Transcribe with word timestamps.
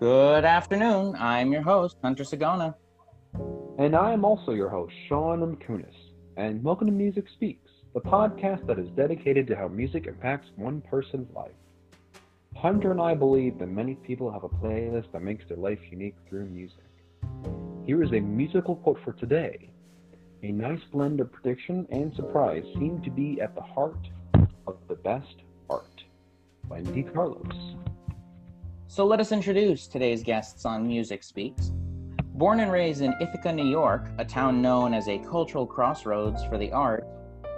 Good 0.00 0.44
afternoon. 0.44 1.16
I'm 1.18 1.50
your 1.50 1.62
host, 1.62 1.96
Hunter 2.04 2.22
Sagona. 2.22 2.72
And 3.78 3.96
I 3.96 4.12
am 4.12 4.24
also 4.24 4.52
your 4.52 4.68
host, 4.68 4.94
Sean 5.08 5.40
Mkunis. 5.40 5.92
And 6.36 6.62
welcome 6.62 6.86
to 6.86 6.92
Music 6.92 7.24
Speaks, 7.34 7.68
the 7.94 8.00
podcast 8.00 8.64
that 8.68 8.78
is 8.78 8.88
dedicated 8.90 9.48
to 9.48 9.56
how 9.56 9.66
music 9.66 10.06
impacts 10.06 10.50
one 10.54 10.82
person's 10.82 11.28
life. 11.34 11.50
Hunter 12.54 12.92
and 12.92 13.00
I 13.00 13.14
believe 13.14 13.58
that 13.58 13.66
many 13.66 13.96
people 13.96 14.30
have 14.30 14.44
a 14.44 14.48
playlist 14.48 15.10
that 15.10 15.22
makes 15.22 15.44
their 15.48 15.56
life 15.56 15.80
unique 15.90 16.14
through 16.28 16.44
music. 16.44 16.84
Here 17.84 18.00
is 18.04 18.12
a 18.12 18.20
musical 18.20 18.76
quote 18.76 19.00
for 19.02 19.14
today. 19.14 19.68
A 20.44 20.52
nice 20.52 20.84
blend 20.92 21.18
of 21.18 21.32
prediction 21.32 21.88
and 21.90 22.14
surprise 22.14 22.62
seem 22.74 23.02
to 23.02 23.10
be 23.10 23.40
at 23.40 23.56
the 23.56 23.62
heart 23.62 23.98
of 24.68 24.76
the 24.86 24.94
best 24.94 25.42
art. 25.68 26.04
By 26.68 26.84
Carlos. 27.12 27.74
So 28.90 29.04
let 29.04 29.20
us 29.20 29.32
introduce 29.32 29.86
today's 29.86 30.22
guests 30.22 30.64
on 30.64 30.88
Music 30.88 31.22
Speaks. 31.22 31.72
Born 32.32 32.60
and 32.60 32.72
raised 32.72 33.02
in 33.02 33.14
Ithaca, 33.20 33.52
New 33.52 33.68
York, 33.68 34.08
a 34.16 34.24
town 34.24 34.62
known 34.62 34.94
as 34.94 35.08
a 35.08 35.18
cultural 35.18 35.66
crossroads 35.66 36.42
for 36.44 36.56
the 36.56 36.72
art, 36.72 37.06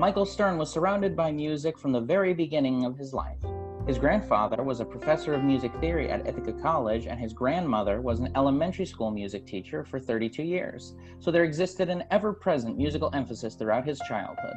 Michael 0.01 0.27
Stern 0.27 0.59
was 0.59 0.73
surrounded 0.73 1.15
by 1.15 1.31
music 1.31 1.79
from 1.79 1.93
the 1.93 2.01
very 2.01 2.35
beginning 2.35 2.85
of 2.85 2.99
his 2.99 3.15
life. 3.15 3.39
His 3.87 3.97
grandfather 3.97 4.65
was 4.65 4.81
a 4.81 4.85
professor 4.85 5.33
of 5.33 5.45
music 5.45 5.73
theory 5.77 6.11
at 6.11 6.27
Ithaca 6.27 6.53
College, 6.55 7.07
and 7.07 7.21
his 7.21 7.33
grandmother 7.33 8.01
was 8.01 8.19
an 8.19 8.33
elementary 8.35 8.85
school 8.85 9.13
music 9.13 9.47
teacher 9.47 9.85
for 9.85 10.01
32 10.01 10.43
years. 10.43 10.97
So 11.21 11.31
there 11.31 11.45
existed 11.45 11.91
an 11.91 12.03
ever 12.11 12.33
present 12.33 12.77
musical 12.77 13.09
emphasis 13.15 13.55
throughout 13.55 13.87
his 13.87 14.01
childhood. 14.01 14.57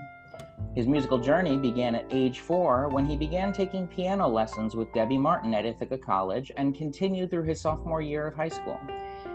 His 0.75 0.87
musical 0.87 1.19
journey 1.19 1.57
began 1.57 1.95
at 1.95 2.07
age 2.11 2.39
four 2.39 2.89
when 2.89 3.05
he 3.05 3.15
began 3.15 3.53
taking 3.53 3.87
piano 3.87 4.27
lessons 4.27 4.75
with 4.75 4.91
Debbie 4.93 5.17
Martin 5.17 5.53
at 5.53 5.65
Ithaca 5.65 5.97
College 5.97 6.51
and 6.57 6.75
continued 6.75 7.29
through 7.29 7.43
his 7.43 7.61
sophomore 7.61 8.01
year 8.01 8.27
of 8.27 8.35
high 8.35 8.49
school. 8.49 8.79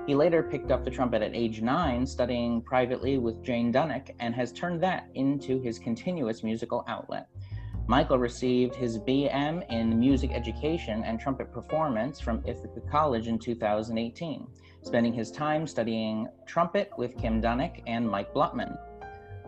He 0.06 0.14
later 0.14 0.42
picked 0.42 0.70
up 0.70 0.84
the 0.84 0.90
trumpet 0.90 1.22
at 1.22 1.36
age 1.36 1.60
nine, 1.60 2.06
studying 2.06 2.62
privately 2.62 3.18
with 3.18 3.42
Jane 3.42 3.72
Dunnick, 3.72 4.14
and 4.18 4.34
has 4.34 4.52
turned 4.52 4.82
that 4.82 5.08
into 5.14 5.60
his 5.60 5.78
continuous 5.78 6.42
musical 6.42 6.84
outlet. 6.88 7.28
Michael 7.88 8.18
received 8.18 8.74
his 8.74 8.98
BM 8.98 9.64
in 9.70 9.98
music 9.98 10.30
education 10.32 11.04
and 11.04 11.18
trumpet 11.18 11.52
performance 11.52 12.20
from 12.20 12.42
Ithaca 12.46 12.82
College 12.90 13.28
in 13.28 13.38
2018, 13.38 14.46
spending 14.82 15.14
his 15.14 15.30
time 15.30 15.66
studying 15.66 16.28
trumpet 16.46 16.90
with 16.98 17.16
Kim 17.16 17.40
Dunnick 17.40 17.82
and 17.86 18.06
Mike 18.06 18.34
Blutman. 18.34 18.76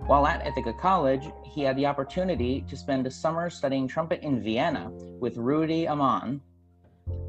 While 0.06 0.26
at 0.26 0.46
Ithaca 0.46 0.72
College, 0.72 1.30
he 1.44 1.62
had 1.62 1.76
the 1.76 1.86
opportunity 1.86 2.62
to 2.68 2.76
spend 2.76 3.06
a 3.06 3.10
summer 3.10 3.48
studying 3.48 3.86
trumpet 3.86 4.22
in 4.22 4.42
Vienna 4.42 4.90
with 5.20 5.36
Rudy 5.36 5.86
Amann. 5.86 6.40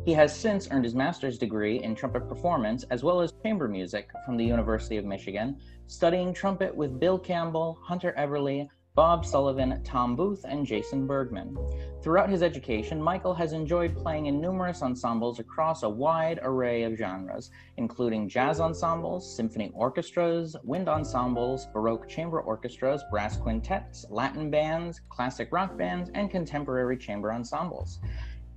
He 0.04 0.14
has 0.14 0.36
since 0.36 0.68
earned 0.72 0.86
his 0.86 0.96
master's 0.96 1.38
degree 1.38 1.84
in 1.84 1.96
trumpet 1.96 2.28
performance 2.28 2.84
as 2.90 3.04
well 3.04 3.22
as 3.22 3.34
chamber 3.44 3.68
music 3.68 4.10
from 4.26 4.36
the 4.36 4.46
University 4.46 4.98
of 4.98 5.06
Michigan, 5.06 5.58
studying 5.88 6.34
trumpet 6.34 6.76
with 6.76 7.00
Bill 7.00 7.20
Campbell, 7.20 7.78
Hunter 7.84 8.16
Everly, 8.18 8.68
Bob 8.94 9.26
Sullivan, 9.26 9.82
Tom 9.86 10.18
Booth, 10.18 10.44
and 10.44 10.66
Jason 10.66 11.08
Bergman. 11.08 11.58
Throughout 12.04 12.30
his 12.30 12.44
education, 12.44 13.02
Michael 13.02 13.34
has 13.34 13.54
enjoyed 13.54 13.96
playing 13.96 14.26
in 14.26 14.42
numerous 14.42 14.82
ensembles 14.82 15.40
across 15.40 15.84
a 15.84 15.90
wide 15.90 16.42
array 16.44 16.84
of 16.84 16.98
genres, 16.98 17.52
including 17.78 18.28
jazz 18.28 18.60
ensembles, 18.60 19.34
symphony 19.34 19.72
orchestras, 19.74 20.58
wind 20.66 20.90
ensembles, 20.90 21.68
baroque 21.68 22.10
chamber 22.10 22.42
orchestras, 22.42 23.02
brass 23.10 23.38
quintets, 23.38 24.06
Latin 24.10 24.52
bands, 24.52 25.00
classic 25.08 25.54
rock 25.54 25.78
bands, 25.78 26.12
and 26.14 26.30
contemporary 26.30 26.98
chamber 26.98 27.32
ensembles. 27.32 28.00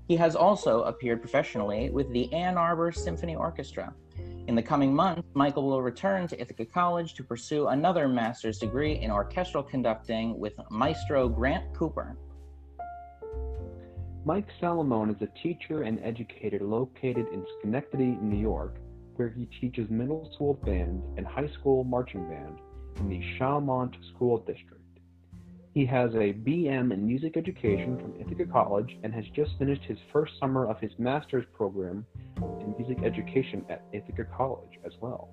He 0.07 0.17
has 0.17 0.37
also 0.37 0.83
appeared 0.83 1.23
professionally 1.23 1.89
with 1.91 2.11
the 2.13 2.31
Ann 2.33 2.59
Arbor 2.59 2.93
Symphony 2.93 3.37
Orchestra. 3.37 3.95
In 4.47 4.55
the 4.55 4.63
coming 4.63 4.95
months, 4.95 5.27
Michael 5.33 5.67
will 5.67 5.81
return 5.81 6.29
to 6.29 6.39
Ithaca 6.39 6.67
College 6.67 7.15
to 7.15 7.25
pursue 7.25 7.69
another 7.69 8.07
master's 8.07 8.59
degree 8.59 8.99
in 8.99 9.11
orchestral 9.11 9.63
conducting 9.63 10.39
with 10.39 10.53
Maestro 10.71 11.27
Grant 11.29 11.75
Cooper. 11.75 12.19
Mike 14.27 14.49
Salamone 14.61 15.15
is 15.15 15.23
a 15.23 15.43
teacher 15.43 15.83
and 15.83 15.99
educator 16.03 16.61
located 16.61 17.27
in 17.33 17.47
Schenectady, 17.59 18.19
New 18.21 18.39
York, 18.39 18.77
where 19.17 19.31
he 19.31 19.47
teaches 19.59 19.89
middle 19.89 20.31
school 20.35 20.55
band 20.55 21.03
and 21.17 21.27
high 21.27 21.49
school 21.49 21.85
marching 21.85 22.29
band 22.29 22.59
in 22.99 23.09
the 23.09 23.23
Schalmont 23.37 23.97
School 24.15 24.39
District. 24.39 24.83
He 25.75 25.85
has 25.87 26.15
a 26.15 26.33
BM 26.33 26.93
in 26.93 27.05
music 27.05 27.37
education 27.37 27.99
from 27.99 28.15
Ithaca 28.21 28.47
College 28.47 28.97
and 29.03 29.13
has 29.13 29.25
just 29.35 29.59
finished 29.59 29.83
his 29.83 29.99
first 30.13 30.39
summer 30.39 30.69
of 30.71 30.79
his 30.79 30.93
master's 30.99 31.45
program 31.53 32.07
in 32.37 32.77
music 32.79 33.05
education 33.05 33.65
at 33.69 33.83
Ithaca 33.93 34.25
College 34.37 34.79
as 34.87 34.93
well. 35.01 35.29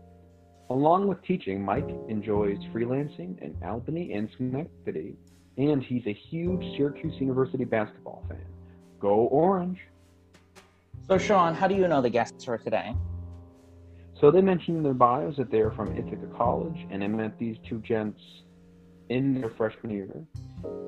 Along 0.72 1.08
with 1.08 1.22
teaching, 1.22 1.64
Mike 1.64 1.88
enjoys 2.10 2.58
freelancing 2.74 3.40
in 3.40 3.56
Albany 3.64 4.14
and 4.14 4.32
Schenectady, 4.34 5.16
and 5.58 5.84
he's 5.84 6.08
a 6.08 6.14
huge 6.14 6.76
Syracuse 6.76 7.22
University 7.22 7.64
basketball 7.64 8.26
fan. 8.28 8.42
Go 9.00 9.28
Orange! 9.28 9.80
So, 11.08 11.20
Sean, 11.20 11.54
how 11.54 11.68
do 11.68 11.76
you 11.76 11.88
know 11.88 12.02
the 12.02 12.10
guests 12.10 12.46
for 12.46 12.58
today? 12.58 12.96
So, 14.20 14.32
they 14.32 14.42
mentioned 14.42 14.78
in 14.78 14.84
their 14.84 14.96
bios 14.96 15.38
that 15.38 15.52
they're 15.52 15.72
from 15.72 15.96
Ithaca 15.96 16.28
College, 16.36 16.88
and 16.90 17.04
I 17.04 17.08
met 17.08 17.38
these 17.38 17.58
two 17.70 17.78
gents 17.80 18.20
in 19.12 19.40
their 19.40 19.50
freshman 19.50 19.92
year. 19.92 20.10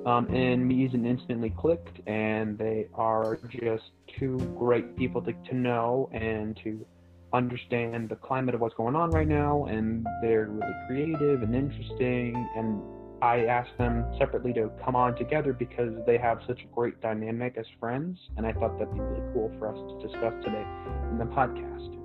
Um, 0.05 0.27
and 0.33 0.67
me 0.67 0.85
and 0.93 1.05
instantly 1.05 1.53
clicked, 1.57 1.99
and 2.07 2.57
they 2.57 2.87
are 2.93 3.39
just 3.49 3.83
two 4.19 4.37
great 4.57 4.95
people 4.95 5.21
to, 5.21 5.33
to 5.33 5.55
know 5.55 6.09
and 6.13 6.57
to 6.63 6.85
understand 7.33 8.09
the 8.09 8.15
climate 8.15 8.53
of 8.53 8.61
what's 8.61 8.75
going 8.75 8.95
on 8.95 9.09
right 9.11 9.27
now. 9.27 9.65
And 9.65 10.05
they're 10.21 10.47
really 10.49 10.73
creative 10.87 11.41
and 11.41 11.55
interesting. 11.55 12.35
And 12.55 12.81
I 13.23 13.45
asked 13.45 13.77
them 13.77 14.05
separately 14.19 14.53
to 14.53 14.69
come 14.83 14.95
on 14.95 15.15
together 15.15 15.53
because 15.53 15.93
they 16.05 16.17
have 16.17 16.39
such 16.45 16.61
a 16.61 16.67
great 16.75 17.01
dynamic 17.01 17.55
as 17.57 17.65
friends. 17.79 18.19
And 18.37 18.45
I 18.45 18.51
thought 18.53 18.77
that'd 18.77 18.93
be 18.93 18.99
really 18.99 19.33
cool 19.33 19.51
for 19.57 19.69
us 19.69 19.77
to 19.77 20.07
discuss 20.07 20.33
today 20.43 20.65
in 21.11 21.17
the 21.17 21.25
podcast. 21.25 22.02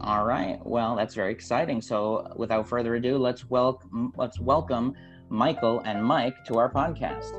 All 0.00 0.24
right. 0.24 0.64
Well, 0.64 0.94
that's 0.94 1.14
very 1.14 1.32
exciting. 1.32 1.82
So, 1.82 2.32
without 2.36 2.68
further 2.68 2.94
ado, 2.94 3.18
let's 3.18 3.50
welcome 3.50 4.12
let's 4.16 4.38
welcome 4.38 4.94
Michael 5.28 5.80
and 5.80 6.04
Mike 6.04 6.44
to 6.44 6.58
our 6.58 6.70
podcast. 6.72 7.32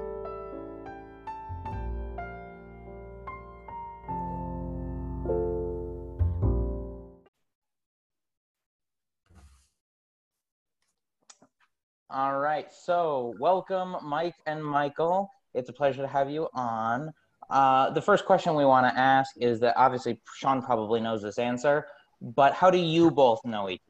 All 12.09 12.39
right. 12.39 12.65
So, 12.73 13.35
welcome 13.39 13.95
Mike 14.03 14.35
and 14.45 14.63
Michael. 14.63 15.31
It's 15.53 15.69
a 15.69 15.73
pleasure 15.73 16.01
to 16.01 16.07
have 16.09 16.29
you 16.29 16.49
on. 16.53 17.13
Uh, 17.49 17.89
the 17.91 18.01
first 18.01 18.25
question 18.25 18.53
we 18.53 18.65
want 18.65 18.85
to 18.85 18.99
ask 18.99 19.31
is 19.37 19.59
that 19.61 19.75
obviously 19.77 20.19
Sean 20.35 20.61
probably 20.61 20.99
knows 20.99 21.21
this 21.21 21.39
answer, 21.39 21.87
but 22.21 22.53
how 22.53 22.69
do 22.69 22.77
you 22.77 23.11
both 23.11 23.43
know 23.45 23.69
each 23.69 23.81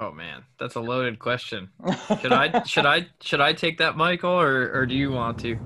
Oh 0.00 0.12
man, 0.12 0.44
that's 0.60 0.76
a 0.76 0.80
loaded 0.80 1.18
question. 1.18 1.70
Should 2.20 2.32
I 2.32 2.62
should 2.62 2.86
I 2.86 3.06
should 3.20 3.40
I 3.40 3.52
take 3.52 3.78
that, 3.78 3.96
Michael, 3.96 4.30
or 4.30 4.72
or 4.72 4.86
do 4.86 4.94
you 4.94 5.10
want 5.10 5.40
to? 5.40 5.58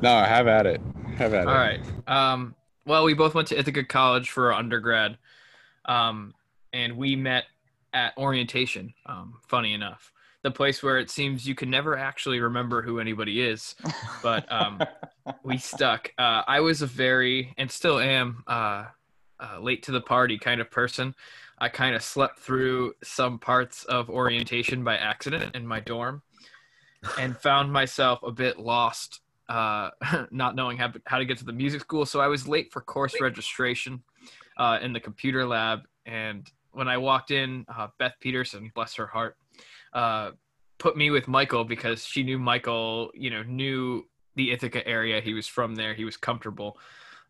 No, 0.00 0.22
have 0.22 0.46
at 0.46 0.66
it. 0.66 0.80
Have 1.16 1.34
at 1.34 1.48
All 1.48 1.54
it. 1.54 1.56
right. 1.56 1.80
Um, 2.06 2.54
well, 2.86 3.04
we 3.04 3.14
both 3.14 3.34
went 3.34 3.48
to 3.48 3.58
Ithaca 3.58 3.84
College 3.84 4.30
for 4.30 4.52
our 4.52 4.58
undergrad, 4.58 5.18
um, 5.86 6.32
and 6.72 6.96
we 6.96 7.16
met 7.16 7.44
at 7.92 8.16
orientation. 8.16 8.94
Um, 9.06 9.40
funny 9.48 9.74
enough, 9.74 10.12
the 10.42 10.50
place 10.52 10.80
where 10.80 10.98
it 10.98 11.10
seems 11.10 11.46
you 11.46 11.56
can 11.56 11.68
never 11.68 11.98
actually 11.98 12.38
remember 12.38 12.82
who 12.82 13.00
anybody 13.00 13.40
is, 13.40 13.74
but 14.22 14.50
um, 14.50 14.80
we 15.42 15.58
stuck. 15.58 16.12
Uh, 16.18 16.42
I 16.46 16.60
was 16.60 16.82
a 16.82 16.86
very 16.86 17.52
and 17.58 17.68
still 17.68 17.98
am 17.98 18.44
uh, 18.46 18.84
uh, 19.42 19.58
late 19.60 19.82
to 19.82 19.92
the 19.92 20.00
party 20.00 20.38
kind 20.38 20.60
of 20.60 20.70
person. 20.70 21.14
I 21.58 21.68
kind 21.68 21.94
of 21.94 22.02
slept 22.02 22.38
through 22.38 22.94
some 23.02 23.38
parts 23.38 23.84
of 23.84 24.08
orientation 24.08 24.84
by 24.84 24.96
accident 24.96 25.54
in 25.54 25.66
my 25.66 25.80
dorm 25.80 26.22
and 27.18 27.36
found 27.36 27.72
myself 27.72 28.22
a 28.22 28.30
bit 28.30 28.58
lost, 28.58 29.20
uh, 29.48 29.90
not 30.30 30.54
knowing 30.54 30.76
how, 30.76 30.92
how 31.06 31.18
to 31.18 31.24
get 31.24 31.38
to 31.38 31.44
the 31.44 31.52
music 31.52 31.80
school. 31.80 32.06
So 32.06 32.20
I 32.20 32.28
was 32.28 32.48
late 32.48 32.72
for 32.72 32.80
course 32.80 33.20
registration 33.20 34.02
uh, 34.56 34.78
in 34.82 34.92
the 34.92 35.00
computer 35.00 35.46
lab. 35.46 35.80
And 36.06 36.48
when 36.72 36.88
I 36.88 36.98
walked 36.98 37.30
in, 37.30 37.64
uh, 37.68 37.88
Beth 37.98 38.14
Peterson, 38.20 38.70
bless 38.74 38.94
her 38.94 39.06
heart, 39.06 39.36
uh, 39.92 40.32
put 40.78 40.96
me 40.96 41.10
with 41.10 41.28
Michael 41.28 41.64
because 41.64 42.04
she 42.04 42.22
knew 42.22 42.38
Michael, 42.38 43.10
you 43.14 43.30
know, 43.30 43.42
knew 43.42 44.06
the 44.34 44.50
Ithaca 44.50 44.86
area. 44.86 45.20
He 45.20 45.34
was 45.34 45.46
from 45.46 45.74
there. 45.74 45.94
He 45.94 46.04
was 46.04 46.16
comfortable. 46.16 46.78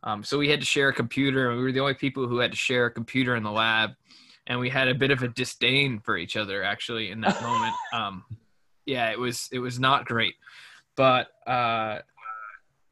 Um, 0.04 0.24
so 0.24 0.38
we 0.38 0.48
had 0.48 0.60
to 0.60 0.66
share 0.66 0.88
a 0.88 0.94
computer, 0.94 1.50
and 1.50 1.58
we 1.58 1.64
were 1.64 1.72
the 1.72 1.80
only 1.80 1.94
people 1.94 2.26
who 2.26 2.38
had 2.38 2.50
to 2.50 2.56
share 2.56 2.86
a 2.86 2.90
computer 2.90 3.36
in 3.36 3.42
the 3.42 3.50
lab. 3.50 3.92
And 4.48 4.58
we 4.58 4.68
had 4.68 4.88
a 4.88 4.94
bit 4.94 5.12
of 5.12 5.22
a 5.22 5.28
disdain 5.28 6.00
for 6.00 6.16
each 6.16 6.36
other, 6.36 6.64
actually, 6.64 7.10
in 7.10 7.20
that 7.20 7.40
moment. 7.42 7.74
Um, 7.94 8.24
yeah, 8.84 9.12
it 9.12 9.18
was 9.18 9.48
it 9.52 9.60
was 9.60 9.78
not 9.78 10.06
great, 10.06 10.34
but 10.96 11.28
uh, 11.46 11.98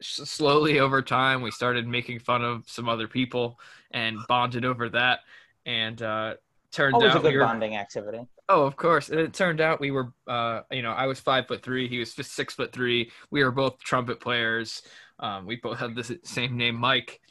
slowly 0.01 0.79
over 0.79 1.01
time, 1.01 1.41
we 1.41 1.51
started 1.51 1.87
making 1.87 2.19
fun 2.19 2.43
of 2.43 2.63
some 2.67 2.89
other 2.89 3.07
people 3.07 3.59
and 3.91 4.17
bonded 4.27 4.65
over 4.65 4.89
that. 4.89 5.19
And 5.65 6.01
uh, 6.01 6.35
turned 6.71 6.95
Always 6.95 7.11
out 7.11 7.17
a 7.17 7.21
good 7.21 7.33
we 7.33 7.37
were, 7.37 7.45
bonding 7.45 7.75
activity. 7.75 8.25
Oh, 8.49 8.65
of 8.65 8.75
course. 8.75 9.09
And 9.09 9.19
it 9.19 9.33
turned 9.33 9.61
out 9.61 9.79
we 9.79 9.91
were, 9.91 10.11
uh, 10.27 10.61
you 10.71 10.81
know, 10.81 10.91
I 10.91 11.05
was 11.05 11.19
five 11.19 11.47
foot 11.47 11.63
three. 11.63 11.87
He 11.87 11.99
was 11.99 12.13
six 12.13 12.55
foot 12.55 12.71
three. 12.71 13.11
We 13.29 13.43
were 13.43 13.51
both 13.51 13.79
trumpet 13.79 14.19
players. 14.19 14.81
Um, 15.21 15.45
we 15.45 15.57
both 15.57 15.77
had 15.77 15.95
the 15.95 16.19
same 16.23 16.57
name, 16.57 16.75
Mike. 16.75 17.21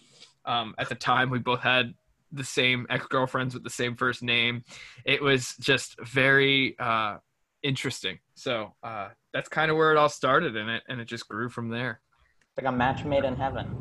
Um, 0.44 0.74
at 0.78 0.88
the 0.88 0.94
time, 0.94 1.28
we 1.30 1.38
both 1.38 1.60
had 1.60 1.92
the 2.32 2.44
same 2.44 2.86
ex 2.88 3.06
girlfriends 3.06 3.54
with 3.54 3.64
the 3.64 3.70
same 3.70 3.96
first 3.96 4.22
name. 4.22 4.62
It 5.04 5.20
was 5.20 5.54
just 5.60 6.00
very 6.00 6.76
uh, 6.78 7.16
interesting. 7.62 8.18
So 8.34 8.74
uh, 8.82 9.08
that's 9.32 9.48
kind 9.48 9.70
of 9.70 9.76
where 9.76 9.90
it 9.90 9.96
all 9.96 10.08
started 10.08 10.56
in 10.56 10.68
it, 10.68 10.82
and 10.88 11.00
it 11.00 11.06
just 11.06 11.28
grew 11.28 11.48
from 11.48 11.68
there. 11.68 12.00
It's 12.48 12.64
like 12.64 12.72
a 12.72 12.76
match 12.76 13.04
made 13.04 13.24
in 13.24 13.36
heaven. 13.36 13.76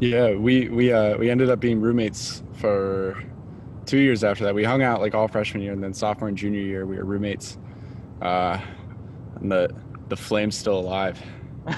Yeah, 0.00 0.34
we 0.34 0.68
we 0.68 0.92
uh 0.92 1.16
we 1.18 1.30
ended 1.30 1.50
up 1.50 1.60
being 1.60 1.80
roommates 1.80 2.42
for 2.54 3.22
two 3.86 3.98
years 3.98 4.24
after 4.24 4.44
that. 4.44 4.54
We 4.54 4.64
hung 4.64 4.82
out 4.82 5.00
like 5.00 5.14
all 5.14 5.28
freshman 5.28 5.62
year, 5.62 5.72
and 5.72 5.82
then 5.82 5.94
sophomore 5.94 6.28
and 6.28 6.36
junior 6.36 6.60
year 6.60 6.86
we 6.86 6.96
were 6.96 7.04
roommates. 7.04 7.58
Uh, 8.20 8.58
and 9.36 9.52
the 9.52 9.70
the 10.08 10.16
flame's 10.16 10.56
still 10.56 10.78
alive. 10.78 11.22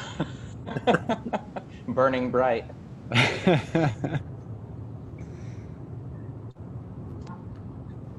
Burning 1.88 2.30
bright. 2.30 2.64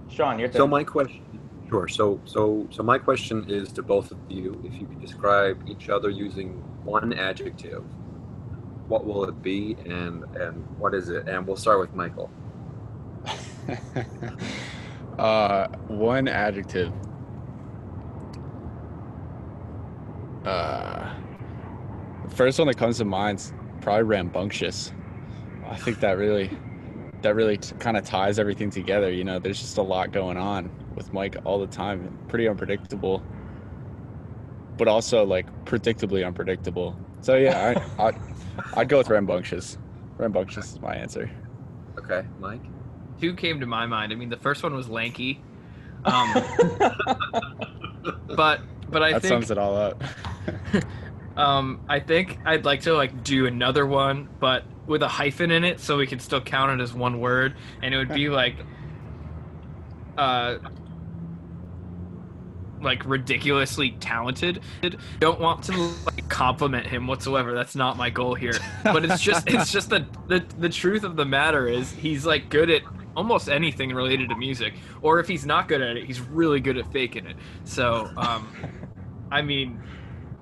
Sean, 0.09 0.39
your 0.39 0.47
turn. 0.47 0.57
So 0.57 0.67
my 0.67 0.83
question, 0.83 1.21
sure. 1.69 1.87
So 1.87 2.19
so 2.25 2.65
so 2.71 2.81
my 2.81 2.97
question 2.97 3.45
is 3.49 3.71
to 3.73 3.83
both 3.83 4.11
of 4.11 4.17
you: 4.29 4.59
if 4.63 4.73
you 4.79 4.87
could 4.87 5.01
describe 5.01 5.67
each 5.67 5.89
other 5.89 6.09
using 6.09 6.53
one 6.83 7.13
adjective, 7.13 7.83
what 8.87 9.05
will 9.05 9.25
it 9.25 9.41
be, 9.43 9.75
and 9.85 10.23
and 10.37 10.65
what 10.79 10.93
is 10.93 11.09
it? 11.09 11.27
And 11.27 11.45
we'll 11.45 11.57
start 11.57 11.79
with 11.79 11.93
Michael. 11.93 12.31
uh, 15.19 15.67
one 15.87 16.27
adjective. 16.27 16.93
Uh, 20.45 21.13
the 22.23 22.35
first 22.35 22.57
one 22.57 22.67
that 22.69 22.77
comes 22.77 22.97
to 22.99 23.05
mind's 23.05 23.53
probably 23.87 24.03
rambunctious. 24.03 24.91
I 25.65 25.77
think 25.77 26.01
that 26.01 26.17
really, 26.17 26.49
that 27.21 27.35
really 27.35 27.55
t- 27.55 27.73
kind 27.79 27.95
of 27.95 28.03
ties 28.03 28.37
everything 28.37 28.69
together. 28.69 29.09
You 29.09 29.23
know, 29.23 29.39
there's 29.39 29.61
just 29.61 29.77
a 29.77 29.81
lot 29.81 30.11
going 30.11 30.35
on 30.35 30.69
with 30.93 31.13
Mike 31.13 31.37
all 31.45 31.57
the 31.57 31.67
time, 31.67 32.19
pretty 32.27 32.49
unpredictable, 32.49 33.23
but 34.75 34.89
also 34.89 35.25
like 35.25 35.45
predictably 35.63 36.27
unpredictable. 36.27 36.99
So 37.21 37.37
yeah, 37.37 37.81
I, 37.97 38.03
I, 38.09 38.19
I'd 38.75 38.89
go 38.89 38.97
with 38.97 39.07
rambunctious. 39.07 39.77
Rambunctious 40.17 40.73
is 40.73 40.81
my 40.81 40.93
answer. 40.93 41.31
Okay, 41.97 42.27
Mike. 42.39 42.65
Two 43.21 43.35
came 43.35 43.61
to 43.61 43.65
my 43.65 43.85
mind. 43.85 44.11
I 44.11 44.15
mean, 44.15 44.27
the 44.27 44.35
first 44.35 44.63
one 44.63 44.73
was 44.73 44.89
lanky. 44.89 45.41
Um, 46.05 46.31
but 48.35 48.61
but 48.89 49.01
I 49.01 49.11
think 49.11 49.13
that 49.13 49.21
think 49.21 49.23
sums 49.23 49.51
it 49.51 49.57
all 49.57 49.75
up. 49.75 50.01
Um, 51.37 51.81
I 51.87 51.99
think 51.99 52.39
I'd 52.45 52.65
like 52.65 52.81
to 52.81 52.93
like 52.95 53.23
do 53.23 53.45
another 53.45 53.85
one, 53.85 54.27
but 54.39 54.63
with 54.87 55.03
a 55.03 55.07
hyphen 55.07 55.51
in 55.51 55.63
it, 55.63 55.79
so 55.79 55.97
we 55.97 56.07
can 56.07 56.19
still 56.19 56.41
count 56.41 56.79
it 56.79 56.83
as 56.83 56.93
one 56.93 57.19
word, 57.19 57.55
and 57.83 57.93
it 57.93 57.97
would 57.97 58.13
be 58.13 58.27
like, 58.29 58.55
uh, 60.17 60.57
like 62.81 63.05
ridiculously 63.05 63.91
talented. 63.99 64.61
Don't 65.19 65.39
want 65.39 65.63
to 65.65 65.77
like 66.05 66.27
compliment 66.27 66.87
him 66.87 67.05
whatsoever. 67.05 67.53
That's 67.53 67.75
not 67.75 67.97
my 67.97 68.09
goal 68.09 68.33
here. 68.33 68.53
But 68.83 69.05
it's 69.05 69.21
just 69.21 69.47
it's 69.47 69.71
just 69.71 69.91
the 69.91 70.07
the 70.27 70.43
the 70.57 70.69
truth 70.69 71.03
of 71.03 71.15
the 71.15 71.25
matter 71.25 71.67
is 71.67 71.91
he's 71.91 72.25
like 72.25 72.49
good 72.49 72.71
at 72.71 72.81
almost 73.15 73.47
anything 73.47 73.93
related 73.93 74.29
to 74.29 74.35
music, 74.35 74.73
or 75.03 75.19
if 75.19 75.27
he's 75.27 75.45
not 75.45 75.67
good 75.67 75.81
at 75.81 75.97
it, 75.97 76.05
he's 76.05 76.19
really 76.19 76.59
good 76.59 76.79
at 76.79 76.91
faking 76.91 77.27
it. 77.27 77.35
So, 77.63 78.09
um, 78.17 78.47
I 79.31 79.43
mean 79.43 79.83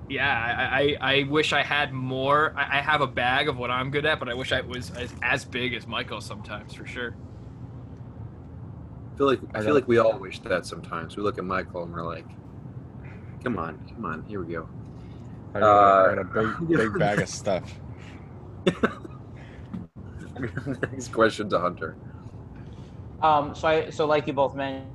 yeah, 0.08 0.68
I, 0.70 0.96
I, 1.00 1.14
I 1.20 1.22
wish 1.24 1.52
I 1.52 1.62
had 1.62 1.92
more. 1.92 2.54
I, 2.56 2.78
I 2.78 2.82
have 2.82 3.00
a 3.00 3.06
bag 3.06 3.48
of 3.48 3.56
what 3.56 3.70
I'm 3.70 3.90
good 3.90 4.06
at, 4.06 4.18
but 4.18 4.28
I 4.28 4.34
wish 4.34 4.52
I 4.52 4.60
was 4.60 4.90
as, 4.92 5.14
as 5.22 5.44
big 5.44 5.74
as 5.74 5.86
Michael 5.86 6.20
sometimes 6.20 6.74
for 6.74 6.86
sure. 6.86 7.16
I 9.14 9.16
feel 9.18 9.26
like 9.26 9.40
I 9.54 9.60
I 9.60 9.62
feel 9.62 9.74
like 9.74 9.88
we 9.88 9.98
all 9.98 10.18
wish 10.18 10.40
that 10.40 10.66
sometimes. 10.66 11.16
We 11.16 11.22
look 11.22 11.38
at 11.38 11.44
Michael 11.44 11.82
and 11.84 11.92
we're 11.92 12.04
like, 12.04 12.26
"Come 13.42 13.58
on, 13.58 13.78
come 13.94 14.04
on, 14.04 14.24
here 14.24 14.42
we 14.44 14.52
go." 14.52 14.68
I 15.54 15.60
got, 15.60 15.68
Uh, 15.68 16.14
got 16.14 16.18
a 16.18 16.24
big, 16.24 16.68
big 16.68 16.98
bag 16.98 17.20
of 17.20 17.28
stuff. 17.28 17.80
Next 20.92 21.12
question 21.12 21.48
to 21.50 21.58
Hunter. 21.58 21.96
Um, 23.22 23.54
so 23.54 23.68
I 23.68 23.90
so 23.90 24.06
like 24.06 24.26
you 24.26 24.34
both 24.34 24.54
mentioned, 24.54 24.90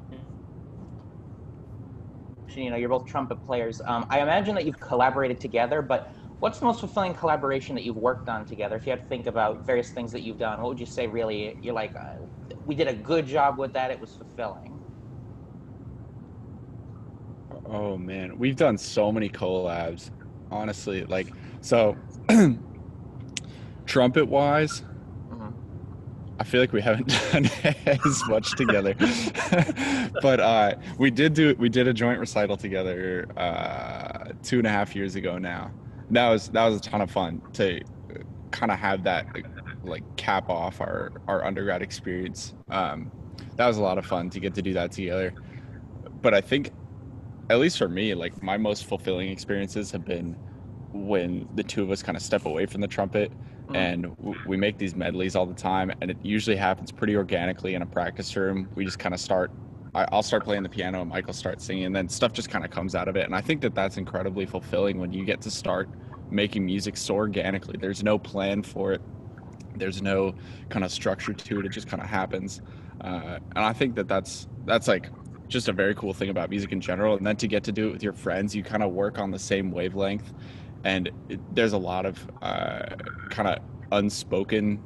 you 2.55 2.69
know, 2.69 2.75
you're 2.75 2.89
both 2.89 3.05
trumpet 3.05 3.43
players. 3.45 3.81
Um, 3.85 4.05
I 4.09 4.21
imagine 4.21 4.55
that 4.55 4.65
you've 4.65 4.79
collaborated 4.79 5.39
together, 5.39 5.81
but 5.81 6.13
what's 6.39 6.59
the 6.59 6.65
most 6.65 6.79
fulfilling 6.79 7.13
collaboration 7.13 7.75
that 7.75 7.83
you've 7.83 7.97
worked 7.97 8.27
on 8.27 8.45
together? 8.45 8.75
If 8.75 8.85
you 8.85 8.91
had 8.91 9.01
to 9.01 9.07
think 9.07 9.27
about 9.27 9.65
various 9.65 9.91
things 9.91 10.11
that 10.11 10.21
you've 10.21 10.39
done, 10.39 10.59
what 10.61 10.69
would 10.69 10.79
you 10.79 10.85
say 10.85 11.07
really 11.07 11.57
you're 11.61 11.73
like, 11.73 11.95
uh, 11.95 12.15
we 12.65 12.75
did 12.75 12.87
a 12.87 12.93
good 12.93 13.25
job 13.25 13.57
with 13.57 13.73
that. 13.73 13.91
It 13.91 13.99
was 13.99 14.15
fulfilling. 14.15 14.79
Oh 17.65 17.97
man, 17.97 18.37
we've 18.37 18.55
done 18.55 18.77
so 18.77 19.11
many 19.11 19.29
collabs. 19.29 20.11
Honestly, 20.49 21.05
like 21.05 21.27
so 21.61 21.95
trumpet 23.85 24.27
wise. 24.27 24.83
I 26.41 26.43
feel 26.43 26.59
like 26.59 26.73
we 26.73 26.81
haven't 26.81 27.07
done 27.31 27.45
as 27.85 28.27
much 28.27 28.55
together. 28.55 28.95
but 30.23 30.39
uh 30.39 30.73
we 30.97 31.11
did 31.11 31.35
do 31.35 31.55
we 31.59 31.69
did 31.69 31.87
a 31.87 31.93
joint 31.93 32.19
recital 32.19 32.57
together 32.57 33.27
uh 33.37 34.33
two 34.41 34.57
and 34.57 34.65
a 34.65 34.71
half 34.71 34.95
years 34.95 35.13
ago 35.13 35.37
now. 35.37 35.69
That 36.09 36.29
was 36.29 36.49
that 36.49 36.65
was 36.65 36.77
a 36.77 36.81
ton 36.81 36.99
of 36.99 37.11
fun 37.11 37.43
to 37.53 37.79
kind 38.49 38.71
of 38.71 38.79
have 38.79 39.03
that 39.03 39.27
like 39.83 40.03
cap 40.17 40.49
off 40.49 40.81
our 40.81 41.11
our 41.27 41.45
undergrad 41.45 41.83
experience. 41.83 42.55
Um 42.71 43.11
that 43.57 43.67
was 43.67 43.77
a 43.77 43.83
lot 43.83 43.99
of 43.99 44.05
fun 44.07 44.31
to 44.31 44.39
get 44.39 44.55
to 44.55 44.63
do 44.63 44.73
that 44.73 44.91
together. 44.93 45.35
But 46.23 46.33
I 46.33 46.41
think 46.41 46.71
at 47.51 47.59
least 47.59 47.77
for 47.77 47.87
me, 47.87 48.15
like 48.15 48.41
my 48.41 48.57
most 48.57 48.85
fulfilling 48.85 49.29
experiences 49.29 49.91
have 49.91 50.05
been 50.05 50.35
when 50.91 51.47
the 51.53 51.61
two 51.61 51.83
of 51.83 51.91
us 51.91 52.01
kind 52.01 52.15
of 52.15 52.23
step 52.23 52.47
away 52.47 52.65
from 52.65 52.81
the 52.81 52.87
trumpet 52.87 53.31
Mm. 53.71 53.75
and 53.77 54.03
w- 54.17 54.39
we 54.47 54.57
make 54.57 54.77
these 54.77 54.95
medleys 54.95 55.35
all 55.35 55.45
the 55.45 55.53
time 55.53 55.91
and 56.01 56.11
it 56.11 56.17
usually 56.23 56.55
happens 56.55 56.91
pretty 56.91 57.15
organically 57.15 57.75
in 57.75 57.81
a 57.81 57.85
practice 57.85 58.35
room. 58.35 58.67
We 58.75 58.85
just 58.85 58.99
kind 58.99 59.13
of 59.13 59.19
start 59.19 59.51
I- 59.93 60.07
i'll 60.11 60.23
start 60.23 60.43
playing 60.45 60.63
the 60.63 60.69
piano 60.69 61.01
and 61.01 61.09
michael 61.09 61.33
starts 61.33 61.65
singing 61.65 61.83
and 61.85 61.93
then 61.95 62.07
stuff 62.07 62.31
just 62.31 62.49
kind 62.49 62.63
of 62.63 62.71
comes 62.71 62.95
out 62.95 63.07
of 63.07 63.15
it. 63.15 63.25
And 63.25 63.35
i 63.35 63.41
think 63.41 63.61
that 63.61 63.75
that's 63.75 63.97
incredibly 63.97 64.45
fulfilling 64.45 64.99
when 64.99 65.11
you 65.11 65.25
get 65.25 65.41
to 65.41 65.51
start 65.51 65.89
making 66.29 66.65
music 66.65 66.95
so 66.95 67.13
organically. 67.15 67.75
There's 67.77 68.03
no 68.03 68.17
plan 68.17 68.63
for 68.63 68.93
it. 68.93 69.01
There's 69.75 70.01
no 70.01 70.33
kind 70.69 70.85
of 70.85 70.91
structure 70.91 71.33
to 71.33 71.59
it. 71.59 71.65
It 71.65 71.69
just 71.73 71.87
kind 71.87 72.01
of 72.01 72.07
happens. 72.07 72.61
Uh, 73.01 73.39
and 73.55 73.65
i 73.65 73.73
think 73.73 73.95
that 73.95 74.07
that's 74.07 74.47
that's 74.65 74.87
like 74.87 75.09
just 75.47 75.67
a 75.67 75.73
very 75.73 75.93
cool 75.95 76.13
thing 76.13 76.29
about 76.29 76.49
music 76.49 76.71
in 76.71 76.79
general. 76.79 77.17
And 77.17 77.27
then 77.27 77.35
to 77.37 77.47
get 77.47 77.63
to 77.65 77.73
do 77.73 77.89
it 77.89 77.91
with 77.91 78.03
your 78.03 78.13
friends 78.13 78.55
you 78.55 78.63
kind 78.63 78.83
of 78.83 78.91
work 78.93 79.19
on 79.19 79.31
the 79.31 79.39
same 79.39 79.71
wavelength 79.71 80.31
and 80.83 81.09
it, 81.29 81.39
there's 81.55 81.73
a 81.73 81.77
lot 81.77 82.05
of 82.05 82.27
uh, 82.41 82.83
kind 83.29 83.47
of 83.49 83.59
unspoken 83.91 84.81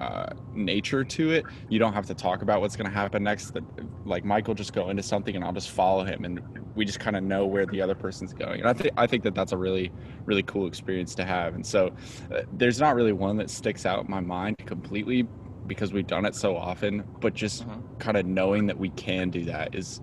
uh, 0.00 0.26
nature 0.54 1.02
to 1.04 1.32
it. 1.32 1.44
You 1.68 1.78
don't 1.78 1.92
have 1.92 2.06
to 2.06 2.14
talk 2.14 2.42
about 2.42 2.60
what's 2.60 2.76
going 2.76 2.88
to 2.88 2.94
happen 2.94 3.24
next. 3.24 3.52
That 3.54 3.64
like 4.04 4.24
michael 4.24 4.54
just 4.54 4.72
go 4.72 4.90
into 4.90 5.02
something 5.02 5.34
and 5.36 5.44
i'll 5.44 5.52
just 5.52 5.70
follow 5.70 6.04
him 6.04 6.24
and 6.24 6.40
we 6.76 6.84
just 6.84 7.00
kind 7.00 7.16
of 7.16 7.24
know 7.24 7.46
where 7.46 7.66
the 7.66 7.82
other 7.82 7.94
person's 7.94 8.32
going. 8.32 8.60
And 8.60 8.68
i 8.68 8.72
think 8.72 8.94
i 8.96 9.06
think 9.06 9.22
that 9.24 9.34
that's 9.34 9.52
a 9.52 9.56
really 9.56 9.90
really 10.24 10.42
cool 10.44 10.66
experience 10.66 11.14
to 11.16 11.24
have. 11.24 11.54
And 11.54 11.66
so 11.66 11.92
uh, 12.34 12.42
there's 12.52 12.80
not 12.80 12.94
really 12.94 13.12
one 13.12 13.36
that 13.38 13.50
sticks 13.50 13.86
out 13.86 14.04
in 14.04 14.10
my 14.10 14.20
mind 14.20 14.56
completely 14.66 15.26
because 15.66 15.92
we've 15.92 16.06
done 16.06 16.24
it 16.24 16.34
so 16.34 16.56
often 16.56 17.04
but 17.20 17.34
just 17.34 17.66
Mhm. 17.66 17.98
kind 17.98 18.16
of 18.16 18.24
knowing 18.24 18.66
that 18.66 18.78
we 18.78 18.90
can 18.90 19.30
do 19.30 19.44
that 19.46 19.74
is 19.74 20.00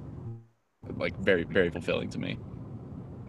like 0.97 1.17
very 1.19 1.43
very 1.43 1.69
fulfilling 1.69 2.09
to 2.09 2.19
me 2.19 2.37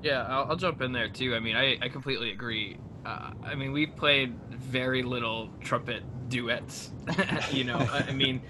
Yeah, 0.06 0.22
I'll, 0.22 0.46
I'll 0.50 0.56
jump 0.56 0.80
in 0.82 0.92
there 0.92 1.08
too. 1.08 1.34
I 1.34 1.40
mean, 1.40 1.56
I, 1.56 1.76
I 1.82 1.88
completely 1.88 2.30
agree. 2.30 2.80
Uh, 3.04 3.30
I 3.42 3.54
mean, 3.56 3.72
we've 3.72 3.94
played 3.96 4.40
very 4.50 5.02
little 5.02 5.54
trumpet 5.60 6.04
duets. 6.28 6.92
you 7.48 7.64
know, 7.64 7.86
I 7.88 8.12
mean, 8.12 8.42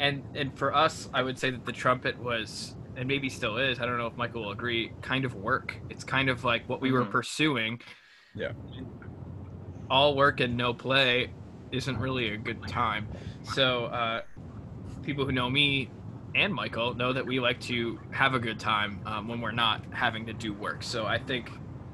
and 0.00 0.24
and 0.34 0.56
for 0.56 0.74
us, 0.74 1.08
I 1.14 1.22
would 1.22 1.38
say 1.38 1.50
that 1.50 1.64
the 1.64 1.72
trumpet 1.72 2.20
was, 2.20 2.76
and 2.96 3.08
maybe 3.08 3.30
still 3.30 3.58
is. 3.58 3.80
I 3.80 3.86
don't 3.86 3.98
know 3.98 4.08
if 4.08 4.16
Michael 4.16 4.44
will 4.44 4.52
agree. 4.52 4.94
Kind 5.02 5.24
of 5.24 5.34
work. 5.34 5.82
It's 5.90 6.04
kind 6.04 6.30
of 6.30 6.44
like 6.44 6.68
what 6.68 6.82
we 6.82 6.92
were 6.92 7.04
Mhm. 7.04 7.12
pursuing. 7.12 7.80
Yeah. 8.34 8.52
All 9.90 10.16
work 10.16 10.40
and 10.40 10.56
no 10.56 10.72
play 10.74 11.34
isn't 11.70 11.98
really 11.98 12.30
a 12.30 12.38
good 12.38 12.66
time. 12.66 13.10
So 13.42 13.86
uh, 13.86 14.22
people 15.02 15.26
who 15.26 15.32
know 15.32 15.50
me 15.50 15.94
and 16.34 16.54
Michael 16.54 16.94
know 16.94 17.12
that 17.12 17.26
we 17.26 17.40
like 17.40 17.60
to 17.60 17.98
have 18.10 18.34
a 18.34 18.38
good 18.38 18.58
time 18.58 19.00
um, 19.06 19.28
when 19.28 19.40
we're 19.40 19.52
not 19.52 19.84
having 19.90 20.26
to 20.26 20.32
do 20.32 20.52
work. 20.54 20.82
So 20.82 21.06
I 21.06 21.18
think 21.18 21.50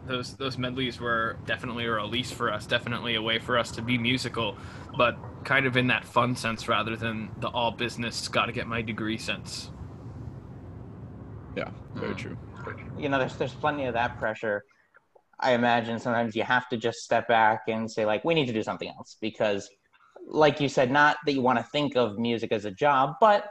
those 0.07 0.35
those 0.35 0.57
medleys 0.57 1.01
were 1.01 1.37
definitely 1.47 1.85
a 1.85 1.91
release 1.91 2.31
for 2.31 2.53
us, 2.53 2.67
definitely 2.67 3.15
a 3.15 3.23
way 3.23 3.39
for 3.39 3.59
us 3.59 3.71
to 3.73 3.83
be 3.83 3.99
musical, 3.99 4.57
but 4.97 5.19
kind 5.45 5.67
of 5.67 5.77
in 5.77 5.89
that 5.89 6.05
fun 6.05 6.37
sense 6.37 6.69
rather 6.69 6.97
than 6.97 7.31
the 7.41 7.49
all 7.49 7.71
business, 7.71 8.29
got 8.29 8.47
to 8.47 8.53
get 8.53 8.67
my 8.67 8.83
degree 8.83 9.19
sense. 9.19 9.71
Yeah, 11.57 11.71
very 11.95 12.15
Mm. 12.15 12.19
true. 12.19 12.37
You 12.97 13.09
know, 13.09 13.19
there's 13.19 13.37
there's 13.37 13.55
plenty 13.55 13.85
of 13.87 13.95
that 13.95 14.19
pressure. 14.19 14.65
I 15.41 15.53
imagine 15.53 15.99
sometimes 15.99 16.35
you 16.35 16.43
have 16.43 16.69
to 16.69 16.77
just 16.77 16.99
step 17.01 17.29
back 17.29 17.63
and 17.69 17.91
say 17.91 18.05
like, 18.05 18.25
we 18.25 18.35
need 18.35 18.47
to 18.47 18.53
do 18.53 18.63
something 18.63 18.89
else 18.89 19.17
because, 19.21 19.69
like 20.27 20.61
you 20.61 20.69
said, 20.69 20.91
not 20.91 21.19
that 21.27 21.33
you 21.33 21.43
want 21.43 21.59
to 21.59 21.65
think 21.65 21.97
of 21.97 22.19
music 22.19 22.51
as 22.51 22.65
a 22.65 22.71
job, 22.73 23.15
but 23.21 23.49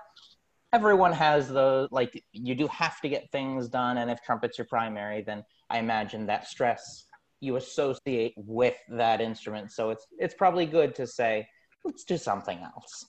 everyone 0.73 1.13
has 1.13 1.47
the 1.47 1.87
like 1.91 2.23
you 2.33 2.55
do 2.55 2.67
have 2.67 2.99
to 3.01 3.09
get 3.09 3.31
things 3.31 3.67
done 3.69 3.97
and 3.97 4.11
if 4.11 4.21
trumpet's 4.21 4.57
your 4.57 4.67
primary 4.67 5.21
then 5.21 5.43
i 5.69 5.79
imagine 5.79 6.25
that 6.25 6.47
stress 6.47 7.05
you 7.39 7.55
associate 7.55 8.33
with 8.35 8.75
that 8.89 9.21
instrument 9.21 9.71
so 9.71 9.89
it's 9.89 10.07
it's 10.19 10.33
probably 10.33 10.65
good 10.65 10.93
to 10.93 11.07
say 11.07 11.47
let's 11.85 12.03
do 12.03 12.17
something 12.17 12.59
else 12.59 13.05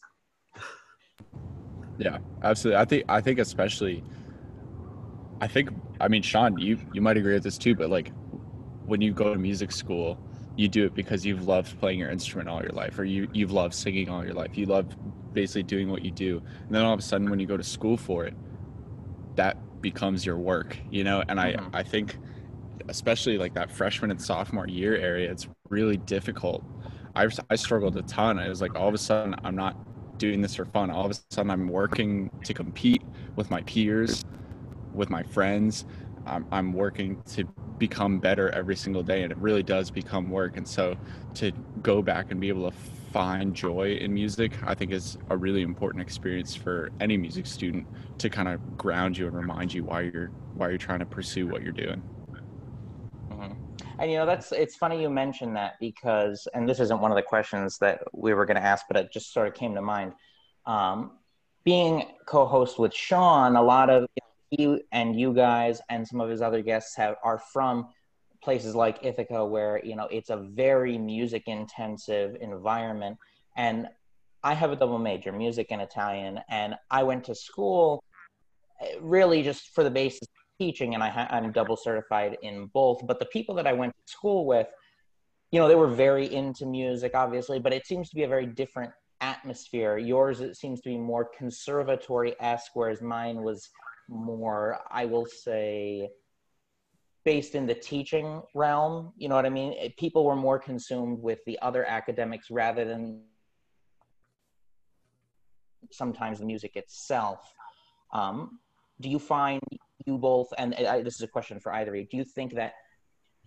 Yeah, 1.98 2.18
absolutely. 2.42 2.80
I 2.80 2.84
think 2.84 3.04
I 3.08 3.20
think 3.20 3.38
especially 3.40 4.04
I 5.40 5.48
think 5.48 5.70
I 6.00 6.08
mean 6.08 6.22
Sean, 6.22 6.56
you 6.58 6.78
you 6.92 7.02
might 7.02 7.16
agree 7.16 7.34
with 7.34 7.42
this 7.42 7.58
too, 7.58 7.74
but 7.74 7.90
like 7.90 8.12
when 8.86 9.00
you 9.00 9.12
go 9.12 9.34
to 9.34 9.38
music 9.38 9.72
school, 9.72 10.18
you 10.56 10.68
do 10.68 10.86
it 10.86 10.94
because 10.94 11.26
you've 11.26 11.46
loved 11.46 11.78
playing 11.80 11.98
your 11.98 12.10
instrument 12.10 12.48
all 12.48 12.62
your 12.62 12.72
life 12.72 12.98
or 12.98 13.04
you 13.04 13.28
you've 13.32 13.50
loved 13.50 13.74
singing 13.74 14.08
all 14.08 14.24
your 14.24 14.34
life. 14.34 14.56
You 14.56 14.66
love 14.66 14.86
basically 15.40 15.62
doing 15.74 15.88
what 15.90 16.02
you 16.04 16.10
do. 16.10 16.32
And 16.66 16.72
then 16.74 16.84
all 16.84 16.94
of 16.94 16.98
a 16.98 17.02
sudden 17.02 17.30
when 17.30 17.40
you 17.40 17.46
go 17.46 17.56
to 17.56 17.64
school 17.76 17.96
for 17.96 18.24
it, 18.26 18.34
that 19.36 19.56
becomes 19.80 20.26
your 20.26 20.36
work, 20.38 20.76
you 20.90 21.04
know? 21.04 21.22
And 21.28 21.40
I 21.40 21.52
Mhm. 21.52 21.70
I 21.72 21.82
think 21.82 22.18
especially 22.88 23.38
like 23.38 23.54
that 23.54 23.70
freshman 23.70 24.10
and 24.10 24.20
sophomore 24.20 24.66
year 24.68 24.96
area, 24.96 25.30
it's 25.30 25.48
really 25.70 25.96
difficult. 25.98 26.64
I 27.16 27.28
I 27.50 27.56
struggled 27.56 27.96
a 27.96 28.02
ton. 28.02 28.38
It 28.38 28.48
was 28.48 28.62
like 28.62 28.74
all 28.76 28.88
of 28.88 28.94
a 28.94 28.98
sudden 28.98 29.34
I'm 29.44 29.56
not 29.56 29.76
doing 30.18 30.42
this 30.42 30.56
for 30.56 30.64
fun. 30.66 30.90
All 30.90 31.04
of 31.06 31.12
a 31.12 31.14
sudden, 31.30 31.50
I'm 31.50 31.68
working 31.68 32.30
to 32.44 32.54
compete 32.54 33.02
with 33.36 33.50
my 33.50 33.62
peers, 33.62 34.24
with 34.94 35.10
my 35.10 35.22
friends. 35.22 35.84
I'm, 36.26 36.46
I'm 36.52 36.72
working 36.72 37.22
to 37.34 37.44
become 37.78 38.18
better 38.20 38.50
every 38.50 38.76
single 38.76 39.02
day, 39.02 39.22
and 39.22 39.32
it 39.32 39.38
really 39.38 39.62
does 39.62 39.90
become 39.90 40.30
work. 40.30 40.56
And 40.56 40.66
so, 40.68 40.96
to 41.36 41.52
go 41.82 42.02
back 42.02 42.30
and 42.32 42.40
be 42.40 42.48
able 42.48 42.70
to 42.70 42.76
find 43.12 43.54
joy 43.54 43.94
in 43.94 44.12
music, 44.12 44.52
I 44.64 44.74
think 44.74 44.92
is 44.92 45.18
a 45.30 45.36
really 45.36 45.62
important 45.62 46.02
experience 46.02 46.54
for 46.54 46.90
any 47.00 47.16
music 47.16 47.46
student 47.46 47.86
to 48.18 48.28
kind 48.28 48.48
of 48.48 48.76
ground 48.76 49.16
you 49.16 49.26
and 49.26 49.36
remind 49.36 49.72
you 49.72 49.84
why 49.84 50.02
you're 50.02 50.30
why 50.54 50.68
you're 50.68 50.78
trying 50.78 50.98
to 50.98 51.06
pursue 51.06 51.46
what 51.46 51.62
you're 51.62 51.72
doing. 51.72 52.02
Mhm. 53.30 53.56
And 53.98 54.10
you 54.10 54.18
know, 54.18 54.26
that's 54.26 54.52
it's 54.52 54.76
funny 54.76 55.00
you 55.00 55.10
mentioned 55.10 55.56
that 55.56 55.74
because, 55.80 56.46
and 56.54 56.68
this 56.68 56.80
isn't 56.80 57.00
one 57.00 57.10
of 57.10 57.16
the 57.16 57.22
questions 57.22 57.78
that 57.78 58.02
we 58.12 58.34
were 58.34 58.46
going 58.46 58.56
to 58.56 58.62
ask, 58.62 58.86
but 58.88 58.96
it 58.96 59.12
just 59.12 59.32
sort 59.32 59.48
of 59.48 59.54
came 59.54 59.74
to 59.74 59.82
mind. 59.82 60.12
Um, 60.66 61.12
being 61.64 62.04
co-host 62.26 62.78
with 62.78 62.94
Sean, 62.94 63.56
a 63.56 63.62
lot 63.62 63.90
of 63.90 64.08
he 64.50 64.82
and 64.92 65.18
you 65.18 65.32
guys 65.34 65.80
and 65.90 66.06
some 66.06 66.20
of 66.20 66.30
his 66.30 66.40
other 66.40 66.62
guests 66.62 66.96
have 66.96 67.16
are 67.22 67.38
from 67.38 67.88
places 68.42 68.74
like 68.74 68.98
Ithaca, 69.02 69.44
where 69.44 69.80
you 69.84 69.96
know 69.96 70.08
it's 70.10 70.30
a 70.30 70.36
very 70.36 70.98
music-intensive 70.98 72.36
environment. 72.40 73.18
And 73.56 73.88
I 74.42 74.54
have 74.54 74.70
a 74.70 74.76
double 74.76 74.98
major, 74.98 75.32
music 75.32 75.68
and 75.70 75.82
Italian, 75.82 76.40
and 76.48 76.76
I 76.90 77.02
went 77.02 77.24
to 77.24 77.34
school 77.34 78.02
eh, 78.80 78.94
really 79.00 79.42
just 79.42 79.74
for 79.74 79.82
the 79.82 79.90
basis 79.90 80.22
of 80.22 80.64
teaching 80.64 80.94
and 80.94 81.02
I 81.02 81.08
ha- 81.08 81.28
I'm 81.30 81.52
double 81.52 81.76
certified 81.76 82.38
in 82.42 82.66
both. 82.66 83.06
But 83.06 83.18
the 83.18 83.26
people 83.26 83.54
that 83.56 83.66
I 83.66 83.72
went 83.72 83.92
to 83.92 84.12
school 84.12 84.46
with, 84.46 84.68
you 85.50 85.58
know, 85.58 85.68
they 85.68 85.74
were 85.74 85.88
very 85.88 86.32
into 86.32 86.66
music, 86.66 87.12
obviously, 87.14 87.58
but 87.58 87.72
it 87.72 87.86
seems 87.86 88.10
to 88.10 88.16
be 88.16 88.24
a 88.24 88.28
very 88.28 88.46
different 88.46 88.92
atmosphere. 89.20 89.98
Yours, 89.98 90.40
it 90.40 90.56
seems 90.56 90.80
to 90.82 90.90
be 90.90 90.98
more 90.98 91.28
conservatory 91.36 92.34
esque, 92.40 92.70
whereas 92.74 93.02
mine 93.02 93.42
was 93.42 93.68
more, 94.08 94.78
I 94.90 95.04
will 95.04 95.26
say, 95.26 96.08
based 97.24 97.54
in 97.54 97.66
the 97.66 97.74
teaching 97.74 98.42
realm. 98.54 99.12
You 99.16 99.28
know 99.28 99.34
what 99.34 99.46
I 99.46 99.50
mean? 99.50 99.74
People 99.96 100.24
were 100.24 100.36
more 100.36 100.58
consumed 100.58 101.20
with 101.22 101.40
the 101.46 101.58
other 101.60 101.84
academics 101.84 102.50
rather 102.50 102.84
than 102.84 103.22
sometimes 105.90 106.38
the 106.38 106.46
music 106.46 106.76
itself. 106.76 107.52
Um, 108.12 108.60
do 109.00 109.08
you 109.08 109.18
find 109.18 109.60
you 110.06 110.18
both, 110.18 110.48
and 110.58 110.74
I, 110.74 111.02
this 111.02 111.14
is 111.16 111.22
a 111.22 111.28
question 111.28 111.60
for 111.60 111.72
either 111.72 111.92
of 111.92 111.96
you, 111.96 112.06
do 112.10 112.16
you 112.16 112.24
think 112.24 112.54
that 112.54 112.72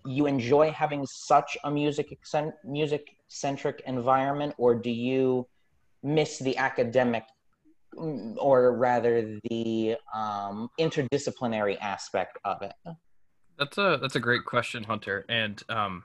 you 0.06 0.26
enjoy 0.26 0.72
having 0.72 1.06
such 1.06 1.58
a 1.64 1.72
music 1.72 2.18
music 2.64 3.16
centric 3.28 3.82
environment, 3.86 4.54
or 4.58 4.76
do 4.76 4.90
you 4.90 5.48
miss 6.04 6.40
the 6.40 6.58
academic, 6.58 7.24
or 8.38 8.76
rather 8.78 9.40
the 9.50 9.96
um, 10.14 10.70
interdisciplinary 10.80 11.78
aspect 11.80 12.38
of 12.46 12.62
it? 12.62 12.74
That's 13.62 13.78
a 13.78 14.00
that's 14.02 14.16
a 14.16 14.20
great 14.20 14.44
question, 14.44 14.84
Hunter. 14.84 15.24
And 15.30 15.62
um, 15.70 16.04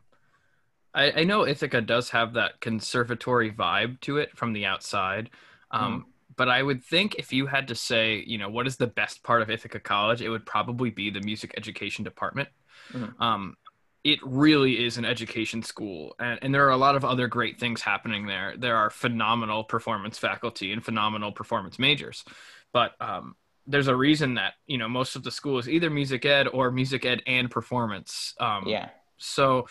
I, 0.92 1.20
I 1.20 1.24
know 1.24 1.46
Ithaca 1.46 1.80
does 1.80 2.10
have 2.10 2.34
that 2.34 2.60
conservatory 2.60 3.50
vibe 3.50 3.98
to 4.02 4.18
it 4.18 4.36
from 4.36 4.52
the 4.52 4.66
outside. 4.66 5.30
Um, 5.70 6.04
But 6.36 6.50
I 6.50 6.62
would 6.62 6.84
think 6.84 7.14
if 7.14 7.32
you 7.32 7.46
had 7.46 7.68
to 7.68 7.74
say, 7.74 8.22
you 8.26 8.36
know, 8.36 8.50
what 8.50 8.66
is 8.66 8.76
the 8.76 8.86
best 8.86 9.22
part 9.22 9.40
of 9.40 9.48
Ithaca 9.48 9.80
College, 9.80 10.20
it 10.20 10.28
would 10.28 10.44
probably 10.44 10.90
be 10.90 11.08
the 11.08 11.22
music 11.22 11.54
education 11.56 12.04
department. 12.04 12.50
Mhm. 12.92 13.18
Um, 13.18 13.56
it 14.04 14.18
really 14.22 14.84
is 14.84 14.98
an 14.98 15.06
education 15.06 15.62
school, 15.62 16.14
and, 16.18 16.38
and 16.42 16.54
there 16.54 16.66
are 16.66 16.70
a 16.72 16.76
lot 16.76 16.94
of 16.94 17.06
other 17.06 17.26
great 17.26 17.58
things 17.58 17.80
happening 17.80 18.26
there. 18.26 18.54
There 18.56 18.76
are 18.76 18.90
phenomenal 18.90 19.64
performance 19.64 20.18
faculty 20.18 20.72
and 20.72 20.84
phenomenal 20.84 21.32
performance 21.32 21.78
majors, 21.78 22.22
but 22.70 23.00
um, 23.00 23.34
there's 23.66 23.88
a 23.88 23.96
reason 23.96 24.34
that 24.34 24.54
you 24.66 24.78
know 24.78 24.88
most 24.88 25.16
of 25.16 25.22
the 25.24 25.30
school 25.30 25.58
is 25.58 25.68
either 25.68 25.90
music 25.90 26.24
ed 26.24 26.48
or 26.48 26.70
music 26.70 27.04
ed 27.04 27.22
and 27.26 27.50
performance. 27.50 28.34
Um, 28.38 28.66
Yeah. 28.66 28.88
so 29.18 29.66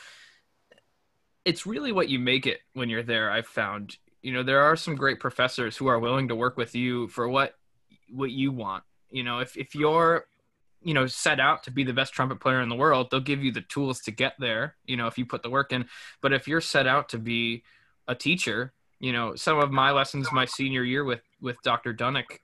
it's 1.45 1.65
really 1.65 1.91
what 1.91 2.09
you 2.09 2.19
make 2.19 2.47
it 2.47 2.59
when 2.73 2.89
you're 2.89 3.03
there. 3.03 3.29
I've 3.31 3.45
found, 3.47 3.97
you 4.21 4.33
know, 4.33 4.41
there 4.43 4.61
are 4.63 4.75
some 4.75 4.95
great 4.95 5.19
professors 5.19 5.77
who 5.77 5.87
are 5.87 5.99
willing 5.99 6.27
to 6.29 6.35
work 6.35 6.57
with 6.57 6.75
you 6.75 7.07
for 7.09 7.27
what 7.29 7.53
what 8.09 8.31
you 8.31 8.51
want. 8.51 8.83
You 9.09 9.23
know, 9.23 9.39
if 9.39 9.55
if 9.57 9.75
you're 9.75 10.25
you 10.81 10.93
know 10.93 11.07
set 11.07 11.39
out 11.39 11.63
to 11.63 11.71
be 11.71 11.83
the 11.83 11.93
best 11.93 12.13
trumpet 12.13 12.39
player 12.39 12.61
in 12.61 12.69
the 12.69 12.75
world, 12.75 13.09
they'll 13.11 13.19
give 13.19 13.43
you 13.43 13.51
the 13.51 13.61
tools 13.61 14.01
to 14.01 14.11
get 14.11 14.33
there. 14.39 14.75
You 14.85 14.97
know, 14.97 15.07
if 15.07 15.17
you 15.17 15.25
put 15.25 15.43
the 15.43 15.49
work 15.49 15.71
in. 15.71 15.85
But 16.21 16.33
if 16.33 16.47
you're 16.47 16.61
set 16.61 16.87
out 16.87 17.09
to 17.09 17.17
be 17.19 17.63
a 18.07 18.15
teacher, 18.15 18.73
you 18.99 19.11
know, 19.13 19.35
some 19.35 19.59
of 19.59 19.71
my 19.71 19.91
lessons 19.91 20.31
my 20.31 20.45
senior 20.45 20.83
year 20.83 21.03
with 21.03 21.21
with 21.41 21.57
Dr. 21.63 21.93
Dunnick, 21.93 22.39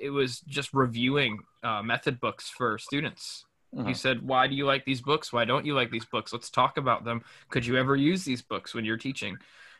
it 0.00 0.10
was 0.10 0.40
just 0.40 0.72
reviewing 0.74 1.40
uh, 1.62 1.82
method 1.82 2.20
books 2.20 2.48
for 2.48 2.78
students. 2.78 3.44
He 3.84 3.92
Mhm. 3.92 3.96
said, 3.96 4.22
"Why 4.22 4.46
do 4.46 4.54
you 4.54 4.66
like 4.66 4.84
these 4.84 5.02
books? 5.02 5.32
Why 5.32 5.44
don't 5.44 5.66
you 5.66 5.74
like 5.74 5.90
these 5.90 6.04
books? 6.06 6.32
Let's 6.32 6.50
talk 6.50 6.78
about 6.78 7.04
them. 7.04 7.22
Could 7.50 7.66
you 7.66 7.76
ever 7.76 7.96
use 7.96 8.24
these 8.24 8.42
books 8.42 8.74
when 8.74 8.84
you're 8.84 8.96
teaching?" 8.96 9.36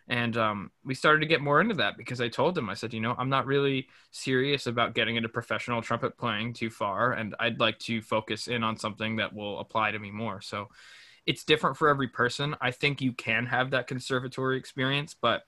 And 0.08 0.36
um, 0.36 0.70
we 0.84 0.94
started 0.94 1.20
to 1.20 1.26
get 1.26 1.40
more 1.40 1.60
into 1.62 1.74
that 1.76 1.96
because 1.96 2.20
I 2.20 2.28
told 2.28 2.58
him, 2.58 2.68
I 2.68 2.74
said, 2.74 2.92
"You 2.92 3.00
know, 3.00 3.14
I'm 3.18 3.30
not 3.30 3.46
really 3.46 3.88
serious 4.10 4.66
about 4.66 4.94
getting 4.94 5.16
into 5.16 5.28
professional 5.30 5.80
trumpet 5.80 6.18
playing 6.18 6.52
too 6.54 6.70
far, 6.70 7.12
and 7.12 7.34
I'd 7.40 7.60
like 7.60 7.78
to 7.80 8.02
focus 8.02 8.46
in 8.48 8.62
on 8.62 8.76
something 8.76 9.16
that 9.16 9.32
will 9.32 9.60
apply 9.60 9.92
to 9.92 9.98
me 9.98 10.10
more." 10.10 10.40
So, 10.42 10.68
it's 11.26 11.44
different 11.44 11.76
for 11.76 11.88
every 11.88 12.08
person. 12.08 12.54
I 12.60 12.70
think 12.70 13.00
you 13.00 13.12
can 13.12 13.46
have 13.46 13.70
that 13.70 13.86
conservatory 13.86 14.58
experience, 14.58 15.14
but 15.14 15.44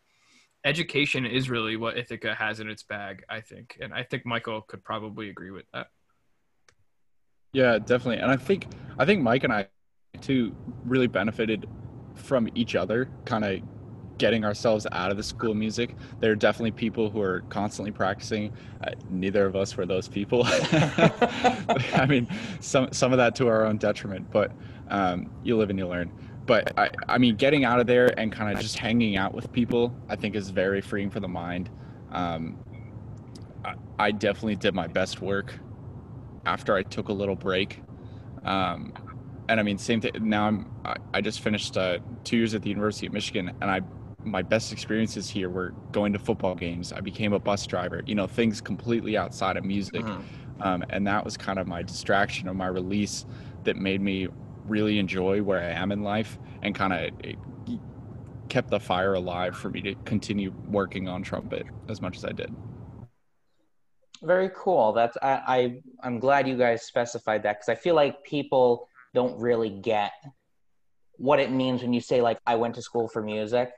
education 0.66 1.24
is 1.24 1.48
really 1.48 1.76
what 1.76 1.96
Ithaca 1.96 2.34
has 2.34 2.60
in 2.60 2.68
its 2.68 2.82
bag. 2.82 3.24
I 3.30 3.40
think, 3.40 3.78
and 3.80 3.94
I 3.94 4.02
think 4.02 4.26
Michael 4.26 4.60
could 4.60 4.84
probably 4.84 5.30
agree 5.30 5.52
with 5.52 5.64
that. 5.72 5.86
Yeah, 7.52 7.78
definitely. 7.78 8.18
And 8.18 8.30
I 8.30 8.36
think 8.36 8.66
I 8.98 9.06
think 9.06 9.22
Mike 9.22 9.44
and 9.44 9.52
I 9.52 9.68
too 10.20 10.54
really 10.84 11.06
benefited 11.06 11.66
from 12.14 12.48
each 12.54 12.74
other 12.74 13.08
kind 13.24 13.44
of 13.44 13.60
getting 14.18 14.44
ourselves 14.44 14.86
out 14.92 15.10
of 15.10 15.16
the 15.16 15.22
school 15.22 15.54
music. 15.54 15.94
There 16.20 16.32
are 16.32 16.36
definitely 16.36 16.72
people 16.72 17.10
who 17.10 17.20
are 17.20 17.42
constantly 17.50 17.92
practicing. 17.92 18.52
Uh, 18.82 18.92
neither 19.10 19.46
of 19.46 19.54
us 19.54 19.76
were 19.76 19.86
those 19.86 20.08
people. 20.08 20.42
I 20.46 22.06
mean, 22.08 22.26
some 22.60 22.92
some 22.92 23.12
of 23.12 23.18
that 23.18 23.36
to 23.36 23.48
our 23.48 23.64
own 23.64 23.76
detriment, 23.76 24.30
but 24.30 24.52
um, 24.88 25.30
you 25.44 25.56
live 25.56 25.70
and 25.70 25.78
you 25.78 25.86
learn. 25.86 26.10
But 26.46 26.78
I, 26.78 26.90
I 27.08 27.18
mean, 27.18 27.36
getting 27.36 27.64
out 27.64 27.80
of 27.80 27.86
there 27.86 28.18
and 28.18 28.30
kind 28.30 28.54
of 28.54 28.62
just 28.62 28.78
hanging 28.78 29.16
out 29.16 29.34
with 29.34 29.52
people, 29.52 29.94
I 30.08 30.16
think 30.16 30.36
is 30.36 30.50
very 30.50 30.80
freeing 30.80 31.10
for 31.10 31.20
the 31.20 31.28
mind. 31.28 31.68
Um, 32.12 32.56
I, 33.64 33.74
I 33.98 34.10
definitely 34.12 34.56
did 34.56 34.74
my 34.74 34.86
best 34.86 35.20
work 35.20 35.54
after 36.44 36.74
I 36.74 36.84
took 36.84 37.08
a 37.08 37.12
little 37.12 37.34
break. 37.34 37.82
Um, 38.44 38.92
and 39.48 39.58
I 39.58 39.62
mean, 39.64 39.76
same 39.78 40.00
thing. 40.00 40.12
Now 40.20 40.46
I'm, 40.46 40.70
I, 40.84 40.96
I 41.14 41.20
just 41.20 41.40
finished 41.40 41.76
uh, 41.76 41.98
two 42.22 42.36
years 42.36 42.54
at 42.54 42.62
the 42.62 42.68
University 42.68 43.06
of 43.06 43.12
Michigan, 43.12 43.50
and 43.60 43.70
I, 43.70 43.80
my 44.24 44.42
best 44.42 44.72
experiences 44.72 45.28
here 45.28 45.48
were 45.48 45.74
going 45.92 46.12
to 46.12 46.18
football 46.18 46.54
games. 46.54 46.92
I 46.92 47.00
became 47.00 47.32
a 47.32 47.38
bus 47.38 47.66
driver. 47.66 48.02
You 48.06 48.14
know, 48.14 48.26
things 48.26 48.60
completely 48.60 49.16
outside 49.16 49.56
of 49.56 49.64
music, 49.64 50.04
Mhm. 50.04 50.22
um, 50.60 50.84
and 50.90 51.06
that 51.06 51.24
was 51.24 51.36
kind 51.36 51.58
of 51.58 51.66
my 51.66 51.82
distraction 51.82 52.48
or 52.48 52.54
my 52.54 52.66
release 52.66 53.26
that 53.64 53.76
made 53.76 54.00
me 54.00 54.28
really 54.68 54.98
enjoy 54.98 55.42
where 55.42 55.60
I 55.60 55.70
am 55.70 55.92
in 55.92 56.02
life 56.02 56.38
and 56.62 56.74
kind 56.74 56.92
of 56.92 57.36
kept 58.48 58.70
the 58.70 58.80
fire 58.80 59.14
alive 59.14 59.56
for 59.56 59.70
me 59.70 59.80
to 59.82 59.94
continue 60.04 60.52
working 60.68 61.08
on 61.08 61.22
trumpet 61.22 61.66
as 61.88 62.00
much 62.00 62.16
as 62.16 62.24
I 62.24 62.32
did. 62.32 62.54
Very 64.22 64.50
cool. 64.56 64.92
That's 64.92 65.16
I, 65.22 65.42
I 65.46 65.82
I'm 66.02 66.18
glad 66.18 66.48
you 66.48 66.56
guys 66.56 66.82
specified 66.82 67.42
that 67.42 67.58
because 67.58 67.68
I 67.68 67.74
feel 67.74 67.94
like 67.94 68.24
people 68.24 68.88
don't 69.14 69.38
really 69.38 69.70
get 69.70 70.12
what 71.18 71.38
it 71.38 71.50
means 71.50 71.82
when 71.82 71.92
you 71.92 72.00
say 72.00 72.20
like 72.20 72.38
I 72.46 72.56
went 72.56 72.74
to 72.76 72.82
school 72.82 73.08
for 73.08 73.22
music. 73.22 73.72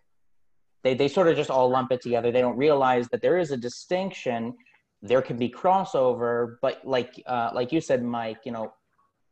They 0.85 0.95
they 0.95 1.09
sort 1.09 1.29
of 1.29 1.37
just 1.37 1.51
all 1.51 1.69
lump 1.69 1.91
it 1.91 2.01
together. 2.01 2.31
They 2.31 2.41
don't 2.41 2.57
realize 2.57 3.09
that 3.09 3.21
there 3.21 3.39
is 3.39 3.51
a 3.51 3.57
distinction. 3.57 4.55
There 5.03 5.23
can 5.23 5.37
be 5.37 5.49
crossover, 5.49 6.57
but 6.63 6.81
like 6.85 7.21
uh, 7.27 7.51
like 7.53 7.73
you 7.73 7.81
said, 7.81 8.03
Mike, 8.03 8.39
you 8.45 8.53
know, 8.53 8.73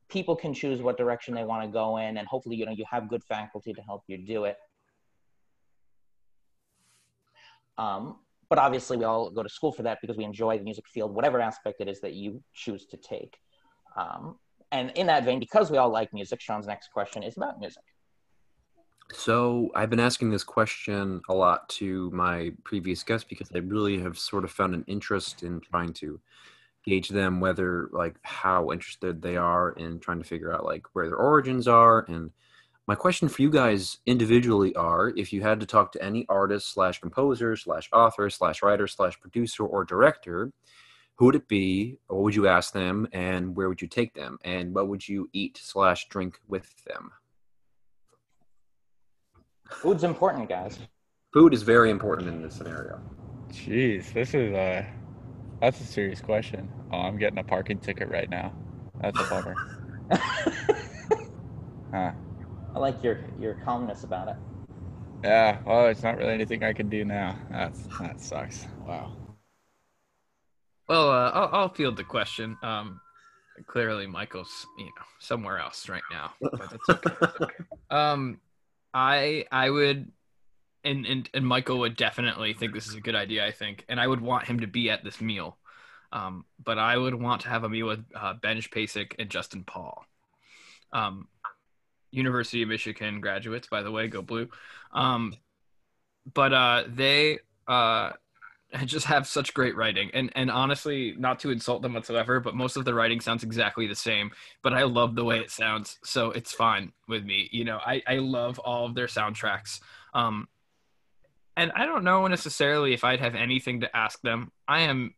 people 0.09 0.37
can 0.37 0.55
choose 0.55 0.81
what 0.81 0.97
direction 0.97 1.35
they 1.35 1.45
want 1.45 1.63
to 1.65 1.69
go 1.69 1.97
in, 1.99 2.17
and 2.17 2.27
hopefully, 2.29 2.57
you 2.57 2.67
know, 2.67 2.73
you 2.73 2.85
have 2.91 3.09
good 3.09 3.25
faculty 3.25 3.73
to 3.73 3.83
help 3.83 4.03
you 4.07 4.19
do 4.19 4.45
it. 4.45 4.57
Um, 7.79 8.17
but 8.49 8.59
obviously, 8.59 8.97
we 8.97 9.05
all 9.05 9.31
go 9.31 9.43
to 9.43 9.49
school 9.49 9.73
for 9.73 9.83
that 9.83 9.99
because 10.01 10.17
we 10.17 10.25
enjoy 10.25 10.59
the 10.59 10.65
music 10.65 10.87
field, 10.89 11.15
whatever 11.15 11.41
aspect 11.41 11.81
it 11.81 11.89
is 11.89 12.01
that 12.01 12.15
you 12.15 12.43
choose 12.55 12.87
to 12.87 12.97
take. 12.97 13.37
Um, 13.97 14.37
and 14.73 14.93
in 14.95 15.07
that 15.09 15.25
vein, 15.25 15.41
because 15.41 15.71
we 15.71 15.79
all 15.79 15.91
like 15.91 16.13
music, 16.13 16.41
Sean's 16.41 16.67
next 16.67 16.89
question 16.93 17.23
is 17.23 17.37
about 17.37 17.59
music. 17.59 17.83
So 19.13 19.71
I've 19.75 19.89
been 19.89 20.01
asking 20.01 20.31
this 20.31 20.43
question 20.43 21.23
a 21.29 21.35
lot 21.35 21.69
to 21.71 22.11
my 22.11 22.53
previous 22.65 23.03
guests 23.05 23.27
because 23.29 23.49
I 23.55 23.59
really 23.59 24.01
have 24.01 24.19
sort 24.19 24.45
of 24.45 24.51
found 24.51 24.75
an 24.75 24.85
interest 24.89 25.45
in 25.45 25.61
trying 25.61 25.93
to 25.95 26.21
gauge 26.87 27.09
them 27.09 27.41
whether 27.41 27.89
like 27.93 28.17
how 28.23 28.71
interested 28.71 29.21
they 29.21 29.37
are 29.37 29.71
in 29.73 29.99
trying 29.99 30.19
to 30.19 30.29
figure 30.29 30.53
out 30.53 30.65
like 30.65 30.87
where 30.93 31.09
their 31.09 31.17
origins 31.17 31.67
are 31.67 32.05
and 32.09 32.31
my 32.87 32.95
question 32.95 33.29
for 33.29 33.43
you 33.43 33.51
guys 33.51 33.99
individually 34.07 34.75
are 34.77 35.09
if 35.17 35.33
you 35.33 35.43
had 35.43 35.59
to 35.59 35.67
talk 35.67 35.91
to 35.91 36.03
any 36.03 36.25
artist 36.29 36.73
slash 36.73 37.01
composer 37.01 37.57
slash 37.57 37.89
author 37.93 38.31
slash 38.31 38.63
writer 38.63 38.87
slash 38.87 39.19
producer 39.21 39.65
or 39.65 39.85
director 39.85 40.53
who 41.17 41.27
would 41.27 41.35
it 41.35 41.49
be 41.49 41.99
what 42.09 42.23
would 42.23 42.35
you 42.35 42.47
ask 42.47 42.73
them 42.73 43.09
and 43.13 43.57
where 43.57 43.69
would 43.69 43.83
you 43.83 43.89
take 43.89 44.15
them 44.15 44.39
and 44.45 44.75
what 44.75 44.89
would 44.89 45.07
you 45.07 45.29
eat 45.33 45.59
slash 45.61 46.09
drink 46.09 46.39
with 46.47 46.73
them? 46.85 47.11
Food's 49.71 50.05
important 50.05 50.49
guys. 50.49 50.79
Food 51.33 51.53
is 51.53 51.63
very 51.63 51.91
important 51.91 52.29
in 52.29 52.43
this 52.43 52.55
scenario. 52.55 53.01
Jeez 53.51 54.13
this 54.13 54.35
is 54.35 54.53
a 54.53 54.87
that's 55.61 55.81
a 55.81 55.85
serious 55.85 56.21
question 56.21 56.69
oh 56.93 56.99
i'm 56.99 57.19
getting 57.19 57.39
a 57.39 57.45
parking 57.45 57.79
ticket 57.79 58.09
right 58.09 58.31
now 58.31 58.53
that's 59.01 59.19
a 59.21 59.25
bummer 59.25 59.57
huh 61.93 62.13
I 62.77 62.79
like 62.79 63.03
your 63.03 63.21
your 63.41 63.55
calmness 63.65 64.05
about 64.05 64.29
it. 64.29 64.37
Yeah, 65.25 65.61
well, 65.65 65.87
it's 65.87 66.03
not 66.03 66.19
really 66.19 66.35
anything 66.35 66.63
I 66.63 66.75
can 66.75 66.91
do 66.91 67.07
now. 67.07 67.39
That's 67.51 67.81
that 67.99 68.21
sucks. 68.21 68.67
Wow. 68.87 69.13
Well, 70.87 71.11
uh, 71.11 71.31
I'll, 71.31 71.49
I'll 71.53 71.69
field 71.71 71.97
the 71.97 72.05
question. 72.05 72.59
Um, 72.63 73.01
clearly, 73.67 74.07
Michael's 74.07 74.67
you 74.77 74.85
know 74.85 75.07
somewhere 75.21 75.59
else 75.59 75.89
right 75.89 76.03
now, 76.11 76.35
but 76.39 76.59
that's 76.59 76.91
okay. 76.91 77.17
That's 77.19 77.41
okay. 77.41 77.55
Um, 77.89 78.41
I 78.93 79.47
I 79.53 79.71
would, 79.71 80.11
and, 80.87 81.05
and 81.07 81.31
and 81.35 81.47
Michael 81.47 81.81
would 81.81 81.97
definitely 81.97 82.55
think 82.55 82.73
this 82.73 82.87
is 82.87 82.95
a 82.95 83.01
good 83.01 83.17
idea. 83.17 83.47
I 83.47 83.51
think, 83.51 83.85
and 83.89 84.01
I 84.01 84.07
would 84.07 84.21
want 84.21 84.47
him 84.47 84.61
to 84.61 84.67
be 84.67 84.91
at 84.91 85.05
this 85.05 85.21
meal. 85.21 85.59
Um, 86.13 86.45
but 86.63 86.79
I 86.79 86.97
would 86.97 87.15
want 87.15 87.43
to 87.43 87.49
have 87.49 87.65
a 87.65 87.69
meal 87.69 87.89
with 87.89 88.05
uh, 88.15 88.35
Benj 88.35 88.71
Pasek 88.71 89.15
and 89.19 89.29
Justin 89.29 89.65
Paul. 89.65 90.07
Um, 90.93 91.29
University 92.11 92.63
of 92.63 92.69
Michigan 92.69 93.21
graduates, 93.21 93.69
by 93.69 93.83
the 93.83 93.91
way, 93.91 94.09
go 94.09 94.23
blue. 94.23 94.49
Um, 94.93 95.35
but 96.33 96.53
uh, 96.53 96.85
they 96.89 97.41
uh, 97.69 98.13
just 98.85 99.07
have 99.07 99.27
such 99.27 99.55
great 99.55 99.77
writing, 99.77 100.11
and 100.15 100.31
and 100.35 100.51
honestly, 100.51 101.15
not 101.19 101.41
to 101.41 101.51
insult 101.51 101.83
them 101.83 101.95
whatsoever, 101.95 102.41
but 102.41 102.55
most 102.55 102.77
of 102.77 102.85
the 102.85 102.95
writing 102.95 103.21
sounds 103.21 103.43
exactly 103.43 103.87
the 103.87 103.95
same. 103.95 104.31
But 104.63 104.73
I 104.73 104.85
love 104.85 105.15
the 105.15 105.25
way 105.25 105.39
it 105.39 105.51
sounds, 105.51 105.99
so 106.05 106.31
it's 106.31 106.53
fine 106.53 106.93
with 107.09 107.25
me. 107.25 107.49
You 107.53 107.65
know, 107.65 107.79
I 107.85 108.03
I 108.07 108.17
love 108.17 108.59
all 108.61 108.87
of 108.87 108.95
their 108.95 109.07
soundtracks. 109.07 109.81
Um, 110.15 110.49
and 111.57 111.73
I 111.75 111.87
don't 111.87 112.05
know 112.05 112.27
necessarily 112.27 112.93
if 112.93 113.03
I'd 113.03 113.21
have 113.21 113.35
anything 113.35 113.81
to 113.81 113.97
ask 113.97 114.21
them. 114.21 114.53
I 114.69 114.83
am 114.83 115.15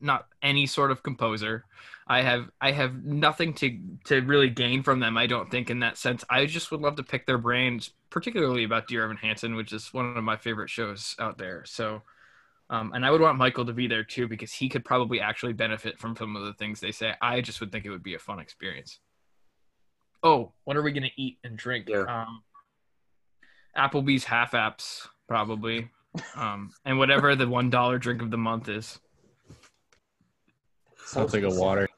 not 0.00 0.26
any 0.42 0.66
sort 0.66 0.90
of 0.90 1.02
composer. 1.02 1.64
I 2.06 2.22
have 2.22 2.50
I 2.60 2.72
have 2.72 3.04
nothing 3.04 3.52
to 3.54 3.78
to 4.04 4.20
really 4.20 4.48
gain 4.48 4.82
from 4.82 5.00
them. 5.00 5.16
I 5.16 5.26
don't 5.26 5.50
think 5.50 5.70
in 5.70 5.80
that 5.80 5.98
sense. 5.98 6.24
I 6.30 6.46
just 6.46 6.70
would 6.70 6.80
love 6.80 6.96
to 6.96 7.02
pick 7.02 7.26
their 7.26 7.38
brains, 7.38 7.90
particularly 8.10 8.64
about 8.64 8.88
Dear 8.88 9.04
Evan 9.04 9.16
Hansen, 9.16 9.54
which 9.54 9.72
is 9.72 9.92
one 9.92 10.16
of 10.16 10.24
my 10.24 10.36
favorite 10.36 10.70
shows 10.70 11.14
out 11.18 11.36
there. 11.36 11.64
So, 11.66 12.02
um, 12.70 12.92
and 12.94 13.04
I 13.04 13.10
would 13.10 13.20
want 13.20 13.38
Michael 13.38 13.66
to 13.66 13.72
be 13.72 13.86
there 13.86 14.04
too 14.04 14.28
because 14.28 14.52
he 14.52 14.68
could 14.68 14.84
probably 14.84 15.20
actually 15.20 15.52
benefit 15.52 15.98
from 15.98 16.16
some 16.16 16.36
of 16.36 16.44
the 16.44 16.54
things 16.54 16.80
they 16.80 16.92
say. 16.92 17.14
I 17.20 17.40
just 17.40 17.60
would 17.60 17.72
think 17.72 17.84
it 17.84 17.90
would 17.90 18.02
be 18.02 18.14
a 18.14 18.20
fun 18.20 18.38
experience. 18.38 19.00
Oh, 20.22 20.52
what 20.64 20.76
are 20.76 20.82
we 20.82 20.92
gonna 20.92 21.10
eat 21.16 21.38
and 21.44 21.56
drink? 21.56 21.88
Yeah. 21.88 22.04
Um, 22.08 22.42
Applebee's 23.76 24.24
half 24.24 24.52
apps 24.52 25.06
probably, 25.28 25.90
um, 26.34 26.72
and 26.84 26.98
whatever 26.98 27.34
the 27.34 27.48
one 27.48 27.70
dollar 27.70 27.98
drink 27.98 28.22
of 28.22 28.30
the 28.30 28.38
month 28.38 28.68
is. 28.68 28.98
I'll 31.14 31.28
take 31.28 31.44
a 31.44 31.50
water. 31.50 31.88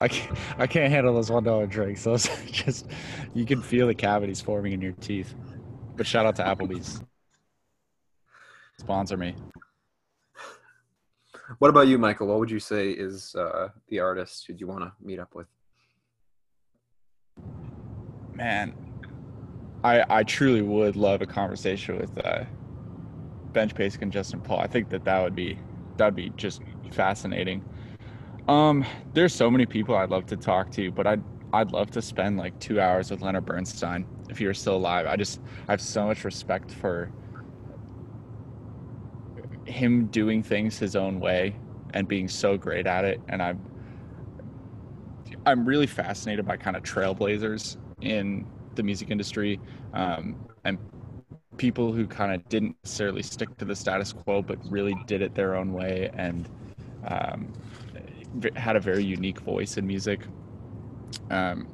I 0.00 0.08
can't, 0.08 0.38
I 0.58 0.66
can't 0.66 0.92
handle 0.92 1.14
those 1.14 1.30
one 1.30 1.44
dollar 1.44 1.66
drinks. 1.66 2.04
Those 2.04 2.28
just 2.50 2.86
you 3.34 3.44
can 3.44 3.62
feel 3.62 3.86
the 3.86 3.94
cavities 3.94 4.40
forming 4.40 4.72
in 4.72 4.80
your 4.80 4.92
teeth. 4.92 5.34
But 5.96 6.06
shout 6.06 6.26
out 6.26 6.36
to 6.36 6.42
Applebee's. 6.42 7.02
Sponsor 8.78 9.16
me. 9.16 9.34
What 11.58 11.68
about 11.68 11.86
you, 11.86 11.98
Michael? 11.98 12.26
What 12.26 12.38
would 12.38 12.50
you 12.50 12.58
say 12.58 12.90
is 12.90 13.34
uh, 13.34 13.68
the 13.88 14.00
artist 14.00 14.46
who 14.46 14.54
you 14.54 14.66
want 14.66 14.80
to 14.80 14.92
meet 15.02 15.18
up 15.18 15.34
with? 15.34 15.46
Man, 18.32 18.74
I 19.84 20.04
I 20.08 20.22
truly 20.24 20.62
would 20.62 20.96
love 20.96 21.22
a 21.22 21.26
conversation 21.26 21.98
with 21.98 22.10
uh, 22.24 22.44
Benj 23.52 23.74
Pasek 23.74 24.02
and 24.02 24.10
Justin 24.10 24.40
Paul. 24.40 24.58
I 24.58 24.66
think 24.66 24.88
that 24.88 25.04
that 25.04 25.22
would 25.22 25.36
be 25.36 25.58
that'd 25.96 26.16
be 26.16 26.30
just 26.36 26.62
fascinating. 26.90 27.62
Um, 28.48 28.84
there's 29.12 29.34
so 29.34 29.50
many 29.50 29.66
people 29.66 29.94
I'd 29.94 30.10
love 30.10 30.26
to 30.26 30.36
talk 30.36 30.70
to, 30.72 30.90
but 30.90 31.06
I'd 31.06 31.22
I'd 31.52 31.70
love 31.70 31.90
to 31.92 32.02
spend 32.02 32.38
like 32.38 32.58
two 32.58 32.80
hours 32.80 33.10
with 33.10 33.20
Leonard 33.20 33.44
Bernstein 33.44 34.06
if 34.28 34.38
he 34.38 34.46
were 34.46 34.54
still 34.54 34.76
alive. 34.76 35.06
I 35.06 35.16
just 35.16 35.40
I 35.68 35.72
have 35.72 35.80
so 35.80 36.06
much 36.06 36.24
respect 36.24 36.70
for 36.72 37.12
him 39.66 40.06
doing 40.06 40.42
things 40.42 40.78
his 40.78 40.96
own 40.96 41.20
way 41.20 41.56
and 41.92 42.08
being 42.08 42.28
so 42.28 42.56
great 42.56 42.86
at 42.86 43.04
it. 43.04 43.20
And 43.28 43.42
I'm 43.42 43.60
I'm 45.46 45.66
really 45.66 45.86
fascinated 45.86 46.46
by 46.46 46.56
kind 46.56 46.76
of 46.76 46.82
trailblazers 46.82 47.76
in 48.00 48.46
the 48.76 48.82
music 48.82 49.10
industry 49.10 49.60
um, 49.92 50.36
and 50.64 50.78
people 51.56 51.92
who 51.92 52.06
kind 52.06 52.34
of 52.34 52.48
didn't 52.48 52.76
necessarily 52.82 53.22
stick 53.22 53.56
to 53.58 53.64
the 53.64 53.76
status 53.76 54.12
quo, 54.12 54.42
but 54.42 54.58
really 54.70 54.94
did 55.06 55.22
it 55.22 55.34
their 55.34 55.54
own 55.54 55.72
way 55.72 56.10
and 56.14 56.48
um, 57.06 57.52
had 58.56 58.76
a 58.76 58.80
very 58.80 59.04
unique 59.04 59.40
voice 59.40 59.76
in 59.76 59.86
music. 59.86 60.20
Um, 61.30 61.68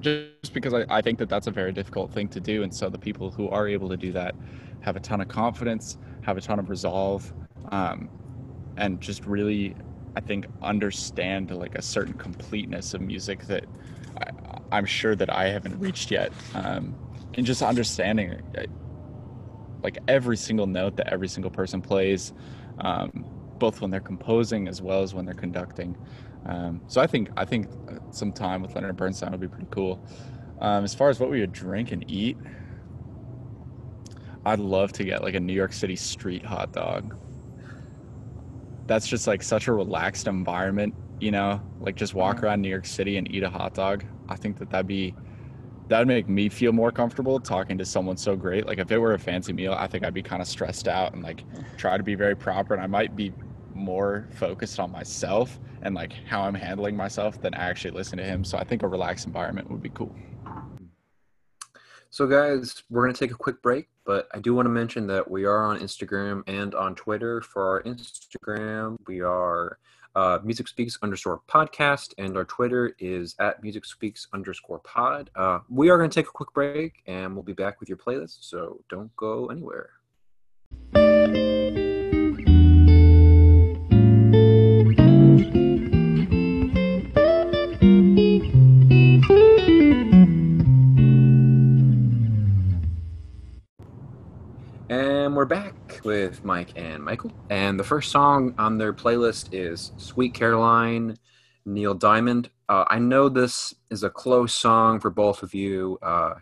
just 0.00 0.52
because 0.52 0.74
I, 0.74 0.84
I 0.88 1.00
think 1.00 1.18
that 1.18 1.28
that's 1.28 1.46
a 1.46 1.50
very 1.50 1.72
difficult 1.72 2.12
thing 2.12 2.28
to 2.28 2.40
do. 2.40 2.62
And 2.62 2.74
so 2.74 2.88
the 2.88 2.98
people 2.98 3.30
who 3.30 3.48
are 3.48 3.68
able 3.68 3.88
to 3.88 3.96
do 3.96 4.12
that 4.12 4.34
have 4.80 4.96
a 4.96 5.00
ton 5.00 5.20
of 5.20 5.28
confidence, 5.28 5.98
have 6.22 6.36
a 6.36 6.40
ton 6.40 6.58
of 6.58 6.70
resolve, 6.70 7.32
um, 7.70 8.08
and 8.76 9.00
just 9.00 9.24
really, 9.26 9.76
I 10.16 10.20
think, 10.20 10.46
understand 10.60 11.50
like 11.50 11.76
a 11.76 11.82
certain 11.82 12.14
completeness 12.14 12.94
of 12.94 13.00
music 13.00 13.46
that 13.46 13.64
I, 14.72 14.78
am 14.78 14.86
sure 14.86 15.14
that 15.16 15.30
I 15.30 15.48
haven't 15.48 15.78
reached 15.78 16.10
yet. 16.10 16.32
Um, 16.54 16.94
and 17.34 17.46
just 17.46 17.62
understanding 17.62 18.42
like 19.82 19.98
every 20.08 20.36
single 20.36 20.66
note 20.66 20.96
that 20.96 21.12
every 21.12 21.28
single 21.28 21.50
person 21.50 21.80
plays, 21.82 22.32
um, 22.78 23.24
both 23.58 23.80
when 23.80 23.90
they're 23.90 24.00
composing 24.00 24.68
as 24.68 24.80
well 24.80 25.02
as 25.02 25.14
when 25.14 25.24
they're 25.24 25.34
conducting. 25.34 25.96
Um, 26.46 26.80
so 26.86 27.00
I 27.00 27.06
think 27.06 27.30
I 27.36 27.44
think 27.44 27.68
some 28.10 28.32
time 28.32 28.62
with 28.62 28.74
Leonard 28.74 28.96
Bernstein 28.96 29.30
would 29.30 29.40
be 29.40 29.48
pretty 29.48 29.68
cool. 29.70 30.04
Um, 30.60 30.84
as 30.84 30.94
far 30.94 31.08
as 31.08 31.18
what 31.18 31.30
we 31.30 31.40
would 31.40 31.52
drink 31.52 31.92
and 31.92 32.08
eat, 32.10 32.36
I'd 34.44 34.58
love 34.58 34.92
to 34.94 35.04
get 35.04 35.22
like 35.22 35.34
a 35.34 35.40
New 35.40 35.52
York 35.52 35.72
City 35.72 35.96
street 35.96 36.44
hot 36.44 36.72
dog. 36.72 37.16
That's 38.86 39.06
just 39.06 39.26
like 39.26 39.42
such 39.42 39.68
a 39.68 39.72
relaxed 39.72 40.26
environment, 40.26 40.94
you 41.22 41.30
know, 41.30 41.60
like 41.80 41.94
just 41.94 42.14
walk 42.14 42.42
around 42.42 42.60
New 42.60 42.68
York 42.68 42.84
City 42.84 43.16
and 43.16 43.32
eat 43.32 43.44
a 43.44 43.48
hot 43.48 43.74
dog. 43.74 44.04
I 44.28 44.34
think 44.34 44.58
that 44.58 44.70
that'd 44.70 44.88
be 44.88 45.14
that'd 45.86 46.08
make 46.08 46.28
me 46.28 46.48
feel 46.48 46.72
more 46.72 46.90
comfortable 46.90 47.38
talking 47.38 47.78
to 47.78 47.84
someone 47.84 48.16
so 48.16 48.34
great. 48.34 48.66
Like 48.66 48.78
if 48.78 48.90
it 48.90 48.98
were 48.98 49.14
a 49.14 49.18
fancy 49.18 49.52
meal, 49.52 49.72
I 49.72 49.86
think 49.86 50.04
I'd 50.04 50.14
be 50.14 50.22
kind 50.22 50.42
of 50.42 50.48
stressed 50.48 50.88
out 50.88 51.14
and 51.14 51.22
like 51.22 51.44
try 51.76 51.96
to 51.96 52.02
be 52.02 52.16
very 52.16 52.34
proper, 52.34 52.74
and 52.74 52.82
I 52.82 52.88
might 52.88 53.14
be 53.14 53.32
more 53.72 54.26
focused 54.32 54.80
on 54.80 54.90
myself 54.90 55.60
and 55.82 55.94
like 55.94 56.12
how 56.12 56.42
I'm 56.42 56.54
handling 56.54 56.96
myself 56.96 57.40
than 57.40 57.54
I 57.54 57.68
actually 57.70 57.92
listen 57.92 58.18
to 58.18 58.24
him. 58.24 58.42
So 58.42 58.58
I 58.58 58.64
think 58.64 58.82
a 58.82 58.88
relaxed 58.88 59.26
environment 59.26 59.70
would 59.70 59.82
be 59.82 59.90
cool. 59.90 60.14
So, 62.10 62.26
guys, 62.26 62.82
we're 62.90 63.04
going 63.04 63.14
to 63.14 63.18
take 63.18 63.30
a 63.30 63.38
quick 63.38 63.62
break, 63.62 63.88
but 64.04 64.28
I 64.34 64.40
do 64.40 64.54
want 64.54 64.66
to 64.66 64.70
mention 64.70 65.06
that 65.06 65.30
we 65.30 65.44
are 65.46 65.64
on 65.64 65.78
Instagram 65.78 66.42
and 66.46 66.74
on 66.74 66.94
Twitter. 66.94 67.40
For 67.40 67.66
our 67.66 67.82
Instagram, 67.84 68.96
we 69.06 69.22
are 69.22 69.78
uh, 70.14 70.38
Music 70.42 70.68
Speaks 70.68 70.98
underscore 71.02 71.40
podcast, 71.48 72.14
and 72.18 72.36
our 72.36 72.44
Twitter 72.44 72.94
is 72.98 73.34
at 73.40 73.62
Music 73.62 73.84
Speaks 73.84 74.28
underscore 74.32 74.80
pod. 74.80 75.30
Uh, 75.34 75.60
we 75.68 75.90
are 75.90 75.98
going 75.98 76.10
to 76.10 76.14
take 76.14 76.28
a 76.28 76.32
quick 76.32 76.52
break, 76.52 77.02
and 77.06 77.34
we'll 77.34 77.42
be 77.42 77.52
back 77.52 77.80
with 77.80 77.88
your 77.88 77.98
playlist. 77.98 78.38
So 78.40 78.80
don't 78.88 79.14
go 79.16 79.46
anywhere. 79.46 79.90
And 94.88 95.34
we're 95.34 95.46
back 95.46 95.81
with 96.04 96.44
Mike 96.44 96.72
and 96.76 97.02
Michael. 97.02 97.32
And 97.50 97.78
the 97.78 97.84
first 97.84 98.10
song 98.10 98.54
on 98.58 98.78
their 98.78 98.92
playlist 98.92 99.48
is 99.52 99.92
Sweet 99.96 100.34
Caroline, 100.34 101.16
Neil 101.64 101.94
Diamond. 101.94 102.50
Uh, 102.68 102.84
I 102.88 102.98
know 102.98 103.28
this 103.28 103.74
is 103.90 104.02
a 104.02 104.10
close 104.10 104.54
song 104.54 105.00
for 105.00 105.10
both 105.10 105.42
of 105.42 105.54
you. 105.54 105.98
Uh, 106.02 106.34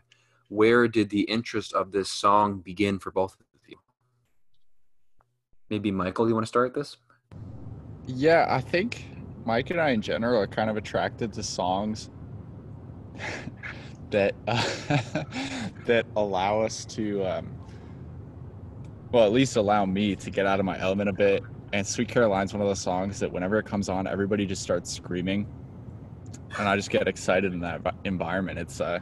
where 0.48 0.88
did 0.88 1.10
the 1.10 1.22
interest 1.22 1.72
of 1.72 1.92
this 1.92 2.10
song 2.10 2.58
begin 2.58 2.98
for 2.98 3.10
both 3.10 3.34
of 3.34 3.46
you? 3.66 3.76
Maybe 5.68 5.90
Michael, 5.90 6.28
you 6.28 6.34
want 6.34 6.44
to 6.44 6.48
start 6.48 6.74
this? 6.74 6.96
Yeah, 8.06 8.46
I 8.48 8.60
think 8.60 9.04
Mike 9.44 9.70
and 9.70 9.80
I 9.80 9.90
in 9.90 10.02
general 10.02 10.40
are 10.40 10.46
kind 10.46 10.68
of 10.68 10.76
attracted 10.76 11.32
to 11.34 11.42
songs 11.42 12.10
that 14.10 14.34
uh, 14.48 14.62
that 15.86 16.06
allow 16.16 16.60
us 16.60 16.84
to 16.86 17.24
um, 17.24 17.46
well, 19.12 19.24
at 19.24 19.32
least 19.32 19.56
allow 19.56 19.84
me 19.86 20.14
to 20.16 20.30
get 20.30 20.46
out 20.46 20.60
of 20.60 20.66
my 20.66 20.78
element 20.78 21.08
a 21.08 21.12
bit. 21.12 21.42
And 21.72 21.86
Sweet 21.86 22.08
Caroline's 22.08 22.52
one 22.52 22.62
of 22.62 22.68
those 22.68 22.80
songs 22.80 23.18
that 23.20 23.30
whenever 23.30 23.58
it 23.58 23.66
comes 23.66 23.88
on, 23.88 24.06
everybody 24.06 24.46
just 24.46 24.62
starts 24.62 24.92
screaming, 24.92 25.46
and 26.58 26.68
I 26.68 26.76
just 26.76 26.90
get 26.90 27.06
excited 27.06 27.52
in 27.52 27.60
that 27.60 27.94
environment. 28.04 28.58
It's 28.58 28.80
uh, 28.80 28.98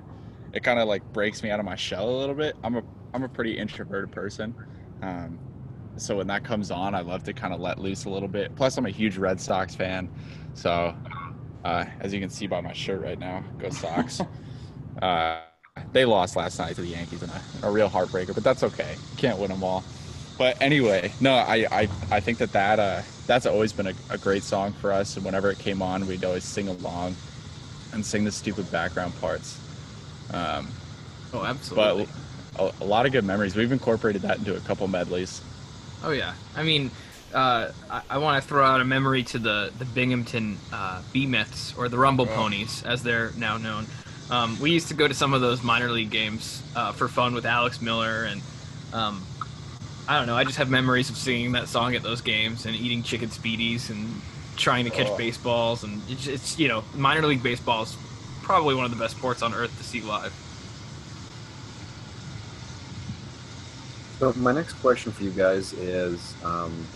it 0.52 0.62
kind 0.62 0.78
of 0.78 0.88
like 0.88 1.02
breaks 1.12 1.42
me 1.42 1.50
out 1.50 1.60
of 1.60 1.66
my 1.66 1.76
shell 1.76 2.08
a 2.08 2.16
little 2.18 2.34
bit. 2.34 2.56
I'm 2.62 2.76
a 2.76 2.82
I'm 3.14 3.22
a 3.22 3.28
pretty 3.28 3.56
introverted 3.56 4.12
person, 4.12 4.54
um, 5.00 5.38
so 5.96 6.16
when 6.16 6.26
that 6.26 6.44
comes 6.44 6.70
on, 6.70 6.94
I 6.94 7.00
love 7.00 7.22
to 7.24 7.32
kind 7.32 7.54
of 7.54 7.60
let 7.60 7.78
loose 7.78 8.04
a 8.04 8.10
little 8.10 8.28
bit. 8.28 8.54
Plus, 8.54 8.76
I'm 8.76 8.84
a 8.84 8.90
huge 8.90 9.16
Red 9.16 9.40
Sox 9.40 9.74
fan, 9.74 10.10
so 10.52 10.94
uh, 11.64 11.84
as 12.00 12.12
you 12.12 12.20
can 12.20 12.28
see 12.28 12.46
by 12.46 12.60
my 12.60 12.74
shirt 12.74 13.00
right 13.02 13.18
now, 13.18 13.42
go 13.58 13.70
Sox. 13.70 14.20
uh, 15.02 15.40
they 15.92 16.04
lost 16.04 16.36
last 16.36 16.58
night 16.58 16.74
to 16.74 16.82
the 16.82 16.88
Yankees 16.88 17.22
in 17.22 17.30
a, 17.30 17.42
a 17.62 17.70
real 17.70 17.88
heartbreaker, 17.88 18.34
but 18.34 18.44
that's 18.44 18.62
okay. 18.62 18.96
Can't 19.16 19.38
win 19.38 19.48
them 19.48 19.64
all 19.64 19.84
but 20.38 20.62
anyway, 20.62 21.12
no, 21.20 21.34
I, 21.34 21.66
I, 21.70 21.88
I 22.12 22.20
think 22.20 22.38
that 22.38 22.52
that 22.52 22.78
uh, 22.78 23.02
that's 23.26 23.44
always 23.44 23.72
been 23.72 23.88
a, 23.88 23.94
a, 24.08 24.16
great 24.16 24.44
song 24.44 24.72
for 24.72 24.92
us. 24.92 25.16
And 25.16 25.24
whenever 25.24 25.50
it 25.50 25.58
came 25.58 25.82
on, 25.82 26.06
we'd 26.06 26.24
always 26.24 26.44
sing 26.44 26.68
along 26.68 27.16
and 27.92 28.06
sing 28.06 28.24
the 28.24 28.30
stupid 28.30 28.70
background 28.70 29.18
parts. 29.20 29.58
Um, 30.32 30.68
oh, 31.34 31.44
absolutely. 31.44 32.06
But 32.56 32.74
a, 32.80 32.84
a, 32.84 32.86
lot 32.86 33.04
of 33.04 33.12
good 33.12 33.24
memories. 33.24 33.56
We've 33.56 33.72
incorporated 33.72 34.22
that 34.22 34.38
into 34.38 34.56
a 34.56 34.60
couple 34.60 34.86
medleys. 34.86 35.42
Oh 36.04 36.12
yeah, 36.12 36.34
I 36.54 36.62
mean, 36.62 36.92
uh, 37.34 37.72
I, 37.90 38.02
I 38.08 38.18
want 38.18 38.40
to 38.40 38.48
throw 38.48 38.64
out 38.64 38.80
a 38.80 38.84
memory 38.84 39.24
to 39.24 39.40
the 39.40 39.72
the 39.76 39.84
Binghamton 39.86 40.56
uh, 40.72 41.02
B 41.12 41.26
Mets 41.26 41.76
or 41.76 41.88
the 41.88 41.98
Rumble 41.98 42.28
oh. 42.30 42.34
Ponies, 42.34 42.84
as 42.84 43.02
they're 43.02 43.32
now 43.36 43.58
known. 43.58 43.86
Um, 44.30 44.60
we 44.60 44.70
used 44.70 44.88
to 44.88 44.94
go 44.94 45.08
to 45.08 45.14
some 45.14 45.34
of 45.34 45.40
those 45.40 45.64
minor 45.64 45.90
league 45.90 46.10
games 46.10 46.62
uh, 46.76 46.92
for 46.92 47.08
fun 47.08 47.34
with 47.34 47.44
Alex 47.44 47.82
Miller 47.82 48.24
and. 48.24 48.40
Um, 48.90 49.22
I 50.08 50.16
don't 50.16 50.26
know. 50.26 50.36
I 50.36 50.44
just 50.44 50.56
have 50.56 50.70
memories 50.70 51.10
of 51.10 51.18
singing 51.18 51.52
that 51.52 51.68
song 51.68 51.94
at 51.94 52.02
those 52.02 52.22
games 52.22 52.64
and 52.64 52.74
eating 52.74 53.02
chicken 53.02 53.28
spiedies 53.28 53.90
and 53.90 54.22
trying 54.56 54.86
to 54.86 54.90
catch 54.90 55.06
oh. 55.06 55.16
baseballs 55.18 55.84
and 55.84 56.00
it's, 56.08 56.26
it's, 56.26 56.58
you 56.58 56.66
know 56.66 56.82
minor 56.94 57.24
league 57.24 57.42
baseball 57.42 57.82
is 57.82 57.96
probably 58.42 58.74
one 58.74 58.86
of 58.86 58.90
the 58.90 58.96
best 58.96 59.16
sports 59.16 59.42
on 59.42 59.52
earth 59.52 59.76
to 59.76 59.84
see 59.84 60.00
live. 60.00 60.32
So 64.18 64.32
my 64.32 64.50
next 64.52 64.72
question 64.74 65.12
for 65.12 65.22
you 65.22 65.30
guys 65.30 65.74
is, 65.74 66.34
um, 66.42 66.86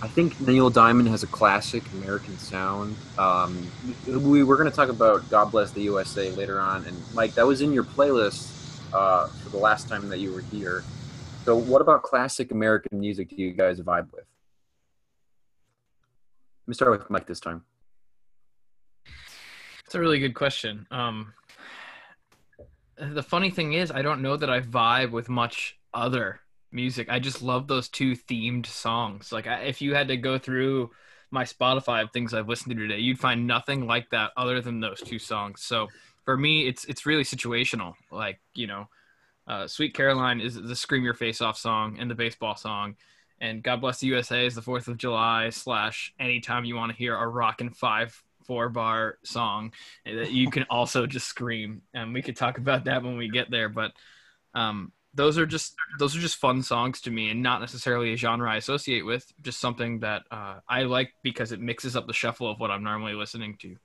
I 0.00 0.06
think 0.06 0.40
Neil 0.40 0.70
Diamond 0.70 1.08
has 1.08 1.24
a 1.24 1.26
classic 1.26 1.82
American 1.92 2.38
sound. 2.38 2.96
Um, 3.18 3.66
we 4.06 4.44
were 4.44 4.56
going 4.56 4.70
to 4.70 4.74
talk 4.74 4.88
about 4.88 5.28
"God 5.28 5.50
Bless 5.50 5.72
the 5.72 5.82
USA" 5.82 6.30
later 6.30 6.60
on, 6.60 6.86
and 6.86 6.96
Mike, 7.12 7.34
that 7.34 7.46
was 7.46 7.60
in 7.60 7.72
your 7.72 7.82
playlist 7.82 8.50
uh, 8.94 9.26
for 9.26 9.48
the 9.50 9.58
last 9.58 9.88
time 9.88 10.08
that 10.08 10.20
you 10.20 10.32
were 10.32 10.40
here. 10.40 10.84
So, 11.48 11.56
what 11.56 11.80
about 11.80 12.02
classic 12.02 12.50
American 12.50 13.00
music 13.00 13.30
do 13.30 13.36
you 13.36 13.52
guys 13.52 13.80
vibe 13.80 14.12
with? 14.12 14.26
Let 16.60 16.66
me 16.66 16.74
start 16.74 16.90
with 16.90 17.08
Mike 17.08 17.26
this 17.26 17.40
time. 17.40 17.64
It's 19.86 19.94
a 19.94 19.98
really 19.98 20.18
good 20.18 20.34
question. 20.34 20.86
Um, 20.90 21.32
the 22.98 23.22
funny 23.22 23.48
thing 23.48 23.72
is, 23.72 23.90
I 23.90 24.02
don't 24.02 24.20
know 24.20 24.36
that 24.36 24.50
I 24.50 24.60
vibe 24.60 25.10
with 25.10 25.30
much 25.30 25.78
other 25.94 26.40
music. 26.70 27.08
I 27.08 27.18
just 27.18 27.40
love 27.40 27.66
those 27.66 27.88
two 27.88 28.12
themed 28.12 28.66
songs. 28.66 29.32
Like, 29.32 29.46
I, 29.46 29.60
if 29.60 29.80
you 29.80 29.94
had 29.94 30.08
to 30.08 30.18
go 30.18 30.36
through 30.36 30.90
my 31.30 31.44
Spotify 31.44 32.02
of 32.02 32.12
things 32.12 32.34
I've 32.34 32.50
listened 32.50 32.76
to 32.76 32.82
today, 32.86 32.98
you'd 32.98 33.20
find 33.20 33.46
nothing 33.46 33.86
like 33.86 34.10
that 34.10 34.32
other 34.36 34.60
than 34.60 34.80
those 34.80 35.00
two 35.00 35.18
songs. 35.18 35.62
So 35.62 35.88
for 36.26 36.36
me, 36.36 36.68
it's 36.68 36.84
it's 36.84 37.06
really 37.06 37.24
situational. 37.24 37.94
Like, 38.12 38.38
you 38.54 38.66
know, 38.66 38.88
uh, 39.48 39.66
Sweet 39.66 39.94
Caroline 39.94 40.40
is 40.40 40.54
the 40.54 40.76
Scream 40.76 41.02
Your 41.02 41.14
Face 41.14 41.40
Off 41.40 41.56
song 41.58 41.96
and 41.98 42.10
the 42.10 42.14
baseball 42.14 42.54
song. 42.54 42.96
And 43.40 43.62
God 43.62 43.80
Bless 43.80 44.00
the 44.00 44.08
USA 44.08 44.46
is 44.46 44.54
the 44.54 44.60
4th 44.60 44.88
of 44.88 44.98
July 44.98 45.50
slash 45.50 46.12
anytime 46.20 46.64
you 46.64 46.76
want 46.76 46.92
to 46.92 46.98
hear 46.98 47.16
a 47.16 47.26
rockin' 47.26 47.70
five 47.70 48.22
four 48.44 48.70
bar 48.70 49.18
song 49.22 49.72
that 50.04 50.32
you 50.32 50.50
can 50.50 50.64
also 50.70 51.06
just 51.06 51.26
scream. 51.26 51.82
And 51.94 52.12
we 52.12 52.22
could 52.22 52.36
talk 52.36 52.58
about 52.58 52.84
that 52.84 53.02
when 53.02 53.16
we 53.16 53.28
get 53.28 53.50
there. 53.50 53.68
But 53.68 53.92
um, 54.54 54.92
those 55.14 55.38
are 55.38 55.46
just 55.46 55.74
those 55.98 56.16
are 56.16 56.20
just 56.20 56.36
fun 56.36 56.62
songs 56.62 57.00
to 57.02 57.10
me 57.10 57.30
and 57.30 57.42
not 57.42 57.60
necessarily 57.60 58.12
a 58.12 58.16
genre 58.16 58.50
I 58.50 58.56
associate 58.56 59.04
with, 59.04 59.30
just 59.42 59.60
something 59.60 60.00
that 60.00 60.22
uh, 60.30 60.56
I 60.68 60.82
like 60.82 61.12
because 61.22 61.52
it 61.52 61.60
mixes 61.60 61.94
up 61.94 62.06
the 62.06 62.12
shuffle 62.12 62.50
of 62.50 62.58
what 62.58 62.70
I'm 62.70 62.82
normally 62.82 63.14
listening 63.14 63.56
to. 63.60 63.76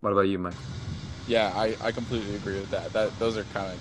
What 0.00 0.12
about 0.12 0.28
you, 0.28 0.38
Mike? 0.38 0.54
Yeah, 1.28 1.48
I, 1.54 1.76
I 1.80 1.92
completely 1.92 2.34
agree 2.34 2.60
with 2.60 2.70
that. 2.70 2.92
That 2.94 3.18
those 3.18 3.36
are 3.36 3.44
kind 3.44 3.74
of 3.74 3.80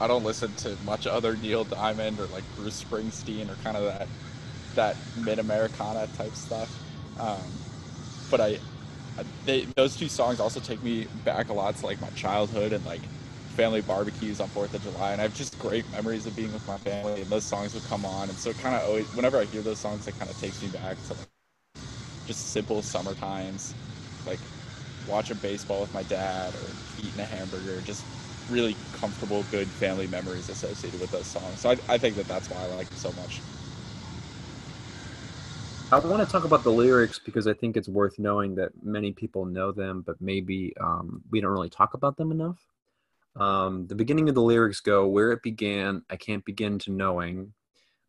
I 0.00 0.08
don't 0.08 0.24
listen 0.24 0.54
to 0.56 0.76
much 0.78 1.06
other 1.06 1.36
Neil 1.36 1.64
Diamond 1.64 2.20
or 2.20 2.28
like 2.28 2.46
Bruce 2.54 2.82
Springsteen 2.82 3.50
or 3.50 3.56
kind 3.56 3.76
of 3.76 3.84
that 3.84 4.10
that 4.74 4.98
mid 5.14 5.38
Americana 5.40 6.08
type 6.08 6.36
stuff. 6.36 6.80
Um, 7.16 7.64
but 8.30 8.40
I, 8.42 8.60
they, 9.44 9.66
those 9.76 9.96
two 9.96 10.08
songs 10.08 10.40
also 10.40 10.60
take 10.60 10.82
me 10.82 11.08
back 11.14 11.50
a 11.50 11.54
lot 11.54 11.76
to 11.76 11.86
like 11.86 12.00
my 12.00 12.10
childhood 12.10 12.72
and 12.72 12.84
like 12.84 13.10
family 13.48 13.82
barbecues 13.82 14.40
on 14.40 14.50
Fourth 14.50 14.74
of 14.74 14.82
July, 14.82 15.12
and 15.12 15.20
I 15.20 15.24
have 15.24 15.34
just 15.34 15.58
great 15.58 15.90
memories 15.90 16.26
of 16.26 16.34
being 16.36 16.52
with 16.52 16.66
my 16.66 16.78
family. 16.78 17.22
And 17.22 17.32
those 17.32 17.46
songs 17.46 17.74
would 17.74 17.84
come 17.84 18.06
on, 18.06 18.30
and 18.30 18.38
so 18.38 18.54
kind 18.54 18.76
of 18.76 18.82
always, 18.84 19.08
whenever 19.12 19.38
I 19.40 19.46
hear 19.46 19.62
those 19.62 19.80
songs, 19.80 20.06
it 20.08 20.18
kind 20.18 20.30
of 20.30 20.36
takes 20.38 20.62
me 20.62 20.68
back 20.68 21.02
to 21.04 21.14
like 21.14 21.28
just 22.26 22.50
simple 22.50 22.82
summer 22.82 23.14
times, 23.14 23.76
like 24.26 24.48
watching 25.08 25.36
baseball 25.38 25.80
with 25.80 25.92
my 25.94 26.02
dad 26.04 26.54
or 26.54 27.02
eating 27.02 27.20
a 27.20 27.24
hamburger. 27.24 27.80
Just 27.80 28.04
really 28.50 28.76
comfortable, 28.92 29.42
good 29.50 29.66
family 29.66 30.06
memories 30.06 30.48
associated 30.48 31.00
with 31.00 31.10
those 31.10 31.26
songs. 31.26 31.60
So 31.60 31.70
I, 31.70 31.78
I 31.88 31.98
think 31.98 32.16
that 32.16 32.28
that's 32.28 32.48
why 32.50 32.62
I 32.62 32.76
like 32.76 32.88
them 32.88 32.98
so 32.98 33.12
much. 33.12 33.40
I 35.90 35.98
want 36.00 36.20
to 36.20 36.30
talk 36.30 36.44
about 36.44 36.64
the 36.64 36.70
lyrics 36.70 37.18
because 37.18 37.46
I 37.46 37.54
think 37.54 37.76
it's 37.76 37.88
worth 37.88 38.18
knowing 38.18 38.54
that 38.56 38.72
many 38.82 39.12
people 39.12 39.46
know 39.46 39.72
them, 39.72 40.02
but 40.06 40.20
maybe 40.20 40.74
um, 40.78 41.22
we 41.30 41.40
don't 41.40 41.50
really 41.50 41.70
talk 41.70 41.94
about 41.94 42.18
them 42.18 42.30
enough. 42.30 42.58
Um, 43.36 43.86
the 43.86 43.94
beginning 43.94 44.28
of 44.28 44.34
the 44.34 44.42
lyrics 44.42 44.80
go, 44.80 45.06
"Where 45.06 45.32
it 45.32 45.42
began, 45.42 46.02
I 46.10 46.16
can't 46.16 46.44
begin 46.44 46.78
to 46.80 46.90
knowing, 46.90 47.54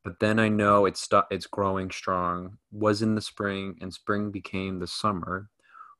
but 0.03 0.19
then 0.19 0.39
I 0.39 0.49
know 0.49 0.85
it's 0.85 1.01
st- 1.01 1.25
it's 1.31 1.47
growing 1.47 1.89
strong. 1.91 2.57
Was 2.71 3.01
in 3.01 3.15
the 3.15 3.21
spring, 3.21 3.77
and 3.79 3.93
spring 3.93 4.31
became 4.31 4.79
the 4.79 4.87
summer. 4.87 5.49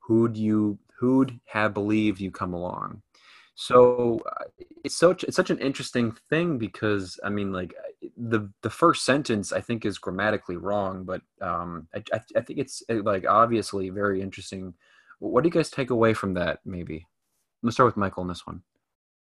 Who'd 0.00 0.36
you 0.36 0.78
who'd 1.00 1.40
have 1.46 1.74
believed 1.74 2.20
you 2.20 2.30
come 2.30 2.52
along. 2.52 3.02
So 3.54 4.20
uh, 4.26 4.44
it's 4.84 4.96
such 4.96 5.24
it's 5.24 5.36
such 5.36 5.50
an 5.50 5.58
interesting 5.58 6.12
thing 6.30 6.56
because 6.56 7.20
i 7.22 7.28
mean 7.28 7.52
like 7.52 7.74
the 8.16 8.48
the 8.62 8.70
first 8.70 9.04
sentence 9.04 9.52
i 9.52 9.60
think 9.60 9.84
is 9.84 9.98
grammatically 9.98 10.56
wrong 10.56 11.04
but 11.04 11.20
um 11.42 11.86
i 11.94 12.02
i, 12.14 12.20
I 12.36 12.40
think 12.40 12.58
it's 12.58 12.82
uh, 12.88 13.02
like 13.02 13.26
obviously 13.26 13.90
very 13.90 14.22
interesting. 14.22 14.74
What 15.18 15.42
do 15.42 15.48
you 15.48 15.52
guys 15.52 15.70
take 15.70 15.90
away 15.90 16.14
from 16.14 16.32
that 16.34 16.60
maybe? 16.64 17.06
Let's 17.62 17.76
start 17.76 17.88
with 17.88 17.98
michael 17.98 18.22
on 18.22 18.28
this 18.28 18.46
one. 18.46 18.62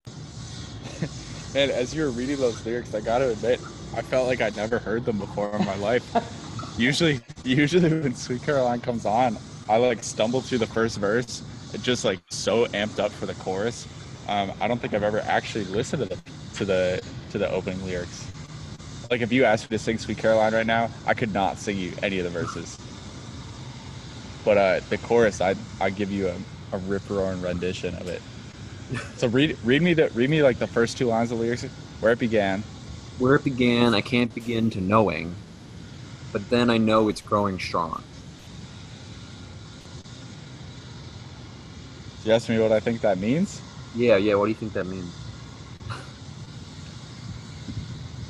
Man 1.55 1.71
as 1.71 1.95
you 1.95 2.03
were 2.03 2.11
reading 2.11 2.37
those 2.37 2.65
lyrics 2.67 2.95
i 2.95 3.01
gotta 3.01 3.31
admit 3.31 3.61
i 3.95 4.03
felt 4.03 4.27
like 4.27 4.43
i'd 4.43 4.57
never 4.57 4.79
heard 4.79 5.07
them 5.07 5.19
before 5.19 5.57
in 5.57 5.65
my 5.65 5.77
life. 5.77 6.05
Usually 6.79 7.23
usually 7.43 7.89
when 7.89 8.15
Sweet 8.15 8.43
Caroline 8.43 8.81
comes 8.81 9.07
on, 9.07 9.39
I 9.67 9.79
like 9.79 10.03
stumble 10.05 10.43
through 10.43 10.59
the 10.59 10.67
first 10.67 10.99
verse. 10.99 11.43
It 11.73 11.83
just 11.83 12.05
like 12.05 12.21
so 12.31 12.67
amped 12.67 12.99
up 12.99 13.13
for 13.13 13.27
the 13.27 13.35
chorus. 13.35 13.87
Um, 14.29 14.53
I 14.61 14.69
don't 14.69 14.81
think 14.81 14.95
I've 14.95 15.03
ever 15.03 15.21
actually 15.21 15.65
listened 15.65 16.03
to 16.03 16.09
the 16.09 16.21
to 16.55 16.65
the 16.65 17.03
to 17.31 17.39
the 17.39 17.51
opening 17.51 17.85
lyrics. 17.85 18.31
Like 19.11 19.21
if 19.21 19.33
you 19.33 19.45
asked 19.45 19.71
me 19.71 19.77
to 19.77 19.83
sing 19.83 19.99
Sweet 19.99 20.19
Caroline 20.19 20.53
right 20.55 20.67
now, 20.67 20.91
I 21.07 21.15
could 21.15 21.33
not 21.33 21.59
sing 21.59 21.77
you 21.79 21.93
any 22.03 22.19
of 22.19 22.25
the 22.25 22.31
verses. 22.31 22.79
But 24.45 24.59
uh, 24.59 24.81
the 24.91 24.99
chorus, 24.99 25.41
I 25.41 25.55
I 25.81 25.91
give 25.91 26.11
you 26.11 26.29
a, 26.29 26.37
a 26.77 26.79
rip 26.79 27.09
roaring 27.09 27.43
rendition 27.43 27.95
of 27.97 28.09
it. 28.09 28.23
So 29.17 29.27
read 29.27 29.57
read 29.65 29.83
me 29.83 29.95
the 29.95 30.11
read 30.11 30.31
me 30.31 30.45
like 30.45 30.61
the 30.61 30.67
first 30.69 30.97
two 30.97 31.07
lines 31.07 31.33
of 31.33 31.41
lyrics, 31.41 31.65
where 31.99 32.13
it 32.13 32.21
began. 32.21 32.63
Where 33.19 33.35
it 33.35 33.43
began, 33.43 33.95
I 33.95 34.01
can't 34.01 34.33
begin 34.33 34.71
to 34.71 34.81
knowing, 34.81 35.35
but 36.33 36.49
then 36.51 36.71
I 36.71 36.79
know 36.79 37.09
it's 37.09 37.21
growing 37.21 37.59
strong. 37.59 38.05
You 42.27 42.33
asked 42.33 42.49
me 42.49 42.59
what 42.59 42.73
I 42.73 42.81
think 42.81 43.03
that 43.03 43.19
means. 43.19 43.63
Yeah, 43.93 44.17
yeah. 44.17 44.35
What 44.35 44.47
do 44.47 44.51
you 44.53 44.57
think 44.59 44.75
that 44.75 44.87
means? 44.87 45.15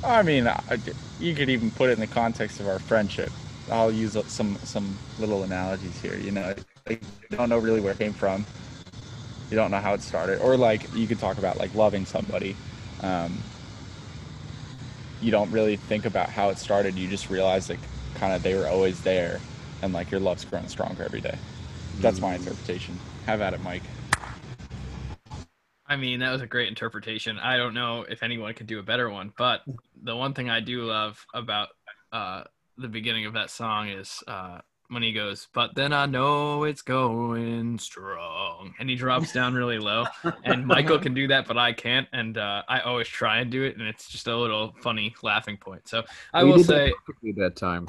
I 0.02 0.22
mean, 0.22 0.46
I, 0.46 0.82
you 1.18 1.34
could 1.34 1.50
even 1.50 1.72
put 1.72 1.90
it 1.90 1.94
in 1.94 2.00
the 2.00 2.06
context 2.06 2.60
of 2.60 2.66
our 2.68 2.78
friendship. 2.78 3.34
I'll 3.70 3.92
use 3.92 4.16
some 4.28 4.58
some 4.62 5.00
little 5.18 5.42
analogies 5.42 6.00
here. 6.00 6.16
You 6.16 6.30
know, 6.32 6.56
like, 6.88 7.02
you 7.30 7.36
don't 7.36 7.48
know 7.48 7.58
really 7.58 7.80
where 7.80 7.92
it 7.92 7.98
came 7.98 8.14
from. 8.14 8.48
You 9.50 9.56
don't 9.56 9.70
know 9.70 9.80
how 9.80 9.94
it 9.94 10.02
started, 10.02 10.38
or 10.38 10.56
like 10.56 10.88
you 10.92 11.06
could 11.08 11.18
talk 11.18 11.38
about 11.38 11.58
like 11.58 11.74
loving 11.74 12.04
somebody. 12.06 12.60
Um, 13.00 13.44
you 15.20 15.30
don't 15.30 15.50
really 15.50 15.76
think 15.76 16.04
about 16.04 16.30
how 16.30 16.50
it 16.50 16.58
started. 16.58 16.98
You 16.98 17.08
just 17.08 17.30
realize 17.30 17.68
like 17.68 17.90
kind 18.14 18.34
of 18.34 18.42
they 18.42 18.54
were 18.54 18.68
always 18.68 19.02
there, 19.02 19.44
and 19.82 19.92
like 19.92 20.10
your 20.10 20.20
love's 20.20 20.44
growing 20.44 20.68
stronger 20.68 21.04
every 21.04 21.20
day. 21.20 21.40
That's 22.02 22.22
my 22.22 22.34
interpretation. 22.36 23.02
Have 23.26 23.40
at 23.40 23.54
it, 23.54 23.60
Mike. 23.60 23.82
I 25.84 25.96
mean, 25.96 26.20
that 26.20 26.30
was 26.30 26.42
a 26.42 26.46
great 26.46 26.68
interpretation. 26.68 27.38
I 27.38 27.56
don't 27.56 27.74
know 27.74 28.04
if 28.08 28.22
anyone 28.22 28.54
could 28.54 28.68
do 28.68 28.78
a 28.78 28.84
better 28.84 29.10
one, 29.10 29.32
but 29.36 29.62
the 30.00 30.14
one 30.14 30.32
thing 30.32 30.48
I 30.48 30.60
do 30.60 30.82
love 30.84 31.24
about 31.34 31.68
uh, 32.12 32.44
the 32.78 32.86
beginning 32.86 33.26
of 33.26 33.34
that 33.34 33.50
song 33.50 33.88
is 33.88 34.22
uh, 34.28 34.60
when 34.90 35.02
he 35.02 35.12
goes, 35.12 35.48
"But 35.52 35.74
then 35.74 35.92
I 35.92 36.06
know 36.06 36.62
it's 36.62 36.82
going 36.82 37.80
strong," 37.80 38.74
and 38.78 38.88
he 38.88 38.94
drops 38.94 39.32
down 39.32 39.54
really 39.54 39.78
low. 39.78 40.06
And 40.44 40.64
Michael 40.64 41.00
can 41.00 41.14
do 41.14 41.26
that, 41.26 41.48
but 41.48 41.58
I 41.58 41.72
can't, 41.72 42.06
and 42.12 42.38
uh, 42.38 42.62
I 42.68 42.80
always 42.80 43.08
try 43.08 43.38
and 43.38 43.50
do 43.50 43.64
it, 43.64 43.76
and 43.76 43.88
it's 43.88 44.08
just 44.08 44.28
a 44.28 44.36
little 44.36 44.72
funny 44.82 45.16
laughing 45.24 45.56
point. 45.56 45.88
So 45.88 46.04
I 46.32 46.44
We 46.44 46.52
will 46.52 46.62
say, 46.62 46.92
that 47.36 47.56
time. 47.56 47.88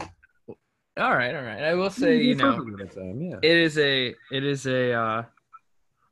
All 0.98 1.16
right, 1.16 1.36
all 1.36 1.44
right. 1.44 1.64
I 1.64 1.74
will 1.76 1.90
say, 1.90 2.18
you 2.18 2.36
did 2.36 2.44
know, 2.44 2.54
time, 2.88 3.22
yeah. 3.22 3.36
it 3.42 3.58
is 3.58 3.78
a 3.78 4.16
it 4.32 4.44
is 4.44 4.66
a 4.66 4.94
uh, 4.94 5.24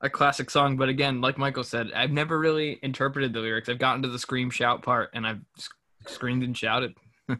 a 0.02 0.10
classic 0.10 0.50
song 0.50 0.78
but 0.78 0.89
again 0.89 1.21
like 1.21 1.38
michael 1.38 1.63
said 1.63 1.88
i've 1.95 2.12
never 2.12 2.38
really 2.38 2.78
interpreted 2.84 3.34
the 3.34 3.39
lyrics 3.39 3.69
i've 3.69 3.80
gotten 3.80 4.02
to 4.04 4.10
the 4.10 4.19
scream 4.19 4.52
shout 4.52 4.84
part 4.84 5.10
and 5.13 5.26
i've 5.26 5.39
sc- 5.58 5.74
screamed 6.06 6.43
and 6.43 6.56
shouted 6.56 6.93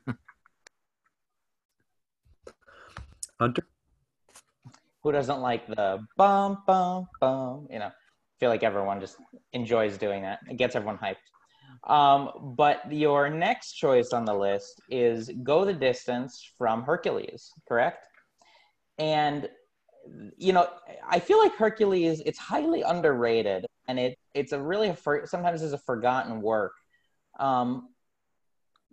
Hunter. 3.40 3.68
Who 5.04 5.12
doesn't 5.12 5.40
like 5.40 5.68
the 5.68 6.06
bum 6.18 6.64
bum 6.66 7.08
bum? 7.20 7.68
You 7.70 7.80
know, 7.80 7.88
I 7.88 7.92
feel 8.40 8.50
like 8.50 8.64
everyone 8.64 9.00
just 9.00 9.18
enjoys 9.54 9.98
doing 9.98 10.24
that. 10.24 10.40
It 10.50 10.58
gets 10.58 10.76
everyone 10.76 10.98
hyped. 10.98 11.18
Um, 11.86 12.56
but 12.58 12.92
your 12.92 13.30
next 13.30 13.74
choice 13.74 14.12
on 14.12 14.26
the 14.26 14.34
list 14.34 14.82
is 14.90 15.30
"Go 15.44 15.66
the 15.66 15.74
Distance" 15.74 16.52
from 16.58 16.84
Hercules, 16.84 17.52
correct? 17.68 18.08
And 18.98 19.50
you 20.38 20.54
know, 20.54 20.68
I 21.08 21.20
feel 21.20 21.40
like 21.40 21.56
Hercules 21.56 22.22
it's 22.26 22.40
highly 22.40 22.82
underrated, 22.82 23.66
and 23.88 24.00
it 24.00 24.18
it's 24.34 24.52
a 24.52 24.62
really 24.62 24.96
sometimes 25.26 25.62
is 25.62 25.74
a 25.74 25.78
forgotten 25.78 26.42
work. 26.42 26.74
Um, 27.40 27.90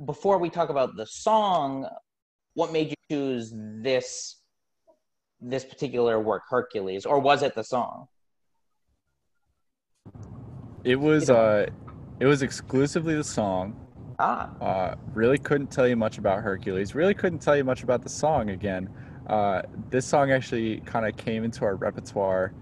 before 0.04 0.38
we 0.38 0.50
talk 0.50 0.68
about 0.68 0.96
the 0.96 1.06
song, 1.06 1.86
what 2.54 2.72
made 2.72 2.90
you 2.90 2.96
choose 3.10 3.52
this 3.54 4.36
this 5.40 5.64
particular 5.64 6.20
work, 6.20 6.42
Hercules, 6.48 7.06
or 7.06 7.18
was 7.18 7.42
it 7.42 7.54
the 7.54 7.64
song? 7.64 8.06
It 10.84 10.96
was 10.96 11.30
uh, 11.30 11.66
it 12.22 12.26
was 12.26 12.42
exclusively 12.42 13.16
the 13.16 13.24
song. 13.24 13.74
Ah, 14.20 14.48
Uh, 14.60 14.94
really 15.12 15.38
couldn't 15.38 15.72
tell 15.72 15.88
you 15.88 15.96
much 15.96 16.18
about 16.18 16.40
Hercules. 16.40 16.94
Really 16.94 17.14
couldn't 17.14 17.40
tell 17.40 17.56
you 17.56 17.64
much 17.64 17.82
about 17.82 18.04
the 18.04 18.08
song 18.08 18.50
again. 18.50 18.88
Uh, 19.26 19.62
this 19.90 20.06
song 20.06 20.30
actually 20.30 20.78
kind 20.82 21.04
of 21.04 21.16
came 21.16 21.42
into 21.42 21.64
our 21.64 21.74
repertoire. 21.74 22.52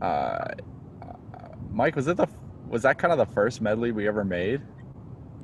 Uh, 0.00 0.52
Mike, 1.70 1.94
was 1.94 2.08
it 2.08 2.16
the 2.16 2.26
was 2.66 2.84
that 2.84 2.96
kind 2.96 3.12
of 3.12 3.18
the 3.18 3.34
first 3.34 3.60
medley 3.60 3.92
we 3.92 4.08
ever 4.08 4.24
made? 4.24 4.62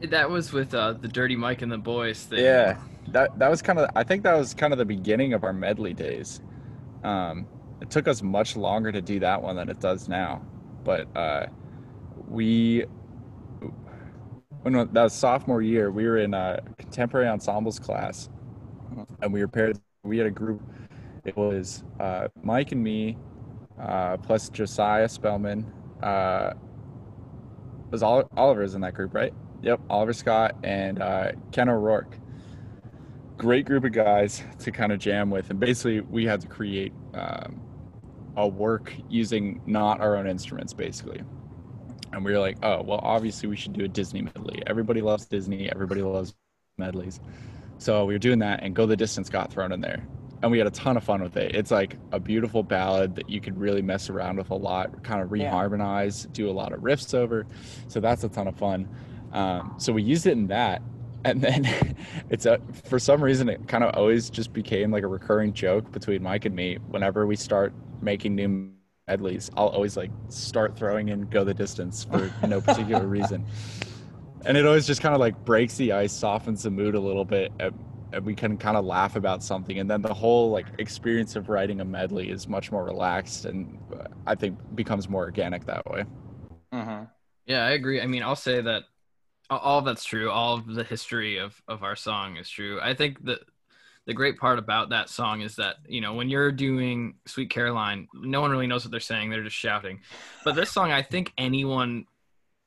that 0.01 0.31
was 0.31 0.51
with 0.51 0.73
uh, 0.73 0.93
the 0.93 1.09
dirty 1.09 1.37
mike 1.37 1.61
and 1.61 1.71
the 1.71 1.77
boys 1.77 2.23
thing 2.23 2.39
Yeah, 2.39 2.79
that 3.09 3.39
that 3.39 3.51
was 3.51 3.61
kind 3.61 3.79
of 3.79 3.91
I 3.95 4.03
think 4.03 4.23
that 4.23 4.35
was 4.35 4.55
kind 4.55 4.73
of 4.73 4.79
the 4.79 4.87
beginning 4.87 5.35
of 5.35 5.45
our 5.45 5.53
medley 5.53 5.93
days. 5.93 6.41
Um, 7.05 7.47
it 7.83 7.91
took 7.91 8.09
us 8.09 8.23
much 8.23 8.57
longer 8.57 8.93
to 8.93 9.03
do 9.03 9.21
that 9.21 9.43
one 9.43 9.57
than 9.57 9.69
it 9.69 9.79
does 9.79 10.09
now, 10.09 10.41
but 10.85 11.07
uh, 11.15 11.47
we 12.29 12.87
when 14.63 14.75
that 14.75 14.93
was 14.95 15.13
sophomore 15.13 15.63
year, 15.63 15.91
we 15.91 16.07
were 16.07 16.19
in 16.19 16.35
a 16.35 16.61
contemporary 16.79 17.29
ensembles 17.29 17.79
class, 17.79 18.29
and 19.23 19.33
we 19.33 19.41
were 19.41 19.49
paired. 19.49 19.79
We 20.03 20.19
had 20.19 20.27
a 20.27 20.31
group. 20.31 20.63
It 21.25 21.37
was 21.37 21.85
uh, 22.01 22.29
Mike 22.43 22.73
and 22.73 22.83
me, 22.83 23.17
uh, 23.81 24.17
plus 24.17 24.49
Josiah 24.49 25.09
Spellman. 25.09 25.71
Uh, 26.03 26.55
was 27.91 28.03
Ol- 28.03 28.29
Oliver's 28.37 28.75
in 28.75 28.81
that 28.83 28.95
group, 28.95 29.15
right? 29.15 29.33
Yep, 29.63 29.81
Oliver 29.91 30.13
Scott 30.13 30.57
and 30.63 31.01
uh, 31.03 31.33
Ken 31.53 31.69
O'Rourke. 31.69 32.17
Great 33.37 33.67
group 33.67 33.85
of 33.85 33.93
guys 33.93 34.43
to 34.59 34.71
kind 34.71 34.93
of 34.93 34.99
jam 34.99 35.31
with, 35.31 35.51
and 35.51 35.61
basically 35.61 36.01
we 36.01 36.25
had 36.25 36.41
to 36.41 36.49
create 36.49 36.93
um, 37.15 37.61
a 38.37 38.47
work 38.47 38.93
using 39.09 39.61
not 39.67 40.01
our 40.01 40.17
own 40.17 40.27
instruments, 40.27 40.73
basically. 40.73 41.23
And 42.13 42.25
we 42.25 42.33
were 42.33 42.39
like, 42.39 42.57
oh, 42.63 42.83
well, 42.83 43.01
obviously 43.03 43.49
we 43.49 43.57
should 43.57 43.73
do 43.75 43.85
a 43.85 43.89
Disney 43.89 44.23
medley. 44.23 44.63
Everybody 44.67 45.01
loves 45.01 45.27
Disney. 45.27 45.71
Everybody 45.71 46.03
loves 46.03 46.35
medleys. 46.79 47.21
So 47.79 48.05
we 48.05 48.15
were 48.15 48.19
doing 48.19 48.39
that, 48.41 48.63
and 48.63 48.75
Go 48.75 48.87
the 48.87 48.97
Distance 48.97 49.29
got 49.29 49.53
thrown 49.53 49.73
in 49.73 49.81
there. 49.81 50.07
And 50.43 50.51
we 50.51 50.59
had 50.59 50.67
a 50.67 50.71
ton 50.71 50.97
of 50.97 51.03
fun 51.05 51.21
with 51.23 51.37
it. 51.37 51.55
It's 51.55 51.71
like 51.71 51.97
a 52.13 52.21
beautiful 52.21 52.63
ballad 52.63 53.17
that 53.17 53.29
you 53.29 53.41
could 53.41 53.59
really 53.59 53.83
mess 53.83 54.09
around 54.09 54.37
with 54.37 54.51
a 54.51 54.55
lot, 54.55 55.03
kind 55.03 55.21
of 55.21 55.37
Yeah. 55.37 55.53
reharmonize, 55.53 56.33
do 56.33 56.49
a 56.49 56.53
lot 56.53 56.73
of 56.73 56.81
riffs 56.81 57.13
over. 57.13 57.47
So 57.89 57.99
that's 58.01 58.23
a 58.25 58.29
ton 58.29 58.47
of 58.47 58.57
fun. 58.57 58.89
Um, 59.33 59.75
so 59.79 59.93
we 59.93 60.03
used 60.03 60.27
it 60.27 60.33
in 60.33 60.47
that. 60.49 60.81
And 61.25 61.41
then 61.43 61.97
it's 62.31 62.47
a, 62.47 62.61
for 62.85 63.01
some 63.01 63.23
reason, 63.23 63.49
it 63.49 63.67
kind 63.67 63.83
of 63.83 63.95
always 63.97 64.31
just 64.31 64.53
became 64.53 64.93
like 64.93 65.03
a 65.03 65.09
recurring 65.09 65.53
joke 65.53 65.91
between 65.91 66.23
Mike 66.23 66.45
and 66.45 66.55
me. 66.55 66.79
Whenever 66.89 67.27
we 67.27 67.35
start 67.35 67.73
making 68.01 68.37
new 68.37 68.71
medleys, 69.09 69.51
I'll 69.57 69.69
always 69.69 69.97
like 69.97 70.11
start 70.29 70.77
throwing 70.77 71.09
in 71.09 71.23
Go 71.23 71.43
the 71.45 71.55
Distance 71.55 72.05
for 72.05 72.31
no 72.47 72.61
particular 72.69 73.07
reason 73.07 73.45
and 74.45 74.57
it 74.57 74.67
always 74.67 74.87
just 74.87 75.01
kind 75.01 75.15
of 75.15 75.21
like 75.21 75.45
breaks 75.45 75.77
the 75.77 75.93
ice 75.93 76.13
softens 76.13 76.63
the 76.63 76.71
mood 76.71 76.95
a 76.95 77.01
little 77.01 77.25
bit 77.25 77.53
and, 77.59 77.77
and 78.13 78.25
we 78.25 78.35
can 78.35 78.57
kind 78.57 78.77
of 78.77 78.85
laugh 78.85 79.17
about 79.17 79.43
something 79.43 79.79
and 79.81 79.91
then 79.91 80.01
the 80.03 80.15
whole 80.15 80.51
like 80.51 80.67
experience 80.79 81.37
of 81.37 81.49
writing 81.49 81.81
a 81.81 81.85
medley 81.85 82.31
is 82.31 82.49
much 82.49 82.71
more 82.71 82.85
relaxed 82.85 83.45
and 83.47 83.79
uh, 83.93 84.05
i 84.27 84.35
think 84.35 84.57
becomes 84.75 85.09
more 85.09 85.23
organic 85.25 85.65
that 85.67 85.85
way 85.91 86.05
hmm 86.73 87.05
Yeah, 87.47 87.65
I 87.65 87.71
agree. 87.71 88.01
I 88.01 88.07
mean, 88.07 88.23
I'll 88.23 88.37
say 88.37 88.61
that 88.61 88.85
all- 89.51 89.59
all 89.59 89.81
that's 89.83 90.05
true. 90.05 90.31
All 90.31 90.55
of 90.55 90.67
the 90.67 90.85
history 90.85 91.39
of 91.39 91.61
of 91.67 91.83
our 91.83 91.97
song 91.97 92.37
is 92.37 92.49
true. 92.51 92.79
I 92.83 92.95
think 92.95 93.25
that 93.25 93.41
the 94.09 94.15
great 94.15 94.39
part 94.39 94.59
about 94.59 94.89
that 94.89 95.11
song 95.11 95.43
is 95.43 95.57
that 95.57 95.77
you 95.87 96.01
know 96.01 96.15
when 96.15 96.31
you're 96.31 96.51
doing 96.51 97.17
Sweet 97.27 97.51
Caroline, 97.51 98.09
no 98.15 98.41
one 98.41 98.51
really 98.51 98.67
knows 98.67 98.83
what 98.83 98.91
they're 98.91 99.01
saying. 99.01 99.29
They're 99.29 99.45
just 99.45 99.55
shouting. 99.55 100.01
But 100.45 100.57
this 100.57 100.71
song, 100.73 100.91
I 100.91 101.03
think 101.03 101.31
anyone 101.37 102.07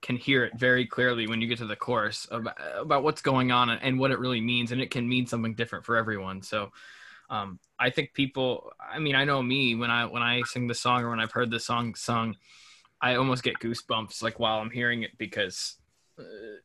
can 0.04 0.17
hear 0.17 0.45
it 0.45 0.54
very 0.58 0.86
clearly 0.86 1.27
when 1.27 1.41
you 1.41 1.47
get 1.47 1.58
to 1.58 1.65
the 1.65 1.75
chorus 1.75 2.27
about, 2.30 2.56
about 2.80 3.04
what's 3.04 3.23
going 3.23 3.51
on 3.51 3.71
and 3.71 3.99
what 3.99 4.12
it 4.12 4.19
really 4.19 4.39
means, 4.39 4.71
and 4.71 4.80
it 4.80 4.91
can 4.91 5.10
mean 5.10 5.25
something 5.25 5.56
different 5.56 5.84
for 5.84 5.97
everyone. 5.97 6.41
So. 6.41 6.71
Um, 7.30 7.60
I 7.80 7.91
think 7.91 8.13
people. 8.13 8.73
I 8.77 8.99
mean, 8.99 9.15
I 9.15 9.23
know 9.23 9.41
me 9.41 9.73
when 9.73 9.89
I 9.89 10.04
when 10.04 10.21
I 10.21 10.41
sing 10.41 10.67
the 10.67 10.75
song 10.75 11.04
or 11.04 11.12
when 11.12 11.21
I've 11.21 11.32
heard 11.32 11.49
the 11.49 11.62
song 11.62 11.95
sung, 11.95 12.36
I 13.01 13.15
almost 13.15 13.41
get 13.41 13.58
goosebumps 13.60 14.21
like 14.21 14.38
while 14.38 14.60
I'm 14.60 14.69
hearing 14.69 15.04
it 15.04 15.17
because 15.17 15.77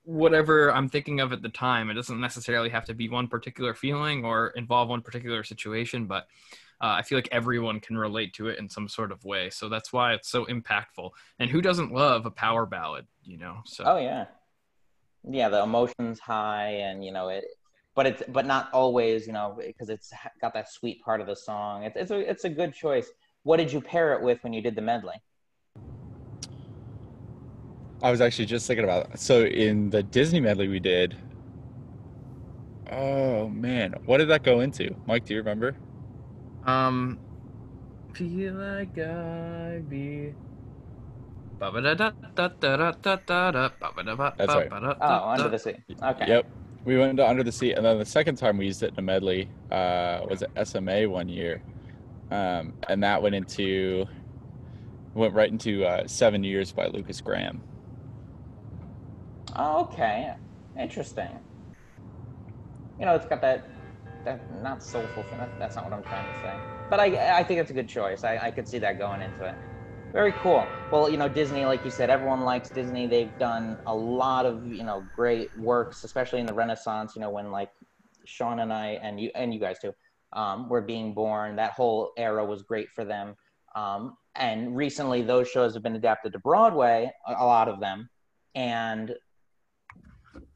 whatever 0.05 0.73
I'm 0.73 0.89
thinking 0.89 1.21
of 1.21 1.33
at 1.33 1.43
the 1.43 1.49
time, 1.49 1.91
it 1.91 1.95
doesn't 1.95 2.21
necessarily 2.21 2.69
have 2.71 2.85
to 2.87 2.95
be 2.95 3.09
one 3.09 3.29
particular 3.29 3.75
feeling 3.75 4.25
or 4.25 4.49
involve 4.51 4.89
one 4.89 5.03
particular 5.03 5.43
situation, 5.45 6.07
but 6.07 6.29
uh, 6.81 6.95
I 6.99 7.03
feel 7.03 7.19
like 7.19 7.29
everyone 7.33 7.81
can 7.81 7.97
relate 7.97 8.35
to 8.35 8.49
it 8.49 8.59
in 8.59 8.69
some 8.69 8.89
sort 8.89 9.11
of 9.11 9.25
way. 9.25 9.51
So 9.51 9.69
that's 9.69 9.93
why 9.93 10.13
it's 10.13 10.29
so 10.29 10.45
impactful. 10.47 11.11
And 11.39 11.51
who 11.51 11.63
doesn't 11.63 11.93
love 11.93 12.27
a 12.27 12.31
power 12.31 12.67
ballad, 12.67 13.07
you 13.25 13.39
know? 13.39 13.59
So 13.65 13.85
Oh 13.87 13.99
yeah, 13.99 14.27
yeah. 15.29 15.49
The 15.49 15.63
emotions 15.63 16.21
high, 16.21 16.69
and 16.69 17.05
you 17.05 17.13
know 17.13 17.29
it. 17.29 17.45
but 17.95 18.07
it's 18.07 18.23
but 18.29 18.47
not 18.47 18.69
always, 18.73 19.27
you 19.27 19.33
know, 19.33 19.59
because 19.59 19.89
it's 19.89 20.13
got 20.41 20.53
that 20.55 20.71
sweet 20.71 21.03
part 21.03 21.21
of 21.21 21.27
the 21.27 21.37
song. 21.37 21.85
It's 21.85 21.97
it's 21.97 22.11
a 22.11 22.31
it's 22.31 22.45
a 22.45 22.51
good 22.51 22.75
choice. 22.75 23.11
What 23.43 23.57
did 23.57 23.73
you 23.73 23.81
pair 23.81 24.13
it 24.13 24.23
with 24.23 24.43
when 24.45 24.53
you 24.53 24.61
did 24.61 24.75
the 24.75 24.83
medley? 24.83 25.15
I 28.03 28.11
was 28.11 28.21
actually 28.21 28.47
just 28.47 28.67
thinking 28.67 28.85
about 28.85 29.11
it. 29.11 29.19
so 29.19 29.45
in 29.45 29.91
the 29.91 30.03
Disney 30.03 30.41
medley 30.41 30.69
we 30.69 30.81
did. 30.81 31.17
Oh 32.91 33.49
man, 33.49 33.95
what 34.05 34.19
did 34.19 34.29
that 34.29 34.43
go 34.43 34.61
into? 34.61 34.95
Mike, 35.07 35.25
do 35.25 35.35
you 35.35 35.41
remember? 35.41 35.77
Um, 36.65 37.19
feel 38.13 38.55
like 38.55 38.99
I 38.99 39.81
be. 39.89 40.35
That's 44.37 44.53
right. 44.55 44.69
Oh, 45.01 45.29
Under 45.31 45.49
the 45.49 45.59
Sea. 45.59 45.75
Okay. 46.03 46.29
Yep. 46.29 46.51
We 46.85 46.99
went 46.99 47.17
to 47.17 47.27
Under 47.27 47.43
the 47.43 47.51
Sea, 47.51 47.73
and 47.73 47.85
then 47.85 47.99
the 47.99 48.05
second 48.05 48.37
time 48.37 48.59
we 48.59 48.67
used 48.67 48.83
it 48.83 48.93
in 48.93 48.99
a 48.99 49.03
medley 49.03 49.49
uh, 49.73 50.21
was 50.29 50.43
at 50.43 50.69
SMA 50.69 51.09
one 51.09 51.29
year, 51.29 51.63
um, 52.31 52.75
and 52.89 53.03
that 53.03 53.23
went 53.23 53.35
into 53.35 54.07
went 55.15 55.35
right 55.35 55.51
into 55.51 55.85
uh, 55.85 56.07
Seven 56.07 56.45
Years 56.45 56.73
by 56.73 56.87
Lukas 56.87 57.21
Graham. 57.21 57.63
Oh, 59.57 59.83
okay. 59.85 60.33
Interesting. 60.79 61.41
You 62.99 63.07
know, 63.07 63.15
it's 63.15 63.27
got 63.27 63.41
that 63.43 63.65
that 64.25 64.51
not 64.51 64.83
soulful 64.83 65.25
thing. 65.25 65.39
That, 65.39 65.53
that's 65.59 65.77
not 65.77 65.85
what 65.85 65.95
I'm 65.95 66.05
trying 66.05 66.27
to 66.27 66.35
say. 66.39 66.57
But 66.91 67.01
I 67.01 67.39
I 67.39 67.43
think 67.43 67.61
it's 67.61 67.71
a 67.71 67.75
good 67.75 67.89
choice. 67.89 68.25
I, 68.25 68.39
I 68.39 68.51
could 68.51 68.69
see 68.69 68.79
that 68.79 68.99
going 68.99 69.23
into 69.23 69.45
it. 69.45 69.55
Very 70.13 70.33
cool. 70.33 70.71
Well, 70.91 71.11
you 71.11 71.17
know, 71.17 71.29
Disney, 71.29 71.67
like 71.67 71.85
you 71.85 71.91
said, 71.91 72.11
everyone 72.11 72.43
likes 72.43 72.71
Disney. 72.71 73.07
They've 73.07 73.37
done 73.39 73.79
a 73.87 73.95
lot 73.95 74.47
of, 74.47 74.65
you 74.65 74.85
know, 74.85 75.09
great 75.13 75.51
works, 75.57 76.05
especially 76.05 76.41
in 76.41 76.47
the 76.47 76.55
Renaissance, 76.55 77.15
you 77.17 77.21
know, 77.21 77.31
when 77.31 77.51
like 77.51 77.71
Sean 78.25 78.61
and 78.61 78.73
I 78.73 78.99
and 79.03 79.21
you 79.21 79.31
and 79.35 79.53
you 79.53 79.61
guys 79.61 79.79
too, 79.81 79.93
um, 80.33 80.69
were 80.69 80.81
being 80.81 81.13
born. 81.13 81.57
That 81.57 81.73
whole 81.73 82.13
era 82.17 82.45
was 82.45 82.63
great 82.63 82.89
for 82.95 83.05
them. 83.05 83.35
Um, 83.75 84.17
and 84.37 84.77
recently 84.77 85.23
those 85.23 85.49
shows 85.49 85.75
have 85.75 85.83
been 85.83 85.97
adapted 85.97 86.33
to 86.33 86.39
Broadway, 86.39 87.11
a, 87.27 87.33
a 87.33 87.45
lot 87.45 87.69
of 87.69 87.81
them, 87.81 88.09
and 88.55 89.15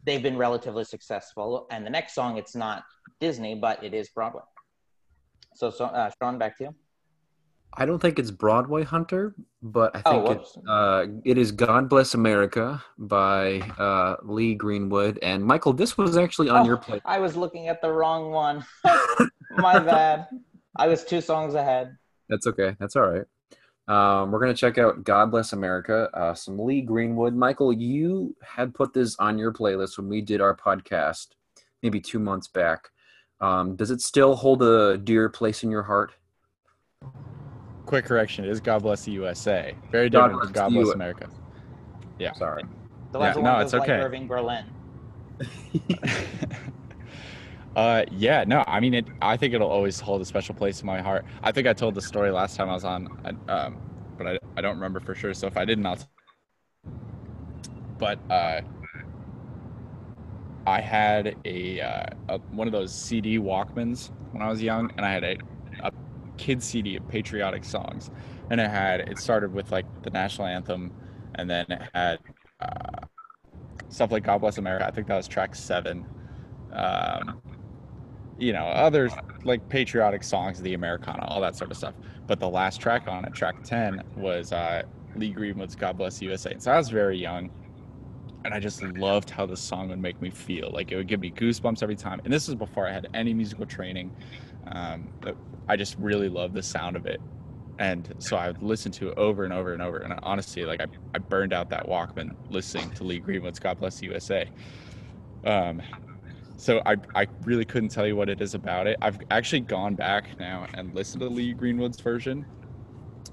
they've 0.04 0.22
been 0.22 0.36
relatively 0.36 0.84
successful. 0.84 1.66
And 1.70 1.84
the 1.84 1.90
next 1.90 2.14
song, 2.14 2.36
it's 2.38 2.54
not 2.54 2.84
Disney, 3.20 3.54
but 3.54 3.82
it 3.84 3.94
is 3.94 4.08
Broadway. 4.10 4.42
So, 5.54 5.70
so 5.70 5.86
uh, 5.86 6.10
Sean, 6.22 6.38
back 6.38 6.56
to 6.58 6.64
you. 6.64 6.74
I 7.76 7.86
don't 7.86 8.00
think 8.00 8.18
it's 8.18 8.32
Broadway 8.32 8.82
Hunter, 8.82 9.34
but 9.62 9.94
I 9.94 10.02
Oh, 10.06 10.10
think 10.24 10.28
whoops. 10.28 10.56
it's, 10.56 10.66
uh, 10.68 11.06
it 11.24 11.38
is 11.38 11.52
God 11.52 11.88
Bless 11.88 12.14
America 12.14 12.82
by 12.98 13.60
uh, 13.78 14.16
Lee 14.24 14.54
Greenwood. 14.54 15.18
And 15.22 15.44
Michael, 15.44 15.72
this 15.72 15.96
was 15.96 16.16
actually 16.16 16.48
on 16.48 16.62
Oh, 16.62 16.66
your 16.66 16.76
plate. 16.78 17.02
I 17.04 17.18
was 17.20 17.36
looking 17.36 17.68
at 17.68 17.80
the 17.80 17.92
wrong 17.92 18.32
one. 18.32 18.64
My 19.50 19.78
bad. 19.78 20.26
I 20.76 20.88
was 20.88 21.04
two 21.04 21.20
songs 21.20 21.54
ahead. 21.54 21.96
That's 22.28 22.46
okay. 22.48 22.76
That's 22.80 22.96
all 22.96 23.06
right. 23.08 23.24
Um, 23.90 24.30
we're 24.30 24.38
going 24.38 24.54
to 24.54 24.58
check 24.58 24.78
out 24.78 25.02
God 25.02 25.32
Bless 25.32 25.52
America, 25.52 26.08
uh, 26.14 26.32
some 26.32 26.56
Lee 26.56 26.80
Greenwood. 26.80 27.34
Michael, 27.34 27.72
you 27.72 28.36
had 28.40 28.72
put 28.72 28.94
this 28.94 29.16
on 29.16 29.36
your 29.36 29.52
playlist 29.52 29.98
when 29.98 30.08
we 30.08 30.20
did 30.20 30.40
our 30.40 30.54
podcast 30.56 31.30
maybe 31.82 32.00
two 32.00 32.20
months 32.20 32.46
back. 32.46 32.90
Um, 33.40 33.74
does 33.74 33.90
it 33.90 34.00
still 34.00 34.36
hold 34.36 34.62
a 34.62 34.96
dear 34.96 35.28
place 35.28 35.64
in 35.64 35.72
your 35.72 35.82
heart? 35.82 36.12
Quick 37.84 38.04
correction: 38.04 38.44
it 38.44 38.50
is 38.52 38.60
God 38.60 38.82
Bless 38.82 39.04
the 39.04 39.10
USA. 39.10 39.74
Very 39.90 40.08
God 40.08 40.28
different 40.28 40.34
Bless 40.34 40.46
than 40.46 40.52
God 40.52 40.72
Bless 40.72 40.86
U- 40.86 40.92
America. 40.92 41.28
Yeah. 42.20 42.32
Sorry. 42.34 42.62
The 43.10 43.18
Yeah, 43.18 43.32
no, 43.32 43.54
was 43.54 43.64
it's 43.64 43.72
like 43.72 43.82
okay. 43.82 43.94
Irving 43.94 44.28
Berlin. 44.28 44.66
uh, 47.80 48.04
yeah, 48.12 48.44
no, 48.46 48.62
I 48.66 48.78
mean, 48.78 48.92
it. 48.92 49.06
I 49.22 49.38
think 49.38 49.54
it'll 49.54 49.70
always 49.70 49.98
hold 49.98 50.20
a 50.20 50.24
special 50.26 50.54
place 50.54 50.80
in 50.82 50.86
my 50.86 51.00
heart. 51.00 51.24
I 51.42 51.50
think 51.50 51.66
I 51.66 51.72
told 51.72 51.94
the 51.94 52.02
story 52.02 52.30
last 52.30 52.56
time 52.56 52.68
I 52.68 52.74
was 52.74 52.84
on, 52.84 53.08
uh, 53.24 53.52
um, 53.52 53.78
but 54.18 54.26
I, 54.26 54.38
I 54.58 54.60
don't 54.60 54.74
remember 54.74 55.00
for 55.00 55.14
sure. 55.14 55.32
So 55.32 55.46
if 55.46 55.56
I 55.56 55.64
didn't, 55.64 55.86
I'll. 55.86 55.98
But 57.98 58.18
uh, 58.30 58.60
I 60.66 60.82
had 60.82 61.36
a, 61.46 61.80
uh, 61.80 62.06
a 62.28 62.38
one 62.50 62.68
of 62.68 62.72
those 62.72 62.94
CD 62.94 63.38
Walkmans 63.38 64.10
when 64.32 64.42
I 64.42 64.48
was 64.50 64.62
young, 64.62 64.92
and 64.98 65.06
I 65.06 65.12
had 65.12 65.24
a, 65.24 65.38
a 65.82 65.92
kid 66.36 66.62
CD 66.62 66.96
of 66.96 67.08
patriotic 67.08 67.64
songs, 67.64 68.10
and 68.50 68.60
it 68.60 68.68
had 68.68 69.00
it 69.00 69.16
started 69.16 69.54
with 69.54 69.72
like 69.72 69.86
the 70.02 70.10
national 70.10 70.48
anthem, 70.48 70.92
and 71.36 71.48
then 71.48 71.64
it 71.70 71.80
had 71.94 72.18
uh, 72.60 73.06
stuff 73.88 74.12
like 74.12 74.24
God 74.24 74.38
Bless 74.42 74.58
America. 74.58 74.86
I 74.86 74.90
think 74.90 75.06
that 75.06 75.16
was 75.16 75.26
track 75.26 75.54
seven. 75.54 76.04
Um, 76.72 77.40
you 78.40 78.52
know, 78.52 78.64
others 78.64 79.12
like 79.44 79.68
patriotic 79.68 80.24
songs, 80.24 80.60
the 80.60 80.74
Americana, 80.74 81.24
all 81.26 81.40
that 81.40 81.54
sort 81.54 81.70
of 81.70 81.76
stuff. 81.76 81.94
But 82.26 82.40
the 82.40 82.48
last 82.48 82.80
track 82.80 83.06
on 83.06 83.24
it, 83.24 83.34
track 83.34 83.62
10, 83.62 84.02
was 84.16 84.52
uh, 84.52 84.82
Lee 85.14 85.30
Greenwood's 85.30 85.76
God 85.76 85.98
Bless 85.98 86.20
USA. 86.22 86.54
So 86.58 86.72
I 86.72 86.78
was 86.78 86.88
very 86.88 87.18
young, 87.18 87.50
and 88.44 88.54
I 88.54 88.58
just 88.58 88.82
loved 88.82 89.28
how 89.28 89.44
the 89.46 89.56
song 89.56 89.90
would 89.90 90.00
make 90.00 90.20
me 90.22 90.30
feel. 90.30 90.70
Like 90.72 90.90
it 90.90 90.96
would 90.96 91.06
give 91.06 91.20
me 91.20 91.30
goosebumps 91.30 91.82
every 91.82 91.96
time. 91.96 92.20
And 92.24 92.32
this 92.32 92.48
was 92.48 92.54
before 92.54 92.88
I 92.88 92.92
had 92.92 93.08
any 93.12 93.34
musical 93.34 93.66
training. 93.66 94.10
Um, 94.68 95.08
I 95.68 95.76
just 95.76 95.96
really 95.98 96.28
loved 96.28 96.54
the 96.54 96.62
sound 96.62 96.96
of 96.96 97.06
it. 97.06 97.20
And 97.78 98.14
so 98.18 98.36
I 98.36 98.48
would 98.48 98.62
listen 98.62 98.92
to 98.92 99.10
it 99.10 99.18
over 99.18 99.44
and 99.44 99.52
over 99.52 99.72
and 99.72 99.82
over. 99.82 99.98
And 99.98 100.18
honestly, 100.22 100.64
like 100.64 100.80
I, 100.80 100.86
I 101.14 101.18
burned 101.18 101.52
out 101.52 101.70
that 101.70 101.86
Walkman 101.86 102.34
listening 102.50 102.90
to 102.92 103.04
Lee 103.04 103.18
Greenwood's 103.18 103.58
God 103.58 103.78
Bless 103.78 104.02
USA. 104.02 104.48
Um, 105.44 105.80
so 106.60 106.82
I, 106.84 106.96
I 107.14 107.26
really 107.44 107.64
couldn't 107.64 107.88
tell 107.88 108.06
you 108.06 108.14
what 108.14 108.28
it 108.28 108.42
is 108.42 108.54
about 108.54 108.86
it. 108.86 108.98
I've 109.00 109.18
actually 109.30 109.60
gone 109.60 109.94
back 109.94 110.38
now 110.38 110.66
and 110.74 110.94
listened 110.94 111.22
to 111.22 111.28
Lee 111.28 111.54
Greenwood's 111.54 111.98
version 111.98 112.44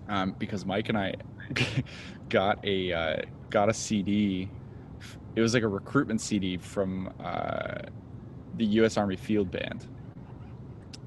um, 0.08 0.34
because 0.40 0.66
Mike 0.66 0.88
and 0.88 0.98
I 0.98 1.16
got 2.30 2.64
a 2.66 2.94
uh, 2.94 3.18
got 3.50 3.68
a 3.68 3.74
CD. 3.74 4.50
It 5.36 5.42
was 5.42 5.54
like 5.54 5.64
a 5.64 5.68
recruitment 5.68 6.22
CD 6.22 6.56
from 6.56 7.14
uh, 7.20 7.80
the 8.56 8.66
U.S. 8.66 8.96
Army 8.96 9.18
Field 9.18 9.52
Band, 9.52 9.86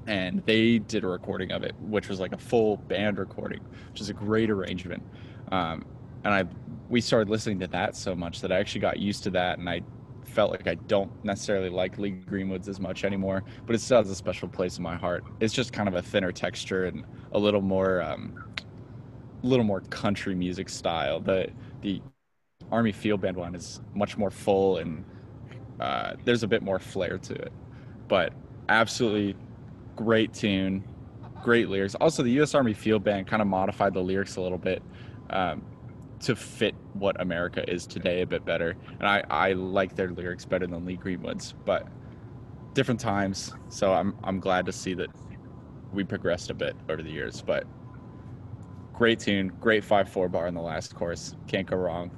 and 0.07 0.45
they 0.45 0.79
did 0.79 1.05
a 1.05 1.09
recording 1.09 1.53
of 1.53 1.63
it, 1.63 1.75
which 1.81 2.11
was 2.11 2.21
like 2.21 2.33
a 2.33 2.39
full 2.39 2.77
band 2.77 3.19
recording, 3.19 3.61
which 3.91 4.03
is 4.03 4.11
a 4.11 4.15
great 4.15 4.51
arrangement. 4.51 5.03
Um, 5.51 5.87
and 6.25 6.35
I 6.35 6.45
we 6.91 7.01
started 7.01 7.31
listening 7.31 7.61
to 7.61 7.67
that 7.69 7.97
so 7.97 8.15
much 8.15 8.43
that 8.43 8.53
I 8.53 8.59
actually 8.59 8.83
got 8.83 8.99
used 8.99 9.23
to 9.23 9.31
that, 9.31 9.59
and 9.59 9.71
I 9.71 9.81
felt 10.31 10.53
like 10.53 10.67
I 10.69 10.75
don't 10.77 11.13
necessarily 11.25 11.71
like 11.71 11.99
Lee 11.99 12.11
Greenwood's 12.13 12.69
as 12.69 12.81
much 12.81 13.05
anymore, 13.05 13.45
but 13.67 13.75
it 13.75 13.81
still 13.81 13.99
has 13.99 14.11
a 14.11 14.15
special 14.15 14.49
place 14.49 14.79
in 14.79 14.85
my 14.85 14.97
heart. 14.97 15.25
It's 15.41 15.55
just 15.55 15.73
kind 15.73 15.89
of 15.89 15.95
a 15.97 16.03
thinner 16.03 16.33
texture 16.33 16.87
and 16.87 17.05
a 17.33 17.39
little 17.39 17.63
more, 17.63 18.03
um, 18.03 18.35
a 19.43 19.47
little 19.47 19.65
more 19.65 19.81
country 19.83 20.35
music 20.35 20.69
style. 20.69 21.21
The 21.21 21.49
the 21.83 22.03
Army 22.71 22.93
Field 22.93 23.21
Band 23.21 23.37
one 23.37 23.55
is 23.55 23.81
much 23.95 24.19
more 24.19 24.31
full 24.31 24.79
and 24.79 25.05
uh, 25.81 26.15
there's 26.25 26.43
a 26.43 26.49
bit 26.49 26.63
more 26.63 26.79
flair 26.79 27.19
to 27.19 27.35
it. 27.35 27.53
But 28.09 28.33
absolutely 28.69 29.37
great 29.97 30.35
tune, 30.35 30.85
great 31.43 31.69
lyrics. 31.69 31.95
Also, 31.97 32.23
the 32.23 32.33
U.S. 32.33 32.55
Army 32.55 32.75
Field 32.75 33.05
Band 33.05 33.27
kind 33.27 33.43
of 33.43 33.49
modified 33.49 33.95
the 33.95 34.01
lyrics 34.03 34.37
a 34.37 34.41
little 34.43 34.59
bit. 34.59 34.83
Um, 35.31 35.63
to 36.21 36.37
fit 36.37 36.75
what 36.93 37.21
America 37.21 37.69
is 37.69 37.87
today 37.87 38.23
a 38.23 38.27
bit 38.27 38.45
better. 38.45 38.77
And 38.99 39.09
I, 39.09 39.25
I 39.31 39.53
like 39.53 39.97
their 39.97 40.11
lyrics 40.11 40.45
better 40.45 40.67
than 40.67 40.85
Lee 40.85 40.97
Greenwood's, 40.97 41.55
but 41.65 41.87
different 42.75 43.01
times. 43.01 43.53
So 43.69 43.93
I'm 43.93 44.17
I'm 44.23 44.39
glad 44.39 44.67
to 44.67 44.73
see 44.73 44.95
that 44.95 45.11
we 45.93 46.05
progressed 46.05 46.51
a 46.51 46.55
bit 46.55 46.77
over 46.89 47.03
the 47.03 47.11
years. 47.11 47.43
But 47.43 47.65
great 48.93 49.19
tune, 49.19 49.53
great 49.61 49.85
five 49.85 50.09
four 50.09 50.29
bar 50.29 50.47
in 50.47 50.55
the 50.55 50.61
last 50.61 50.95
course. 50.95 51.35
Can't 51.47 51.67
go 51.67 51.77
wrong. 51.77 52.11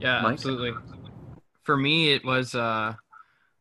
Yeah, 0.00 0.20
Mike? 0.22 0.32
absolutely. 0.32 0.72
For 1.62 1.76
me, 1.76 2.12
it 2.12 2.24
was 2.24 2.54
uh, 2.54 2.94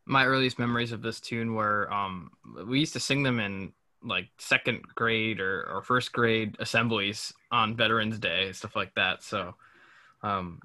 my 0.06 0.26
earliest 0.26 0.58
memories 0.58 0.92
of 0.92 1.02
this 1.02 1.20
tune 1.20 1.54
were 1.54 1.92
um, 1.94 2.32
we 2.66 2.80
used 2.80 2.94
to 2.94 3.00
sing 3.00 3.24
them 3.24 3.40
in 3.40 3.74
like 4.04 4.30
second 4.40 4.82
grade 4.96 5.40
or, 5.40 5.70
or 5.70 5.84
first 5.84 6.12
grade 6.12 6.56
assemblies 6.60 7.32
on 7.52 7.76
Veterans 7.76 8.20
Day, 8.20 8.52
stuff 8.54 8.76
like 8.76 8.94
that. 8.96 9.24
So 9.24 9.56
um, 10.24 10.60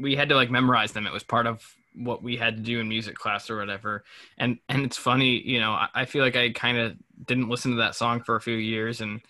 we 0.00 0.14
had 0.14 0.28
to 0.28 0.34
like 0.34 0.50
memorize 0.50 0.92
them. 0.92 1.06
It 1.06 1.12
was 1.12 1.24
part 1.24 1.46
of 1.46 1.62
what 1.94 2.22
we 2.22 2.36
had 2.36 2.56
to 2.56 2.62
do 2.62 2.80
in 2.80 2.88
music 2.88 3.16
class 3.16 3.50
or 3.50 3.56
whatever. 3.56 4.04
And 4.38 4.58
and 4.68 4.82
it's 4.84 4.96
funny, 4.96 5.40
you 5.40 5.60
know, 5.60 5.72
I, 5.72 5.88
I 5.94 6.04
feel 6.04 6.22
like 6.22 6.36
I 6.36 6.50
kind 6.50 6.78
of 6.78 6.96
didn't 7.26 7.48
listen 7.48 7.72
to 7.72 7.78
that 7.78 7.94
song 7.94 8.22
for 8.22 8.36
a 8.36 8.40
few 8.40 8.56
years 8.56 9.00
and 9.00 9.20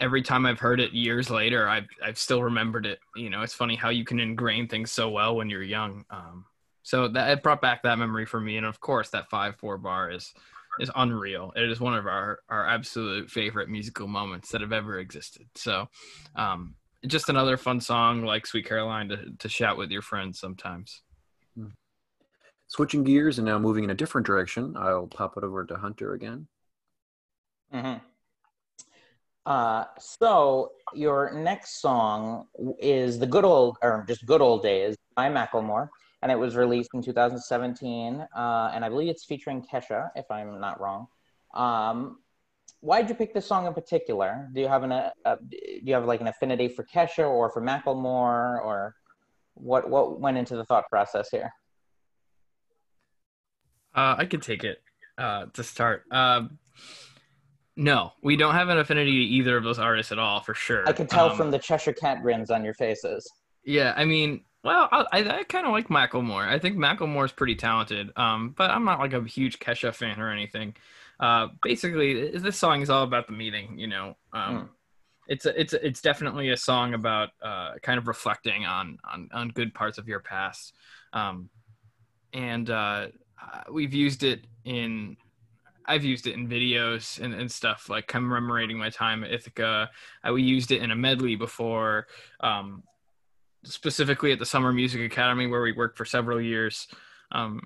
every 0.00 0.22
time 0.22 0.46
I've 0.46 0.60
heard 0.60 0.80
it 0.80 0.92
years 0.92 1.30
later, 1.30 1.68
I've 1.68 1.86
I've 2.04 2.18
still 2.18 2.42
remembered 2.42 2.86
it. 2.86 2.98
You 3.16 3.30
know, 3.30 3.42
it's 3.42 3.54
funny 3.54 3.76
how 3.76 3.90
you 3.90 4.04
can 4.04 4.20
ingrain 4.20 4.68
things 4.68 4.92
so 4.92 5.08
well 5.10 5.36
when 5.36 5.48
you're 5.48 5.62
young. 5.62 6.04
Um, 6.10 6.44
so 6.82 7.08
that 7.08 7.30
it 7.30 7.42
brought 7.42 7.62
back 7.62 7.82
that 7.82 7.98
memory 7.98 8.26
for 8.26 8.40
me, 8.40 8.56
and 8.56 8.66
of 8.66 8.80
course, 8.80 9.10
that 9.10 9.30
five 9.30 9.56
four 9.56 9.78
bar 9.78 10.10
is 10.10 10.34
is 10.80 10.90
unreal. 10.96 11.52
It 11.56 11.70
is 11.70 11.80
one 11.80 11.94
of 11.94 12.06
our 12.06 12.40
our 12.48 12.68
absolute 12.68 13.30
favorite 13.30 13.68
musical 13.68 14.06
moments 14.06 14.50
that 14.50 14.60
have 14.60 14.72
ever 14.72 14.98
existed. 14.98 15.46
So, 15.54 15.88
um, 16.36 16.74
just 17.06 17.28
another 17.28 17.56
fun 17.56 17.80
song 17.80 18.22
like 18.22 18.46
Sweet 18.46 18.66
Caroline 18.66 19.08
to 19.08 19.30
to 19.38 19.48
shout 19.48 19.76
with 19.76 19.90
your 19.90 20.02
friends 20.02 20.40
sometimes. 20.40 21.02
switching 22.66 23.04
gears 23.04 23.38
and 23.38 23.46
now 23.46 23.58
moving 23.58 23.84
in 23.84 23.90
a 23.90 23.94
different 23.94 24.26
direction, 24.26 24.74
I'll 24.76 25.06
pop 25.06 25.36
it 25.36 25.44
over 25.44 25.64
to 25.64 25.76
Hunter 25.76 26.14
again. 26.14 26.48
Mm-hmm. 27.72 27.98
Uh, 29.46 29.84
so 29.98 30.72
your 30.94 31.32
next 31.34 31.80
song 31.80 32.46
is 32.78 33.18
the 33.18 33.26
good 33.26 33.44
old, 33.44 33.76
or 33.82 34.04
just 34.08 34.24
good 34.26 34.40
old 34.40 34.62
days 34.62 34.96
by 35.14 35.28
Macklemore, 35.28 35.88
and 36.24 36.32
it 36.32 36.38
was 36.38 36.56
released 36.56 36.88
in 36.94 37.02
2017, 37.02 38.26
uh, 38.34 38.70
and 38.74 38.82
I 38.82 38.88
believe 38.88 39.10
it's 39.10 39.26
featuring 39.26 39.62
Kesha, 39.62 40.08
if 40.16 40.24
I'm 40.30 40.58
not 40.58 40.80
wrong. 40.80 41.06
Um, 41.52 42.20
why 42.80 43.02
did 43.02 43.10
you 43.10 43.14
pick 43.14 43.34
this 43.34 43.46
song 43.46 43.66
in 43.66 43.74
particular? 43.74 44.48
Do 44.54 44.62
you 44.62 44.68
have 44.68 44.84
an 44.84 44.92
a, 44.92 45.12
uh, 45.26 45.36
do 45.50 45.58
you 45.82 45.92
have 45.92 46.06
like 46.06 46.22
an 46.22 46.26
affinity 46.26 46.68
for 46.68 46.82
Kesha 46.82 47.28
or 47.28 47.50
for 47.50 47.60
Macklemore, 47.60 48.64
or 48.64 48.94
what 49.52 49.90
what 49.90 50.18
went 50.18 50.38
into 50.38 50.56
the 50.56 50.64
thought 50.64 50.88
process 50.88 51.28
here? 51.30 51.52
Uh, 53.94 54.14
I 54.16 54.24
could 54.24 54.40
take 54.40 54.64
it 54.64 54.78
uh, 55.18 55.46
to 55.52 55.62
start. 55.62 56.04
Um, 56.10 56.58
no, 57.76 58.12
we 58.22 58.36
don't 58.36 58.54
have 58.54 58.70
an 58.70 58.78
affinity 58.78 59.12
to 59.12 59.34
either 59.34 59.58
of 59.58 59.64
those 59.64 59.78
artists 59.78 60.10
at 60.10 60.18
all, 60.18 60.40
for 60.40 60.54
sure. 60.54 60.88
I 60.88 60.92
can 60.92 61.06
tell 61.06 61.28
Um, 61.28 61.36
from 61.36 61.50
the 61.50 61.58
Cheshire 61.58 61.92
Cat 61.92 62.22
grins 62.22 62.50
on 62.50 62.64
your 62.64 62.74
faces. 62.74 63.30
Yeah, 63.64 63.92
I 63.94 64.06
mean, 64.06 64.44
well, 64.64 64.88
I, 64.90 65.04
I, 65.12 65.38
I 65.40 65.44
kind 65.44 65.66
of 65.66 65.72
like 65.72 65.88
Macklemore. 65.88 66.48
I 66.48 66.58
think 66.58 66.76
Macklemore's 66.76 67.32
pretty 67.32 67.54
talented, 67.54 68.10
um, 68.16 68.54
but 68.56 68.70
I'm 68.70 68.84
not 68.84 68.98
like 68.98 69.12
a 69.12 69.22
huge 69.22 69.58
Kesha 69.58 69.94
fan 69.94 70.20
or 70.20 70.32
anything. 70.32 70.74
Uh, 71.20 71.48
basically, 71.62 72.30
this 72.30 72.56
song 72.56 72.80
is 72.80 72.90
all 72.90 73.04
about 73.04 73.26
the 73.26 73.34
meeting. 73.34 73.78
You 73.78 73.86
know, 73.88 74.16
um, 74.32 74.56
Mm. 74.56 74.68
it's 75.28 75.46
a, 75.46 75.60
it's 75.60 75.72
a, 75.74 75.86
it's 75.86 76.00
definitely 76.00 76.50
a 76.50 76.56
song 76.56 76.94
about 76.94 77.30
uh, 77.42 77.74
kind 77.82 77.98
of 77.98 78.08
reflecting 78.08 78.64
on 78.64 78.98
on 79.10 79.28
on 79.32 79.48
good 79.50 79.74
parts 79.74 79.98
of 79.98 80.08
your 80.08 80.20
past, 80.20 80.74
um, 81.12 81.50
and 82.32 82.70
uh, 82.70 83.08
we've 83.70 83.94
used 83.94 84.22
it 84.22 84.46
in. 84.64 85.16
I've 85.86 86.02
used 86.04 86.26
it 86.26 86.32
in 86.32 86.48
videos 86.48 87.20
and, 87.22 87.34
and 87.34 87.52
stuff 87.52 87.90
like 87.90 88.06
commemorating 88.06 88.78
my 88.78 88.88
time 88.88 89.22
at 89.22 89.30
Ithaca. 89.30 89.90
Uh, 90.26 90.32
we 90.32 90.42
used 90.42 90.70
it 90.70 90.80
in 90.82 90.90
a 90.90 90.96
medley 90.96 91.36
before. 91.36 92.06
Um, 92.40 92.82
specifically 93.64 94.32
at 94.32 94.38
the 94.38 94.46
Summer 94.46 94.72
Music 94.72 95.00
Academy 95.00 95.46
where 95.46 95.62
we 95.62 95.72
worked 95.72 95.96
for 95.96 96.04
several 96.04 96.40
years. 96.40 96.86
Um, 97.32 97.62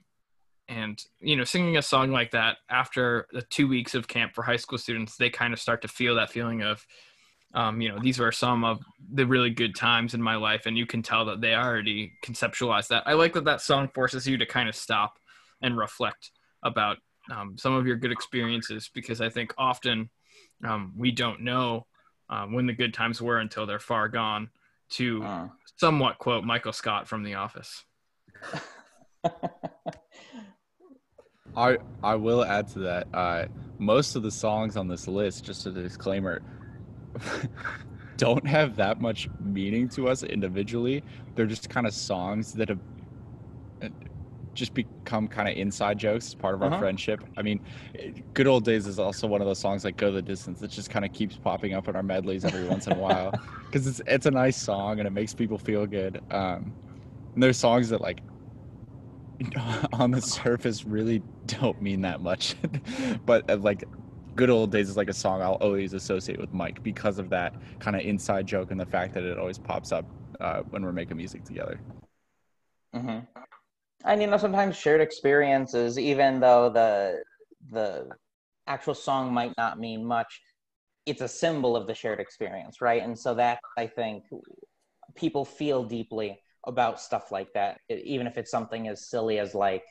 and 0.69 1.03
you 1.21 1.37
know, 1.37 1.45
singing 1.45 1.77
a 1.77 1.83
song 1.83 2.11
like 2.11 2.31
that 2.33 2.59
after 2.69 3.27
the 3.33 3.43
two 3.43 3.67
weeks 3.67 3.95
of 3.95 4.07
camp 4.07 4.35
for 4.35 4.43
high 4.43 4.57
school 4.57 4.79
students, 4.79 5.17
they 5.17 5.31
kind 5.31 5.53
of 5.53 5.61
start 5.61 5.83
to 5.83 5.89
feel 5.89 6.15
that 6.17 6.31
feeling 6.31 6.63
of, 6.63 6.87
um, 7.55 7.81
you 7.81 7.89
know, 7.89 7.99
these 7.99 8.19
were 8.19 8.33
some 8.33 8.65
of 8.65 8.81
the 9.15 9.27
really 9.27 9.51
good 9.51 9.75
times 9.75 10.13
in 10.13 10.23
my 10.23 10.37
life, 10.37 10.67
and 10.67 10.77
you 10.77 10.85
can 10.85 11.03
tell 11.03 11.25
that 11.25 11.41
they 11.41 11.55
already 11.55 12.13
conceptualize 12.23 12.89
that. 12.89 13.03
I 13.07 13.15
like 13.15 13.33
that 13.33 13.45
that 13.47 13.63
song 13.63 13.89
forces 13.95 14.27
you 14.27 14.37
to 14.37 14.45
kind 14.47 14.69
of 14.69 14.75
stop 14.75 15.19
and 15.63 15.77
reflect 15.77 16.31
about 16.63 16.99
um, 17.31 17.57
some 17.57 17.75
of 17.75 17.87
your 17.87 17.97
good 17.97 18.13
experiences 18.13 18.91
because 18.93 19.21
I 19.23 19.31
think 19.31 19.55
often 19.57 20.11
um, 20.67 20.93
we 20.97 21.11
don't 21.11 21.41
know 21.41 21.87
um, 22.29 22.53
when 22.53 22.67
the 22.67 22.75
good 22.75 22.93
times 22.93 23.23
were 23.23 23.39
until 23.39 23.65
they're 23.65 23.79
far 23.79 24.09
gone. 24.09 24.51
To 24.93 25.23
Uh. 25.23 25.49
Somewhat 25.79 26.19
quote 26.19 26.45
Michael 26.45 26.73
Scott 26.73 27.09
from 27.09 27.23
The 27.23 27.35
Office. 27.35 27.85
I 31.57 31.79
I 32.03 32.15
will 32.15 32.45
add 32.45 32.69
to 32.69 32.79
that. 32.81 33.09
Uh, 33.13 33.47
most 33.79 34.17
of 34.17 34.23
the 34.23 34.31
songs 34.31 34.77
on 34.77 34.89
this 34.89 35.09
list, 35.09 35.45
just 35.45 35.67
a 35.67 35.71
disclaimer, 35.71 36.43
don't 38.17 38.47
have 38.47 38.77
that 38.77 39.01
much 39.01 39.29
meaning 39.41 39.89
to 39.91 40.09
us 40.09 40.23
individually. 40.23 41.03
They're 41.35 41.47
just 41.47 41.71
kind 41.71 41.87
of 41.87 41.95
songs 41.95 42.53
that 42.55 42.69
have 42.69 42.81
just 44.59 44.75
become 44.75 45.29
kind 45.29 45.49
of 45.49 45.57
inside 45.57 45.99
jokes 45.99 46.29
as 46.29 46.35
part 46.35 46.55
of 46.55 46.63
our 46.63 46.71
Uh-huh. 46.71 46.73
friendship. 46.73 47.25
I 47.37 47.43
mean, 47.43 47.61
"Good 48.35 48.47
Old 48.47 48.65
Days" 48.65 48.87
is 48.87 48.99
also 48.99 49.27
one 49.27 49.41
of 49.41 49.47
those 49.47 49.61
songs 49.61 49.85
like 49.85 49.97
"Go 49.97 50.13
the 50.13 50.23
Distance" 50.23 50.61
that 50.61 50.71
just 50.71 50.91
kind 50.91 51.05
of 51.05 51.13
keeps 51.13 51.39
popping 51.39 51.75
up 51.75 51.89
in 51.89 51.97
our 51.97 52.03
medleys 52.03 52.45
every 52.45 52.65
once 52.65 52.87
in 52.87 52.93
a 52.93 52.97
while 52.97 53.37
because 53.71 53.87
it's 53.87 54.01
it's 54.07 54.27
a 54.27 54.31
nice 54.31 54.57
song 54.59 54.99
and 54.99 55.07
it 55.07 55.13
makes 55.13 55.35
people 55.35 55.59
feel 55.59 55.87
good. 55.87 56.21
Um, 56.31 56.75
and 57.35 57.43
there's 57.43 57.59
songs 57.59 57.91
that 57.91 58.01
like 58.01 58.23
on 59.93 60.13
the 60.13 60.21
surface 60.21 60.85
really 60.85 61.23
don't 61.47 61.81
mean 61.81 62.01
that 62.03 62.21
much 62.21 62.57
but 63.27 63.49
uh, 63.49 63.57
like 63.57 63.85
good 64.35 64.51
old 64.51 64.73
days 64.73 64.89
is 64.89 64.97
like 64.97 65.09
a 65.09 65.15
song 65.15 65.41
i'll 65.43 65.55
always 65.55 65.93
associate 65.93 66.41
with 66.41 66.53
mike 66.53 66.83
because 66.83 67.19
of 67.19 67.31
that 67.31 67.55
kind 67.79 67.97
of 67.97 68.03
inside 68.03 68.47
joke 68.47 68.71
and 68.71 68.81
the 68.81 68.87
fact 68.87 69.15
that 69.15 69.23
it 69.25 69.39
always 69.39 69.59
pops 69.59 69.93
up 69.93 70.07
uh, 70.41 70.61
when 70.71 70.83
we're 70.85 70.93
making 70.93 71.17
music 71.17 71.45
together 71.45 71.81
hmm 72.93 73.29
And 74.05 74.21
you 74.21 74.27
know, 74.29 74.37
sometimes 74.37 74.77
shared 74.77 75.01
experiences, 75.01 75.99
even 75.99 76.41
though 76.41 76.69
the 76.71 77.23
the 77.71 78.09
actual 78.67 78.95
song 78.95 79.33
might 79.33 79.53
not 79.57 79.79
mean 79.79 80.05
much, 80.05 80.41
it's 81.07 81.21
a 81.23 81.29
symbol 81.29 81.77
of 81.77 81.87
the 81.87 81.95
shared 81.95 82.21
experience, 82.21 82.81
right? 82.81 83.03
And 83.03 83.19
so 83.19 83.35
that 83.35 83.59
I 83.77 83.87
think 83.87 84.25
people 85.17 85.45
feel 85.45 85.85
deeply 85.85 86.41
about 86.67 87.01
stuff 87.01 87.33
like 87.33 87.53
that, 87.55 87.81
even 87.89 88.27
if 88.27 88.39
it's 88.39 88.51
something 88.51 88.89
as 88.89 89.09
silly 89.09 89.39
as 89.39 89.55
like, 89.55 89.85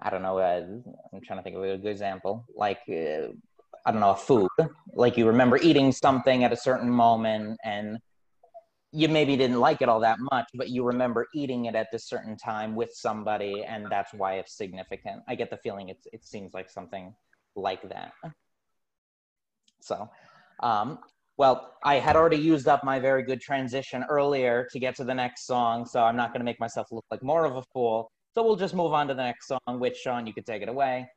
I 0.00 0.10
don't 0.10 0.22
know, 0.22 0.38
uh, 0.38 0.64
I'm 1.12 1.20
trying 1.24 1.38
to 1.38 1.42
think 1.42 1.56
of 1.56 1.62
a 1.64 1.78
good 1.78 1.90
example, 1.90 2.44
like. 2.54 2.80
Uh, 2.88 3.32
I 3.86 3.90
don't 3.90 4.00
know, 4.00 4.10
a 4.10 4.16
food. 4.16 4.50
Like 4.92 5.16
you 5.16 5.26
remember 5.26 5.56
eating 5.56 5.92
something 5.92 6.44
at 6.44 6.52
a 6.52 6.56
certain 6.56 6.90
moment 6.90 7.58
and 7.64 7.98
you 8.92 9.08
maybe 9.08 9.36
didn't 9.36 9.60
like 9.60 9.82
it 9.82 9.88
all 9.88 10.00
that 10.00 10.18
much, 10.32 10.48
but 10.54 10.70
you 10.70 10.82
remember 10.82 11.26
eating 11.34 11.66
it 11.66 11.74
at 11.74 11.88
this 11.92 12.08
certain 12.08 12.36
time 12.36 12.74
with 12.74 12.90
somebody, 12.94 13.64
and 13.64 13.86
that's 13.90 14.14
why 14.14 14.34
it's 14.34 14.56
significant. 14.56 15.22
I 15.28 15.34
get 15.34 15.50
the 15.50 15.58
feeling 15.58 15.90
it's 15.90 16.06
it 16.12 16.24
seems 16.24 16.54
like 16.54 16.70
something 16.70 17.14
like 17.54 17.86
that. 17.90 18.12
So, 19.80 20.08
um, 20.60 20.98
well, 21.36 21.74
I 21.84 21.96
had 21.96 22.16
already 22.16 22.38
used 22.38 22.66
up 22.66 22.82
my 22.82 22.98
very 22.98 23.22
good 23.22 23.40
transition 23.40 24.04
earlier 24.08 24.66
to 24.72 24.78
get 24.78 24.96
to 24.96 25.04
the 25.04 25.14
next 25.14 25.46
song, 25.46 25.84
so 25.84 26.02
I'm 26.02 26.16
not 26.16 26.32
going 26.32 26.40
to 26.40 26.44
make 26.44 26.58
myself 26.58 26.88
look 26.90 27.04
like 27.10 27.22
more 27.22 27.44
of 27.44 27.56
a 27.56 27.62
fool. 27.72 28.10
So 28.34 28.42
we'll 28.42 28.56
just 28.56 28.74
move 28.74 28.92
on 28.92 29.06
to 29.08 29.14
the 29.14 29.22
next 29.22 29.48
song, 29.48 29.80
which 29.80 29.96
Sean, 29.96 30.26
you 30.26 30.32
could 30.32 30.46
take 30.46 30.62
it 30.62 30.68
away. 30.68 31.08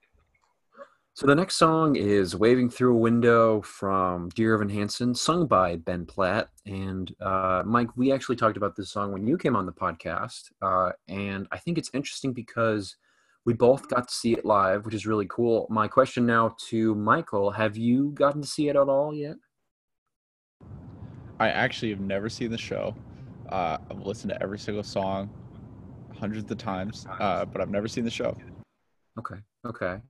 So 1.21 1.27
the 1.27 1.35
next 1.35 1.57
song 1.57 1.97
is 1.97 2.35
"Waving 2.35 2.71
Through 2.71 2.95
a 2.95 2.97
Window" 2.97 3.61
from 3.61 4.29
Dear 4.29 4.55
Evan 4.55 4.69
Hansen, 4.69 5.13
sung 5.13 5.45
by 5.45 5.75
Ben 5.75 6.03
Platt. 6.03 6.49
And 6.65 7.13
uh, 7.21 7.61
Mike, 7.63 7.95
we 7.95 8.11
actually 8.11 8.37
talked 8.37 8.57
about 8.57 8.75
this 8.75 8.89
song 8.89 9.11
when 9.11 9.27
you 9.27 9.37
came 9.37 9.55
on 9.55 9.67
the 9.67 9.71
podcast, 9.71 10.51
uh, 10.63 10.93
and 11.07 11.47
I 11.51 11.59
think 11.59 11.77
it's 11.77 11.91
interesting 11.93 12.33
because 12.33 12.95
we 13.45 13.53
both 13.53 13.87
got 13.87 14.07
to 14.07 14.13
see 14.15 14.33
it 14.33 14.45
live, 14.45 14.83
which 14.83 14.95
is 14.95 15.05
really 15.05 15.27
cool. 15.29 15.67
My 15.69 15.87
question 15.87 16.25
now 16.25 16.55
to 16.69 16.95
Michael: 16.95 17.51
Have 17.51 17.77
you 17.77 18.13
gotten 18.15 18.41
to 18.41 18.47
see 18.47 18.69
it 18.69 18.75
at 18.75 18.89
all 18.89 19.13
yet? 19.13 19.35
i 21.39 21.49
actually 21.49 21.91
have 21.91 21.99
never 21.99 22.29
seen 22.29 22.49
the 22.49 22.57
show 22.57 22.95
uh, 23.49 23.77
i've 23.91 23.99
listened 23.99 24.31
to 24.31 24.41
every 24.41 24.57
single 24.57 24.83
song 24.83 25.29
hundreds 26.19 26.49
of 26.49 26.57
times 26.57 27.05
uh, 27.19 27.45
but 27.45 27.61
i've 27.61 27.69
never 27.69 27.87
seen 27.87 28.03
the 28.03 28.09
show 28.09 28.35
Okay. 29.19 29.35
Okay. 29.65 30.01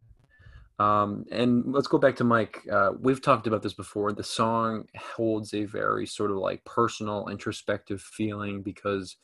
Um, 0.82 1.26
and 1.32 1.72
let's 1.72 1.88
go 1.88 2.00
back 2.00 2.16
to 2.16 2.24
Mike. 2.24 2.60
Uh, 2.72 2.94
we've 3.00 3.22
talked 3.22 3.46
about 3.46 3.62
this 3.62 3.74
before. 3.74 4.14
The 4.14 4.24
song 4.24 4.88
holds 4.98 5.54
a 5.54 5.66
very 5.66 6.08
sort 6.08 6.32
of 6.32 6.38
like 6.38 6.66
personal, 6.66 7.28
introspective 7.28 8.02
feeling 8.02 8.64
because 8.64 9.16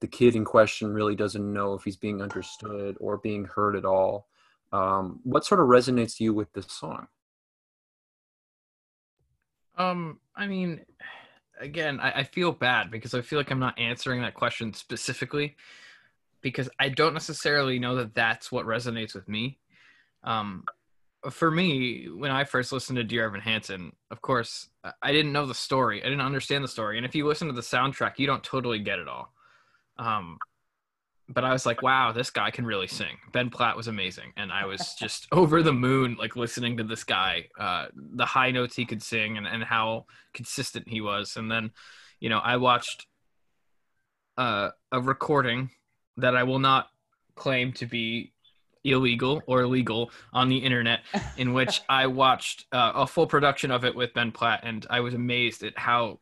the 0.00 0.06
kid 0.06 0.34
in 0.34 0.46
question 0.46 0.94
really 0.94 1.14
doesn't 1.14 1.52
know 1.52 1.74
if 1.74 1.84
he's 1.84 1.98
being 1.98 2.22
understood 2.22 2.96
or 3.00 3.18
being 3.18 3.44
heard 3.44 3.76
at 3.76 3.84
all. 3.84 4.28
Um, 4.72 5.20
what 5.24 5.44
sort 5.44 5.60
of 5.60 5.66
resonates 5.66 6.16
to 6.16 6.24
you 6.24 6.32
with 6.32 6.50
this 6.54 6.72
song? 6.72 7.06
Um, 9.76 10.20
I 10.34 10.46
mean, 10.46 10.86
again, 11.60 12.00
I, 12.00 12.20
I 12.20 12.22
feel 12.24 12.50
bad 12.50 12.90
because 12.90 13.12
I 13.12 13.20
feel 13.20 13.38
like 13.38 13.50
I'm 13.50 13.58
not 13.58 13.78
answering 13.78 14.22
that 14.22 14.34
question 14.34 14.72
specifically 14.72 15.56
because 16.40 16.70
I 16.78 16.88
don't 16.88 17.12
necessarily 17.14 17.78
know 17.78 17.96
that 17.96 18.14
that's 18.14 18.50
what 18.50 18.64
resonates 18.64 19.14
with 19.14 19.28
me. 19.28 19.58
Um, 20.22 20.64
for 21.30 21.50
me, 21.50 22.06
when 22.06 22.30
I 22.30 22.44
first 22.44 22.72
listened 22.72 22.96
to 22.96 23.04
Dear 23.04 23.26
Evan 23.26 23.40
Hansen, 23.40 23.92
of 24.10 24.20
course, 24.20 24.68
I- 25.02 25.12
didn't 25.12 25.32
know 25.32 25.46
the 25.46 25.54
story. 25.54 26.00
I 26.02 26.04
didn't 26.04 26.20
understand 26.20 26.62
the 26.62 26.68
story. 26.68 26.96
And 26.96 27.06
if 27.06 27.14
you 27.14 27.26
listen 27.26 27.48
to 27.48 27.54
the 27.54 27.62
soundtrack, 27.62 28.18
you 28.18 28.26
don't 28.26 28.44
totally 28.44 28.78
get 28.78 28.98
it 28.98 29.08
all. 29.08 29.32
Um, 29.96 30.38
but 31.28 31.44
I 31.44 31.52
was 31.52 31.64
like, 31.64 31.80
wow, 31.80 32.12
this 32.12 32.30
guy 32.30 32.50
can 32.50 32.66
really 32.66 32.86
sing. 32.86 33.16
Ben 33.32 33.48
Platt 33.48 33.76
was 33.76 33.88
amazing. 33.88 34.32
And 34.36 34.52
I 34.52 34.66
was 34.66 34.94
just 34.98 35.26
over 35.32 35.62
the 35.62 35.72
moon, 35.72 36.16
like 36.18 36.36
listening 36.36 36.76
to 36.76 36.84
this 36.84 37.04
guy, 37.04 37.48
uh, 37.58 37.86
the 37.94 38.26
high 38.26 38.50
notes 38.50 38.76
he 38.76 38.84
could 38.84 39.02
sing 39.02 39.38
and, 39.38 39.46
and 39.46 39.64
how 39.64 40.04
consistent 40.34 40.88
he 40.88 41.00
was. 41.00 41.36
And 41.36 41.50
then, 41.50 41.70
you 42.20 42.28
know, 42.28 42.38
I 42.38 42.58
watched 42.58 43.06
uh, 44.36 44.70
a 44.92 45.00
recording 45.00 45.70
that 46.18 46.36
I 46.36 46.42
will 46.42 46.58
not 46.58 46.88
claim 47.36 47.72
to 47.74 47.86
be 47.86 48.33
illegal 48.84 49.42
or 49.46 49.66
legal 49.66 50.10
on 50.32 50.48
the 50.48 50.58
internet 50.58 51.00
in 51.36 51.52
which 51.52 51.82
I 51.88 52.06
watched 52.06 52.66
uh, 52.72 52.92
a 52.94 53.06
full 53.06 53.26
production 53.26 53.70
of 53.70 53.84
it 53.84 53.94
with 53.94 54.14
Ben 54.14 54.32
Platt. 54.32 54.60
And 54.62 54.86
I 54.90 55.00
was 55.00 55.14
amazed 55.14 55.62
at 55.62 55.78
how 55.78 56.20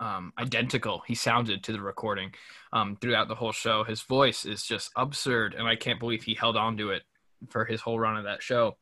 um, 0.00 0.32
identical 0.38 1.02
he 1.06 1.14
sounded 1.14 1.62
to 1.64 1.72
the 1.72 1.80
recording 1.80 2.32
um, 2.72 2.96
throughout 3.00 3.28
the 3.28 3.34
whole 3.34 3.52
show. 3.52 3.84
His 3.84 4.02
voice 4.02 4.44
is 4.44 4.64
just 4.64 4.90
absurd, 4.96 5.54
and 5.54 5.66
I 5.66 5.76
can't 5.76 6.00
believe 6.00 6.24
he 6.24 6.34
held 6.34 6.56
on 6.56 6.76
to 6.78 6.90
it 6.90 7.02
for 7.48 7.64
his 7.64 7.80
whole 7.80 7.98
run 7.98 8.16
of 8.16 8.24
that 8.24 8.42
show. 8.42 8.76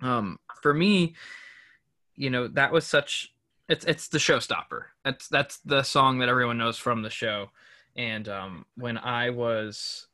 Um, 0.00 0.38
for 0.62 0.74
me, 0.74 1.14
you 2.14 2.30
know, 2.30 2.48
that 2.48 2.72
was 2.72 2.86
such 2.86 3.32
it's 3.68 3.84
it's 3.84 4.08
the 4.08 4.18
showstopper. 4.18 4.84
That's 5.04 5.28
that's 5.28 5.58
the 5.58 5.82
song 5.82 6.18
that 6.18 6.28
everyone 6.28 6.58
knows 6.58 6.78
from 6.78 7.02
the 7.02 7.10
show. 7.10 7.50
And 7.96 8.28
um, 8.28 8.66
when 8.76 8.98
I 8.98 9.30
was 9.30 10.06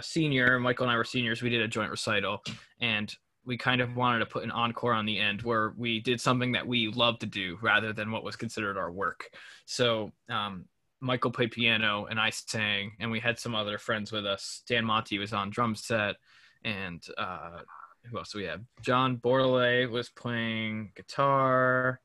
a 0.00 0.02
senior, 0.02 0.58
Michael 0.58 0.84
and 0.84 0.92
I 0.92 0.96
were 0.96 1.04
seniors, 1.04 1.42
we 1.42 1.50
did 1.50 1.60
a 1.60 1.68
joint 1.68 1.90
recital, 1.90 2.42
and 2.80 3.14
we 3.44 3.56
kind 3.56 3.80
of 3.80 3.96
wanted 3.96 4.20
to 4.20 4.26
put 4.26 4.44
an 4.44 4.50
encore 4.50 4.92
on 4.92 5.06
the 5.06 5.18
end 5.18 5.42
where 5.42 5.72
we 5.76 6.00
did 6.00 6.20
something 6.20 6.52
that 6.52 6.66
we 6.66 6.88
love 6.88 7.18
to 7.20 7.26
do 7.26 7.58
rather 7.62 7.92
than 7.92 8.10
what 8.10 8.24
was 8.24 8.36
considered 8.36 8.76
our 8.76 8.90
work. 8.90 9.30
So 9.66 10.12
um, 10.28 10.66
Michael 11.00 11.30
played 11.30 11.52
piano 11.52 12.06
and 12.10 12.18
I 12.18 12.30
sang, 12.30 12.92
and 12.98 13.10
we 13.10 13.20
had 13.20 13.38
some 13.38 13.54
other 13.54 13.78
friends 13.78 14.10
with 14.10 14.26
us. 14.26 14.62
Dan 14.68 14.84
Monty 14.84 15.18
was 15.18 15.32
on 15.32 15.50
drum 15.50 15.74
set, 15.74 16.16
and 16.64 17.02
uh, 17.16 17.60
who 18.10 18.18
else 18.18 18.32
do 18.32 18.38
we 18.38 18.44
have? 18.44 18.62
John 18.82 19.16
Bordelais 19.16 19.90
was 19.90 20.08
playing 20.08 20.92
guitar. 20.96 22.00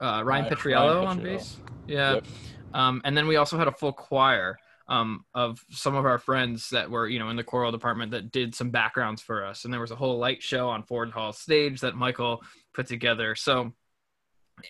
Uh, 0.00 0.22
Ryan 0.24 0.46
Petriello 0.46 0.96
Ryan 0.96 1.08
on 1.08 1.22
bass. 1.22 1.56
Yeah. 1.86 2.14
Yep. 2.14 2.26
Um, 2.72 3.02
and 3.04 3.16
then 3.16 3.26
we 3.26 3.36
also 3.36 3.58
had 3.58 3.68
a 3.68 3.72
full 3.72 3.92
choir 3.92 4.56
um, 4.90 5.24
of 5.34 5.64
some 5.70 5.94
of 5.94 6.04
our 6.04 6.18
friends 6.18 6.68
that 6.70 6.90
were, 6.90 7.08
you 7.08 7.20
know, 7.20 7.30
in 7.30 7.36
the 7.36 7.44
choral 7.44 7.70
department 7.70 8.10
that 8.10 8.32
did 8.32 8.56
some 8.56 8.70
backgrounds 8.70 9.22
for 9.22 9.46
us. 9.46 9.64
And 9.64 9.72
there 9.72 9.80
was 9.80 9.92
a 9.92 9.96
whole 9.96 10.18
light 10.18 10.42
show 10.42 10.68
on 10.68 10.82
Ford 10.82 11.12
Hall 11.12 11.32
stage 11.32 11.80
that 11.80 11.94
Michael 11.94 12.42
put 12.74 12.88
together. 12.88 13.36
So 13.36 13.72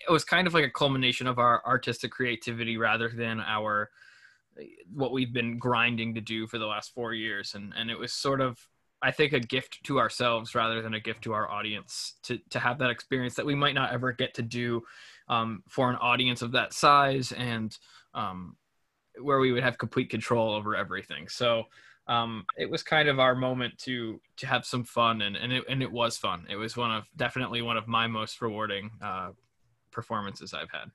it 0.07 0.11
was 0.11 0.23
kind 0.23 0.45
of 0.45 0.53
like 0.53 0.63
a 0.63 0.69
culmination 0.69 1.25
of 1.25 1.39
our 1.39 1.65
artistic 1.65 2.11
creativity 2.11 2.77
rather 2.77 3.09
than 3.09 3.41
our 3.41 3.89
what 4.93 5.11
we've 5.11 5.33
been 5.33 5.57
grinding 5.57 6.13
to 6.13 6.21
do 6.21 6.45
for 6.45 6.59
the 6.59 6.67
last 6.67 6.93
four 6.93 7.15
years. 7.15 7.55
And 7.55 7.73
and 7.75 7.89
it 7.89 7.97
was 7.97 8.13
sort 8.13 8.41
of 8.41 8.59
I 9.01 9.09
think 9.09 9.33
a 9.33 9.39
gift 9.39 9.83
to 9.85 9.97
ourselves 9.97 10.53
rather 10.53 10.83
than 10.83 10.93
a 10.93 10.99
gift 10.99 11.23
to 11.23 11.33
our 11.33 11.49
audience 11.49 12.13
to 12.23 12.37
to 12.51 12.59
have 12.59 12.77
that 12.77 12.91
experience 12.91 13.33
that 13.35 13.45
we 13.45 13.55
might 13.55 13.73
not 13.73 13.91
ever 13.91 14.11
get 14.11 14.35
to 14.35 14.43
do 14.43 14.83
um, 15.29 15.63
for 15.67 15.89
an 15.89 15.95
audience 15.95 16.43
of 16.43 16.51
that 16.51 16.73
size 16.73 17.31
and 17.31 17.75
um, 18.13 18.55
where 19.19 19.39
we 19.39 19.51
would 19.51 19.63
have 19.63 19.77
complete 19.77 20.09
control 20.09 20.53
over 20.53 20.75
everything. 20.75 21.27
So 21.27 21.65
um, 22.07 22.45
it 22.57 22.69
was 22.69 22.83
kind 22.83 23.07
of 23.07 23.19
our 23.19 23.35
moment 23.35 23.77
to 23.79 24.19
to 24.37 24.47
have 24.47 24.65
some 24.65 24.83
fun 24.83 25.21
and 25.21 25.35
and 25.35 25.53
it, 25.53 25.63
and 25.69 25.81
it 25.81 25.91
was 25.91 26.17
fun. 26.17 26.45
It 26.49 26.55
was 26.55 26.75
one 26.75 26.91
of 26.91 27.07
definitely 27.15 27.61
one 27.61 27.77
of 27.77 27.87
my 27.87 28.07
most 28.07 28.41
rewarding 28.41 28.91
uh, 29.01 29.29
performances 29.91 30.53
I've 30.53 30.71
had. 30.71 30.91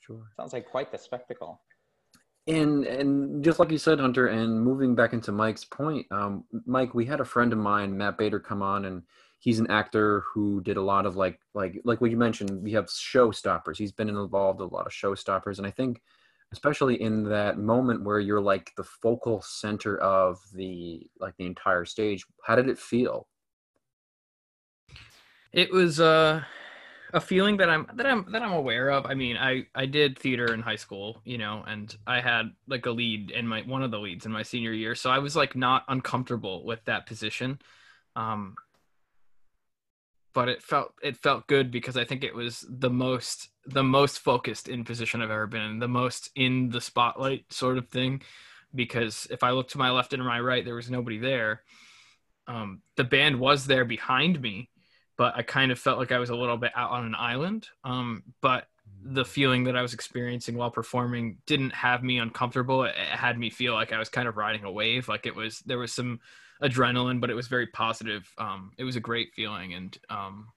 Sure. 0.00 0.22
Sounds 0.36 0.52
like 0.52 0.66
quite 0.66 0.92
the 0.92 0.98
spectacle. 0.98 1.60
And 2.46 2.84
and 2.84 3.42
just 3.42 3.58
like 3.58 3.72
you 3.72 3.78
said, 3.78 3.98
Hunter, 3.98 4.28
and 4.28 4.62
moving 4.62 4.94
back 4.94 5.12
into 5.12 5.32
Mike's 5.32 5.64
point, 5.64 6.06
um, 6.12 6.44
Mike, 6.64 6.94
we 6.94 7.04
had 7.04 7.20
a 7.20 7.24
friend 7.24 7.52
of 7.52 7.58
mine, 7.58 7.96
Matt 7.96 8.16
Bader, 8.16 8.38
come 8.38 8.62
on, 8.62 8.84
and 8.84 9.02
he's 9.40 9.58
an 9.58 9.68
actor 9.68 10.22
who 10.32 10.60
did 10.60 10.76
a 10.76 10.82
lot 10.82 11.06
of 11.06 11.16
like 11.16 11.40
like 11.54 11.80
like 11.84 12.00
what 12.00 12.12
you 12.12 12.16
mentioned. 12.16 12.62
We 12.62 12.70
have 12.72 12.86
showstoppers. 12.86 13.78
He's 13.78 13.90
been 13.90 14.08
involved 14.08 14.60
in 14.60 14.68
a 14.68 14.72
lot 14.72 14.86
of 14.86 14.92
showstoppers, 14.92 15.58
and 15.58 15.66
I 15.66 15.72
think 15.72 16.00
especially 16.52 17.00
in 17.00 17.24
that 17.24 17.58
moment 17.58 18.02
where 18.02 18.20
you're 18.20 18.40
like 18.40 18.72
the 18.76 18.84
focal 18.84 19.42
center 19.42 19.98
of 19.98 20.38
the 20.54 21.06
like 21.20 21.36
the 21.36 21.46
entire 21.46 21.84
stage. 21.84 22.24
How 22.44 22.56
did 22.56 22.68
it 22.68 22.78
feel? 22.78 23.26
It 25.52 25.72
was 25.72 26.00
uh, 26.00 26.42
a 27.12 27.20
feeling 27.20 27.56
that 27.58 27.70
I'm 27.70 27.86
that 27.94 28.06
I'm 28.06 28.30
that 28.32 28.42
I'm 28.42 28.52
aware 28.52 28.90
of. 28.90 29.06
I 29.06 29.14
mean, 29.14 29.36
I 29.36 29.66
I 29.74 29.86
did 29.86 30.18
theater 30.18 30.52
in 30.52 30.60
high 30.60 30.76
school, 30.76 31.20
you 31.24 31.38
know, 31.38 31.64
and 31.66 31.94
I 32.06 32.20
had 32.20 32.50
like 32.68 32.86
a 32.86 32.90
lead 32.90 33.30
in 33.30 33.46
my 33.46 33.62
one 33.62 33.82
of 33.82 33.90
the 33.90 33.98
leads 33.98 34.26
in 34.26 34.32
my 34.32 34.42
senior 34.42 34.72
year, 34.72 34.94
so 34.94 35.10
I 35.10 35.18
was 35.18 35.34
like 35.36 35.56
not 35.56 35.84
uncomfortable 35.88 36.64
with 36.64 36.84
that 36.84 37.06
position. 37.06 37.58
Um, 38.16 38.56
but 40.36 40.50
it 40.50 40.62
felt 40.62 40.92
it 41.02 41.16
felt 41.16 41.46
good 41.46 41.70
because 41.70 41.96
I 41.96 42.04
think 42.04 42.22
it 42.22 42.34
was 42.34 42.62
the 42.68 42.90
most 42.90 43.48
the 43.64 43.82
most 43.82 44.18
focused 44.18 44.68
in 44.68 44.84
position 44.84 45.22
I've 45.22 45.30
ever 45.30 45.46
been 45.46 45.62
in, 45.62 45.78
the 45.78 45.88
most 45.88 46.28
in 46.36 46.68
the 46.68 46.80
spotlight 46.80 47.50
sort 47.50 47.78
of 47.78 47.88
thing. 47.88 48.20
Because 48.74 49.26
if 49.30 49.42
I 49.42 49.52
looked 49.52 49.70
to 49.70 49.78
my 49.78 49.90
left 49.90 50.12
and 50.12 50.22
my 50.22 50.38
right, 50.38 50.62
there 50.62 50.74
was 50.74 50.90
nobody 50.90 51.16
there. 51.16 51.62
Um, 52.46 52.82
the 52.96 53.04
band 53.04 53.40
was 53.40 53.66
there 53.66 53.86
behind 53.86 54.38
me, 54.42 54.68
but 55.16 55.34
I 55.34 55.42
kind 55.42 55.72
of 55.72 55.78
felt 55.78 55.98
like 55.98 56.12
I 56.12 56.18
was 56.18 56.28
a 56.28 56.36
little 56.36 56.58
bit 56.58 56.72
out 56.76 56.90
on 56.90 57.06
an 57.06 57.14
island. 57.14 57.68
Um, 57.82 58.22
but 58.42 58.66
the 59.02 59.24
feeling 59.24 59.64
that 59.64 59.76
I 59.76 59.80
was 59.80 59.94
experiencing 59.94 60.58
while 60.58 60.70
performing 60.70 61.38
didn't 61.46 61.72
have 61.72 62.02
me 62.02 62.18
uncomfortable. 62.18 62.84
It, 62.84 62.90
it 62.90 63.18
had 63.18 63.38
me 63.38 63.48
feel 63.48 63.72
like 63.72 63.90
I 63.90 63.98
was 63.98 64.10
kind 64.10 64.28
of 64.28 64.36
riding 64.36 64.64
a 64.64 64.70
wave. 64.70 65.08
Like 65.08 65.24
it 65.24 65.34
was 65.34 65.60
there 65.60 65.78
was 65.78 65.94
some 65.94 66.20
adrenaline, 66.62 67.20
but 67.20 67.30
it 67.30 67.34
was 67.34 67.48
very 67.48 67.66
positive. 67.66 68.32
Um, 68.38 68.72
it 68.78 68.84
was 68.84 68.96
a 68.96 69.00
great 69.00 69.32
feeling 69.34 69.74
and 69.74 69.96
um, 70.10 70.48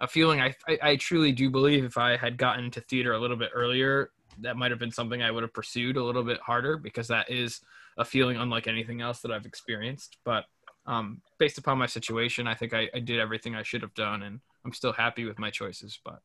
a 0.00 0.06
feeling 0.06 0.40
I, 0.40 0.54
I 0.68 0.78
I 0.82 0.96
truly 0.96 1.32
do 1.32 1.50
believe 1.50 1.84
if 1.84 1.96
I 1.96 2.16
had 2.16 2.36
gotten 2.36 2.64
into 2.64 2.80
theater 2.80 3.12
a 3.12 3.18
little 3.18 3.36
bit 3.36 3.50
earlier, 3.54 4.10
that 4.40 4.56
might 4.56 4.70
have 4.70 4.80
been 4.80 4.90
something 4.90 5.22
I 5.22 5.30
would 5.30 5.42
have 5.42 5.52
pursued 5.52 5.96
a 5.96 6.04
little 6.04 6.24
bit 6.24 6.40
harder 6.40 6.76
because 6.76 7.08
that 7.08 7.30
is 7.30 7.60
a 7.98 8.04
feeling 8.04 8.36
unlike 8.36 8.66
anything 8.66 9.00
else 9.00 9.20
that 9.20 9.30
I've 9.30 9.46
experienced. 9.46 10.18
But 10.24 10.44
um, 10.86 11.22
based 11.38 11.58
upon 11.58 11.78
my 11.78 11.86
situation, 11.86 12.46
I 12.46 12.54
think 12.54 12.74
I, 12.74 12.88
I 12.94 12.98
did 12.98 13.20
everything 13.20 13.54
I 13.54 13.62
should 13.62 13.82
have 13.82 13.94
done, 13.94 14.22
and 14.22 14.40
I'm 14.64 14.72
still 14.72 14.92
happy 14.92 15.24
with 15.24 15.38
my 15.38 15.50
choices. 15.50 15.98
But 16.04 16.20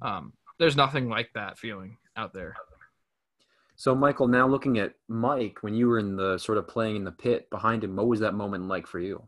um, 0.00 0.32
there's 0.58 0.76
nothing 0.76 1.08
like 1.08 1.30
that 1.34 1.58
feeling 1.58 1.98
out 2.16 2.32
there. 2.32 2.56
So, 3.78 3.94
Michael, 3.94 4.28
now 4.28 4.46
looking 4.46 4.78
at 4.78 4.94
Mike, 5.08 5.58
when 5.62 5.74
you 5.74 5.88
were 5.88 5.98
in 5.98 6.16
the 6.16 6.36
sort 6.38 6.58
of 6.58 6.68
playing 6.68 6.96
in 6.96 7.04
the 7.04 7.12
pit 7.12 7.48
behind 7.48 7.84
him, 7.84 7.96
what 7.96 8.08
was 8.08 8.20
that 8.20 8.34
moment 8.34 8.68
like 8.68 8.86
for 8.86 8.98
you? 8.98 9.22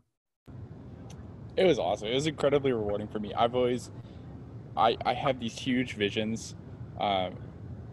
it 1.57 1.65
was 1.65 1.79
awesome. 1.79 2.07
It 2.07 2.13
was 2.13 2.27
incredibly 2.27 2.71
rewarding 2.71 3.07
for 3.07 3.19
me. 3.19 3.33
I've 3.33 3.55
always, 3.55 3.91
I 4.75 4.97
I 5.05 5.13
have 5.13 5.39
these 5.39 5.57
huge 5.57 5.95
visions, 5.95 6.55
um, 6.99 7.35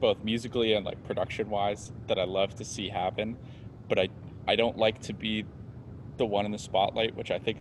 both 0.01 0.23
musically 0.25 0.75
and 0.75 0.85
like 0.85 1.03
production 1.05 1.51
wise, 1.51 1.93
that 2.07 2.19
I 2.19 2.25
love 2.25 2.55
to 2.57 2.65
see 2.65 2.89
happen, 2.89 3.37
but 3.89 3.99
I 3.99 4.09
I 4.47 4.57
don't 4.57 4.79
like 4.79 5.01
to 5.03 5.13
be 5.13 5.45
the 6.17 6.27
one 6.27 6.47
in 6.47 6.53
the 6.53 6.59
spotlight, 6.59 7.15
which 7.17 7.31
I 7.31 7.39
think 7.39 7.61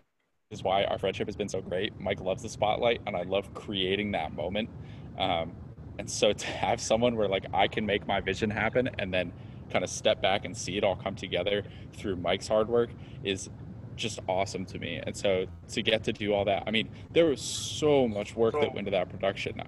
is 0.51 0.63
why 0.63 0.83
our 0.85 0.97
friendship 0.97 1.27
has 1.27 1.35
been 1.35 1.49
so 1.49 1.61
great. 1.61 1.99
Mike 1.99 2.21
loves 2.21 2.43
the 2.43 2.49
spotlight, 2.49 3.01
and 3.05 3.15
I 3.15 3.23
love 3.23 3.53
creating 3.53 4.11
that 4.11 4.33
moment. 4.33 4.69
Um, 5.17 5.53
and 5.99 6.09
so 6.09 6.33
to 6.33 6.47
have 6.47 6.79
someone 6.79 7.15
where 7.15 7.27
like 7.27 7.45
I 7.53 7.67
can 7.67 7.85
make 7.85 8.07
my 8.07 8.21
vision 8.21 8.49
happen 8.49 8.89
and 8.99 9.13
then 9.13 9.31
kind 9.71 9.83
of 9.83 9.89
step 9.89 10.21
back 10.21 10.45
and 10.45 10.55
see 10.55 10.77
it 10.77 10.83
all 10.83 10.95
come 10.95 11.15
together 11.15 11.63
through 11.93 12.15
Mike's 12.17 12.47
hard 12.47 12.67
work 12.67 12.89
is 13.23 13.49
just 13.95 14.19
awesome 14.27 14.65
to 14.65 14.79
me. 14.79 15.01
And 15.05 15.15
so 15.15 15.47
to 15.69 15.81
get 15.81 16.03
to 16.05 16.13
do 16.13 16.33
all 16.33 16.45
that, 16.45 16.63
I 16.67 16.71
mean, 16.71 16.89
there 17.11 17.25
was 17.25 17.41
so 17.41 18.07
much 18.07 18.35
work 18.35 18.53
that 18.53 18.73
went 18.73 18.79
into 18.79 18.91
that 18.91 19.09
production. 19.09 19.61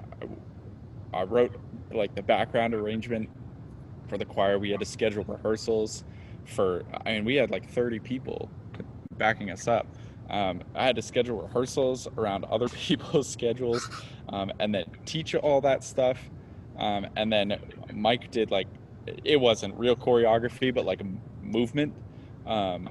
I, 1.13 1.17
I 1.17 1.23
wrote 1.23 1.59
like 1.91 2.15
the 2.15 2.21
background 2.21 2.73
arrangement 2.73 3.29
for 4.07 4.17
the 4.17 4.25
choir. 4.25 4.59
We 4.59 4.69
had 4.69 4.79
to 4.79 4.85
schedule 4.85 5.23
rehearsals 5.25 6.03
for, 6.45 6.83
I 7.05 7.13
mean, 7.13 7.25
we 7.25 7.35
had 7.35 7.51
like 7.51 7.69
30 7.69 7.99
people 7.99 8.49
backing 9.17 9.51
us 9.51 9.67
up. 9.67 9.87
Um, 10.29 10.61
I 10.75 10.85
had 10.85 10.95
to 10.95 11.01
schedule 11.01 11.41
rehearsals 11.41 12.07
around 12.17 12.45
other 12.45 12.69
people's 12.69 13.27
schedules 13.27 13.89
um, 14.29 14.51
and 14.59 14.73
then 14.73 14.85
teach 15.05 15.35
all 15.35 15.61
that 15.61 15.83
stuff. 15.83 16.17
Um, 16.77 17.07
and 17.15 17.31
then 17.31 17.59
Mike 17.93 18.31
did 18.31 18.51
like, 18.51 18.67
it 19.23 19.39
wasn't 19.39 19.75
real 19.75 19.95
choreography, 19.95 20.73
but 20.73 20.85
like 20.85 21.01
movement 21.41 21.93
um, 22.45 22.89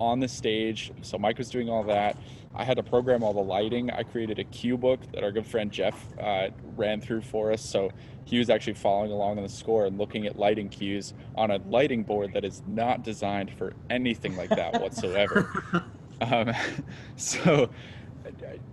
on 0.00 0.20
the 0.20 0.28
stage. 0.28 0.92
So 1.02 1.16
Mike 1.18 1.38
was 1.38 1.48
doing 1.48 1.68
all 1.68 1.84
that. 1.84 2.16
I 2.54 2.64
had 2.64 2.76
to 2.76 2.82
program 2.82 3.22
all 3.22 3.32
the 3.32 3.40
lighting. 3.40 3.90
I 3.90 4.02
created 4.02 4.38
a 4.38 4.44
cue 4.44 4.76
book 4.76 5.00
that 5.12 5.24
our 5.24 5.32
good 5.32 5.46
friend 5.46 5.70
Jeff 5.72 5.94
uh, 6.20 6.48
ran 6.76 7.00
through 7.00 7.22
for 7.22 7.52
us. 7.52 7.62
So 7.62 7.90
he 8.24 8.38
was 8.38 8.50
actually 8.50 8.74
following 8.74 9.10
along 9.10 9.38
on 9.38 9.42
the 9.42 9.48
score 9.48 9.86
and 9.86 9.96
looking 9.96 10.26
at 10.26 10.38
lighting 10.38 10.68
cues 10.68 11.14
on 11.34 11.50
a 11.50 11.58
lighting 11.68 12.02
board 12.02 12.34
that 12.34 12.44
is 12.44 12.62
not 12.66 13.04
designed 13.04 13.50
for 13.52 13.72
anything 13.88 14.36
like 14.36 14.50
that 14.50 14.74
whatsoever. 14.82 15.84
Um, 16.22 16.52
so 17.16 17.70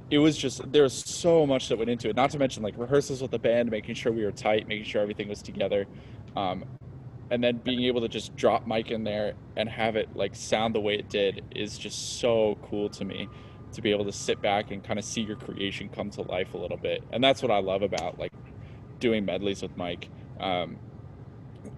it 0.10 0.18
was 0.18 0.38
just 0.38 0.72
there 0.72 0.84
was 0.84 0.94
so 0.94 1.46
much 1.46 1.70
that 1.70 1.78
went 1.78 1.90
into 1.90 2.10
it. 2.10 2.16
Not 2.16 2.32
to 2.32 2.40
mention 2.40 2.64
like 2.64 2.78
rehearsals 2.78 3.22
with 3.22 3.32
the 3.32 3.40
band, 3.40 3.70
making 3.70 3.96
sure 3.96 4.12
we 4.12 4.24
were 4.24 4.32
tight, 4.32 4.68
making 4.68 4.86
sure 4.86 5.02
everything 5.02 5.28
was 5.28 5.42
together, 5.42 5.86
um, 6.36 6.66
and 7.30 7.44
then 7.44 7.58
being 7.58 7.84
able 7.84 8.02
to 8.02 8.08
just 8.08 8.36
drop 8.36 8.66
Mike 8.66 8.92
in 8.92 9.04
there 9.04 9.34
and 9.56 9.70
have 9.70 9.96
it 9.96 10.16
like 10.16 10.36
sound 10.36 10.74
the 10.74 10.80
way 10.80 10.96
it 10.96 11.10
did 11.10 11.44
is 11.56 11.78
just 11.78 12.20
so 12.20 12.58
cool 12.64 12.90
to 12.90 13.06
me. 13.06 13.28
To 13.74 13.84
be 13.84 13.92
able 13.92 14.06
to 14.06 14.12
sit 14.12 14.42
back 14.42 14.72
and 14.72 14.84
kind 14.84 14.98
of 14.98 15.06
see 15.06 15.22
your 15.22 15.36
creation 15.36 15.90
come 15.90 16.10
to 16.12 16.24
life 16.24 16.56
a 16.56 16.58
little 16.58 16.78
bit, 16.78 17.04
and 17.12 17.24
that's 17.24 17.44
what 17.44 17.52
I 17.52 17.60
love 17.60 17.84
about 17.84 18.18
like 18.18 18.34
doing 19.00 19.26
medleys 19.26 19.62
with 19.62 19.78
Mike. 19.78 20.10
Um, 20.40 20.78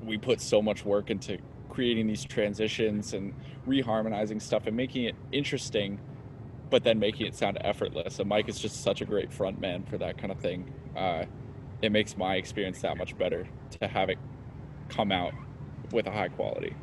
we 0.01 0.17
put 0.17 0.39
so 0.39 0.61
much 0.61 0.85
work 0.85 1.09
into 1.09 1.37
creating 1.71 2.05
these 2.05 2.23
transitions 2.23 3.13
and 3.13 3.33
reharmonizing 3.67 4.39
stuff 4.39 4.67
and 4.67 4.77
making 4.77 5.05
it 5.05 5.15
interesting 5.31 5.99
but 6.69 6.83
then 6.83 6.99
making 6.99 7.25
it 7.25 7.35
sound 7.35 7.57
effortless 7.61 8.19
and 8.19 8.29
mike 8.29 8.47
is 8.47 8.59
just 8.59 8.83
such 8.83 9.01
a 9.01 9.05
great 9.05 9.33
front 9.33 9.59
man 9.59 9.83
for 9.83 9.97
that 9.97 10.17
kind 10.17 10.31
of 10.31 10.39
thing 10.39 10.71
uh, 10.95 11.25
it 11.81 11.91
makes 11.91 12.15
my 12.15 12.35
experience 12.35 12.81
that 12.81 12.97
much 12.97 13.17
better 13.17 13.47
to 13.79 13.87
have 13.87 14.09
it 14.09 14.17
come 14.89 15.11
out 15.11 15.33
with 15.91 16.07
a 16.07 16.11
high 16.11 16.27
quality. 16.29 16.75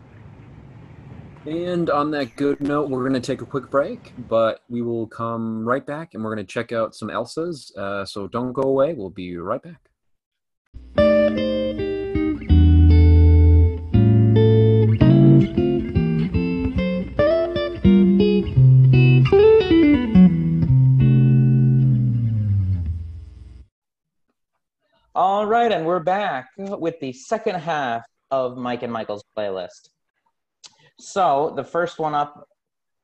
And 1.46 1.88
on 1.88 2.10
that 2.10 2.36
good 2.36 2.60
note, 2.60 2.90
we're 2.90 3.08
going 3.08 3.20
to 3.20 3.20
take 3.20 3.40
a 3.40 3.46
quick 3.46 3.70
break, 3.70 4.12
but 4.28 4.62
we 4.68 4.82
will 4.82 5.06
come 5.06 5.66
right 5.66 5.86
back 5.86 6.14
and 6.14 6.22
we're 6.22 6.34
going 6.34 6.44
to 6.44 6.52
check 6.52 6.72
out 6.72 6.94
some 6.94 7.08
Elsas. 7.08 7.74
Uh, 7.76 8.04
so 8.04 8.26
don't 8.26 8.52
go 8.52 8.62
away. 8.62 8.92
We'll 8.92 9.08
be 9.08 9.36
right 9.36 9.62
back. 9.62 9.87
All 25.20 25.46
right, 25.46 25.72
and 25.72 25.84
we're 25.84 25.98
back 25.98 26.50
with 26.56 27.00
the 27.00 27.12
second 27.12 27.56
half 27.56 28.04
of 28.30 28.56
Mike 28.56 28.84
and 28.84 28.92
Michael's 28.92 29.24
playlist. 29.36 29.88
So 31.00 31.54
the 31.56 31.64
first 31.64 31.98
one 31.98 32.14
up 32.14 32.46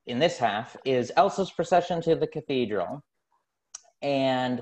in 0.06 0.20
this 0.20 0.38
half 0.38 0.76
is 0.84 1.10
Elsa's 1.16 1.50
procession 1.50 2.00
to 2.02 2.14
the 2.14 2.28
cathedral, 2.28 3.02
and 4.00 4.60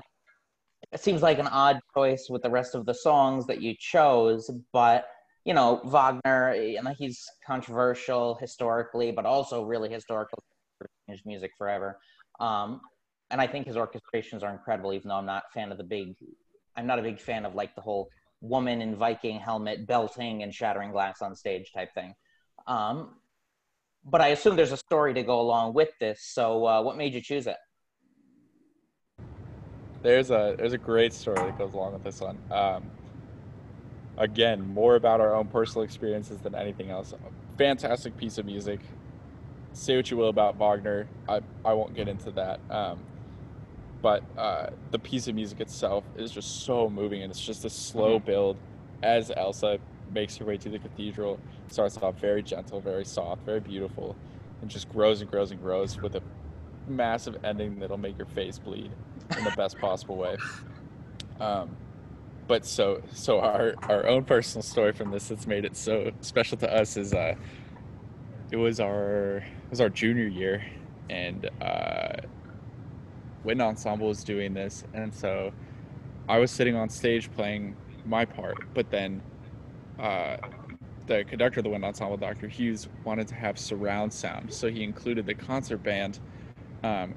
it 0.91 0.99
seems 0.99 1.21
like 1.21 1.37
an 1.37 1.45
odd 1.45 1.79
choice 1.95 2.25
with 2.27 2.41
the 2.41 2.49
rest 2.49 2.73
of 2.73 2.87
the 2.87 2.93
songs 2.95 3.45
that 3.45 3.61
you 3.61 3.75
chose, 3.77 4.49
but 4.71 5.05
you 5.45 5.53
know 5.53 5.79
Wagner, 5.85 6.53
and 6.53 6.87
he's 6.97 7.23
controversial 7.45 8.33
historically, 8.41 9.11
but 9.11 9.27
also 9.27 9.63
really 9.63 9.89
historical. 9.89 10.41
Changed 11.07 11.23
music 11.27 11.51
forever, 11.55 11.99
um, 12.39 12.81
and 13.29 13.39
I 13.39 13.45
think 13.45 13.67
his 13.67 13.75
orchestrations 13.75 14.41
are 14.41 14.51
incredible. 14.51 14.91
Even 14.91 15.09
though 15.09 15.17
I'm 15.17 15.27
not 15.27 15.43
a 15.51 15.53
fan 15.53 15.71
of 15.71 15.77
the 15.77 15.83
big, 15.83 16.15
I'm 16.75 16.87
not 16.87 16.99
a 16.99 17.01
big 17.01 17.19
fan 17.19 17.45
of 17.45 17.55
like 17.55 17.75
the 17.75 17.81
whole 17.81 18.09
woman 18.41 18.81
in 18.81 18.95
Viking 18.95 19.39
helmet 19.39 19.87
belting 19.87 20.43
and 20.43 20.53
shattering 20.53 20.91
glass 20.91 21.21
on 21.21 21.35
stage 21.35 21.71
type 21.73 21.93
thing. 21.93 22.13
Um, 22.67 23.15
but 24.05 24.21
I 24.21 24.27
assume 24.29 24.55
there's 24.55 24.73
a 24.73 24.77
story 24.77 25.13
to 25.13 25.23
go 25.23 25.39
along 25.39 25.73
with 25.73 25.89
this. 25.99 26.21
So, 26.21 26.65
uh, 26.65 26.81
what 26.81 26.97
made 26.97 27.13
you 27.13 27.21
choose 27.21 27.47
it? 27.47 27.57
There's 30.01 30.31
a 30.31 30.55
there's 30.57 30.73
a 30.73 30.77
great 30.77 31.13
story 31.13 31.37
that 31.37 31.57
goes 31.57 31.73
along 31.73 31.93
with 31.93 32.03
this 32.03 32.19
one. 32.19 32.37
Um, 32.51 32.83
again, 34.17 34.61
more 34.73 34.95
about 34.95 35.21
our 35.21 35.33
own 35.33 35.47
personal 35.47 35.83
experiences 35.83 36.39
than 36.39 36.53
anything 36.55 36.91
else. 36.91 37.13
Fantastic 37.57 38.17
piece 38.17 38.37
of 38.37 38.45
music. 38.45 38.81
Say 39.71 39.95
what 39.95 40.11
you 40.11 40.17
will 40.17 40.29
about 40.29 40.57
Wagner, 40.57 41.07
I 41.27 41.39
I 41.63 41.73
won't 41.73 41.95
get 41.95 42.09
into 42.09 42.31
that. 42.31 42.59
Um, 42.69 42.99
but 44.03 44.23
uh, 44.37 44.67
the 44.91 44.99
piece 44.99 45.27
of 45.29 45.35
music 45.35 45.61
itself 45.61 46.05
is 46.17 46.31
just 46.31 46.65
so 46.65 46.89
moving, 46.91 47.23
and 47.23 47.31
it's 47.31 47.41
just 47.41 47.65
a 47.65 47.71
slow 47.71 48.19
Mm-hmm. 48.19 48.27
build 48.27 48.61
as 49.03 49.31
Elsa 49.35 49.79
makes 50.13 50.37
her 50.37 50.45
way 50.45 50.57
to 50.59 50.69
the 50.69 50.79
cathedral. 50.79 51.41
Starts 51.69 51.97
off 51.97 52.19
very 52.19 52.43
gentle, 52.43 52.81
very 52.81 53.05
soft, 53.05 53.45
very 53.45 53.61
beautiful, 53.61 54.17
and 54.61 54.71
just 54.71 54.89
grows 54.89 55.21
and 55.21 55.31
grows 55.31 55.51
and 55.51 55.61
grows 55.61 56.01
with 56.01 56.15
a 56.15 56.23
massive 56.87 57.37
ending 57.45 57.79
that'll 57.79 57.97
make 57.97 58.17
your 58.17 58.27
face 58.27 58.59
bleed 58.59 58.91
in 59.37 59.45
the 59.45 59.51
best 59.51 59.79
possible 59.79 60.17
way. 60.17 60.37
Um, 61.39 61.77
but 62.47 62.65
so 62.65 63.03
so 63.13 63.39
our 63.41 63.75
our 63.89 64.05
own 64.07 64.25
personal 64.25 64.63
story 64.63 64.93
from 64.93 65.11
this 65.11 65.29
that's 65.29 65.47
made 65.47 65.65
it 65.65 65.77
so 65.77 66.11
special 66.21 66.57
to 66.59 66.73
us 66.73 66.97
is 66.97 67.13
uh, 67.13 67.35
it 68.51 68.57
was 68.57 68.79
our 68.81 69.37
it 69.37 69.69
was 69.71 69.81
our 69.81 69.89
junior 69.89 70.27
year, 70.27 70.63
and 71.09 71.49
uh, 71.61 72.17
Wind 73.43 73.61
Ensemble 73.61 74.07
was 74.07 74.23
doing 74.23 74.53
this, 74.53 74.83
and 74.93 75.13
so 75.13 75.51
I 76.29 76.39
was 76.39 76.51
sitting 76.51 76.75
on 76.75 76.89
stage 76.89 77.31
playing 77.33 77.75
my 78.05 78.25
part, 78.25 78.57
but 78.73 78.89
then 78.89 79.21
uh, 79.99 80.37
the 81.07 81.23
conductor 81.25 81.59
of 81.59 81.65
the 81.65 81.69
Wind 81.69 81.83
Ensemble, 81.83 82.17
Dr. 82.17 82.47
Hughes, 82.47 82.87
wanted 83.03 83.27
to 83.27 83.35
have 83.35 83.59
surround 83.59 84.13
sound, 84.13 84.53
so 84.53 84.69
he 84.69 84.83
included 84.83 85.25
the 85.25 85.33
concert 85.33 85.83
band 85.83 86.19
um, 86.83 87.15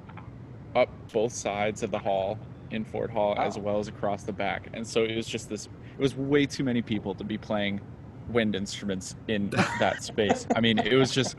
up 0.75 0.89
both 1.11 1.31
sides 1.31 1.83
of 1.83 1.91
the 1.91 1.99
hall 1.99 2.37
in 2.71 2.83
Ford 2.83 3.09
Hall 3.09 3.33
as 3.37 3.57
well 3.57 3.79
as 3.79 3.87
across 3.87 4.23
the 4.23 4.33
back, 4.33 4.67
and 4.73 4.85
so 4.85 5.03
it 5.03 5.15
was 5.15 5.27
just 5.27 5.49
this. 5.49 5.67
It 5.97 6.01
was 6.01 6.15
way 6.15 6.45
too 6.45 6.63
many 6.63 6.81
people 6.81 7.15
to 7.15 7.23
be 7.23 7.37
playing 7.37 7.81
wind 8.29 8.55
instruments 8.55 9.15
in 9.27 9.49
that 9.79 10.03
space. 10.03 10.45
I 10.55 10.61
mean, 10.61 10.79
it 10.79 10.95
was 10.95 11.11
just 11.11 11.35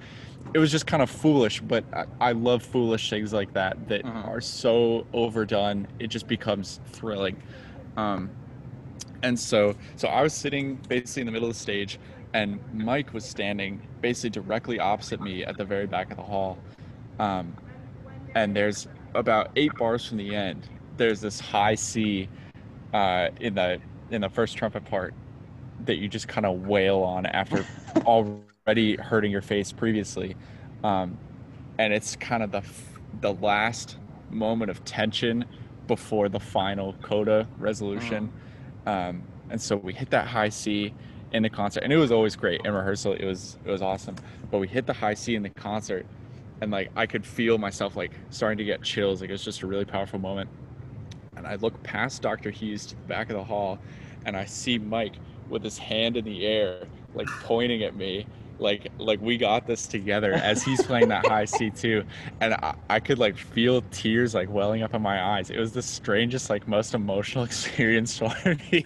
it 0.55 0.59
was 0.59 0.70
just 0.70 0.86
kind 0.86 1.03
of 1.03 1.11
foolish, 1.11 1.61
but 1.61 1.84
I, 1.93 2.05
I 2.20 2.32
love 2.32 2.62
foolish 2.62 3.11
things 3.11 3.32
like 3.32 3.53
that 3.53 3.89
that 3.89 4.05
Mhm. 4.05 4.26
are 4.28 4.41
so 4.41 5.07
overdone. 5.12 5.86
It 5.99 6.07
just 6.09 6.26
becomes 6.26 6.80
thrilling. 6.86 7.36
Um, 7.97 8.30
and 9.22 9.39
so, 9.39 9.74
so 9.97 10.09
I 10.09 10.22
was 10.22 10.32
sitting 10.32 10.76
basically 10.89 11.22
in 11.22 11.26
the 11.26 11.32
middle 11.32 11.49
of 11.49 11.55
the 11.55 11.61
stage, 11.61 11.99
and 12.32 12.61
Mike 12.72 13.12
was 13.12 13.24
standing 13.24 13.82
basically 14.01 14.30
directly 14.30 14.78
opposite 14.78 15.20
me 15.20 15.45
at 15.45 15.59
the 15.59 15.64
very 15.64 15.86
back 15.86 16.11
of 16.11 16.16
the 16.16 16.22
hall. 16.22 16.57
Um, 17.18 17.55
and 18.34 18.55
there's 18.57 18.86
about 19.14 19.51
eight 19.57 19.72
bars 19.76 20.07
from 20.07 20.18
the 20.18 20.34
end. 20.34 20.68
There's 20.97 21.20
this 21.20 21.41
high 21.41 21.74
C 21.74 22.28
uh, 22.95 23.28
in 23.41 23.55
the 23.55 23.80
in 24.11 24.20
the 24.22 24.30
first 24.30 24.57
trumpet 24.57 24.84
part 24.86 25.12
that 25.81 25.97
you 25.97 26.09
just 26.09 26.29
kind 26.29 26.47
of 26.47 26.61
wail 26.66 27.01
on 27.01 27.26
after 27.26 27.66
already 28.07 28.97
hurting 28.97 29.31
your 29.31 29.43
face 29.43 29.72
previously, 29.72 30.37
um, 30.85 31.18
and 31.79 31.93
it's 31.93 32.16
kind 32.16 32.43
of 32.43 32.51
the 32.51 32.59
f- 32.59 32.99
the 33.20 33.33
last 33.35 33.99
moment 34.31 34.70
of 34.70 34.85
tension 34.85 35.45
before 35.87 36.29
the 36.29 36.41
final 36.41 36.95
coda 37.03 37.49
resolution. 37.59 38.33
Um, 38.87 39.29
and 39.51 39.61
so 39.61 39.76
we 39.76 39.93
hit 39.95 40.11
that 40.11 40.29
high 40.29 40.51
C 40.51 40.95
in 41.33 41.43
the 41.43 41.51
concert, 41.51 41.83
and 41.85 41.93
it 41.93 41.97
was 41.97 42.12
always 42.12 42.37
great 42.37 42.61
in 42.64 42.72
rehearsal. 42.72 43.14
It 43.14 43.24
was 43.24 43.59
it 43.64 43.70
was 43.70 43.83
awesome, 43.83 44.16
but 44.51 44.59
we 44.59 44.68
hit 44.68 44.87
the 44.87 44.93
high 44.95 45.14
C 45.14 45.35
in 45.35 45.43
the 45.43 45.51
concert, 45.51 46.07
and 46.61 46.70
like 46.70 46.91
I 46.97 47.07
could 47.07 47.26
feel 47.26 47.59
myself 47.59 47.97
like 47.97 48.12
starting 48.31 48.59
to 48.59 48.64
get 48.64 48.83
chills. 48.83 49.20
Like 49.20 49.31
it 49.31 49.35
was 49.35 49.45
just 49.45 49.62
a 49.62 49.66
really 49.66 49.85
powerful 49.85 50.18
moment. 50.18 50.51
And 51.37 51.47
I 51.47 51.57
look 51.57 51.83
past 51.83 52.22
Dr. 52.22 52.51
Hughes 52.51 52.87
to 52.87 52.97
the 52.97 53.03
back 53.03 53.31
of 53.31 53.37
the 53.37 53.45
hall, 53.45 53.79
and 54.24 54.37
I 54.37 54.45
see 54.45 54.79
Mike 54.79 55.16
with 55.49 55.63
his 55.63 55.79
hand 55.79 56.17
in 56.17 56.25
the 56.25 56.47
air, 56.47 56.87
like 57.15 57.29
pointing 57.43 57.83
at 57.83 57.97
me, 57.97 58.27
like 58.59 58.89
like 58.99 59.21
we 59.21 59.37
got 59.37 59.67
this 59.67 59.87
together 59.87 60.33
as 60.33 60.63
he's 60.63 60.83
playing 60.83 61.09
that 61.09 61.27
high 61.27 61.45
C 61.45 61.71
too, 61.71 62.05
and 62.41 62.55
I, 62.55 62.75
I 62.91 63.01
could 63.01 63.19
like 63.19 63.37
feel 63.37 63.83
tears 63.91 64.35
like 64.35 64.51
welling 64.51 64.83
up 64.83 64.95
in 64.95 65.03
my 65.03 65.23
eyes. 65.23 65.51
It 65.51 65.59
was 65.59 65.73
the 65.73 65.83
strangest, 65.83 66.51
like 66.51 66.67
most 66.67 66.95
emotional 66.95 67.45
experience 67.53 68.19
for 68.19 68.33
me, 68.73 68.85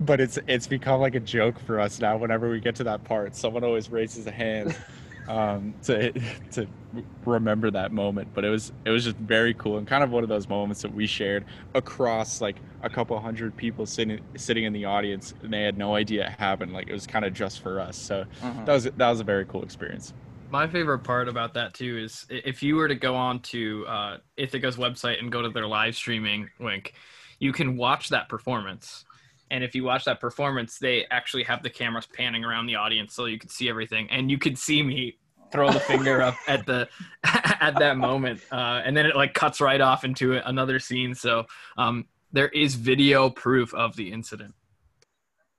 but 0.00 0.20
it's 0.20 0.38
it's 0.46 0.66
become 0.66 1.00
like 1.00 1.14
a 1.14 1.20
joke 1.20 1.58
for 1.60 1.80
us 1.80 2.00
now. 2.00 2.16
Whenever 2.16 2.50
we 2.50 2.60
get 2.60 2.76
to 2.76 2.84
that 2.84 3.04
part, 3.04 3.34
someone 3.34 3.64
always 3.64 3.90
raises 3.90 4.26
a 4.26 4.30
hand 4.32 4.76
um, 5.30 5.74
to 5.84 6.12
to 6.52 6.66
remember 7.24 7.70
that 7.70 7.92
moment. 7.92 8.28
But 8.34 8.44
it 8.44 8.50
was 8.50 8.72
it 8.84 8.90
was 8.90 9.04
just 9.04 9.16
very 9.16 9.54
cool 9.54 9.78
and 9.78 9.86
kind 9.86 10.02
of 10.02 10.10
one 10.10 10.22
of 10.22 10.28
those 10.28 10.48
moments 10.48 10.82
that 10.82 10.92
we 10.92 11.06
shared 11.06 11.44
across 11.74 12.40
like 12.40 12.56
a 12.82 12.90
couple 12.90 13.18
hundred 13.20 13.56
people 13.56 13.86
sitting 13.86 14.20
sitting 14.36 14.64
in 14.64 14.72
the 14.72 14.84
audience, 14.84 15.32
and 15.42 15.52
they 15.52 15.62
had 15.62 15.78
no 15.78 15.94
idea 15.94 16.26
it 16.26 16.32
happened. 16.40 16.72
Like 16.72 16.88
it 16.88 16.92
was 16.92 17.06
kind 17.06 17.24
of 17.24 17.32
just 17.32 17.60
for 17.60 17.80
us. 17.80 17.96
So 17.96 18.24
Mhm. 18.42 18.66
that 18.66 18.72
was 18.72 18.84
that 18.84 19.10
was 19.10 19.20
a 19.20 19.24
very 19.24 19.44
cool 19.46 19.62
experience. 19.62 20.12
My 20.50 20.66
favorite 20.66 21.00
part 21.00 21.28
about 21.28 21.54
that 21.54 21.74
too 21.74 21.98
is 21.98 22.26
if 22.28 22.60
you 22.60 22.74
were 22.74 22.88
to 22.88 22.96
go 22.96 23.14
on 23.14 23.40
to 23.42 23.86
uh, 23.86 24.16
Ithaca's 24.36 24.76
website 24.76 25.20
and 25.20 25.30
go 25.30 25.42
to 25.42 25.48
their 25.48 25.66
live 25.68 25.94
streaming 25.94 26.50
link, 26.58 26.94
you 27.38 27.52
can 27.52 27.76
watch 27.76 28.08
that 28.08 28.28
performance. 28.28 29.04
And 29.52 29.62
if 29.64 29.74
you 29.74 29.84
watch 29.84 30.04
that 30.06 30.20
performance, 30.20 30.78
they 30.78 31.06
actually 31.10 31.44
have 31.44 31.62
the 31.62 31.70
cameras 31.70 32.06
panning 32.06 32.44
around 32.44 32.66
the 32.66 32.76
audience 32.76 33.14
so 33.14 33.26
you 33.26 33.38
could 33.38 33.50
see 33.50 33.68
everything, 33.68 34.08
and 34.10 34.30
you 34.30 34.38
could 34.38 34.58
see 34.58 34.82
me 34.82 35.18
throw 35.52 35.70
the 35.70 35.80
finger 35.80 36.22
up 36.22 36.36
at 36.48 36.66
the 36.66 36.88
at 37.24 37.78
that 37.78 37.96
moment, 37.96 38.40
uh, 38.50 38.82
and 38.84 38.96
then 38.96 39.06
it 39.06 39.16
like 39.16 39.34
cuts 39.34 39.60
right 39.60 39.80
off 39.80 40.04
into 40.04 40.34
another 40.48 40.78
scene. 40.78 41.14
So 41.14 41.46
um, 41.76 42.06
there 42.32 42.48
is 42.48 42.74
video 42.74 43.30
proof 43.30 43.74
of 43.74 43.96
the 43.96 44.12
incident. 44.12 44.54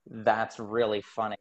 That's 0.09 0.59
really 0.59 1.01
funny. 1.01 1.37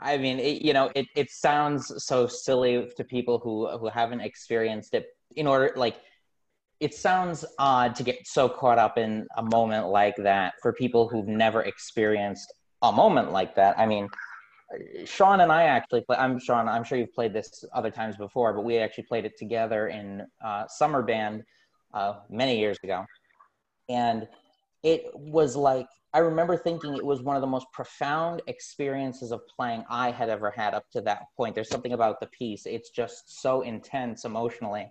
I 0.00 0.16
mean, 0.16 0.38
it, 0.38 0.62
you 0.62 0.72
know, 0.72 0.90
it, 0.94 1.06
it 1.14 1.30
sounds 1.30 1.92
so 2.04 2.26
silly 2.26 2.88
to 2.96 3.04
people 3.04 3.38
who 3.38 3.68
who 3.78 3.88
haven't 3.88 4.20
experienced 4.20 4.94
it. 4.94 5.08
In 5.36 5.46
order, 5.46 5.72
like, 5.76 5.96
it 6.80 6.94
sounds 6.94 7.44
odd 7.58 7.94
to 7.96 8.02
get 8.02 8.26
so 8.26 8.48
caught 8.48 8.78
up 8.78 8.98
in 8.98 9.26
a 9.36 9.42
moment 9.42 9.88
like 9.88 10.16
that 10.16 10.54
for 10.62 10.72
people 10.72 11.08
who've 11.08 11.28
never 11.28 11.62
experienced 11.62 12.52
a 12.82 12.90
moment 12.90 13.30
like 13.30 13.54
that. 13.56 13.78
I 13.78 13.86
mean, 13.86 14.08
Sean 15.04 15.40
and 15.40 15.50
I 15.50 15.64
actually 15.64 16.02
play. 16.02 16.16
I'm 16.16 16.38
Sean. 16.38 16.68
I'm 16.68 16.84
sure 16.84 16.96
you've 16.98 17.12
played 17.12 17.32
this 17.32 17.64
other 17.74 17.90
times 17.90 18.16
before, 18.16 18.52
but 18.52 18.62
we 18.62 18.78
actually 18.78 19.04
played 19.04 19.24
it 19.24 19.36
together 19.36 19.88
in 19.88 20.26
uh, 20.44 20.66
summer 20.68 21.02
band 21.02 21.42
uh, 21.92 22.14
many 22.28 22.58
years 22.58 22.78
ago, 22.82 23.04
and 23.88 24.28
it 24.82 25.10
was 25.14 25.56
like 25.56 25.88
I 26.14 26.18
remember 26.20 26.56
thinking 26.56 26.94
it 26.96 27.04
was 27.04 27.20
one 27.22 27.36
of 27.36 27.42
the 27.42 27.48
most 27.48 27.66
profound 27.72 28.42
experiences 28.46 29.32
of 29.32 29.40
playing 29.56 29.84
I 29.88 30.10
had 30.10 30.28
ever 30.28 30.50
had 30.50 30.74
up 30.74 30.84
to 30.92 31.00
that 31.02 31.22
point. 31.36 31.54
There's 31.54 31.68
something 31.68 31.92
about 31.92 32.20
the 32.20 32.26
piece; 32.26 32.64
it's 32.66 32.90
just 32.90 33.42
so 33.42 33.62
intense 33.62 34.24
emotionally. 34.24 34.88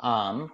Um, 0.00 0.50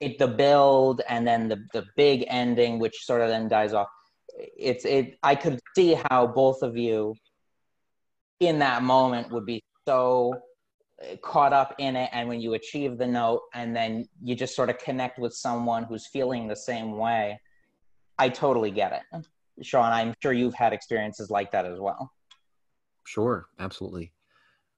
it 0.00 0.18
the 0.18 0.28
build 0.28 1.02
and 1.08 1.26
then 1.26 1.48
the 1.48 1.64
the 1.72 1.84
big 1.96 2.24
ending, 2.26 2.80
which 2.80 3.04
sort 3.04 3.20
of 3.20 3.28
then 3.28 3.48
dies 3.48 3.72
off. 3.72 3.88
it's 4.36 4.84
it 4.84 5.16
i 5.22 5.34
could 5.34 5.58
see 5.74 5.96
how 6.10 6.26
both 6.26 6.60
of 6.62 6.76
you 6.76 7.14
in 8.40 8.58
that 8.58 8.82
moment 8.82 9.30
would 9.30 9.46
be 9.46 9.62
so 9.86 10.34
caught 11.22 11.52
up 11.52 11.74
in 11.78 11.94
it 11.94 12.08
and 12.12 12.28
when 12.28 12.40
you 12.40 12.54
achieve 12.54 12.96
the 12.96 13.06
note 13.06 13.42
and 13.54 13.76
then 13.76 14.08
you 14.22 14.34
just 14.34 14.56
sort 14.56 14.70
of 14.70 14.78
connect 14.78 15.18
with 15.18 15.34
someone 15.34 15.84
who's 15.84 16.06
feeling 16.06 16.48
the 16.48 16.56
same 16.56 16.96
way 16.96 17.38
i 18.18 18.30
totally 18.30 18.70
get 18.70 18.92
it 19.12 19.26
sean 19.62 19.92
i'm 19.92 20.14
sure 20.22 20.32
you've 20.32 20.54
had 20.54 20.72
experiences 20.72 21.28
like 21.28 21.50
that 21.52 21.66
as 21.66 21.78
well 21.78 22.10
Sure, 23.06 23.46
absolutely. 23.58 24.12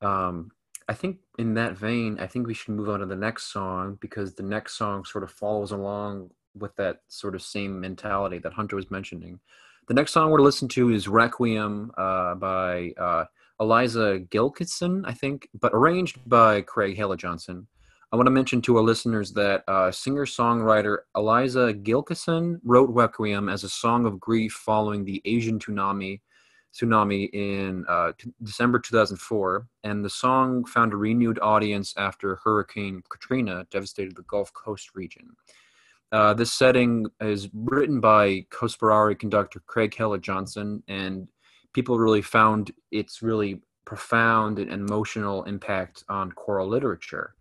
Um, 0.02 0.50
I 0.88 0.94
think 0.94 1.18
in 1.38 1.54
that 1.54 1.76
vein, 1.76 2.18
I 2.20 2.26
think 2.26 2.46
we 2.46 2.54
should 2.54 2.74
move 2.74 2.88
on 2.88 3.00
to 3.00 3.06
the 3.06 3.16
next 3.16 3.52
song 3.52 3.98
because 4.00 4.34
the 4.34 4.42
next 4.42 4.76
song 4.76 5.04
sort 5.04 5.24
of 5.24 5.30
follows 5.30 5.72
along 5.72 6.30
with 6.54 6.76
that 6.76 7.00
sort 7.08 7.34
of 7.34 7.42
same 7.42 7.80
mentality 7.80 8.38
that 8.38 8.52
Hunter 8.52 8.76
was 8.76 8.90
mentioning. 8.90 9.40
The 9.88 9.94
next 9.94 10.12
song 10.12 10.30
we're 10.30 10.38
to 10.38 10.44
listen 10.44 10.68
to 10.68 10.90
is 10.90 11.08
Requiem 11.08 11.90
uh, 11.96 12.34
by 12.34 12.92
uh, 12.98 13.24
Eliza 13.60 14.20
Gilkyson, 14.30 15.02
I 15.04 15.12
think, 15.12 15.48
but 15.60 15.72
arranged 15.74 16.18
by 16.28 16.62
Craig 16.62 16.96
Hella 16.96 17.16
Johnson. 17.16 17.66
I 18.10 18.16
want 18.16 18.26
to 18.26 18.32
mention 18.32 18.62
to 18.62 18.76
our 18.76 18.82
listeners 18.82 19.32
that 19.32 19.64
uh, 19.68 19.90
singer 19.90 20.24
songwriter 20.24 20.98
Eliza 21.14 21.74
Gilkyson 21.74 22.58
wrote 22.64 22.88
Requiem 22.88 23.48
as 23.48 23.64
a 23.64 23.68
song 23.68 24.06
of 24.06 24.18
grief 24.18 24.52
following 24.52 25.04
the 25.04 25.20
Asian 25.24 25.58
tsunami 25.58 26.20
tsunami 26.74 27.28
in 27.32 27.84
uh, 27.88 28.12
t- 28.18 28.32
December 28.42 28.78
2004, 28.78 29.66
and 29.84 30.04
the 30.04 30.10
song 30.10 30.64
found 30.64 30.92
a 30.92 30.96
renewed 30.96 31.38
audience 31.40 31.94
after 31.96 32.36
Hurricane 32.36 33.02
Katrina 33.08 33.66
devastated 33.70 34.16
the 34.16 34.22
Gulf 34.22 34.52
Coast 34.52 34.90
region. 34.94 35.30
Uh, 36.12 36.32
this 36.34 36.52
setting 36.52 37.06
is 37.20 37.48
written 37.52 38.00
by 38.00 38.46
Conspirari 38.50 39.18
conductor 39.18 39.62
Craig 39.66 39.94
Hella 39.94 40.18
Johnson, 40.18 40.82
and 40.88 41.28
people 41.78 41.96
really 41.96 42.20
found 42.22 42.72
its 42.90 43.22
really 43.22 43.60
profound 43.84 44.58
and 44.58 44.72
emotional 44.72 45.44
impact 45.44 46.02
on 46.08 46.32
choral 46.32 46.66
literature. 46.66 47.36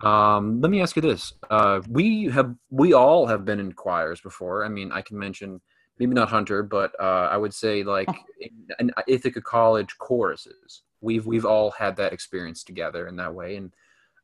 Um, 0.00 0.62
let 0.62 0.70
me 0.70 0.80
ask 0.80 0.96
you 0.96 1.02
this: 1.02 1.34
uh, 1.50 1.82
We 1.86 2.24
have, 2.30 2.54
we 2.70 2.94
all 2.94 3.26
have 3.26 3.44
been 3.44 3.60
in 3.60 3.74
choirs 3.74 4.22
before. 4.22 4.64
I 4.64 4.70
mean, 4.70 4.92
I 4.92 5.02
can 5.02 5.18
mention 5.18 5.60
maybe 5.98 6.14
not 6.14 6.30
Hunter, 6.30 6.62
but 6.62 6.98
uh, 6.98 7.28
I 7.30 7.36
would 7.36 7.52
say 7.52 7.82
like 7.82 8.08
in, 8.78 8.90
Ithaca 9.06 9.42
College 9.42 9.98
choruses. 9.98 10.82
We've 11.02 11.26
we've 11.26 11.44
all 11.44 11.70
had 11.72 11.96
that 11.96 12.14
experience 12.14 12.64
together 12.64 13.08
in 13.08 13.16
that 13.16 13.34
way, 13.34 13.56
and 13.56 13.74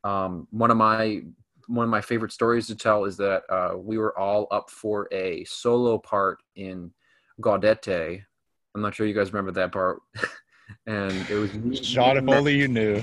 um, 0.03 0.49
one 0.51 0.71
of 0.71 0.79
my 0.79 1.25
one 1.67 1.85
of 1.85 1.91
my 1.91 2.01
favorite 2.01 2.33
stories 2.33 2.69
to 2.69 2.75
tell 2.75 3.05
is 3.05 3.19
that 3.19 3.43
uh, 3.51 3.77
we 3.77 3.99
were 3.99 4.19
all 4.19 4.47
up 4.51 4.71
for 4.71 5.09
a 5.13 5.45
solo 5.45 5.99
part 5.99 6.43
in 6.57 6.91
Gaudete. 7.43 8.25
I'm 8.75 8.81
not 8.81 8.95
sure 8.95 9.07
you 9.07 9.15
guys 9.15 9.33
remember 9.33 9.53
that 9.53 9.73
part, 9.73 10.01
and 10.87 11.13
it 11.29 11.35
was 11.35 11.51
Sean. 11.87 12.17
If 12.17 12.29
only 12.29 12.57
you 12.57 12.69
knew. 12.69 13.03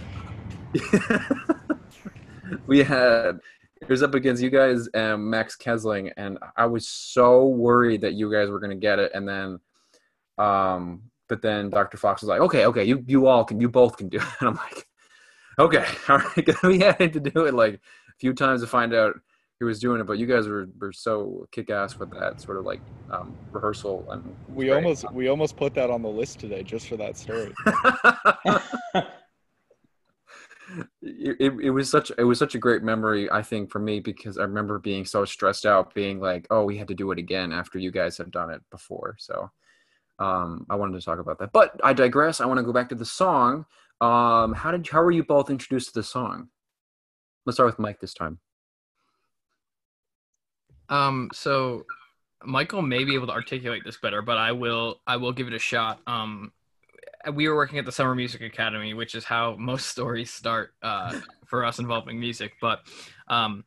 we 2.68 2.84
had 2.84 3.40
it 3.82 3.88
was 3.88 4.04
up 4.04 4.14
against 4.14 4.42
you 4.42 4.50
guys 4.50 4.88
and 4.94 5.24
Max 5.24 5.56
Kesling, 5.56 6.12
and 6.18 6.38
I 6.56 6.66
was 6.66 6.88
so 6.88 7.46
worried 7.46 8.02
that 8.02 8.14
you 8.14 8.32
guys 8.32 8.50
were 8.50 8.60
gonna 8.60 8.76
get 8.76 9.00
it, 9.00 9.12
and 9.14 9.28
then, 9.28 9.60
um, 10.38 11.04
but 11.28 11.42
then 11.42 11.70
Dr. 11.70 11.98
Fox 11.98 12.22
was 12.22 12.30
like, 12.30 12.42
"Okay, 12.42 12.66
okay, 12.66 12.84
you 12.84 13.04
you 13.08 13.28
all 13.28 13.46
can, 13.46 13.62
you 13.62 13.70
both 13.70 13.98
can 13.98 14.10
do 14.10 14.18
it," 14.18 14.24
and 14.40 14.50
I'm 14.50 14.56
like, 14.56 14.88
"Okay, 15.58 15.86
all 16.08 16.18
right." 16.18 16.64
we 16.64 16.80
had 16.80 17.14
to 17.14 17.20
do 17.20 17.46
it 17.46 17.54
like 17.54 17.76
a 17.76 17.80
few 18.20 18.34
times 18.34 18.62
to 18.62 18.68
find 18.68 18.94
out 18.94 19.20
who 19.60 19.66
was 19.66 19.80
doing 19.80 20.00
it, 20.00 20.06
but 20.06 20.18
you 20.18 20.26
guys 20.26 20.48
were 20.48 20.70
were 20.80 20.94
so 20.94 21.48
kick 21.52 21.70
ass 21.70 21.98
with 22.00 22.12
that 22.12 22.40
sort 22.40 22.58
of 22.58 22.66
like 22.66 22.80
um, 23.12 23.36
rehearsal, 23.52 24.06
and 24.10 24.36
we 24.54 24.72
almost 24.72 25.12
we 25.12 25.28
almost 25.28 25.58
put 25.58 25.74
that 25.76 25.90
on 25.90 26.02
the 26.02 26.10
list 26.10 26.40
today 26.40 26.64
just 26.64 26.88
for 26.88 26.96
that 26.98 27.18
story. 27.18 27.54
it, 28.46 28.62
it, 31.40 31.54
it, 31.62 31.70
was 31.72 31.90
such 31.90 32.12
it 32.18 32.24
was 32.24 32.40
such 32.40 32.56
a 32.56 32.60
great 32.60 32.84
memory 32.84 33.30
i 33.32 33.42
think 33.42 33.72
for 33.72 33.80
me 33.80 34.00
because 34.00 34.38
i 34.38 34.44
remember 34.44 34.78
being 34.78 35.04
so 35.04 35.26
stressed 35.26 35.66
out 35.66 35.96
being 35.96 36.20
like 36.20 36.46
oh 36.52 36.64
we 36.64 36.78
had 36.78 36.88
to 36.88 36.94
do 36.94 37.10
it 37.10 37.18
again 37.18 37.52
after 37.52 37.80
you 37.80 37.90
guys 37.90 38.18
have 38.18 38.30
done 38.32 38.52
it 38.52 38.62
before. 38.70 39.16
So 39.20 39.50
um, 40.20 40.66
i 40.70 40.76
wanted 40.76 41.00
to 41.00 41.06
talk 41.06 41.20
about 41.20 41.40
that. 41.40 41.52
But 41.52 41.80
i 41.84 41.94
digress. 41.94 42.40
I 42.40 42.46
want 42.46 42.60
to 42.60 42.64
go 42.64 42.74
back 42.74 42.90
to 42.90 42.96
the 42.96 43.06
song. 43.06 43.66
Um, 44.00 44.54
how 44.54 44.72
did 44.72 44.88
how 44.88 45.02
were 45.02 45.12
you 45.12 45.24
both 45.24 45.50
introduced 45.50 45.90
to 45.90 46.00
the 46.00 46.04
song? 46.04 46.48
Let's 47.46 47.58
start 47.58 47.68
with 47.68 47.80
mike 47.80 48.00
this 48.00 48.14
time 48.14 48.40
um 50.90 51.30
so 51.34 51.86
michael 52.44 52.82
may 52.82 53.04
be 53.04 53.16
able 53.16 53.28
to 53.28 53.34
articulate 53.34 53.84
this 53.86 53.98
better 53.98 54.22
but 54.22 54.38
i 54.38 54.52
will 54.52 55.02
i 55.08 55.16
will 55.16 55.32
give 55.32 55.48
it 55.48 55.54
a 55.54 55.60
shot 55.60 56.00
um 56.08 56.52
we 57.34 57.48
were 57.48 57.56
working 57.56 57.80
at 57.80 57.86
the 57.86 57.92
Summer 57.92 58.16
Music 58.16 58.42
Academy, 58.42 58.94
which 58.94 59.16
is 59.16 59.24
how 59.24 59.56
most 59.58 59.88
stories 59.92 60.32
start 60.32 60.74
uh, 60.82 61.20
for 61.46 61.66
us 61.66 61.80
involving 61.80 62.20
music. 62.20 62.54
But 62.62 62.80
um, 63.28 63.66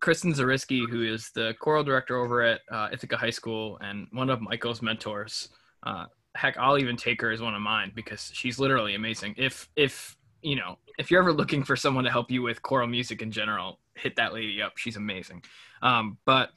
Kristen 0.00 0.32
Zariski, 0.32 0.88
who 0.88 1.02
is 1.02 1.30
the 1.34 1.54
choral 1.60 1.84
director 1.84 2.16
over 2.16 2.42
at 2.42 2.60
uh, 2.70 2.88
Ithaca 2.92 3.16
High 3.16 3.30
School 3.30 3.78
and 3.80 4.06
one 4.12 4.30
of 4.30 4.40
Michael's 4.40 4.82
mentors, 4.82 5.48
uh, 5.84 6.06
heck, 6.34 6.56
I'll 6.56 6.78
even 6.78 6.96
take 6.96 7.20
her 7.20 7.30
as 7.30 7.40
one 7.40 7.54
of 7.54 7.60
mine 7.60 7.92
because 7.94 8.30
she's 8.32 8.58
literally 8.58 8.94
amazing. 8.94 9.34
If 9.36 9.68
if 9.76 10.16
you 10.42 10.56
know 10.56 10.78
if 10.98 11.10
you're 11.10 11.20
ever 11.20 11.32
looking 11.32 11.62
for 11.62 11.76
someone 11.76 12.04
to 12.04 12.10
help 12.10 12.30
you 12.30 12.42
with 12.42 12.62
choral 12.62 12.88
music 12.88 13.22
in 13.22 13.30
general, 13.30 13.78
hit 13.96 14.16
that 14.16 14.34
lady 14.34 14.60
up. 14.62 14.76
She's 14.76 14.96
amazing. 14.96 15.42
Um, 15.82 16.18
but 16.24 16.50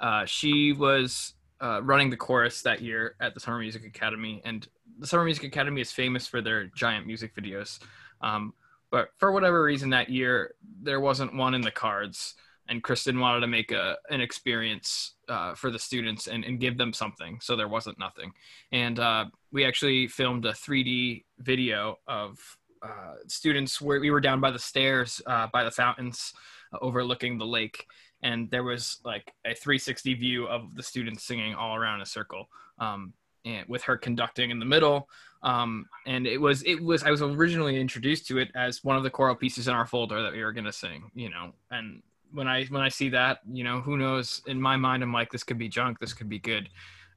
uh, 0.00 0.24
she 0.24 0.72
was 0.72 1.34
uh, 1.60 1.80
running 1.82 2.10
the 2.10 2.16
chorus 2.16 2.62
that 2.62 2.80
year 2.80 3.16
at 3.20 3.34
the 3.34 3.40
Summer 3.40 3.58
Music 3.58 3.84
Academy, 3.84 4.40
and 4.44 4.66
the 4.98 5.06
Summer 5.06 5.24
Music 5.24 5.44
Academy 5.44 5.80
is 5.80 5.92
famous 5.92 6.26
for 6.26 6.40
their 6.40 6.66
giant 6.66 7.06
music 7.06 7.34
videos. 7.34 7.78
Um, 8.20 8.54
but 8.90 9.08
for 9.18 9.30
whatever 9.30 9.62
reason 9.62 9.90
that 9.90 10.08
year, 10.08 10.54
there 10.82 11.00
wasn't 11.00 11.34
one 11.34 11.54
in 11.54 11.60
the 11.60 11.70
cards, 11.70 12.34
and 12.68 12.82
Kristen 12.82 13.20
wanted 13.20 13.40
to 13.40 13.46
make 13.46 13.72
a 13.72 13.96
an 14.10 14.20
experience 14.20 15.14
uh, 15.28 15.54
for 15.54 15.70
the 15.70 15.78
students 15.78 16.26
and, 16.26 16.44
and 16.44 16.60
give 16.60 16.76
them 16.78 16.92
something. 16.92 17.38
So 17.40 17.56
there 17.56 17.68
wasn't 17.68 17.98
nothing, 17.98 18.32
and 18.72 18.98
uh, 18.98 19.26
we 19.52 19.64
actually 19.64 20.08
filmed 20.08 20.44
a 20.46 20.52
3D 20.52 21.24
video 21.38 21.98
of 22.08 22.38
uh, 22.82 23.16
students 23.28 23.80
where 23.80 24.00
we 24.00 24.10
were 24.10 24.20
down 24.20 24.40
by 24.40 24.50
the 24.50 24.58
stairs 24.58 25.20
uh, 25.26 25.46
by 25.52 25.62
the 25.64 25.70
fountains 25.70 26.32
overlooking 26.80 27.38
the 27.38 27.46
lake 27.46 27.86
and 28.22 28.50
there 28.50 28.64
was 28.64 28.98
like 29.04 29.32
a 29.44 29.54
360 29.54 30.14
view 30.14 30.46
of 30.46 30.74
the 30.74 30.82
students 30.82 31.24
singing 31.24 31.54
all 31.54 31.74
around 31.74 32.00
a 32.00 32.06
circle 32.06 32.48
um, 32.78 33.12
and 33.44 33.66
with 33.68 33.82
her 33.82 33.96
conducting 33.96 34.50
in 34.50 34.58
the 34.58 34.64
middle. 34.64 35.08
Um, 35.42 35.86
and 36.06 36.26
it 36.26 36.38
was 36.38 36.62
it 36.64 36.82
was 36.82 37.02
I 37.02 37.10
was 37.10 37.22
originally 37.22 37.80
introduced 37.80 38.26
to 38.26 38.38
it 38.38 38.50
as 38.54 38.84
one 38.84 38.96
of 38.96 39.02
the 39.02 39.10
choral 39.10 39.34
pieces 39.34 39.68
in 39.68 39.74
our 39.74 39.86
folder 39.86 40.22
that 40.22 40.32
we 40.32 40.44
were 40.44 40.52
gonna 40.52 40.72
sing, 40.72 41.10
you 41.14 41.30
know. 41.30 41.52
And 41.70 42.02
when 42.32 42.46
I 42.46 42.64
when 42.66 42.82
I 42.82 42.90
see 42.90 43.08
that, 43.10 43.38
you 43.50 43.64
know, 43.64 43.80
who 43.80 43.96
knows? 43.96 44.42
In 44.46 44.60
my 44.60 44.76
mind, 44.76 45.02
I'm 45.02 45.14
like, 45.14 45.30
this 45.30 45.42
could 45.42 45.58
be 45.58 45.68
junk, 45.68 45.98
this 45.98 46.12
could 46.12 46.28
be 46.28 46.38
good. 46.38 46.68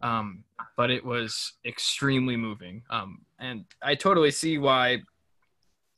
Um, 0.02 0.46
but 0.78 0.90
it 0.90 1.04
was 1.04 1.54
extremely 1.66 2.38
moving, 2.38 2.84
um, 2.90 3.22
and 3.40 3.66
I 3.82 3.96
totally 3.96 4.32
see 4.32 4.58
why, 4.58 5.02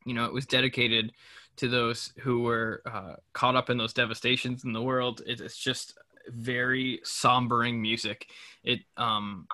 you 0.06 0.14
know, 0.14 0.26
it 0.26 0.34
was 0.34 0.46
dedicated 0.46 1.12
to 1.58 1.68
those 1.68 2.14
who 2.20 2.42
were 2.42 2.82
uh, 2.86 3.16
caught 3.34 3.56
up 3.56 3.70
in 3.70 3.78
those 3.78 3.94
devastations 3.94 4.64
in 4.64 4.74
the 4.74 4.82
world. 4.82 5.22
It, 5.26 5.42
it's 5.42 5.58
just 5.58 5.98
very 6.30 7.00
sombering 7.04 7.80
music. 7.80 8.28
It 8.64 8.80
um 8.98 9.48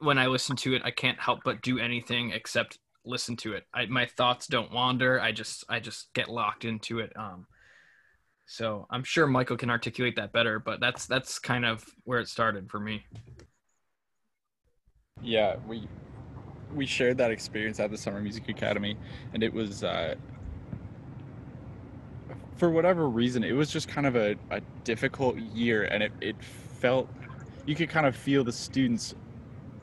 when 0.00 0.18
I 0.18 0.26
listen 0.26 0.56
to 0.56 0.74
it, 0.74 0.82
I 0.84 0.90
can't 0.90 1.18
help 1.18 1.40
but 1.44 1.62
do 1.62 1.78
anything 1.78 2.30
except 2.30 2.78
listen 3.04 3.36
to 3.36 3.54
it. 3.54 3.64
I, 3.74 3.86
my 3.86 4.06
thoughts 4.06 4.46
don't 4.46 4.72
wander. 4.72 5.20
I 5.20 5.32
just 5.32 5.64
I 5.68 5.80
just 5.80 6.12
get 6.14 6.28
locked 6.28 6.64
into 6.64 7.00
it. 7.00 7.12
Um, 7.16 7.46
so 8.46 8.86
I'm 8.90 9.04
sure 9.04 9.26
Michael 9.26 9.56
can 9.56 9.70
articulate 9.70 10.16
that 10.16 10.32
better, 10.32 10.58
but 10.58 10.80
that's 10.80 11.06
that's 11.06 11.38
kind 11.38 11.64
of 11.64 11.84
where 12.04 12.20
it 12.20 12.28
started 12.28 12.70
for 12.70 12.80
me. 12.80 13.04
Yeah, 15.20 15.56
we 15.66 15.88
we 16.74 16.86
shared 16.86 17.18
that 17.18 17.30
experience 17.30 17.80
at 17.80 17.90
the 17.90 17.98
Summer 17.98 18.20
Music 18.20 18.48
Academy, 18.48 18.96
and 19.34 19.42
it 19.42 19.52
was 19.52 19.82
uh, 19.82 20.14
for 22.58 22.70
whatever 22.70 23.08
reason, 23.08 23.42
it 23.44 23.52
was 23.52 23.70
just 23.70 23.88
kind 23.88 24.06
of 24.06 24.16
a, 24.16 24.36
a 24.50 24.60
difficult 24.84 25.36
year, 25.36 25.84
and 25.84 26.02
it 26.02 26.12
it 26.20 26.36
felt 26.42 27.08
you 27.66 27.74
could 27.74 27.88
kind 27.88 28.06
of 28.06 28.14
feel 28.14 28.44
the 28.44 28.52
students 28.52 29.14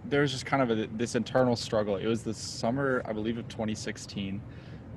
there 0.09 0.21
was 0.21 0.31
just 0.31 0.45
kind 0.45 0.61
of 0.61 0.77
a, 0.77 0.87
this 0.97 1.15
internal 1.15 1.55
struggle. 1.55 1.95
It 1.95 2.07
was 2.07 2.23
the 2.23 2.33
summer, 2.33 3.01
I 3.05 3.13
believe, 3.13 3.37
of 3.37 3.47
2016, 3.47 4.41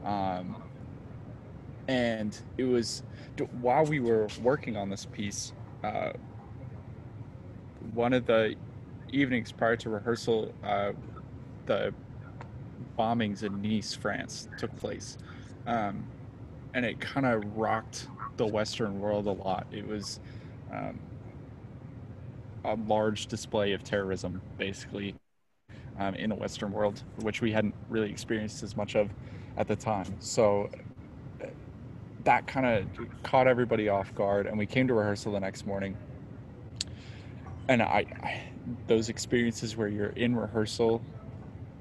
um, 0.04 0.62
and 1.86 2.38
it 2.56 2.64
was 2.64 3.02
while 3.60 3.84
we 3.84 4.00
were 4.00 4.28
working 4.42 4.76
on 4.76 4.90
this 4.90 5.06
piece. 5.06 5.52
Uh, 5.82 6.12
one 7.94 8.12
of 8.12 8.26
the 8.26 8.54
evenings 9.10 9.52
prior 9.52 9.76
to 9.76 9.90
rehearsal, 9.90 10.52
uh, 10.62 10.92
the 11.66 11.94
bombings 12.98 13.42
in 13.42 13.62
Nice, 13.62 13.94
France, 13.94 14.48
took 14.58 14.74
place, 14.76 15.16
um, 15.66 16.04
and 16.74 16.84
it 16.84 17.00
kind 17.00 17.26
of 17.26 17.44
rocked 17.56 18.08
the 18.36 18.46
Western 18.46 19.00
world 19.00 19.26
a 19.26 19.32
lot. 19.32 19.66
It 19.72 19.86
was 19.86 20.20
um, 20.72 20.98
a 22.64 22.74
large 22.86 23.26
display 23.26 23.72
of 23.72 23.82
terrorism, 23.82 24.40
basically, 24.58 25.14
um, 25.98 26.14
in 26.14 26.30
the 26.30 26.36
Western 26.36 26.72
world, 26.72 27.02
which 27.22 27.40
we 27.40 27.52
hadn't 27.52 27.74
really 27.88 28.10
experienced 28.10 28.62
as 28.62 28.76
much 28.76 28.94
of 28.94 29.10
at 29.56 29.66
the 29.66 29.76
time. 29.76 30.14
So 30.20 30.70
that 32.24 32.46
kind 32.46 32.66
of 32.66 33.22
caught 33.22 33.46
everybody 33.46 33.88
off 33.88 34.14
guard, 34.14 34.46
and 34.46 34.58
we 34.58 34.66
came 34.66 34.86
to 34.88 34.94
rehearsal 34.94 35.32
the 35.32 35.40
next 35.40 35.66
morning. 35.66 35.96
And 37.68 37.82
I, 37.82 38.04
I 38.22 38.42
those 38.86 39.08
experiences 39.08 39.76
where 39.76 39.88
you're 39.88 40.10
in 40.10 40.36
rehearsal 40.36 41.02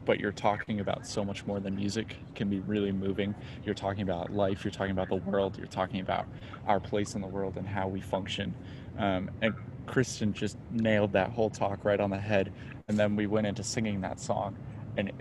but 0.08 0.22
you're 0.22 0.32
talking 0.32 0.80
about 0.80 1.06
so 1.06 1.24
much 1.24 1.46
more 1.46 1.60
than 1.60 1.76
music 1.76 2.16
can 2.34 2.50
be 2.50 2.62
really 2.62 2.94
moving. 2.94 3.36
You're 3.66 3.76
talking 3.76 4.04
about 4.04 4.32
life, 4.32 4.64
you're 4.64 4.72
talking 4.72 4.94
about 4.94 5.10
the 5.10 5.18
world, 5.18 5.58
you're 5.58 5.68
talking 5.68 6.00
about 6.00 6.26
our 6.66 6.80
place 6.80 7.14
in 7.14 7.22
the 7.22 7.28
world 7.28 7.58
and 7.58 7.68
how 7.68 7.90
we 7.90 8.00
function. 8.00 8.56
Um, 8.98 9.30
and 9.42 9.54
Kristen 9.86 10.32
just 10.34 10.58
nailed 10.72 11.12
that 11.12 11.32
whole 11.32 11.50
talk 11.50 11.84
right 11.84 12.00
on 12.00 12.10
the 12.10 12.18
head. 12.18 12.54
And 12.88 12.98
then 12.98 13.18
we 13.18 13.28
went 13.28 13.48
into 13.48 13.64
singing 13.64 14.00
that 14.02 14.18
song, 14.18 14.58
and 14.96 15.12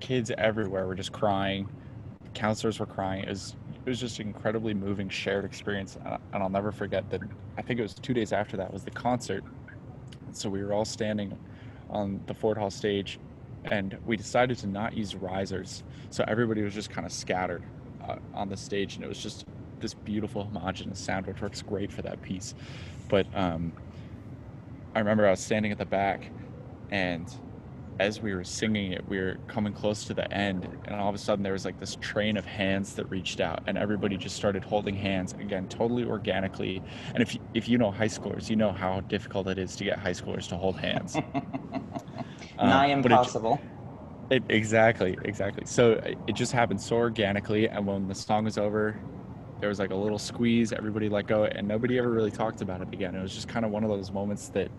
kids 0.00 0.32
everywhere 0.36 0.88
were 0.88 0.96
just 0.96 1.12
crying. 1.12 1.68
Counselors 2.34 2.80
were 2.80 2.86
crying. 2.86 3.22
It 3.22 3.28
was 3.28 3.54
it 3.86 3.88
was 3.88 4.00
just 4.00 4.18
an 4.18 4.26
incredibly 4.26 4.74
moving 4.74 5.08
shared 5.08 5.44
experience, 5.44 5.96
and 6.04 6.42
I'll 6.42 6.48
never 6.48 6.72
forget 6.72 7.08
that. 7.10 7.20
I 7.56 7.62
think 7.62 7.78
it 7.78 7.82
was 7.82 7.94
two 7.94 8.14
days 8.14 8.32
after 8.32 8.56
that 8.56 8.72
was 8.72 8.82
the 8.82 8.90
concert. 8.90 9.44
So 10.32 10.50
we 10.50 10.64
were 10.64 10.72
all 10.72 10.84
standing 10.84 11.38
on 11.88 12.20
the 12.26 12.34
Ford 12.34 12.58
Hall 12.58 12.70
stage 12.70 13.20
and 13.64 13.98
we 14.06 14.16
decided 14.16 14.58
to 14.58 14.66
not 14.66 14.96
use 14.96 15.14
risers. 15.14 15.82
So 16.10 16.24
everybody 16.28 16.62
was 16.62 16.74
just 16.74 16.90
kind 16.90 17.06
of 17.06 17.12
scattered 17.12 17.62
uh, 18.08 18.16
on 18.34 18.48
the 18.48 18.56
stage 18.56 18.96
and 18.96 19.04
it 19.04 19.08
was 19.08 19.22
just 19.22 19.46
this 19.80 19.94
beautiful 19.94 20.44
homogenous 20.44 20.98
sound 20.98 21.26
which 21.26 21.42
works 21.42 21.62
great 21.62 21.92
for 21.92 22.02
that 22.02 22.22
piece. 22.22 22.54
But 23.08 23.26
um, 23.34 23.72
i 24.94 24.98
remember 24.98 25.26
i 25.26 25.30
was 25.30 25.40
standing 25.40 25.72
at 25.72 25.78
the 25.78 25.86
back 25.86 26.30
and 26.90 27.34
as 28.00 28.20
we 28.20 28.34
were 28.34 28.44
singing 28.44 28.92
it 28.92 29.08
we 29.08 29.18
were 29.18 29.38
coming 29.46 29.72
close 29.72 30.04
to 30.04 30.14
the 30.14 30.32
end 30.32 30.68
and 30.86 30.96
all 30.96 31.08
of 31.08 31.14
a 31.14 31.18
sudden 31.18 31.42
there 31.42 31.52
was 31.52 31.64
like 31.64 31.78
this 31.78 31.96
train 32.00 32.36
of 32.36 32.44
hands 32.44 32.94
that 32.94 33.08
reached 33.10 33.40
out 33.40 33.62
and 33.66 33.78
everybody 33.78 34.16
just 34.16 34.34
started 34.36 34.64
holding 34.64 34.96
hands 34.96 35.32
again 35.34 35.68
totally 35.68 36.04
organically. 36.04 36.82
And 37.14 37.22
if 37.22 37.36
if 37.54 37.68
you 37.68 37.78
know 37.78 37.90
high 37.92 38.08
schoolers 38.08 38.50
you 38.50 38.56
know 38.56 38.72
how 38.72 39.00
difficult 39.02 39.46
it 39.48 39.58
is 39.58 39.76
to 39.76 39.84
get 39.84 39.98
high 39.98 40.12
schoolers 40.12 40.48
to 40.48 40.56
hold 40.56 40.76
hands 40.76 41.16
Um, 42.58 42.68
Nigh 42.68 42.86
impossible. 42.86 43.60
It, 44.30 44.36
it, 44.36 44.42
exactly, 44.48 45.16
exactly. 45.24 45.64
So 45.66 46.00
it 46.26 46.34
just 46.34 46.52
happened 46.52 46.80
so 46.80 46.96
organically, 46.96 47.68
and 47.68 47.86
when 47.86 48.08
the 48.08 48.14
song 48.14 48.44
was 48.44 48.58
over, 48.58 48.98
there 49.60 49.68
was 49.68 49.78
like 49.78 49.90
a 49.90 49.94
little 49.94 50.18
squeeze. 50.18 50.72
Everybody 50.72 51.08
let 51.08 51.26
go, 51.26 51.44
and 51.44 51.66
nobody 51.66 51.98
ever 51.98 52.10
really 52.10 52.30
talked 52.30 52.60
about 52.60 52.80
it 52.80 52.92
again. 52.92 53.14
It 53.14 53.22
was 53.22 53.34
just 53.34 53.48
kind 53.48 53.64
of 53.64 53.70
one 53.70 53.84
of 53.84 53.90
those 53.90 54.10
moments 54.10 54.48
that 54.50 54.70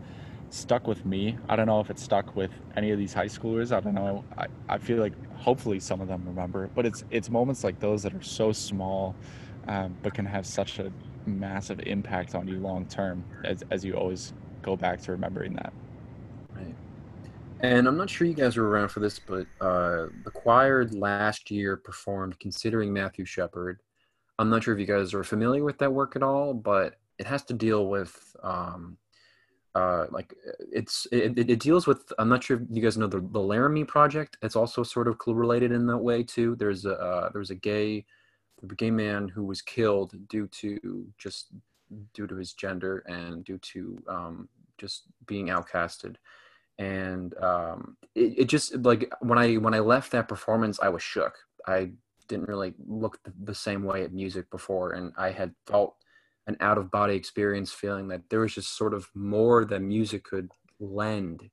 stuck 0.49 0.88
with 0.88 1.05
me. 1.05 1.38
I 1.49 1.55
don't 1.55 1.65
know 1.67 1.80
if 1.80 1.89
it 1.89 1.99
stuck 1.99 2.36
with 2.36 2.51
any 2.76 2.91
of 2.91 2.97
these 2.97 3.13
high 3.13 3.26
schoolers. 3.26 3.76
I 3.76 3.80
don't 3.80 3.95
know. 3.95 4.23
I, 4.38 4.47
I 4.69 4.78
feel 4.78 4.97
like 4.97 5.13
hopefully 5.38 5.80
some 5.80 6.01
of 6.01 6.07
them 6.07 6.23
remember, 6.26 6.69
but 6.73 6.86
it's 6.86 7.03
it's 7.11 7.30
moments 7.30 7.63
like 7.63 7.80
those 7.80 8.03
that 8.03 8.13
are 8.13 8.21
so 8.23 8.51
small, 8.51 9.15
um, 9.67 9.95
but 10.01 10.13
can 10.13 10.26
have 10.26 10.45
such 10.45 10.80
a 10.80 10.91
massive 11.26 11.80
impact 11.86 12.36
on 12.36 12.47
you 12.47 12.59
long 12.59 12.86
term 12.86 13.23
as 13.43 13.63
as 13.71 13.84
you 13.84 13.93
always 13.93 14.34
go 14.61 14.76
back 14.76 15.01
to 15.01 15.11
remembering 15.11 15.53
that. 15.53 15.73
And 17.62 17.88
I'm 17.88 17.97
not 17.97 18.10
sure 18.10 18.28
you 18.28 18.34
guys 18.34 18.58
were 18.58 18.68
around 18.68 18.89
for 18.89 18.99
this, 18.99 19.18
but 19.20 19.47
uh, 19.62 20.08
the 20.24 20.32
choir 20.34 20.86
last 20.89 21.49
year 21.49 21.78
performed 21.78 22.39
Considering 22.39 22.91
Matthew 22.91 23.26
Shepard. 23.26 23.82
I'm 24.38 24.49
not 24.49 24.64
sure 24.64 24.74
if 24.74 24.80
you 24.80 24.86
guys 24.86 25.14
are 25.14 25.24
familiar 25.24 25.64
with 25.64 25.78
that 25.80 25.91
work 25.91 26.16
at 26.16 26.24
all, 26.24 26.53
but 26.53 26.95
it 27.18 27.26
has 27.26 27.43
to 27.45 27.53
deal 27.53 27.88
with 27.88 28.36
um, 28.43 28.97
uh, 29.74 30.06
like 30.10 30.34
it's 30.72 31.06
it, 31.12 31.38
it, 31.38 31.60
deals 31.60 31.86
with 31.86 32.14
i'm 32.18 32.30
not 32.30 32.41
sure 32.41 32.62
if 32.62 32.64
you 32.72 32.82
guys 32.82 32.97
know 32.97 33.08
the, 33.08 33.20
the 33.32 33.39
laramie 33.39 33.84
project. 33.84 34.38
It's 34.41 34.56
also 34.56 34.84
sort 34.84 35.08
of 35.08 35.18
related 35.28 35.72
in 35.72 35.86
that 35.88 35.97
way 35.97 36.24
too. 36.24 36.56
There's 36.56 36.86
a 36.86 36.93
uh, 36.93 37.30
there's 37.34 37.51
a 37.51 37.56
gay 37.56 38.06
a 38.64 38.76
gay 38.76 38.91
man 38.91 39.28
who 39.28 39.43
was 39.43 39.62
killed 39.62 40.14
due 40.30 40.47
to 40.47 41.08
just 41.18 41.47
due 42.14 42.28
to 42.28 42.36
his 42.36 42.53
gender 42.53 42.99
and 43.08 43.43
due 43.43 43.58
to 43.60 44.01
um, 44.08 44.49
just 44.78 45.03
being 45.26 45.47
outcasted 45.47 46.16
and 46.78 47.36
um, 47.41 47.97
it, 48.15 48.39
it 48.39 48.45
just 48.45 48.76
like 48.84 49.11
when 49.21 49.38
I 49.38 49.55
when 49.55 49.73
I 49.73 49.80
left 49.80 50.11
that 50.11 50.28
performance, 50.28 50.80
I 50.82 50.89
was 50.89 51.03
shook. 51.03 51.36
I 51.67 51.91
didn't 52.28 52.47
really 52.47 52.73
look 52.88 53.19
the, 53.43 53.53
same 53.53 53.84
way 53.84 54.03
at 54.03 54.13
music 54.13 54.49
before, 54.49 54.91
and 54.91 55.13
I 55.17 55.32
had 55.32 55.53
felt 55.67 55.95
an 56.47 56.57
out 56.59 56.78
of 56.78 56.91
body 56.91 57.15
experience, 57.15 57.71
feeling 57.71 58.07
that 58.09 58.30
there 58.30 58.41
was 58.41 58.53
just 58.53 58.78
sort 58.78 58.93
of 58.93 59.07
more 59.13 59.65
that 59.65 59.82
music 59.82 60.23
could 60.23 60.51
lend 60.80 61.49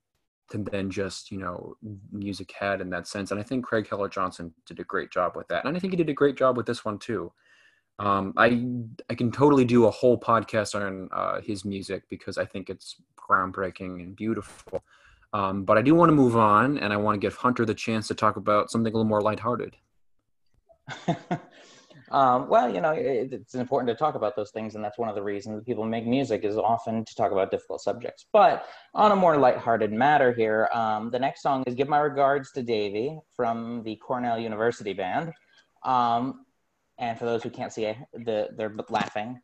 than 0.50 0.90
just 0.90 1.30
you 1.30 1.38
know 1.38 1.76
music 2.10 2.52
had 2.58 2.80
in 2.80 2.90
that 2.90 3.06
sense. 3.06 3.30
And 3.30 3.40
I 3.40 3.42
think 3.42 3.64
Craig 3.64 3.88
Hella 3.88 4.10
Johnson 4.10 4.52
did 4.66 4.80
a 4.80 4.84
great 4.84 5.10
job 5.10 5.36
with 5.36 5.48
that, 5.48 5.64
and 5.64 5.76
I 5.76 5.80
think 5.80 5.92
he 5.92 5.96
did 5.96 6.10
a 6.10 6.14
great 6.14 6.36
job 6.36 6.56
with 6.56 6.66
this 6.66 6.84
one 6.84 6.98
too. 6.98 7.32
Um, 7.98 8.34
I 8.36 8.66
I 9.08 9.14
can 9.14 9.30
totally 9.30 9.64
do 9.64 9.86
a 9.86 9.90
whole 9.90 10.18
podcast 10.18 10.74
on 10.74 11.08
uh, 11.12 11.40
his 11.40 11.64
music 11.64 12.04
because 12.08 12.38
I 12.38 12.44
think 12.44 12.68
it's 12.68 12.96
groundbreaking 13.16 14.02
and 14.02 14.16
beautiful. 14.16 14.82
Um, 15.33 15.64
but 15.64 15.78
I 15.78 15.83
do 15.83 15.95
want 15.95 16.11
to 16.11 16.14
move 16.14 16.37
on, 16.37 16.78
and 16.78 16.93
I 16.93 16.97
want 16.97 17.14
to 17.14 17.18
give 17.18 17.35
Hunter 17.37 17.64
the 17.64 17.74
chance 17.74 18.09
to 18.09 18.14
talk 18.14 18.37
about 18.37 18.70
something 18.70 18.93
a 18.93 18.97
little 18.97 19.09
more 19.09 19.22
lighthearted. 19.22 19.76
um, 22.11 22.49
well, 22.49 22.72
you 22.72 22.83
know, 22.83 22.91
it, 22.91 23.33
it's 23.33 23.55
important 23.55 23.89
to 23.89 23.95
talk 23.95 24.14
about 24.14 24.37
those 24.37 24.51
things, 24.51 24.74
and 24.74 24.85
that's 24.85 24.99
one 24.99 25.09
of 25.09 25.14
the 25.14 25.22
reasons 25.22 25.62
people 25.64 25.85
make 25.87 26.07
music 26.07 26.45
is 26.45 26.59
often 26.59 27.05
to 27.05 27.14
talk 27.14 27.33
about 27.33 27.51
difficult 27.51 27.80
subjects. 27.80 28.26
But 28.33 28.66
on 28.95 29.12
a 29.12 29.16
more 29.16 29.39
lighthearted 29.39 29.91
matter 29.91 30.33
here, 30.35 30.68
um, 30.72 31.11
the 31.11 31.18
next 31.18 31.43
song 31.43 31.64
is 31.66 31.74
"Give 31.74 31.89
My 31.89 32.01
Regards 32.01 32.53
to 32.53 32.62
Davy" 32.62 33.18
from 33.35 33.83
the 33.85 33.97
Cornell 33.97 34.39
University 34.39 34.93
Band. 34.93 35.33
Um, 35.83 36.45
and 36.99 37.18
for 37.18 37.24
those 37.24 37.43
who 37.43 37.51
can't 37.51 37.72
see, 37.72 37.93
the, 38.12 38.51
they're 38.57 38.74
laughing, 38.89 39.41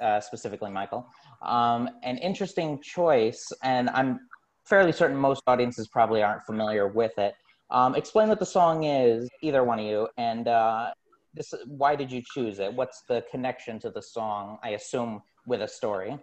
uh, 0.00 0.20
specifically 0.20 0.70
Michael. 0.70 1.08
Um, 1.42 1.88
an 2.02 2.18
interesting 2.18 2.80
choice, 2.82 3.50
and 3.62 3.90
I'm 3.90 4.20
fairly 4.66 4.92
certain 4.92 5.16
most 5.16 5.42
audiences 5.46 5.88
probably 5.88 6.22
aren't 6.22 6.42
familiar 6.42 6.88
with 6.88 7.16
it. 7.18 7.34
Um, 7.70 7.94
explain 7.94 8.28
what 8.28 8.38
the 8.38 8.46
song 8.46 8.84
is, 8.84 9.28
either 9.40 9.64
one 9.64 9.78
of 9.78 9.84
you, 9.84 10.08
and 10.18 10.46
uh, 10.46 10.92
this, 11.34 11.54
why 11.66 11.96
did 11.96 12.10
you 12.10 12.22
choose 12.34 12.58
it? 12.58 12.72
What's 12.72 13.02
the 13.08 13.24
connection 13.30 13.78
to 13.80 13.90
the 13.90 14.02
song? 14.02 14.58
I 14.62 14.70
assume 14.70 15.22
with 15.46 15.62
a 15.62 15.68
story. 15.68 16.18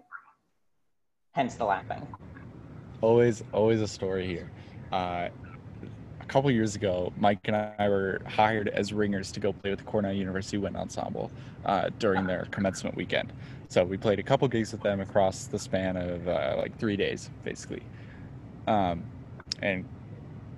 Hence 1.34 1.56
the 1.56 1.66
laughing. 1.66 2.06
Always, 3.02 3.44
always 3.52 3.82
a 3.82 3.88
story 3.88 4.28
here. 4.28 4.52
Uh, 4.92 5.30
a 6.22 6.26
couple 6.26 6.50
years 6.52 6.76
ago, 6.76 7.12
Mike 7.18 7.40
and 7.46 7.56
I 7.56 7.90
were 7.90 8.22
hired 8.26 8.70
as 8.70 8.94
ringers 8.94 9.32
to 9.34 9.40
go 9.40 9.52
play 9.52 9.72
with 9.72 9.80
the 9.80 9.86
Cornell 9.86 10.14
University 10.14 10.58
Wind 10.58 10.78
Ensemble 10.78 11.32
uh, 11.66 11.90
during 12.00 12.26
their 12.26 12.48
commencement 12.52 12.96
weekend. 12.96 13.34
So 13.68 13.84
we 13.84 13.98
played 13.98 14.20
a 14.20 14.24
couple 14.24 14.48
gigs 14.48 14.72
with 14.72 14.82
them 14.82 15.02
across 15.02 15.46
the 15.46 15.60
span 15.60 15.98
of 15.98 16.28
uh, 16.28 16.56
like 16.58 16.78
three 16.78 16.96
days, 16.96 17.30
basically. 17.44 17.84
Um, 18.68 19.04
and 19.62 19.86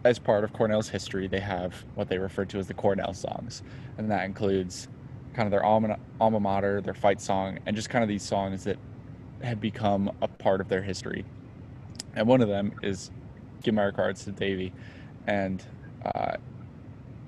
as 0.04 0.20
part 0.20 0.44
of 0.44 0.54
Cornell's 0.54 0.90
history, 0.90 1.28
they 1.28 1.40
have 1.40 1.74
what 1.96 2.10
they 2.10 2.18
refer 2.18 2.46
to 2.46 2.60
as 2.60 2.68
the 2.68 2.74
Cornell 2.74 3.14
songs, 3.14 3.64
and 3.98 4.10
that 4.12 4.26
includes 4.26 4.88
kind 5.34 5.48
of 5.48 5.52
their 5.52 5.64
alma, 5.64 5.98
alma 6.22 6.40
mater, 6.40 6.82
their 6.82 6.94
fight 6.94 7.20
song, 7.20 7.60
and 7.66 7.76
just 7.76 7.90
kind 7.90 8.04
of 8.04 8.08
these 8.08 8.24
songs 8.24 8.64
that 8.66 8.78
have 9.42 9.60
become 9.60 10.12
a 10.22 10.28
part 10.28 10.62
of 10.62 10.70
their 10.70 10.82
history. 10.82 11.26
And 12.16 12.28
one 12.28 12.42
of 12.42 12.48
them 12.48 12.74
is 12.84 13.12
"Give 13.64 13.74
My 13.74 13.84
Regards 13.84 14.24
to 14.26 14.32
Davy," 14.32 14.74
and 15.28 15.64
uh, 16.06 16.38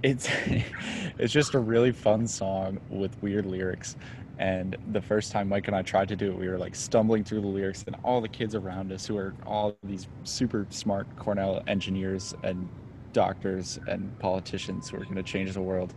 it's 0.03 0.29
it's 1.17 1.33
just 1.33 1.55
a 1.55 1.59
really 1.59 1.91
fun 1.91 2.27
song 2.27 2.79
with 2.89 3.21
weird 3.21 3.45
lyrics 3.45 3.95
and 4.39 4.77
the 4.91 5.01
first 5.01 5.31
time 5.31 5.49
Mike 5.49 5.67
and 5.67 5.75
I 5.75 5.81
tried 5.81 6.07
to 6.09 6.15
do 6.15 6.31
it, 6.31 6.37
we 6.37 6.47
were 6.47 6.57
like 6.57 6.75
stumbling 6.75 7.23
through 7.23 7.41
the 7.41 7.47
lyrics, 7.47 7.83
and 7.87 7.95
all 8.03 8.21
the 8.21 8.27
kids 8.27 8.55
around 8.55 8.91
us, 8.91 9.05
who 9.05 9.17
are 9.17 9.33
all 9.45 9.75
these 9.83 10.07
super 10.23 10.67
smart 10.69 11.07
Cornell 11.17 11.63
engineers 11.67 12.35
and 12.43 12.67
doctors 13.13 13.79
and 13.87 14.17
politicians 14.19 14.89
who 14.89 14.97
are 14.97 15.03
going 15.03 15.15
to 15.15 15.23
change 15.23 15.53
the 15.53 15.61
world, 15.61 15.93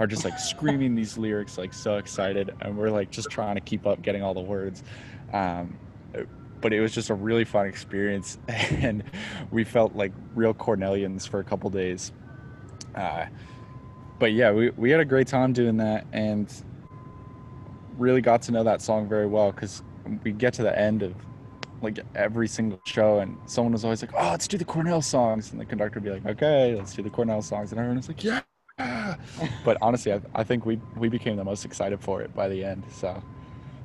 are 0.00 0.06
just 0.06 0.24
like 0.24 0.38
screaming 0.38 0.94
these 0.94 1.16
lyrics, 1.18 1.56
like 1.56 1.72
so 1.72 1.96
excited, 1.96 2.54
and 2.60 2.76
we're 2.76 2.90
like 2.90 3.10
just 3.10 3.30
trying 3.30 3.54
to 3.54 3.60
keep 3.60 3.86
up, 3.86 4.02
getting 4.02 4.22
all 4.22 4.34
the 4.34 4.40
words. 4.40 4.82
Um, 5.32 5.78
but 6.60 6.72
it 6.72 6.80
was 6.80 6.92
just 6.92 7.08
a 7.08 7.14
really 7.14 7.44
fun 7.44 7.66
experience, 7.66 8.38
and 8.48 9.02
we 9.50 9.64
felt 9.64 9.94
like 9.94 10.12
real 10.34 10.52
Cornellians 10.52 11.26
for 11.26 11.40
a 11.40 11.44
couple 11.44 11.70
days. 11.70 12.12
Uh, 12.94 13.26
but 14.18 14.32
yeah, 14.32 14.50
we, 14.50 14.70
we 14.70 14.90
had 14.90 15.00
a 15.00 15.04
great 15.04 15.28
time 15.28 15.52
doing 15.52 15.76
that, 15.78 16.06
and 16.12 16.52
really 17.98 18.20
got 18.20 18.42
to 18.42 18.52
know 18.52 18.64
that 18.64 18.80
song 18.80 19.08
very 19.08 19.26
well 19.26 19.52
because 19.52 19.82
we 20.22 20.32
get 20.32 20.54
to 20.54 20.62
the 20.62 20.78
end 20.78 21.02
of 21.02 21.14
like 21.82 21.98
every 22.14 22.48
single 22.48 22.80
show 22.86 23.18
and 23.18 23.36
someone 23.46 23.72
was 23.72 23.84
always 23.84 24.02
like 24.02 24.12
oh 24.16 24.30
let's 24.30 24.48
do 24.48 24.58
the 24.58 24.64
cornell 24.64 25.02
songs 25.02 25.52
and 25.52 25.60
the 25.60 25.64
conductor 25.64 26.00
would 26.00 26.04
be 26.04 26.10
like 26.10 26.26
okay 26.26 26.74
let's 26.74 26.94
do 26.94 27.02
the 27.02 27.10
cornell 27.10 27.40
songs 27.42 27.70
and 27.70 27.78
everyone 27.78 27.96
was 27.96 28.08
like 28.08 28.24
yeah! 28.24 28.40
But 29.64 29.76
honestly 29.80 30.12
I, 30.12 30.20
I 30.34 30.44
think 30.44 30.66
we 30.66 30.80
we 30.96 31.08
became 31.08 31.36
the 31.36 31.44
most 31.44 31.64
excited 31.64 32.00
for 32.00 32.22
it 32.22 32.34
by 32.34 32.48
the 32.48 32.64
end 32.64 32.84
so 32.90 33.22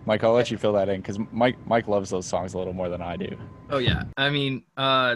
Mike, 0.05 0.21
I'll 0.23 0.33
let 0.33 0.51
you 0.51 0.57
fill 0.57 0.73
that 0.73 0.89
in 0.89 0.99
because 0.99 1.17
Mike 1.31 1.55
Mike 1.65 1.87
loves 1.87 2.09
those 2.09 2.25
songs 2.25 2.55
a 2.55 2.57
little 2.57 2.73
more 2.73 2.89
than 2.89 3.01
I 3.01 3.15
do. 3.15 3.37
Oh 3.69 3.77
yeah, 3.77 4.03
I 4.17 4.29
mean, 4.29 4.63
uh, 4.75 5.15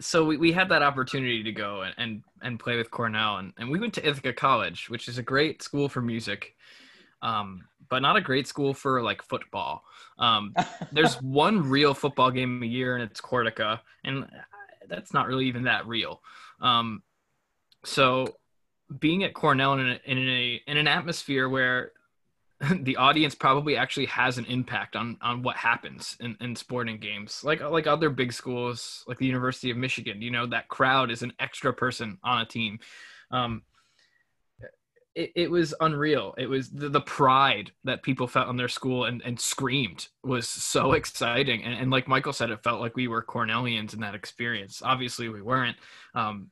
so 0.00 0.24
we, 0.24 0.36
we 0.36 0.52
had 0.52 0.68
that 0.68 0.82
opportunity 0.82 1.42
to 1.42 1.52
go 1.52 1.82
and, 1.82 1.94
and, 1.98 2.22
and 2.42 2.60
play 2.60 2.76
with 2.76 2.90
Cornell, 2.90 3.38
and, 3.38 3.52
and 3.58 3.70
we 3.70 3.78
went 3.78 3.94
to 3.94 4.06
Ithaca 4.06 4.32
College, 4.32 4.90
which 4.90 5.08
is 5.08 5.18
a 5.18 5.22
great 5.22 5.62
school 5.62 5.88
for 5.88 6.02
music, 6.02 6.54
um, 7.22 7.64
but 7.88 8.00
not 8.00 8.16
a 8.16 8.20
great 8.20 8.46
school 8.46 8.74
for 8.74 9.02
like 9.02 9.22
football. 9.22 9.84
Um, 10.18 10.54
there's 10.92 11.14
one 11.22 11.68
real 11.68 11.94
football 11.94 12.30
game 12.30 12.62
a 12.62 12.66
year, 12.66 12.96
and 12.96 13.02
it's 13.02 13.20
Cortaca, 13.20 13.80
and 14.04 14.26
that's 14.88 15.12
not 15.12 15.26
really 15.26 15.46
even 15.46 15.64
that 15.64 15.86
real. 15.86 16.20
Um, 16.60 17.02
so 17.84 18.36
being 18.98 19.24
at 19.24 19.34
Cornell 19.34 19.74
in, 19.74 19.88
a, 19.88 20.00
in 20.04 20.18
a 20.18 20.62
in 20.66 20.76
an 20.76 20.88
atmosphere 20.88 21.48
where 21.48 21.92
the 22.80 22.96
audience 22.96 23.34
probably 23.34 23.76
actually 23.76 24.06
has 24.06 24.38
an 24.38 24.44
impact 24.46 24.96
on 24.96 25.18
on 25.20 25.42
what 25.42 25.56
happens 25.56 26.16
in, 26.20 26.36
in 26.40 26.56
sporting 26.56 26.98
games 26.98 27.42
like 27.44 27.60
like 27.60 27.86
other 27.86 28.08
big 28.08 28.32
schools 28.32 29.04
like 29.06 29.18
the 29.18 29.26
university 29.26 29.70
of 29.70 29.76
michigan 29.76 30.22
you 30.22 30.30
know 30.30 30.46
that 30.46 30.66
crowd 30.68 31.10
is 31.10 31.22
an 31.22 31.32
extra 31.38 31.72
person 31.72 32.16
on 32.24 32.40
a 32.40 32.46
team 32.46 32.78
um, 33.30 33.62
it, 35.16 35.32
it 35.34 35.50
was 35.50 35.74
unreal 35.80 36.34
it 36.38 36.46
was 36.46 36.70
the, 36.70 36.88
the 36.88 37.00
pride 37.00 37.72
that 37.82 38.04
people 38.04 38.28
felt 38.28 38.46
on 38.46 38.56
their 38.56 38.68
school 38.68 39.06
and, 39.06 39.20
and 39.24 39.40
screamed 39.40 40.08
was 40.22 40.48
so 40.48 40.92
exciting 41.00 41.64
and, 41.64 41.74
and 41.74 41.90
like 41.90 42.06
michael 42.06 42.32
said 42.32 42.50
it 42.50 42.62
felt 42.62 42.80
like 42.80 42.94
we 42.94 43.08
were 43.08 43.22
cornellians 43.22 43.94
in 43.94 44.00
that 44.00 44.14
experience 44.14 44.82
obviously 44.84 45.28
we 45.28 45.42
weren't 45.42 45.76
um, 46.14 46.50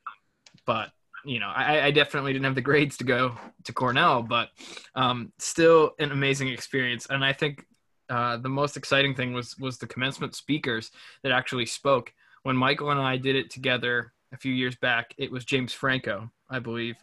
but 0.67 0.91
you 1.25 1.41
know, 1.41 1.49
I, 1.49 1.87
I, 1.87 1.91
definitely 1.91 2.33
didn't 2.33 2.45
have 2.45 2.55
the 2.55 2.61
grades 2.61 2.99
to 2.99 3.05
go 3.05 3.35
to 3.65 3.73
Cornell, 3.73 4.23
but 4.23 4.51
um, 4.95 5.33
still 5.39 5.93
an 5.99 6.13
amazing 6.13 6.49
experience. 6.49 7.07
And 7.09 7.25
I 7.25 7.33
think 7.33 7.65
uh, 8.11 8.37
the 8.37 8.49
most 8.49 8.77
exciting 8.77 9.15
thing 9.15 9.33
was 9.33 9.59
was 9.59 9.79
the 9.79 9.87
commencement 9.87 10.35
speakers 10.35 10.91
that 11.23 11.33
actually 11.33 11.67
spoke. 11.67 12.13
When 12.43 12.57
Michael 12.57 12.91
and 12.91 13.01
I 13.01 13.17
did 13.17 13.37
it 13.37 13.51
together 13.51 14.13
a 14.33 14.37
few 14.37 14.53
years 14.53 14.77
back, 14.77 15.15
it 15.17 15.31
was 15.31 15.45
James 15.45 15.73
Franco, 15.73 16.31
I 16.51 16.59
believe. 16.59 16.97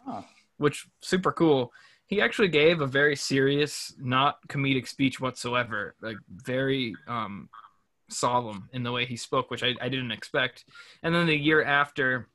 Which 0.62 0.86
super 1.00 1.32
cool. 1.32 1.72
He 2.06 2.20
actually 2.20 2.48
gave 2.48 2.80
a 2.80 2.86
very 2.86 3.16
serious, 3.16 3.94
not 3.98 4.36
comedic 4.48 4.86
speech 4.86 5.20
whatsoever, 5.20 5.94
like 6.00 6.16
very 6.30 6.94
um, 7.08 7.48
solemn 8.08 8.68
in 8.72 8.82
the 8.82 8.92
way 8.92 9.06
he 9.06 9.16
spoke, 9.16 9.50
which 9.50 9.62
I, 9.62 9.74
I 9.80 9.88
didn't 9.88 10.12
expect. 10.12 10.64
And 11.02 11.14
then 11.14 11.26
the 11.26 11.36
year 11.36 11.64
after, 11.64 12.28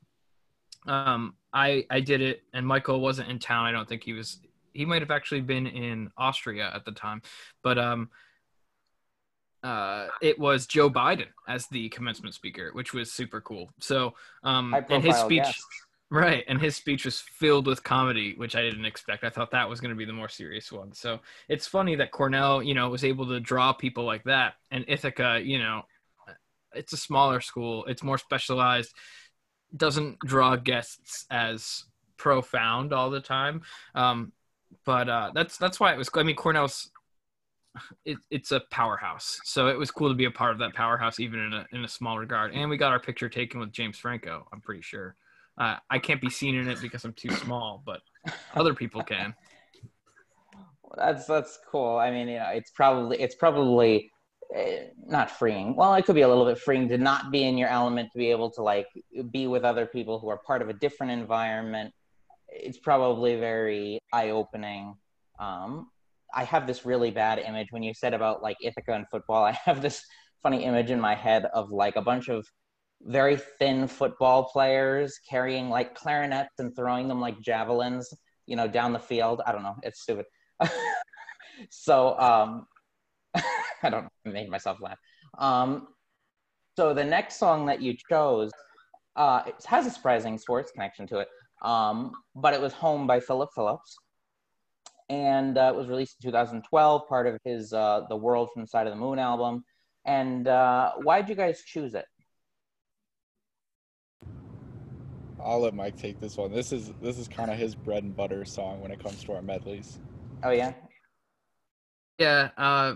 um, 0.87 1.35
I 1.53 1.85
I 1.89 1.99
did 1.99 2.21
it, 2.21 2.43
and 2.53 2.65
Michael 2.65 3.01
wasn't 3.01 3.29
in 3.29 3.39
town. 3.39 3.65
I 3.65 3.71
don't 3.71 3.87
think 3.87 4.03
he 4.03 4.13
was. 4.13 4.39
He 4.73 4.85
might 4.85 5.01
have 5.01 5.11
actually 5.11 5.41
been 5.41 5.67
in 5.67 6.11
Austria 6.17 6.71
at 6.73 6.85
the 6.85 6.91
time, 6.91 7.21
but 7.63 7.77
um, 7.77 8.09
uh, 9.63 10.07
it 10.21 10.37
was 10.37 10.67
Joe 10.67 10.89
Biden 10.89 11.27
as 11.47 11.67
the 11.67 11.89
commencement 11.89 12.35
speaker, 12.35 12.71
which 12.73 12.93
was 12.93 13.11
super 13.11 13.41
cool. 13.41 13.71
So 13.79 14.13
um, 14.43 14.75
and 14.89 15.03
his 15.03 15.15
speech. 15.17 15.43
Guest. 15.43 15.65
Right, 16.09 16.45
and 16.47 16.61
his 16.61 16.75
speech 16.75 17.03
was 17.03 17.19
filled 17.19 17.67
with 17.67 17.83
comedy, 17.83 18.33
which 18.37 18.55
I 18.55 18.61
didn't 18.61 18.85
expect. 18.85 19.25
I 19.25 19.29
thought 19.29 19.51
that 19.51 19.67
was 19.67 19.81
going 19.81 19.89
to 19.89 19.97
be 19.97 20.05
the 20.05 20.13
more 20.13 20.29
serious 20.29 20.71
one. 20.71 20.93
So 20.93 21.19
it's 21.49 21.67
funny 21.67 21.95
that 21.95 22.11
Cornell, 22.11 22.63
you 22.63 22.73
know, 22.73 22.89
was 22.89 23.03
able 23.03 23.27
to 23.27 23.41
draw 23.41 23.73
people 23.73 24.05
like 24.05 24.23
that, 24.23 24.53
and 24.71 24.85
Ithaca, 24.87 25.41
you 25.43 25.59
know, 25.59 25.81
it's 26.73 26.93
a 26.93 26.97
smaller 26.97 27.41
school, 27.41 27.85
it's 27.85 28.03
more 28.03 28.17
specialized 28.17 28.93
doesn't 29.75 30.19
draw 30.19 30.55
guests 30.55 31.25
as 31.29 31.83
profound 32.17 32.93
all 32.93 33.09
the 33.09 33.19
time. 33.19 33.61
Um, 33.95 34.31
but 34.85 35.09
uh, 35.09 35.31
that's 35.33 35.57
that's 35.57 35.79
why 35.79 35.93
it 35.93 35.97
was. 35.97 36.09
I 36.13 36.23
mean, 36.23 36.35
Cornell's 36.35 36.89
it, 38.05 38.17
it's 38.29 38.51
a 38.51 38.61
powerhouse, 38.71 39.39
so 39.43 39.67
it 39.67 39.77
was 39.77 39.91
cool 39.91 40.09
to 40.09 40.15
be 40.15 40.25
a 40.25 40.31
part 40.31 40.51
of 40.51 40.59
that 40.59 40.73
powerhouse, 40.73 41.19
even 41.19 41.39
in 41.39 41.53
a 41.53 41.65
in 41.71 41.83
a 41.83 41.87
small 41.87 42.17
regard. 42.17 42.53
And 42.53 42.69
we 42.69 42.77
got 42.77 42.91
our 42.91 42.99
picture 42.99 43.29
taken 43.29 43.59
with 43.59 43.71
James 43.71 43.97
Franco. 43.97 44.47
I'm 44.51 44.61
pretty 44.61 44.81
sure. 44.81 45.15
Uh, 45.57 45.77
I 45.89 45.99
can't 45.99 46.21
be 46.21 46.29
seen 46.29 46.55
in 46.55 46.67
it 46.67 46.81
because 46.81 47.03
I'm 47.03 47.13
too 47.13 47.31
small, 47.31 47.81
but 47.85 48.01
other 48.55 48.73
people 48.73 49.03
can. 49.03 49.33
That's 50.95 51.25
that's 51.25 51.59
cool. 51.69 51.97
I 51.97 52.11
mean, 52.11 52.27
you 52.27 52.37
know, 52.37 52.49
it's 52.53 52.71
probably 52.71 53.19
it's 53.19 53.35
probably 53.35 54.11
Eh, 54.55 54.87
not 55.05 55.29
freeing. 55.29 55.75
Well, 55.75 55.93
it 55.95 56.05
could 56.05 56.15
be 56.15 56.21
a 56.21 56.27
little 56.27 56.45
bit 56.45 56.57
freeing 56.57 56.87
to 56.89 56.97
not 56.97 57.31
be 57.31 57.43
in 57.43 57.57
your 57.57 57.67
element, 57.67 58.11
to 58.13 58.17
be 58.17 58.31
able 58.31 58.49
to 58.51 58.61
like 58.61 58.87
be 59.31 59.45
with 59.47 59.63
other 59.63 59.85
people 59.85 60.19
who 60.19 60.29
are 60.29 60.39
part 60.45 60.61
of 60.61 60.69
a 60.69 60.73
different 60.73 61.11
environment. 61.11 61.93
It's 62.47 62.77
probably 62.77 63.35
very 63.35 63.99
eye 64.13 64.29
opening. 64.29 64.95
Um, 65.37 65.89
I 66.33 66.45
have 66.45 66.65
this 66.65 66.85
really 66.85 67.11
bad 67.11 67.39
image 67.39 67.67
when 67.71 67.83
you 67.83 67.93
said 67.93 68.13
about 68.13 68.41
like 68.41 68.57
Ithaca 68.63 68.93
and 68.93 69.05
football. 69.09 69.43
I 69.43 69.51
have 69.65 69.81
this 69.81 70.01
funny 70.41 70.63
image 70.63 70.91
in 70.91 70.99
my 70.99 71.15
head 71.15 71.45
of 71.53 71.69
like 71.71 71.97
a 71.97 72.01
bunch 72.01 72.29
of 72.29 72.47
very 73.01 73.37
thin 73.59 73.87
football 73.87 74.45
players 74.45 75.19
carrying 75.29 75.69
like 75.69 75.95
clarinets 75.95 76.59
and 76.59 76.75
throwing 76.75 77.07
them 77.07 77.21
like 77.21 77.39
javelins, 77.41 78.13
you 78.45 78.55
know, 78.55 78.67
down 78.67 78.93
the 78.93 78.99
field. 78.99 79.41
I 79.45 79.51
don't 79.51 79.63
know. 79.63 79.75
It's 79.83 80.01
stupid. 80.01 80.25
so 81.69 82.19
um, 82.19 82.67
I 83.83 83.89
don't 83.89 84.07
make 84.25 84.49
myself 84.49 84.79
laugh. 84.81 84.97
Um, 85.37 85.87
so 86.75 86.93
the 86.93 87.03
next 87.03 87.37
song 87.37 87.65
that 87.67 87.81
you 87.81 87.95
chose 88.09 88.51
uh, 89.17 89.41
it 89.47 89.55
has 89.65 89.87
a 89.87 89.89
surprising 89.89 90.37
sports 90.37 90.71
connection 90.71 91.07
to 91.07 91.19
it, 91.19 91.27
um, 91.63 92.11
but 92.35 92.53
it 92.53 92.61
was 92.61 92.71
"Home" 92.73 93.07
by 93.07 93.19
Philip 93.19 93.49
Phillips, 93.53 93.97
and 95.09 95.57
uh, 95.57 95.71
it 95.73 95.75
was 95.75 95.87
released 95.87 96.17
in 96.23 96.29
2012, 96.29 97.07
part 97.09 97.25
of 97.25 97.39
his 97.43 97.73
uh, 97.73 98.01
"The 98.09 98.15
World 98.15 98.49
from 98.53 98.61
the 98.61 98.67
Side 98.67 98.85
of 98.85 98.93
the 98.93 98.99
Moon" 98.99 99.17
album. 99.17 99.65
And 100.05 100.47
uh, 100.47 100.93
why 101.01 101.19
did 101.19 101.29
you 101.29 101.35
guys 101.35 101.63
choose 101.65 101.95
it? 101.95 102.05
I'll 105.47 105.61
let 105.61 105.73
Mike 105.73 105.95
take 105.95 106.19
this 106.19 106.35
one. 106.35 106.51
This 106.51 106.73
is 106.73 106.91
this 107.01 107.17
is 107.17 107.29
kind 107.29 107.49
of 107.49 107.57
his 107.57 107.73
bread 107.73 108.03
and 108.03 108.13
butter 108.13 108.43
song 108.43 108.81
when 108.81 108.91
it 108.91 109.01
comes 109.01 109.23
to 109.23 109.33
our 109.33 109.41
medleys. 109.41 109.99
Oh 110.43 110.51
yeah. 110.51 110.73
Yeah, 112.19 112.49
uh, 112.57 112.95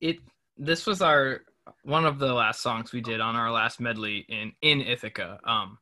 it 0.00 0.18
this 0.56 0.86
was 0.86 1.02
our 1.02 1.40
one 1.82 2.04
of 2.06 2.20
the 2.20 2.32
last 2.32 2.62
songs 2.62 2.92
we 2.92 3.00
did 3.00 3.20
on 3.20 3.34
our 3.34 3.50
last 3.50 3.80
medley 3.80 4.24
in 4.28 4.52
in 4.62 4.80
Ithaca. 4.80 5.40
Um, 5.42 5.78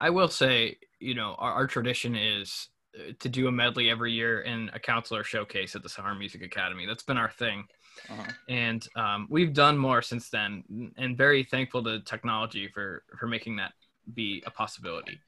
I 0.00 0.10
will 0.10 0.28
say, 0.28 0.78
you 1.00 1.14
know, 1.14 1.34
our, 1.38 1.54
our 1.54 1.66
tradition 1.66 2.14
is 2.14 2.68
uh, 2.96 3.14
to 3.18 3.28
do 3.28 3.48
a 3.48 3.52
medley 3.52 3.90
every 3.90 4.12
year 4.12 4.42
in 4.42 4.70
a 4.72 4.78
counselor 4.78 5.24
showcase 5.24 5.74
at 5.74 5.82
the 5.82 5.88
Summer 5.88 6.14
Music 6.14 6.42
Academy. 6.42 6.86
That's 6.86 7.02
been 7.02 7.18
our 7.18 7.30
thing. 7.30 7.64
Uh-huh. 8.08 8.30
And 8.48 8.86
um, 8.94 9.26
we've 9.28 9.52
done 9.52 9.76
more 9.76 10.02
since 10.02 10.30
then, 10.30 10.92
and 10.96 11.18
very 11.18 11.42
thankful 11.42 11.82
to 11.82 11.98
technology 12.00 12.68
for 12.72 13.02
for 13.18 13.26
making 13.26 13.56
that 13.56 13.72
be 14.14 14.42
a 14.46 14.50
possibility. 14.50 15.20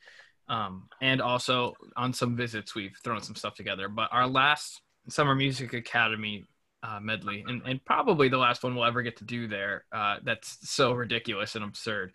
Um, 0.48 0.88
and 1.00 1.22
also 1.22 1.74
on 1.96 2.12
some 2.12 2.36
visits, 2.36 2.74
we've 2.74 2.96
thrown 3.04 3.22
some 3.22 3.36
stuff 3.36 3.54
together. 3.54 3.88
But 3.88 4.08
our 4.12 4.26
last 4.26 4.82
Summer 5.08 5.34
Music 5.34 5.72
Academy 5.72 6.46
uh, 6.82 6.98
medley, 7.00 7.44
and, 7.46 7.62
and 7.66 7.84
probably 7.84 8.28
the 8.28 8.38
last 8.38 8.62
one 8.62 8.74
we'll 8.74 8.84
ever 8.84 9.02
get 9.02 9.16
to 9.18 9.24
do 9.24 9.46
there. 9.46 9.84
Uh, 9.92 10.16
that's 10.24 10.58
so 10.68 10.92
ridiculous 10.92 11.54
and 11.54 11.64
absurd. 11.64 12.12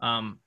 Um, 0.00 0.38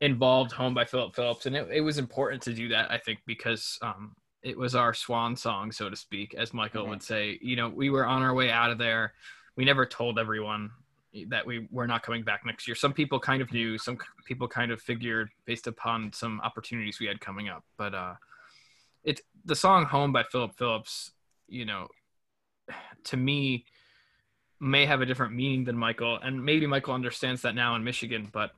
involved 0.00 0.52
Home 0.52 0.74
by 0.74 0.84
Philip 0.84 1.14
Phillips, 1.14 1.46
and 1.46 1.56
it, 1.56 1.68
it 1.72 1.80
was 1.80 1.98
important 1.98 2.42
to 2.42 2.52
do 2.52 2.68
that, 2.68 2.90
I 2.90 2.98
think, 2.98 3.20
because 3.26 3.78
um, 3.82 4.14
it 4.42 4.56
was 4.56 4.74
our 4.74 4.94
swan 4.94 5.36
song, 5.36 5.72
so 5.72 5.88
to 5.88 5.96
speak, 5.96 6.34
as 6.34 6.54
Michael 6.54 6.82
mm-hmm. 6.82 6.90
would 6.90 7.02
say. 7.02 7.38
You 7.40 7.56
know, 7.56 7.68
we 7.68 7.90
were 7.90 8.06
on 8.06 8.22
our 8.22 8.34
way 8.34 8.50
out 8.50 8.70
of 8.70 8.78
there. 8.78 9.14
We 9.56 9.64
never 9.64 9.86
told 9.86 10.18
everyone 10.18 10.70
that 11.28 11.44
we 11.46 11.66
were 11.70 11.86
not 11.86 12.02
coming 12.02 12.22
back 12.22 12.46
next 12.46 12.68
year. 12.68 12.74
Some 12.74 12.92
people 12.92 13.18
kind 13.18 13.42
of 13.42 13.52
knew, 13.52 13.78
some 13.78 13.98
people 14.24 14.46
kind 14.46 14.70
of 14.70 14.80
figured 14.80 15.30
based 15.44 15.66
upon 15.66 16.12
some 16.12 16.40
opportunities 16.40 17.00
we 17.00 17.06
had 17.06 17.20
coming 17.20 17.48
up. 17.48 17.64
But 17.76 17.94
uh, 17.94 18.14
it's 19.02 19.22
the 19.44 19.56
song 19.56 19.86
"Home" 19.86 20.12
by 20.12 20.24
Philip 20.24 20.56
Phillips. 20.56 21.12
You 21.48 21.64
know, 21.64 21.88
to 23.04 23.16
me 23.16 23.64
may 24.60 24.86
have 24.86 25.00
a 25.00 25.06
different 25.06 25.34
meaning 25.34 25.64
than 25.64 25.76
Michael, 25.76 26.18
and 26.22 26.44
maybe 26.44 26.66
Michael 26.66 26.94
understands 26.94 27.42
that 27.42 27.54
now 27.54 27.74
in 27.76 27.82
Michigan. 27.82 28.28
But 28.30 28.52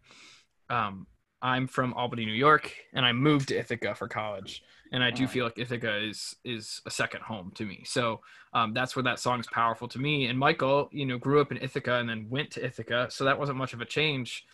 um, 0.69 1.07
I'm 1.43 1.67
from 1.67 1.93
Albany, 1.95 2.25
New 2.25 2.33
York, 2.33 2.73
and 2.93 3.05
I 3.05 3.13
moved 3.13 3.49
to 3.49 3.59
Ithaca 3.59 3.95
for 3.95 4.09
college, 4.09 4.63
and 4.93 5.03
I 5.03 5.11
do 5.11 5.27
feel 5.27 5.45
like 5.45 5.59
Ithaca 5.59 5.99
is 5.99 6.37
is 6.45 6.81
a 6.87 6.91
second 6.91 7.23
home 7.23 7.53
to 7.57 7.65
me. 7.65 7.83
So 7.85 8.21
um, 8.55 8.73
that's 8.73 8.95
where 8.95 9.03
that 9.03 9.19
song's 9.19 9.49
powerful 9.49 9.89
to 9.89 9.99
me. 9.99 10.27
And 10.27 10.39
Michael, 10.39 10.89
you 10.93 11.05
know, 11.05 11.19
grew 11.19 11.41
up 11.41 11.51
in 11.51 11.59
Ithaca 11.59 11.97
and 11.97 12.09
then 12.09 12.29
went 12.31 12.53
to 12.53 12.65
Ithaca, 12.65 13.09
so 13.11 13.25
that 13.25 13.39
wasn't 13.39 13.59
much 13.59 13.73
of 13.73 13.81
a 13.81 13.85
change. 13.85 14.45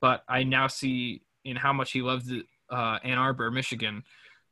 But 0.00 0.24
I 0.28 0.42
now 0.42 0.66
see 0.66 1.22
in 1.44 1.56
how 1.56 1.72
much 1.72 1.92
he 1.92 2.02
loves 2.02 2.30
uh, 2.70 2.98
Ann 3.04 3.18
Arbor, 3.18 3.50
Michigan, 3.50 4.02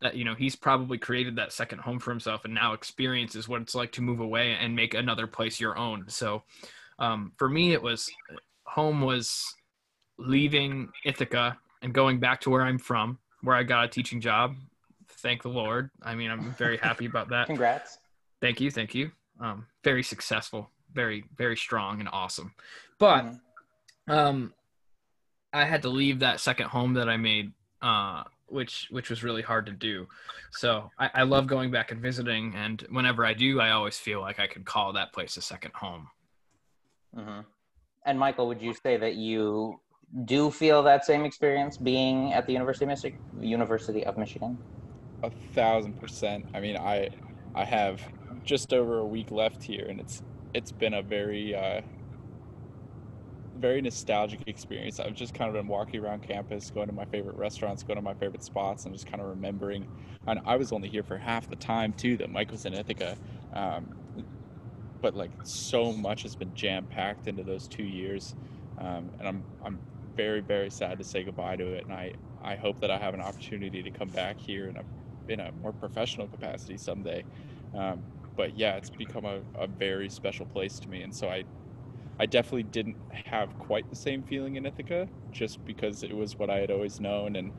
that 0.00 0.16
you 0.16 0.24
know 0.24 0.34
he's 0.34 0.56
probably 0.56 0.98
created 0.98 1.36
that 1.36 1.52
second 1.52 1.80
home 1.80 1.98
for 1.98 2.10
himself 2.10 2.44
and 2.44 2.54
now 2.54 2.72
experiences 2.72 3.48
what 3.48 3.60
it's 3.60 3.74
like 3.74 3.92
to 3.92 4.02
move 4.02 4.20
away 4.20 4.56
and 4.60 4.74
make 4.74 4.94
another 4.94 5.26
place 5.26 5.60
your 5.60 5.76
own 5.76 6.04
so 6.08 6.42
um, 6.98 7.32
for 7.36 7.48
me 7.48 7.72
it 7.72 7.82
was 7.82 8.10
home 8.64 9.00
was 9.02 9.44
leaving 10.18 10.88
ithaca 11.04 11.58
and 11.82 11.92
going 11.94 12.18
back 12.20 12.40
to 12.40 12.50
where 12.50 12.62
i'm 12.62 12.78
from 12.78 13.18
where 13.42 13.56
i 13.56 13.62
got 13.62 13.84
a 13.84 13.88
teaching 13.88 14.20
job 14.20 14.54
thank 15.08 15.42
the 15.42 15.48
lord 15.48 15.90
i 16.02 16.14
mean 16.14 16.30
i'm 16.30 16.54
very 16.54 16.76
happy 16.76 17.06
about 17.06 17.28
that 17.28 17.46
congrats 17.46 17.98
thank 18.40 18.60
you 18.60 18.70
thank 18.70 18.94
you 18.94 19.10
um, 19.40 19.66
very 19.82 20.02
successful, 20.02 20.68
very 20.92 21.24
very 21.36 21.56
strong 21.56 22.00
and 22.00 22.08
awesome. 22.12 22.54
But 22.98 23.24
Mhm. 23.24 23.40
um, 24.08 24.54
I 25.52 25.64
had 25.64 25.80
to 25.82 25.88
leave 25.88 26.18
that 26.18 26.40
second 26.40 26.68
home 26.68 26.92
that 26.94 27.08
I 27.08 27.16
made, 27.16 27.52
uh, 27.80 28.24
which 28.48 28.88
which 28.90 29.08
was 29.08 29.24
really 29.24 29.40
hard 29.40 29.64
to 29.66 29.72
do. 29.72 30.06
So 30.50 30.90
I, 30.98 31.10
I 31.14 31.22
love 31.22 31.46
going 31.46 31.70
back 31.70 31.90
and 31.90 32.02
visiting, 32.02 32.54
and 32.54 32.82
whenever 32.90 33.24
I 33.24 33.32
do, 33.32 33.60
I 33.60 33.70
always 33.70 33.98
feel 33.98 34.20
like 34.20 34.38
I 34.38 34.46
can 34.46 34.62
call 34.62 34.92
that 34.92 35.12
place 35.14 35.38
a 35.38 35.42
second 35.42 35.72
home. 35.74 36.10
Mhm. 37.16 37.46
And 38.04 38.18
Michael, 38.18 38.46
would 38.48 38.60
you 38.60 38.74
say 38.74 38.98
that 38.98 39.14
you 39.14 39.80
do 40.24 40.50
feel 40.50 40.82
that 40.82 41.04
same 41.04 41.24
experience 41.24 41.76
being 41.76 42.32
at 42.32 42.46
the 42.46 42.52
University 42.52 42.84
of 42.84 42.88
Michigan? 42.88 43.18
University 43.40 44.04
of 44.04 44.18
Michigan. 44.18 44.58
A 45.22 45.30
thousand 45.54 46.00
percent. 46.00 46.46
I 46.54 46.60
mean, 46.60 46.76
I 46.76 47.10
I 47.54 47.64
have 47.64 48.00
just 48.44 48.72
over 48.72 48.98
a 48.98 49.06
week 49.06 49.30
left 49.30 49.62
here, 49.62 49.86
and 49.88 50.00
it's 50.00 50.22
it's 50.54 50.72
been 50.72 50.94
a 50.94 51.02
very 51.02 51.54
uh, 51.54 51.82
very 53.58 53.80
nostalgic 53.80 54.40
experience. 54.46 54.98
I've 54.98 55.14
just 55.14 55.34
kind 55.34 55.48
of 55.48 55.54
been 55.54 55.68
walking 55.68 56.00
around 56.00 56.22
campus, 56.22 56.70
going 56.70 56.88
to 56.88 56.94
my 56.94 57.04
favorite 57.04 57.36
restaurants, 57.36 57.82
going 57.82 57.96
to 57.96 58.02
my 58.02 58.14
favorite 58.14 58.42
spots, 58.42 58.86
and 58.86 58.94
just 58.94 59.06
kind 59.06 59.20
of 59.20 59.28
remembering. 59.28 59.86
And 60.26 60.40
I 60.44 60.56
was 60.56 60.72
only 60.72 60.88
here 60.88 61.02
for 61.02 61.18
half 61.18 61.48
the 61.48 61.56
time 61.56 61.92
too 61.92 62.16
that 62.16 62.30
Mike 62.30 62.50
was 62.50 62.64
in 62.64 62.74
Ithaca, 62.74 63.16
um, 63.52 63.94
but 65.00 65.14
like 65.14 65.30
so 65.44 65.92
much 65.92 66.22
has 66.22 66.34
been 66.34 66.52
jam 66.54 66.86
packed 66.86 67.28
into 67.28 67.44
those 67.44 67.68
two 67.68 67.84
years, 67.84 68.34
um, 68.78 69.10
and 69.18 69.28
I'm 69.28 69.44
I'm 69.64 69.78
very 70.16 70.40
very 70.40 70.70
sad 70.70 70.98
to 70.98 71.04
say 71.04 71.24
goodbye 71.24 71.56
to 71.56 71.74
it. 71.74 71.84
And 71.84 71.94
I 71.94 72.14
I 72.42 72.56
hope 72.56 72.80
that 72.80 72.90
I 72.90 72.98
have 72.98 73.14
an 73.14 73.20
opportunity 73.20 73.82
to 73.82 73.90
come 73.90 74.10
back 74.10 74.40
here 74.40 74.68
in 74.68 74.76
a 74.76 74.84
in 75.28 75.40
a 75.40 75.52
more 75.52 75.72
professional 75.72 76.28
capacity 76.28 76.78
someday. 76.78 77.24
Um, 77.74 78.04
but 78.36 78.56
yeah, 78.56 78.76
it's 78.76 78.90
become 78.90 79.24
a, 79.26 79.42
a 79.54 79.66
very 79.68 80.08
special 80.10 80.46
place 80.46 80.80
to 80.80 80.88
me, 80.90 81.02
and 81.02 81.14
so 81.14 81.28
I 81.30 81.44
I 82.20 82.26
definitely 82.26 82.64
didn't 82.64 82.98
have 83.26 83.58
quite 83.58 83.90
the 83.90 83.96
same 83.96 84.24
feeling 84.24 84.56
in 84.56 84.66
Ithaca, 84.66 85.08
just 85.32 85.64
because 85.64 86.02
it 86.02 86.14
was 86.16 86.38
what 86.38 86.50
I 86.50 86.58
had 86.58 86.70
always 86.70 87.00
known, 87.00 87.36
and 87.36 87.52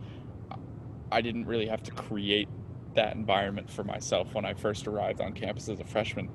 I 1.11 1.21
didn't 1.21 1.45
really 1.47 1.67
have 1.67 1.83
to 1.83 1.91
create 1.91 2.49
that 2.95 3.15
environment 3.15 3.69
for 3.69 3.83
myself 3.83 4.33
when 4.35 4.45
I 4.45 4.53
first 4.53 4.87
arrived 4.87 5.21
on 5.21 5.33
campus 5.33 5.69
as 5.69 5.79
a 5.79 5.85
freshman. 5.85 6.29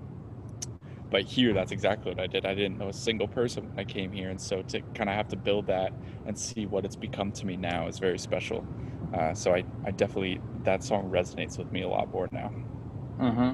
But 1.10 1.24
here, 1.24 1.52
that's 1.54 1.72
exactly 1.72 2.10
what 2.10 2.18
I 2.20 2.26
did. 2.26 2.44
I 2.44 2.54
didn't 2.54 2.78
know 2.78 2.88
a 2.88 2.92
single 2.92 3.28
person 3.28 3.64
when 3.64 3.78
I 3.78 3.84
came 3.84 4.12
here, 4.12 4.30
and 4.30 4.40
so 4.40 4.62
to 4.68 4.82
kind 4.94 5.08
of 5.10 5.16
have 5.16 5.28
to 5.28 5.36
build 5.36 5.66
that 5.68 5.94
and 6.24 6.36
see 6.38 6.66
what 6.66 6.84
it's 6.84 6.96
become 6.96 7.32
to 7.32 7.46
me 7.46 7.56
now 7.56 7.86
is 7.88 7.98
very 7.98 8.18
special. 8.18 8.68
Uh, 9.12 9.34
so 9.34 9.54
I, 9.54 9.64
I 9.84 9.92
definitely 9.92 10.42
that 10.64 10.82
song 10.82 11.04
resonates 11.10 11.58
with 11.58 11.70
me 11.72 11.82
a 11.82 11.88
lot 11.88 12.10
more 12.12 12.28
now. 12.32 12.50
hmm 13.18 13.52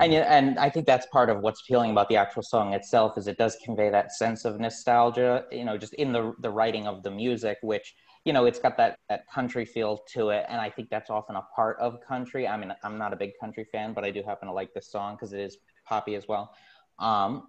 And 0.00 0.12
and 0.12 0.58
I 0.58 0.68
think 0.70 0.86
that's 0.86 1.06
part 1.06 1.30
of 1.30 1.40
what's 1.40 1.62
appealing 1.62 1.90
about 1.92 2.08
the 2.10 2.16
actual 2.16 2.42
song 2.42 2.74
itself 2.74 3.16
is 3.16 3.26
it 3.26 3.38
does 3.38 3.56
convey 3.64 3.90
that 3.90 4.12
sense 4.12 4.44
of 4.44 4.60
nostalgia. 4.60 5.44
You 5.50 5.64
know, 5.64 5.78
just 5.78 5.94
in 5.94 6.12
the 6.12 6.34
the 6.40 6.50
writing 6.50 6.86
of 6.86 7.02
the 7.02 7.10
music, 7.10 7.58
which 7.62 7.94
you 8.24 8.32
know 8.34 8.44
it's 8.46 8.58
got 8.58 8.76
that 8.76 8.98
that 9.08 9.22
country 9.34 9.64
feel 9.64 10.00
to 10.14 10.30
it, 10.30 10.44
and 10.48 10.60
I 10.60 10.68
think 10.70 10.90
that's 10.90 11.10
often 11.10 11.36
a 11.36 11.42
part 11.56 11.78
of 11.80 12.00
country. 12.06 12.46
I 12.46 12.56
mean, 12.58 12.74
I'm 12.84 12.98
not 12.98 13.12
a 13.14 13.16
big 13.16 13.32
country 13.40 13.64
fan, 13.72 13.94
but 13.94 14.04
I 14.04 14.10
do 14.10 14.22
happen 14.22 14.48
to 14.48 14.54
like 14.54 14.74
this 14.74 14.90
song 14.90 15.16
because 15.16 15.32
it 15.32 15.40
is 15.40 15.56
poppy 15.86 16.14
as 16.14 16.28
well. 16.28 16.54
Um, 16.98 17.48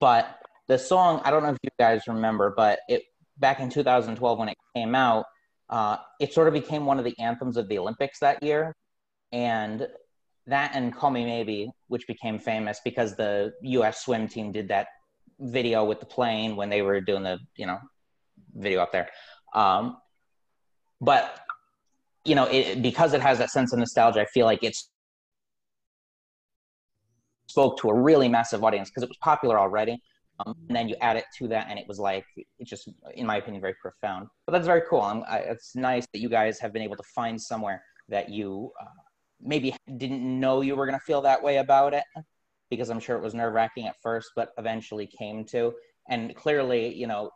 but 0.00 0.38
the 0.66 0.78
song, 0.78 1.20
I 1.24 1.30
don't 1.30 1.42
know 1.42 1.50
if 1.50 1.58
you 1.62 1.70
guys 1.78 2.02
remember, 2.06 2.52
but 2.56 2.80
it 2.88 3.02
back 3.38 3.60
in 3.60 3.68
2012 3.68 4.38
when 4.38 4.48
it 4.48 4.56
came 4.74 4.94
out, 4.94 5.26
uh, 5.68 5.98
it 6.20 6.32
sort 6.32 6.48
of 6.48 6.54
became 6.54 6.86
one 6.86 6.98
of 6.98 7.04
the 7.04 7.18
anthems 7.18 7.56
of 7.56 7.68
the 7.68 7.78
Olympics 7.78 8.20
that 8.20 8.42
year, 8.42 8.74
and 9.32 9.86
that 10.46 10.72
and 10.74 10.94
Call 10.94 11.10
Me 11.10 11.24
Maybe, 11.24 11.70
which 11.88 12.06
became 12.06 12.38
famous 12.38 12.80
because 12.84 13.16
the 13.16 13.52
U.S. 13.62 14.04
swim 14.04 14.28
team 14.28 14.52
did 14.52 14.68
that 14.68 14.88
video 15.40 15.84
with 15.84 16.00
the 16.00 16.06
plane 16.06 16.54
when 16.56 16.68
they 16.68 16.82
were 16.82 17.00
doing 17.00 17.22
the 17.22 17.38
you 17.56 17.66
know 17.66 17.78
video 18.54 18.80
up 18.80 18.92
there. 18.92 19.08
Um, 19.54 19.96
but 21.00 21.40
you 22.24 22.34
know, 22.34 22.44
it, 22.44 22.80
because 22.82 23.12
it 23.12 23.20
has 23.20 23.38
that 23.38 23.50
sense 23.50 23.72
of 23.72 23.78
nostalgia, 23.78 24.22
I 24.22 24.26
feel 24.26 24.46
like 24.46 24.62
it's 24.62 24.88
spoke 27.54 27.74
to 27.80 27.88
a 27.94 27.94
really 28.08 28.28
massive 28.38 28.60
audience 28.66 28.88
because 28.90 29.04
it 29.06 29.10
was 29.14 29.20
popular 29.30 29.56
already. 29.64 29.96
Um, 30.40 30.56
and 30.68 30.74
then 30.76 30.86
you 30.90 30.96
add 31.08 31.16
it 31.16 31.26
to 31.38 31.44
that, 31.54 31.64
and 31.70 31.78
it 31.78 31.86
was 31.86 32.00
like 32.10 32.26
it's 32.58 32.70
just, 32.74 32.84
in 33.20 33.26
my 33.32 33.36
opinion, 33.40 33.60
very 33.68 33.76
profound. 33.80 34.26
But 34.44 34.52
that's 34.52 34.66
very 34.66 34.82
cool. 34.90 35.02
I'm, 35.10 35.22
I, 35.34 35.38
it's 35.52 35.70
nice 35.76 36.04
that 36.12 36.20
you 36.24 36.28
guys 36.38 36.54
have 36.62 36.72
been 36.72 36.82
able 36.88 36.96
to 36.96 37.08
find 37.18 37.36
somewhere 37.50 37.78
that 38.14 38.26
you 38.36 38.72
uh, 38.82 39.02
maybe 39.40 39.68
didn't 39.96 40.24
know 40.42 40.54
you 40.68 40.74
were 40.74 40.86
going 40.88 40.98
to 40.98 41.06
feel 41.10 41.22
that 41.22 41.40
way 41.46 41.58
about 41.58 41.94
it, 41.94 42.02
because 42.72 42.88
I'm 42.90 43.02
sure 43.06 43.16
it 43.16 43.22
was 43.22 43.34
nerve 43.34 43.54
wracking 43.54 43.86
at 43.86 43.94
first, 44.02 44.28
but 44.34 44.48
eventually 44.58 45.06
came 45.06 45.44
to. 45.54 45.72
And 46.12 46.34
clearly, 46.42 46.92
you 46.92 47.06
know, 47.06 47.30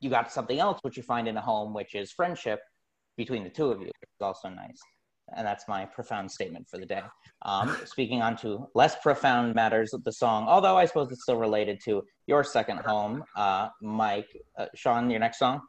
you 0.00 0.10
got 0.10 0.30
something 0.30 0.58
else 0.66 0.78
which 0.82 0.98
you 0.98 1.04
find 1.14 1.26
in 1.28 1.36
a 1.38 1.44
home, 1.50 1.72
which 1.72 1.94
is 1.94 2.12
friendship 2.12 2.60
between 3.16 3.44
the 3.44 3.50
two 3.58 3.68
of 3.70 3.80
you, 3.80 3.90
It's 4.02 4.20
also 4.20 4.48
nice. 4.50 4.80
And 5.36 5.46
that's 5.46 5.66
my 5.68 5.84
profound 5.84 6.30
statement 6.30 6.68
for 6.68 6.78
the 6.78 6.86
day. 6.86 7.02
Um, 7.42 7.76
speaking 7.84 8.22
on 8.22 8.36
to 8.38 8.68
less 8.74 9.00
profound 9.00 9.54
matters 9.54 9.94
the 10.04 10.12
song, 10.12 10.46
although 10.46 10.76
I 10.76 10.84
suppose 10.84 11.10
it's 11.10 11.22
still 11.22 11.38
related 11.38 11.80
to 11.84 12.02
your 12.26 12.44
second 12.44 12.78
home, 12.78 13.24
uh, 13.36 13.68
Mike. 13.80 14.28
Uh, 14.58 14.66
Sean, 14.74 15.10
your 15.10 15.20
next 15.20 15.38
song? 15.38 15.62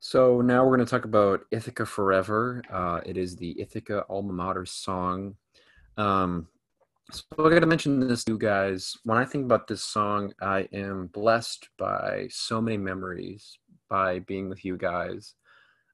So 0.00 0.40
now 0.40 0.64
we're 0.64 0.76
going 0.76 0.86
to 0.86 0.90
talk 0.90 1.04
about 1.04 1.46
Ithaca 1.50 1.86
Forever. 1.86 2.62
Uh, 2.70 3.00
it 3.06 3.16
is 3.16 3.36
the 3.36 3.58
Ithaca 3.60 4.04
alma 4.08 4.32
mater 4.32 4.66
song. 4.66 5.36
Um, 5.96 6.48
so 7.10 7.24
I 7.38 7.50
got 7.50 7.60
to 7.60 7.66
mention 7.66 8.00
this 8.00 8.24
to 8.24 8.32
you 8.32 8.38
guys. 8.38 8.96
When 9.04 9.18
I 9.18 9.24
think 9.24 9.44
about 9.44 9.66
this 9.66 9.82
song, 9.82 10.32
I 10.40 10.68
am 10.72 11.08
blessed 11.08 11.68
by 11.78 12.28
so 12.30 12.60
many 12.60 12.76
memories 12.76 13.58
by 13.88 14.18
being 14.20 14.48
with 14.48 14.64
you 14.64 14.76
guys. 14.76 15.34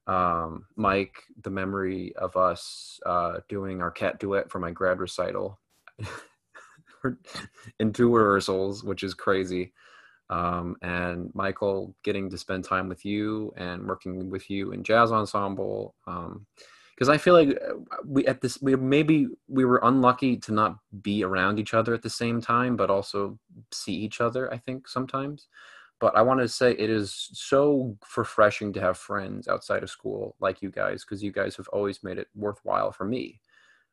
Um, 0.07 0.65
Mike, 0.75 1.23
the 1.43 1.49
memory 1.49 2.13
of 2.15 2.35
us 2.35 2.99
uh, 3.05 3.39
doing 3.47 3.81
our 3.81 3.91
cat 3.91 4.19
duet 4.19 4.49
for 4.49 4.59
my 4.59 4.71
grad 4.71 4.99
recital 4.99 5.59
in 7.79 7.93
two 7.93 8.13
rehearsals, 8.13 8.83
which 8.83 9.03
is 9.03 9.13
crazy 9.13 9.73
um, 10.31 10.77
and 10.81 11.29
Michael 11.35 11.93
getting 12.03 12.29
to 12.29 12.37
spend 12.37 12.63
time 12.63 12.87
with 12.87 13.03
you 13.03 13.53
and 13.57 13.85
working 13.85 14.29
with 14.29 14.49
you 14.49 14.71
in 14.71 14.81
jazz 14.83 15.11
ensemble. 15.11 15.93
Because 16.05 17.09
I 17.09 17.17
feel 17.17 17.33
like 17.33 17.49
uh, 17.49 17.73
we 18.05 18.25
at 18.25 18.41
this 18.41 18.61
we 18.61 18.75
maybe 18.75 19.27
we 19.49 19.65
were 19.65 19.81
unlucky 19.83 20.37
to 20.37 20.53
not 20.53 20.77
be 21.01 21.23
around 21.23 21.59
each 21.59 21.73
other 21.73 21.93
at 21.93 22.01
the 22.01 22.09
same 22.09 22.39
time, 22.41 22.77
but 22.77 22.89
also 22.89 23.37
see 23.71 23.93
each 23.93 24.21
other. 24.21 24.51
I 24.51 24.57
think 24.57 24.87
sometimes. 24.87 25.47
But 26.01 26.17
I 26.17 26.23
want 26.23 26.39
to 26.39 26.47
say 26.49 26.71
it 26.71 26.89
is 26.89 27.29
so 27.31 27.95
refreshing 28.17 28.73
to 28.73 28.81
have 28.81 28.97
friends 28.97 29.47
outside 29.47 29.83
of 29.83 29.89
school 29.91 30.35
like 30.41 30.63
you 30.63 30.71
guys, 30.71 31.05
because 31.05 31.23
you 31.23 31.31
guys 31.31 31.55
have 31.55 31.67
always 31.67 32.03
made 32.03 32.17
it 32.17 32.27
worthwhile 32.35 32.91
for 32.91 33.05
me 33.05 33.39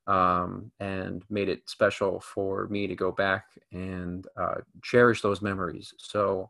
um, 0.06 0.72
and 0.80 1.22
made 1.28 1.50
it 1.50 1.68
special 1.68 2.18
for 2.18 2.66
me 2.68 2.86
to 2.86 2.96
go 2.96 3.12
back 3.12 3.44
and 3.72 4.26
uh, 4.38 4.56
cherish 4.82 5.20
those 5.20 5.42
memories. 5.42 5.92
So, 5.98 6.48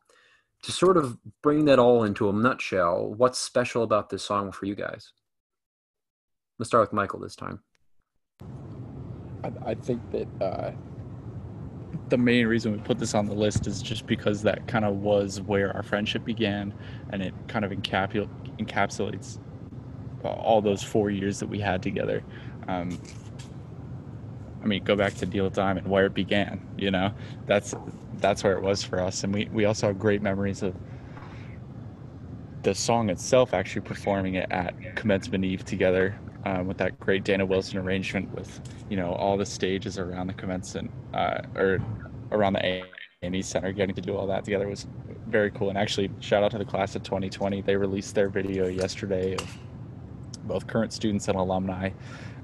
to 0.63 0.73
sort 0.73 0.97
of 0.97 1.19
bring 1.43 1.65
that 1.67 1.79
all 1.79 2.05
into 2.05 2.29
a 2.29 2.33
nutshell, 2.33 3.15
what's 3.17 3.39
special 3.39 3.83
about 3.83 4.11
this 4.11 4.25
song 4.25 4.53
for 4.53 4.67
you 4.67 4.75
guys? 4.75 5.13
Let's 6.59 6.69
start 6.69 6.83
with 6.83 6.93
Michael 6.93 7.21
this 7.21 7.37
time. 7.37 7.63
I, 9.45 9.53
I 9.67 9.75
think 9.75 10.03
that 10.11 10.29
uh, 10.41 10.73
the 12.11 12.19
main 12.19 12.47
reason 12.47 12.73
we 12.73 12.79
put 12.79 12.99
this 12.99 13.15
on 13.15 13.27
the 13.27 13.35
list 13.35 13.67
is 13.67 13.83
just 13.83 14.07
because 14.07 14.43
that 14.43 14.67
kind 14.67 14.85
of 14.85 14.97
was 14.97 15.41
where 15.41 15.75
our 15.75 15.83
friendship 15.83 16.25
began, 16.25 16.73
and 17.11 17.23
it 17.23 17.35
kind 17.49 17.65
of 17.65 17.71
encapul- 17.71 18.29
encapsulates 18.59 19.39
all 20.25 20.61
those 20.61 20.83
four 20.83 21.11
years 21.11 21.39
that 21.41 21.49
we 21.49 21.61
had 21.61 21.83
together. 21.83 22.23
Um, 22.67 22.99
I 24.63 24.67
mean, 24.67 24.83
go 24.85 24.97
back 24.97 25.15
to 25.15 25.27
Deal 25.27 25.49
Diamond, 25.51 25.87
where 25.87 26.07
it 26.07 26.15
began. 26.15 26.61
You 26.77 26.91
know, 26.91 27.13
that's 27.47 27.75
that's 28.17 28.43
where 28.43 28.55
it 28.55 28.63
was 28.63 28.83
for 28.83 29.01
us, 29.01 29.25
and 29.25 29.33
we 29.33 29.49
we 29.53 29.65
also 29.65 29.89
have 29.89 29.99
great 29.99 30.23
memories 30.23 30.63
of 30.63 30.75
the 32.63 32.75
song 32.75 33.11
itself. 33.11 33.55
Actually, 33.55 33.83
performing 33.83 34.35
it 34.35 34.51
at 34.51 34.97
Commencement 34.97 35.45
Eve 35.45 35.65
together 35.65 36.19
um, 36.45 36.67
with 36.67 36.79
that 36.79 36.99
great 37.01 37.25
Dana 37.25 37.45
Wilson 37.45 37.79
arrangement, 37.79 38.35
with 38.35 38.61
you 38.89 38.97
know 38.97 39.13
all 39.13 39.37
the 39.37 39.47
stages 39.47 39.99
around 39.99 40.29
the 40.29 40.35
commencement 40.35 40.91
uh, 41.15 41.43
or 41.55 41.79
around 42.33 42.55
the 42.55 42.65
A 42.65 42.85
and 43.23 43.45
Center, 43.45 43.73
getting 43.73 43.95
to 43.95 44.01
do 44.01 44.17
all 44.17 44.27
that 44.27 44.45
together 44.45 44.69
was 44.69 44.87
very 45.27 45.51
cool. 45.51 45.69
And 45.69 45.79
actually, 45.79 46.11
shout 46.21 46.43
out 46.43 46.51
to 46.53 46.59
the 46.59 46.65
class 46.65 46.95
of 46.95 47.03
2020. 47.03 47.63
They 47.63 47.77
released 47.77 48.15
their 48.15 48.29
video 48.29 48.69
yesterday 48.69 49.35
of 49.35 49.59
both 50.45 50.67
current 50.67 50.93
students 50.93 51.29
and 51.29 51.37
alumni 51.37 51.91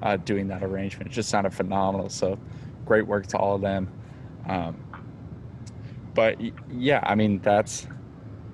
uh, 0.02 0.16
doing 0.16 0.48
that 0.48 0.62
arrangement. 0.62 1.10
It 1.10 1.14
just 1.14 1.28
sounded 1.28 1.54
phenomenal. 1.54 2.08
So 2.08 2.38
great 2.84 3.06
work 3.06 3.26
to 3.28 3.38
all 3.38 3.56
of 3.56 3.62
them. 3.62 3.90
Um, 4.46 4.76
but 6.14 6.38
yeah, 6.70 7.00
I 7.02 7.14
mean, 7.14 7.40
that's 7.40 7.86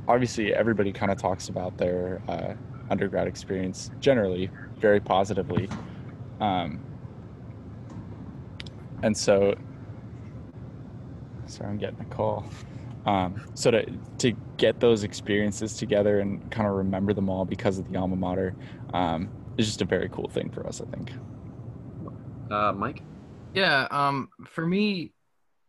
obviously 0.08 0.54
everybody 0.54 0.92
kind 0.92 1.10
of 1.10 1.18
talks 1.18 1.48
about 1.48 1.76
their 1.76 2.22
uh, 2.28 2.54
undergrad 2.90 3.26
experience 3.26 3.90
generally 4.00 4.50
very 4.81 5.01
positively. 5.01 5.69
Um, 6.40 6.81
and 9.02 9.16
so 9.16 9.55
sorry, 11.47 11.70
I'm 11.70 11.78
getting 11.78 12.01
a 12.01 12.05
call. 12.05 12.44
Um, 13.07 13.40
so 13.55 13.70
to 13.70 13.86
to 14.19 14.32
get 14.57 14.81
those 14.81 15.05
experiences 15.05 15.74
together 15.74 16.20
and 16.20 16.51
kind 16.51 16.69
of 16.69 16.74
remember 16.74 17.15
them 17.15 17.28
all 17.28 17.44
because 17.44 17.78
of 17.78 17.90
the 17.90 17.98
alma 17.98 18.16
mater 18.16 18.55
um, 18.93 19.31
is 19.57 19.66
just 19.66 19.81
a 19.81 19.86
very 19.86 20.09
cool 20.11 20.28
thing 20.28 20.51
for 20.51 20.66
us. 20.66 20.81
I 20.81 20.85
think. 20.85 21.12
Uh, 22.51 22.73
Mike. 22.73 23.02
Yeah, 23.55 23.89
um, 23.90 24.28
for 24.47 24.66
me, 24.66 25.12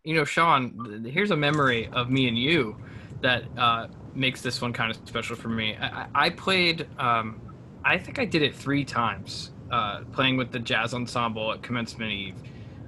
you 0.04 0.16
know, 0.16 0.26
Sean, 0.26 1.02
th- 1.02 1.14
here's 1.14 1.32
a 1.32 1.38
memory 1.38 1.90
of 1.94 2.10
me 2.10 2.28
and 2.28 2.38
you 2.38 2.78
that 3.22 3.44
uh, 3.58 3.88
makes 4.14 4.42
this 4.42 4.62
one 4.62 4.74
kind 4.74 4.92
of 4.92 4.98
special 5.08 5.36
for 5.36 5.50
me. 5.50 5.76
I, 5.76 5.88
I 5.88 6.08
I 6.14 6.30
played, 6.30 6.88
um, 7.00 7.40
I 7.84 7.98
think 7.98 8.20
I 8.20 8.26
did 8.26 8.42
it 8.42 8.56
three 8.56 8.86
times, 8.86 9.52
uh, 9.72 10.02
playing 10.12 10.38
with 10.38 10.52
the 10.52 10.60
jazz 10.60 10.94
ensemble 10.94 11.52
at 11.52 11.64
Commencement 11.64 12.12
Eve, 12.12 12.36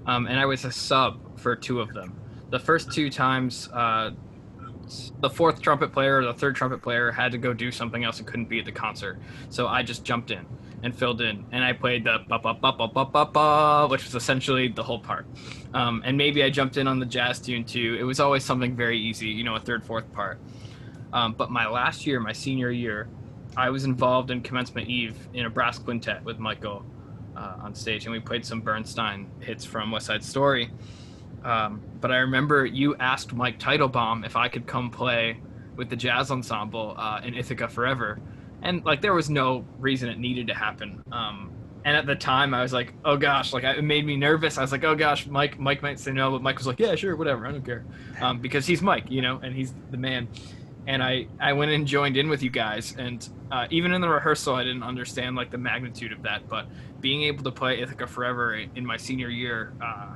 um, 0.06 0.28
and 0.28 0.40
I 0.40 0.46
was 0.46 0.66
a 0.66 0.72
sub 0.72 1.40
for 1.40 1.56
two 1.56 1.80
of 1.80 1.94
them. 1.94 2.20
The 2.50 2.60
first 2.60 2.92
two 2.92 3.10
times, 3.10 3.70
uh, 3.74 4.12
the 5.22 5.30
fourth 5.30 5.62
trumpet 5.62 5.92
player 5.92 6.20
or 6.20 6.26
the 6.26 6.34
third 6.34 6.56
trumpet 6.56 6.82
player 6.82 7.12
had 7.12 7.32
to 7.32 7.38
go 7.38 7.54
do 7.54 7.72
something 7.72 8.04
else 8.04 8.20
and 8.20 8.28
couldn't 8.28 8.50
be 8.50 8.60
at 8.60 8.66
the 8.66 8.72
concert, 8.72 9.20
so 9.50 9.68
I 9.68 9.82
just 9.82 10.04
jumped 10.04 10.30
in 10.30 10.46
and 10.84 10.94
filled 10.94 11.22
in, 11.22 11.46
and 11.52 11.64
I 11.64 11.74
played 11.74 12.04
the 12.04 12.20
ba 12.28 12.38
ba 12.38 12.54
ba 12.54 12.74
ba 12.74 12.88
ba 12.88 13.06
ba 13.06 13.26
ba, 13.26 13.88
which 13.90 14.04
was 14.04 14.14
essentially 14.14 14.68
the 14.68 14.84
whole 14.84 15.00
part. 15.00 15.26
Um, 15.74 16.04
and 16.06 16.18
maybe 16.18 16.44
I 16.44 16.50
jumped 16.50 16.78
in 16.78 16.88
on 16.88 17.00
the 17.00 17.06
jazz 17.06 17.40
tune 17.40 17.64
too. 17.64 17.98
It 18.00 18.04
was 18.04 18.20
always 18.20 18.44
something 18.44 18.76
very 18.76 19.00
easy, 19.00 19.30
you 19.30 19.44
know, 19.44 19.56
a 19.56 19.60
third, 19.60 19.84
fourth 19.84 20.12
part. 20.12 20.40
Um, 21.14 21.34
but 21.34 21.50
my 21.50 21.68
last 21.68 22.06
year, 22.06 22.20
my 22.20 22.34
senior 22.34 22.70
year, 22.70 23.08
I 23.56 23.70
was 23.70 23.86
involved 23.86 24.32
in 24.32 24.42
Commencement 24.42 24.88
Eve 24.88 25.16
in 25.34 25.46
a 25.46 25.50
brass 25.50 25.78
quintet 25.78 26.24
with 26.24 26.40
Michael 26.40 26.86
uh, 27.36 27.56
on 27.62 27.76
stage, 27.76 28.06
and 28.06 28.14
we 28.14 28.20
played 28.20 28.46
some 28.46 28.62
Bernstein 28.62 29.30
hits 29.40 29.66
from 29.66 29.92
West 29.92 30.08
Side 30.08 30.24
Story. 30.24 30.72
Um, 31.44 31.82
but 32.00 32.12
I 32.12 32.18
remember 32.18 32.66
you 32.66 32.96
asked 32.96 33.34
Mike 33.34 33.60
Titlebaum 33.60 34.26
if 34.26 34.36
I 34.36 34.48
could 34.48 34.66
come 34.66 34.90
play 34.90 35.40
with 35.76 35.90
the 35.90 35.96
jazz 35.96 36.32
ensemble 36.32 36.96
uh, 36.98 37.22
in 37.24 37.34
Ithaca 37.34 37.68
Forever, 37.68 38.20
and 38.62 38.84
like 38.86 39.02
there 39.02 39.14
was 39.14 39.30
no 39.30 39.66
reason 39.80 40.10
it 40.10 40.20
needed 40.20 40.48
to 40.48 40.54
happen. 40.54 41.04
Um, 41.12 41.52
and 41.86 41.98
at 41.98 42.06
the 42.06 42.16
time, 42.16 42.54
I 42.54 42.62
was 42.62 42.72
like, 42.72 42.94
"Oh 43.04 43.18
gosh!" 43.18 43.52
Like 43.52 43.64
it 43.66 43.84
made 43.84 44.06
me 44.06 44.16
nervous. 44.16 44.58
I 44.58 44.62
was 44.62 44.72
like, 44.72 44.86
"Oh 44.86 44.96
gosh, 44.96 45.28
Mike, 45.28 45.60
Mike 45.60 45.82
might 45.82 46.00
say 46.00 46.12
no," 46.12 46.32
but 46.32 46.42
Mike 46.42 46.58
was 46.58 46.68
like, 46.68 46.80
"Yeah, 46.80 46.96
sure, 46.96 47.16
whatever, 47.16 47.46
I 47.46 47.52
don't 47.52 47.66
care," 47.66 47.84
um, 48.22 48.40
because 48.40 48.66
he's 48.66 48.82
Mike, 48.82 49.10
you 49.10 49.22
know, 49.22 49.40
and 49.44 49.54
he's 49.54 49.74
the 49.92 49.98
man. 49.98 50.30
And 50.86 51.02
I, 51.02 51.28
I 51.40 51.54
went 51.54 51.72
and 51.72 51.88
joined 51.88 52.18
in 52.18 52.28
with 52.30 52.44
you 52.44 52.50
guys, 52.50 52.94
and 52.98 53.28
uh, 53.54 53.68
even 53.70 53.94
in 53.94 54.02
the 54.02 54.10
rehearsal, 54.10 54.56
I 54.56 54.64
didn't 54.64 54.82
understand 54.82 55.36
like 55.36 55.52
the 55.52 55.60
magnitude 55.60 56.12
of 56.12 56.24
that. 56.24 56.50
But 56.50 56.66
being 57.00 57.22
able 57.24 57.44
to 57.44 57.52
play 57.52 57.80
Ithaca 57.82 58.08
Forever 58.08 58.56
in 58.56 58.84
my 58.84 58.98
senior 58.98 59.30
year, 59.30 59.74
uh, 59.80 60.16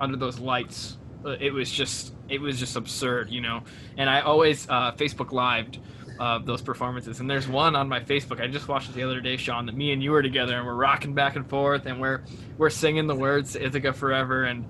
under 0.00 0.16
those 0.16 0.40
lights, 0.40 0.98
uh, 1.24 1.36
it 1.40 1.52
was 1.52 1.70
just, 1.70 2.14
it 2.28 2.40
was 2.40 2.58
just 2.58 2.74
absurd, 2.74 3.30
you 3.30 3.40
know. 3.40 3.62
And 3.96 4.10
I 4.10 4.22
always 4.22 4.68
uh, 4.68 4.90
Facebook 4.92 5.30
lived 5.30 5.78
uh, 6.18 6.40
those 6.40 6.62
performances. 6.62 7.20
And 7.20 7.30
there's 7.30 7.46
one 7.46 7.76
on 7.76 7.88
my 7.88 8.00
Facebook. 8.00 8.40
I 8.40 8.48
just 8.48 8.66
watched 8.66 8.90
it 8.90 8.96
the 8.96 9.04
other 9.04 9.20
day, 9.20 9.36
Sean, 9.36 9.66
that 9.66 9.76
me 9.76 9.92
and 9.92 10.02
you 10.02 10.10
were 10.10 10.22
together 10.22 10.56
and 10.56 10.66
we're 10.66 10.74
rocking 10.74 11.14
back 11.14 11.36
and 11.36 11.48
forth 11.48 11.86
and 11.86 12.00
we're 12.00 12.24
we're 12.58 12.70
singing 12.70 13.06
the 13.06 13.14
words 13.14 13.54
Ithaca 13.54 13.92
Forever, 13.92 14.44
and 14.44 14.66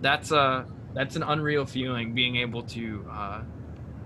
that's 0.00 0.30
a 0.30 0.64
that's 0.94 1.16
an 1.16 1.24
unreal 1.24 1.66
feeling 1.66 2.14
being 2.14 2.36
able 2.36 2.62
to 2.62 3.04
uh, 3.10 3.42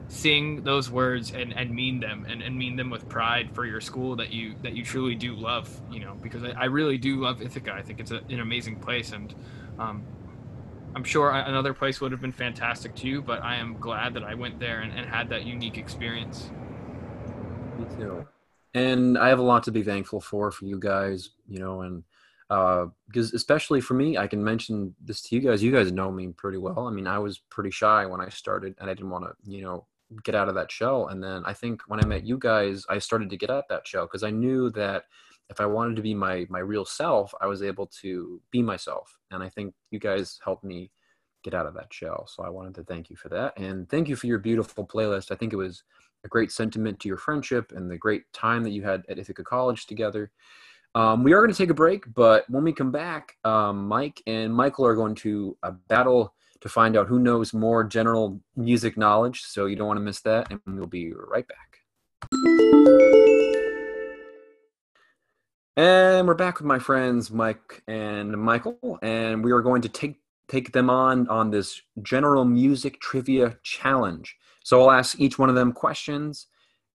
sing 0.08 0.62
those 0.62 0.90
words 0.90 1.32
and, 1.32 1.52
and 1.52 1.70
mean 1.70 2.00
them 2.00 2.26
and, 2.28 2.42
and 2.42 2.56
mean 2.56 2.76
them 2.76 2.90
with 2.90 3.08
pride 3.08 3.50
for 3.54 3.64
your 3.64 3.80
school 3.80 4.16
that 4.16 4.32
you 4.32 4.54
that 4.62 4.74
you 4.74 4.84
truly 4.84 5.14
do 5.14 5.34
love. 5.34 5.80
You 5.90 6.00
know, 6.00 6.14
because 6.22 6.44
I, 6.44 6.50
I 6.50 6.64
really 6.66 6.98
do 6.98 7.20
love 7.20 7.42
Ithaca. 7.42 7.72
I 7.72 7.82
think 7.82 8.00
it's 8.00 8.10
a, 8.10 8.20
an 8.28 8.40
amazing 8.40 8.76
place 8.76 9.12
and. 9.12 9.34
Um, 9.78 10.04
I'm 10.96 11.02
sure 11.02 11.30
another 11.30 11.74
place 11.74 12.00
would 12.00 12.12
have 12.12 12.20
been 12.20 12.30
fantastic 12.30 12.94
too, 12.94 13.20
but 13.20 13.42
I 13.42 13.56
am 13.56 13.76
glad 13.80 14.14
that 14.14 14.22
I 14.22 14.34
went 14.34 14.60
there 14.60 14.78
and, 14.78 14.92
and 14.96 15.04
had 15.04 15.28
that 15.30 15.44
unique 15.44 15.76
experience. 15.76 16.50
Me 17.76 17.86
too. 17.96 18.24
And 18.74 19.18
I 19.18 19.28
have 19.28 19.40
a 19.40 19.42
lot 19.42 19.64
to 19.64 19.72
be 19.72 19.82
thankful 19.82 20.20
for 20.20 20.52
for 20.52 20.66
you 20.66 20.78
guys, 20.78 21.30
you 21.48 21.58
know, 21.58 21.82
and 21.82 22.04
because 22.48 23.32
uh, 23.32 23.36
especially 23.36 23.80
for 23.80 23.94
me, 23.94 24.18
I 24.18 24.26
can 24.26 24.42
mention 24.42 24.94
this 25.04 25.22
to 25.22 25.34
you 25.34 25.40
guys. 25.40 25.62
You 25.62 25.72
guys 25.72 25.90
know 25.90 26.12
me 26.12 26.28
pretty 26.28 26.58
well. 26.58 26.86
I 26.86 26.90
mean, 26.90 27.06
I 27.06 27.18
was 27.18 27.38
pretty 27.38 27.70
shy 27.70 28.06
when 28.06 28.20
I 28.20 28.28
started, 28.28 28.74
and 28.78 28.88
I 28.88 28.94
didn't 28.94 29.10
want 29.10 29.24
to, 29.24 29.50
you 29.50 29.62
know, 29.62 29.86
get 30.22 30.34
out 30.34 30.48
of 30.48 30.54
that 30.54 30.70
shell. 30.70 31.08
And 31.08 31.22
then 31.22 31.42
I 31.44 31.52
think 31.52 31.82
when 31.88 32.00
I 32.00 32.06
met 32.06 32.26
you 32.26 32.38
guys, 32.38 32.84
I 32.88 32.98
started 32.98 33.30
to 33.30 33.36
get 33.36 33.50
out 33.50 33.68
that 33.68 33.86
shell 33.86 34.06
because 34.06 34.22
I 34.22 34.30
knew 34.30 34.70
that 34.70 35.04
if 35.50 35.60
I 35.60 35.66
wanted 35.66 35.96
to 35.96 36.02
be 36.02 36.14
my 36.14 36.46
my 36.48 36.60
real 36.60 36.84
self, 36.84 37.34
I 37.40 37.46
was 37.46 37.62
able 37.62 37.86
to 38.02 38.40
be 38.50 38.62
myself. 38.62 39.18
And 39.30 39.42
I 39.42 39.48
think 39.48 39.74
you 39.90 39.98
guys 39.98 40.38
helped 40.44 40.64
me 40.64 40.90
get 41.42 41.54
out 41.54 41.66
of 41.66 41.74
that 41.74 41.92
shell. 41.92 42.26
So 42.26 42.42
I 42.42 42.48
wanted 42.48 42.74
to 42.76 42.84
thank 42.84 43.10
you 43.10 43.16
for 43.16 43.28
that, 43.30 43.58
and 43.58 43.88
thank 43.88 44.08
you 44.08 44.16
for 44.16 44.26
your 44.26 44.38
beautiful 44.38 44.86
playlist. 44.86 45.30
I 45.30 45.36
think 45.36 45.52
it 45.52 45.56
was 45.56 45.82
a 46.24 46.28
great 46.28 46.50
sentiment 46.50 46.98
to 47.00 47.08
your 47.08 47.18
friendship 47.18 47.72
and 47.76 47.90
the 47.90 47.98
great 47.98 48.32
time 48.32 48.62
that 48.64 48.70
you 48.70 48.82
had 48.82 49.04
at 49.08 49.18
Ithaca 49.18 49.44
College 49.44 49.86
together. 49.86 50.30
Um, 50.94 51.22
we 51.22 51.32
are 51.32 51.40
going 51.40 51.52
to 51.52 51.58
take 51.58 51.70
a 51.70 51.74
break, 51.74 52.04
but 52.14 52.48
when 52.48 52.64
we 52.64 52.72
come 52.72 52.92
back, 52.92 53.36
um, 53.44 53.86
Mike 53.86 54.22
and 54.26 54.54
Michael 54.54 54.86
are 54.86 54.94
going 54.94 55.16
to 55.16 55.56
uh, 55.62 55.72
battle 55.88 56.34
to 56.64 56.68
find 56.70 56.96
out 56.96 57.06
who 57.06 57.18
knows 57.18 57.52
more 57.52 57.84
general 57.84 58.40
music 58.56 58.96
knowledge. 58.96 59.42
So 59.42 59.66
you 59.66 59.76
don't 59.76 59.86
want 59.86 59.98
to 59.98 60.02
miss 60.02 60.20
that, 60.22 60.50
and 60.50 60.60
we'll 60.66 60.86
be 60.86 61.12
right 61.12 61.46
back. 61.46 61.80
And 65.76 66.26
we're 66.26 66.34
back 66.34 66.58
with 66.58 66.66
my 66.66 66.78
friends 66.78 67.30
Mike 67.30 67.82
and 67.86 68.32
Michael, 68.32 68.98
and 69.02 69.44
we 69.44 69.52
are 69.52 69.60
going 69.60 69.82
to 69.82 69.90
take 69.90 70.16
take 70.48 70.72
them 70.72 70.88
on 70.88 71.28
on 71.28 71.50
this 71.50 71.82
general 72.00 72.46
music 72.46 72.98
trivia 72.98 73.58
challenge. 73.62 74.34
So 74.62 74.80
I'll 74.80 74.90
ask 74.90 75.20
each 75.20 75.38
one 75.38 75.50
of 75.50 75.54
them 75.54 75.72
questions 75.72 76.46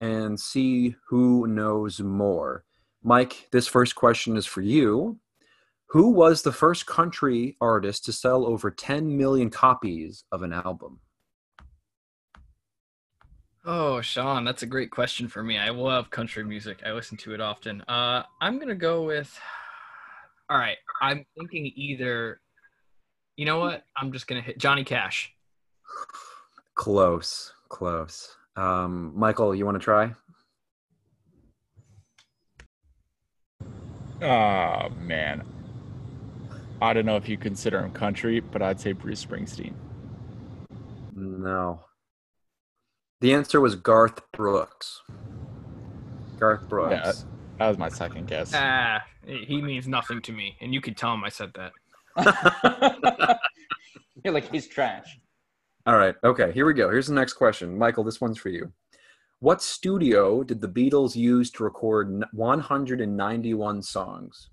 and 0.01 0.39
see 0.39 0.95
who 1.07 1.45
knows 1.45 1.99
more. 1.99 2.63
Mike, 3.03 3.49
this 3.51 3.67
first 3.67 3.93
question 3.93 4.35
is 4.35 4.47
for 4.47 4.61
you. 4.61 5.19
Who 5.91 6.11
was 6.11 6.43
the 6.43 6.51
first 6.51 6.85
country 6.85 7.57
artist 7.59 8.05
to 8.05 8.13
sell 8.13 8.45
over 8.45 8.69
10 8.69 9.17
million 9.17 9.49
copies 9.49 10.23
of 10.31 10.43
an 10.43 10.53
album? 10.53 10.99
Oh, 13.65 13.99
Sean, 13.99 14.45
that's 14.45 14.61
a 14.61 14.67
great 14.67 14.91
question 14.91 15.27
for 15.27 15.41
me. 15.41 15.57
I 15.57 15.69
love 15.69 16.11
country 16.11 16.43
music. 16.43 16.81
I 16.85 16.91
listen 16.91 17.17
to 17.17 17.33
it 17.33 17.41
often. 17.41 17.81
Uh, 17.87 18.23
I'm 18.39 18.59
gonna 18.59 18.75
go 18.75 19.03
with. 19.03 19.37
All 20.49 20.57
right, 20.57 20.77
I'm 21.01 21.25
thinking 21.37 21.71
either. 21.75 22.39
You 23.35 23.45
know 23.45 23.59
what? 23.59 23.83
I'm 23.97 24.11
just 24.11 24.27
gonna 24.27 24.41
hit 24.41 24.59
Johnny 24.59 24.83
Cash. 24.83 25.33
Close, 26.75 27.51
close. 27.67 28.35
Um, 28.55 29.11
Michael, 29.15 29.55
you 29.55 29.65
want 29.65 29.75
to 29.75 29.83
try? 29.83 30.13
Oh 34.21 34.89
man, 35.01 35.45
I 36.81 36.93
don't 36.93 37.05
know 37.05 37.17
if 37.17 37.27
you 37.27 37.37
consider 37.37 37.83
him 37.83 37.91
country, 37.91 38.39
but 38.39 38.61
I'd 38.61 38.79
say 38.79 38.93
Bruce 38.93 39.23
Springsteen. 39.23 39.73
No. 41.15 41.81
The 43.21 43.33
answer 43.33 43.59
was 43.59 43.75
Garth 43.75 44.21
Brooks. 44.31 45.01
Garth 46.39 46.69
Brooks. 46.69 46.93
Yeah, 46.93 47.11
that 47.57 47.67
was 47.67 47.77
my 47.77 47.89
second 47.89 48.27
guess. 48.27 48.53
Ah, 48.55 49.01
he 49.25 49.61
means 49.61 49.87
nothing 49.87 50.21
to 50.21 50.31
me, 50.31 50.55
and 50.61 50.73
you 50.73 50.79
could 50.79 50.95
tell 50.95 51.13
him 51.13 51.23
I 51.25 51.29
said 51.29 51.51
that. 51.55 51.73
You're 54.23 54.33
like 54.33 54.49
he's 54.51 54.67
trash. 54.67 55.19
All 55.85 55.97
right. 55.97 56.15
Okay. 56.23 56.51
Here 56.51 56.65
we 56.65 56.73
go. 56.73 56.89
Here's 56.89 57.07
the 57.07 57.13
next 57.13 57.33
question, 57.33 57.77
Michael. 57.77 58.03
This 58.03 58.21
one's 58.21 58.37
for 58.37 58.49
you. 58.49 58.71
What 59.39 59.61
studio 59.61 60.43
did 60.43 60.61
the 60.61 60.67
Beatles 60.67 61.15
use 61.15 61.49
to 61.51 61.63
record 61.63 62.23
191 62.33 63.81
songs? 63.81 64.49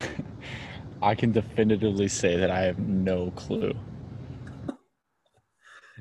I 1.02 1.14
can 1.16 1.32
definitively 1.32 2.06
say 2.08 2.36
that 2.36 2.50
I 2.50 2.60
have 2.60 2.78
no 2.78 3.32
clue. 3.32 3.74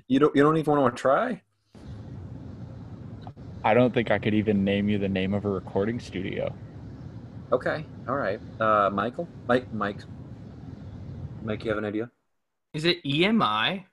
You 0.08 0.20
don't. 0.20 0.36
You 0.36 0.44
don't 0.44 0.58
even 0.58 0.78
want 0.78 0.96
to 0.96 1.02
try. 1.02 1.42
I 3.64 3.74
don't 3.74 3.94
think 3.94 4.12
I 4.12 4.20
could 4.20 4.34
even 4.34 4.64
name 4.64 4.90
you 4.90 4.98
the 4.98 5.10
name 5.10 5.34
of 5.34 5.46
a 5.46 5.50
recording 5.50 6.00
studio. 6.00 6.54
Okay. 7.52 7.86
All 8.08 8.16
right. 8.16 8.40
Uh, 8.60 8.90
Michael. 8.92 9.28
Mike. 9.48 9.72
Mike. 9.74 10.00
Mike. 11.44 11.64
You 11.64 11.70
have 11.72 11.78
an 11.78 11.86
idea? 11.86 12.10
Is 12.74 12.86
it 12.86 13.04
EMI 13.04 13.86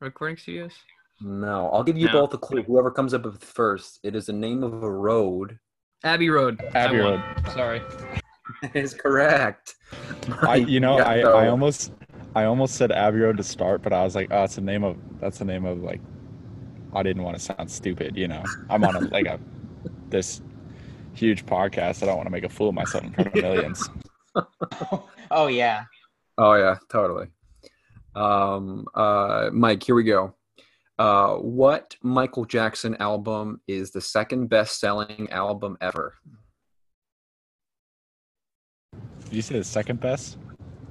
Recording 0.00 0.36
Studios? 0.36 0.72
No. 1.20 1.70
I'll 1.72 1.82
give 1.84 1.96
you 1.96 2.06
No. 2.06 2.12
both 2.12 2.34
a 2.34 2.38
clue. 2.38 2.62
Whoever 2.62 2.90
comes 2.90 3.14
up 3.14 3.24
with 3.24 3.42
first. 3.42 3.98
It 4.02 4.14
is 4.14 4.26
the 4.26 4.32
name 4.34 4.62
of 4.62 4.82
a 4.82 4.90
road. 4.90 5.58
Abbey 6.04 6.28
Road. 6.30 6.60
Abbey 6.74 6.98
Road. 6.98 7.22
Sorry. 7.54 7.80
is 8.74 8.94
correct. 8.94 9.74
I, 10.42 10.56
you 10.56 10.80
know, 10.80 10.98
Yeah, 10.98 11.08
I, 11.08 11.22
so- 11.22 11.36
I 11.36 11.48
almost, 11.48 11.92
I 12.34 12.44
almost 12.44 12.76
said 12.76 12.92
Abbey 12.92 13.18
Road 13.18 13.36
to 13.36 13.42
start, 13.42 13.82
but 13.82 13.92
I 13.92 14.02
was 14.04 14.14
like, 14.14 14.28
oh, 14.30 14.44
it's 14.44 14.54
the 14.54 14.60
name 14.62 14.84
of, 14.84 14.96
that's 15.20 15.38
the 15.38 15.44
name 15.44 15.64
of 15.64 15.82
like, 15.82 16.00
I 16.94 17.02
didn't 17.02 17.22
want 17.22 17.36
to 17.36 17.42
sound 17.42 17.70
stupid, 17.70 18.16
you 18.16 18.28
know. 18.28 18.42
I'm 18.68 18.84
on 18.84 18.96
a, 18.96 19.00
like 19.00 19.26
a, 19.26 19.40
this 20.08 20.42
huge 21.14 21.44
podcast. 21.46 22.02
I 22.02 22.06
don't 22.06 22.16
want 22.16 22.26
to 22.26 22.30
make 22.30 22.44
a 22.44 22.48
fool 22.48 22.68
of 22.68 22.74
myself 22.74 23.04
in 23.04 23.12
front 23.12 23.28
of 23.28 23.34
millions. 23.42 23.88
oh 25.30 25.46
yeah. 25.48 25.84
Oh 26.38 26.54
yeah, 26.54 26.76
totally. 26.90 27.28
Um, 28.14 28.86
uh, 28.94 29.50
Mike, 29.52 29.82
here 29.82 29.94
we 29.94 30.04
go. 30.04 30.34
Uh, 30.98 31.34
what 31.36 31.96
Michael 32.02 32.44
Jackson 32.44 32.96
album 33.00 33.60
is 33.66 33.90
the 33.90 34.00
second 34.00 34.48
best 34.48 34.78
selling 34.78 35.28
album 35.30 35.76
ever? 35.80 36.14
Did 39.32 39.36
you 39.36 39.42
say 39.42 39.56
the 39.56 39.64
second 39.64 39.98
best? 39.98 40.36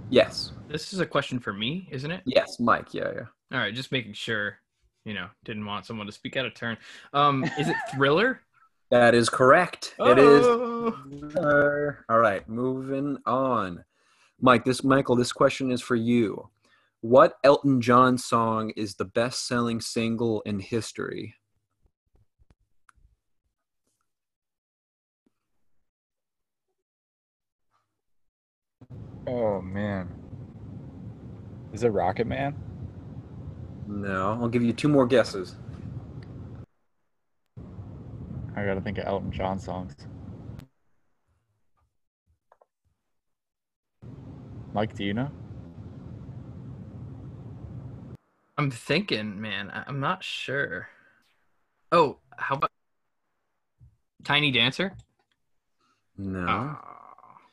Yes. 0.09 0.53
This 0.67 0.93
is 0.93 0.99
a 0.99 1.05
question 1.05 1.37
for 1.37 1.53
me, 1.53 1.87
isn't 1.91 2.09
it? 2.09 2.23
Yes, 2.25 2.59
Mike. 2.59 2.91
Yeah, 2.91 3.11
yeah. 3.13 3.25
All 3.53 3.59
right, 3.59 3.71
just 3.71 3.91
making 3.91 4.13
sure. 4.13 4.57
You 5.05 5.13
know, 5.13 5.27
didn't 5.45 5.63
want 5.63 5.85
someone 5.85 6.07
to 6.07 6.11
speak 6.11 6.37
out 6.37 6.47
of 6.47 6.55
turn. 6.55 6.75
Um, 7.13 7.43
is 7.59 7.69
it 7.69 7.75
Thriller? 7.93 8.41
That 8.89 9.13
is 9.13 9.29
correct. 9.29 9.93
It 9.99 10.17
is. 10.17 10.43
Oh. 10.43 10.91
Thriller. 11.29 12.03
All 12.09 12.17
right, 12.17 12.49
moving 12.49 13.17
on. 13.27 13.85
Mike, 14.39 14.65
this 14.65 14.83
Michael, 14.83 15.15
this 15.15 15.31
question 15.31 15.71
is 15.71 15.81
for 15.81 15.95
you. 15.95 16.49
What 17.01 17.35
Elton 17.43 17.79
John 17.79 18.17
song 18.17 18.71
is 18.71 18.95
the 18.95 19.05
best-selling 19.05 19.81
single 19.81 20.41
in 20.47 20.59
history? 20.59 21.35
Oh 29.27 29.61
man. 29.61 30.09
Is 31.73 31.83
it 31.83 31.89
Rocket 31.89 32.27
Man? 32.27 32.55
No, 33.87 34.37
I'll 34.41 34.49
give 34.49 34.63
you 34.63 34.73
two 34.73 34.87
more 34.87 35.05
guesses. 35.05 35.55
I 38.55 38.65
gotta 38.65 38.81
think 38.81 38.97
of 38.97 39.05
Elton 39.05 39.31
John 39.31 39.59
songs. 39.59 39.95
Mike, 44.73 44.95
do 44.95 45.03
you 45.03 45.13
know? 45.13 45.29
I'm 48.57 48.71
thinking, 48.71 49.41
man. 49.41 49.69
I- 49.71 49.83
I'm 49.87 49.99
not 49.99 50.23
sure. 50.23 50.89
Oh, 51.91 52.19
how 52.37 52.55
about 52.55 52.71
Tiny 54.23 54.51
Dancer? 54.51 54.95
No. 56.17 56.45
Ah. 56.47 57.00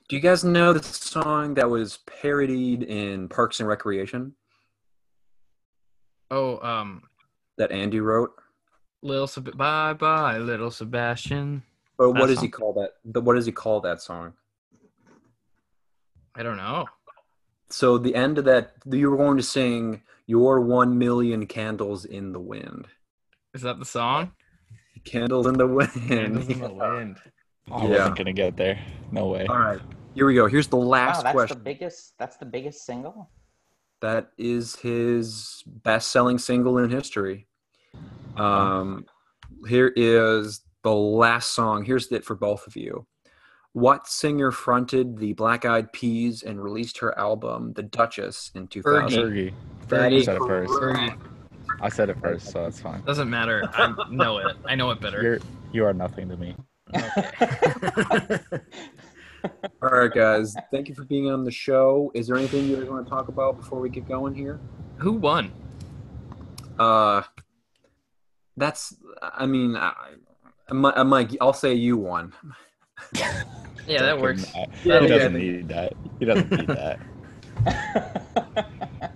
Do 0.09 0.17
you 0.17 0.23
guys 0.23 0.43
know 0.43 0.73
the 0.73 0.83
song 0.83 1.55
that 1.55 1.69
was 1.69 1.99
parodied 2.07 2.83
in 2.83 3.29
Parks 3.29 3.61
and 3.61 3.69
Recreation 3.69 4.35
oh, 6.31 6.59
um, 6.67 7.03
that 7.59 7.71
Andy 7.73 8.01
wrote? 8.01 8.31
little 9.03 9.27
Seb- 9.27 9.57
bye 9.57 9.93
bye, 9.93 10.39
little 10.39 10.71
Sebastian. 10.71 11.63
Or 11.99 12.13
That 12.13 12.21
what 12.21 12.27
does 12.29 12.41
he 12.41 12.49
call 12.49 12.73
that? 12.75 12.93
The, 13.05 13.21
what 13.21 13.35
does 13.35 13.47
he 13.47 13.53
call 13.53 13.81
that 13.83 14.01
song? 14.01 14.33
I 16.35 16.43
don't 16.43 16.57
know. 16.57 16.87
So 17.71 17.99
the 17.99 18.15
end 18.15 18.39
of 18.39 18.45
that, 18.47 18.73
you 18.91 19.11
were 19.11 19.17
going 19.17 19.37
to 19.37 19.43
sing 19.43 20.03
"Your 20.27 20.61
One 20.61 20.97
Million 20.99 21.47
Candles 21.47 22.05
in 22.07 22.33
the 22.33 22.41
Wind." 22.41 22.87
Is 23.55 23.63
that 23.63 23.79
the 23.79 23.85
song? 23.85 24.33
Candles 25.05 25.47
in 25.47 25.55
the 25.59 25.67
wind. 25.67 25.93
Candles 26.09 26.49
in 26.49 26.61
the 26.61 26.69
wind. 26.73 27.19
I 27.71 27.83
Yeah. 27.85 27.89
wasn't 27.91 28.17
gonna 28.17 28.33
get 28.33 28.57
there. 28.57 28.79
No 29.13 29.27
way. 29.29 29.47
All 29.47 29.59
right, 29.59 29.81
here 30.15 30.27
we 30.27 30.35
go. 30.35 30.47
Here's 30.47 30.69
the 30.69 30.77
Wow, 30.77 30.85
last 30.85 31.23
that's 31.23 31.33
question. 31.35 31.59
the 31.59 31.65
biggest. 31.65 32.15
That's 32.19 32.37
the 32.37 32.47
biggest 32.47 32.85
single. 32.85 33.31
That 34.01 34.31
is 34.39 34.77
his 34.77 35.63
best-selling 35.67 36.39
single 36.39 36.79
in 36.79 36.91
history. 36.91 37.49
Um, 38.37 39.07
here 39.69 39.93
is 39.97 40.61
the 40.85 40.95
last 40.95 41.55
song. 41.55 41.85
Here's 41.85 42.11
it 42.13 42.25
for 42.25 42.37
both 42.37 42.67
of 42.67 42.77
you. 42.77 43.07
What 43.73 44.07
singer 44.09 44.51
fronted 44.51 45.19
the 45.19 45.33
Black 45.35 45.65
Eyed 45.65 45.93
Peas 45.93 46.43
and 46.43 46.63
released 46.63 46.99
her 46.99 47.17
album, 47.19 47.73
The 47.75 47.83
Dutchess, 47.83 48.51
in 48.55 48.69
2000? 48.69 49.21
Fergie. 49.21 49.53
That 49.89 50.13
I 50.13 50.23
said 50.23 50.37
it 50.37 50.39
first. 50.41 50.73
Fergie. 50.73 51.19
I 51.81 51.89
said 51.89 52.11
it 52.11 52.19
first, 52.21 52.51
so 52.51 52.63
that's 52.65 52.81
fine. 52.81 53.03
Doesn't 53.03 53.31
matter. 53.31 53.69
I 53.73 53.95
know 54.11 54.39
it. 54.39 54.57
I 54.65 54.75
know 54.75 54.91
it 54.91 55.01
better. 55.01 55.23
You're 55.23 55.39
you 55.73 55.85
are 55.85 55.93
nothing 55.93 56.29
to 56.29 56.37
me. 56.37 56.57
All 59.83 59.91
right, 59.91 60.13
guys. 60.13 60.55
Thank 60.71 60.89
you 60.89 60.95
for 60.95 61.05
being 61.05 61.31
on 61.31 61.45
the 61.45 61.51
show. 61.51 62.11
Is 62.15 62.27
there 62.27 62.37
anything 62.37 62.67
you 62.67 62.77
guys 62.77 62.89
want 62.89 63.07
to 63.07 63.11
talk 63.11 63.29
about 63.29 63.57
before 63.57 63.81
we 63.81 63.89
get 63.89 64.09
going 64.09 64.35
here? 64.35 64.59
Who 64.99 65.13
won? 65.13 65.53
Uh, 66.79 67.23
that's. 68.57 68.97
I 69.23 69.47
mean, 69.47 69.77
I, 69.77 69.93
I, 70.69 70.93
I 70.97 71.03
might. 71.03 71.37
I'll 71.41 71.53
say 71.53 71.75
you 71.75 71.97
won. 71.97 72.33
Yeah, 73.87 74.03
that 74.03 74.21
works. 74.21 74.45
that. 74.53 74.69
Yeah, 74.85 75.01
he 75.01 75.07
doesn't 75.07 75.35
need 75.35 75.69
that. 75.69 75.95
He 76.19 76.25
doesn't 76.25 76.51
need 76.51 76.67
that. 76.69 76.99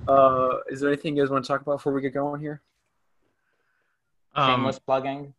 Uh, 0.09 0.59
is 0.69 0.81
there 0.81 0.91
anything 0.91 1.17
you 1.17 1.23
guys 1.23 1.31
want 1.31 1.45
to 1.45 1.49
talk 1.49 1.63
about 1.63 1.77
before 1.77 1.93
we 1.93 2.03
get 2.03 2.13
going 2.13 2.41
here? 2.41 2.61
Um, 4.35 4.51
Shameless 4.51 4.79
plugging. 4.79 5.33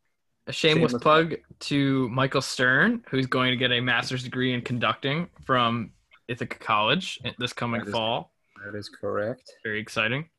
A 0.47 0.51
shameless, 0.51 0.91
shameless 0.91 1.01
plug 1.03 1.35
to 1.61 2.09
Michael 2.09 2.41
Stern, 2.41 3.03
who's 3.09 3.27
going 3.27 3.51
to 3.51 3.57
get 3.57 3.71
a 3.71 3.79
master's 3.79 4.23
degree 4.23 4.53
in 4.53 4.61
conducting 4.61 5.29
from 5.45 5.91
Ithaca 6.27 6.57
College 6.59 7.19
this 7.39 7.53
coming 7.53 7.81
That 7.81 7.87
is- 7.87 7.93
fall. 7.93 8.31
That 8.65 8.77
is 8.77 8.87
correct. 8.89 9.51
Very 9.63 9.79
exciting. 9.79 10.29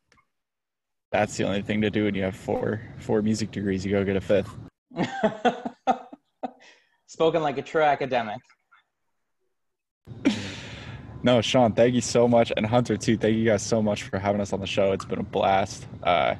That's 1.12 1.36
the 1.36 1.44
only 1.44 1.62
thing 1.62 1.80
to 1.82 1.90
do 1.90 2.04
when 2.04 2.14
you 2.14 2.22
have 2.22 2.34
four 2.34 2.80
four 2.98 3.22
music 3.22 3.50
degrees. 3.52 3.84
You 3.84 3.92
go 3.92 4.02
get 4.04 4.16
a 4.16 4.20
fifth. 4.20 4.50
Spoken 7.06 7.42
like 7.42 7.58
a 7.58 7.62
true 7.62 7.82
academic. 7.82 8.40
No, 11.22 11.40
Sean, 11.40 11.72
thank 11.72 11.94
you 11.94 12.00
so 12.00 12.26
much, 12.28 12.52
and 12.56 12.66
Hunter 12.66 12.96
too. 12.96 13.16
Thank 13.16 13.36
you 13.36 13.44
guys 13.44 13.62
so 13.62 13.80
much 13.80 14.02
for 14.02 14.18
having 14.18 14.40
us 14.40 14.52
on 14.52 14.60
the 14.60 14.66
show. 14.66 14.92
It's 14.92 15.04
been 15.06 15.20
a 15.20 15.22
blast. 15.22 15.86
Uh, 16.02 16.34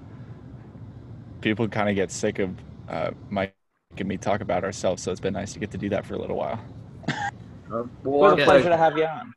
people 1.41 1.69
kind 1.69 1.89
of 1.89 1.95
get 1.95 2.11
sick 2.11 2.39
of 2.39 2.51
uh, 2.89 3.11
Mike 3.31 3.55
and 3.97 4.09
me 4.09 4.17
talk 4.17 4.41
about 4.41 4.65
ourselves, 4.65 5.03
so 5.03 5.11
it's 5.11 5.21
been 5.21 5.35
nice 5.35 5.53
to 5.53 5.59
get 5.59 5.71
to 5.71 5.79
do 5.79 5.89
that 5.91 6.05
for 6.05 6.15
a 6.15 6.19
little 6.19 6.37
while. 6.37 6.61
Uh, 7.09 7.81
It 7.81 7.89
well, 8.03 8.21
was 8.21 8.33
a 8.35 8.37
Yeah. 8.39 8.45
pleasure 8.45 8.69
to 8.69 8.77
have 8.77 8.97
you 8.99 9.05
on. 9.05 9.35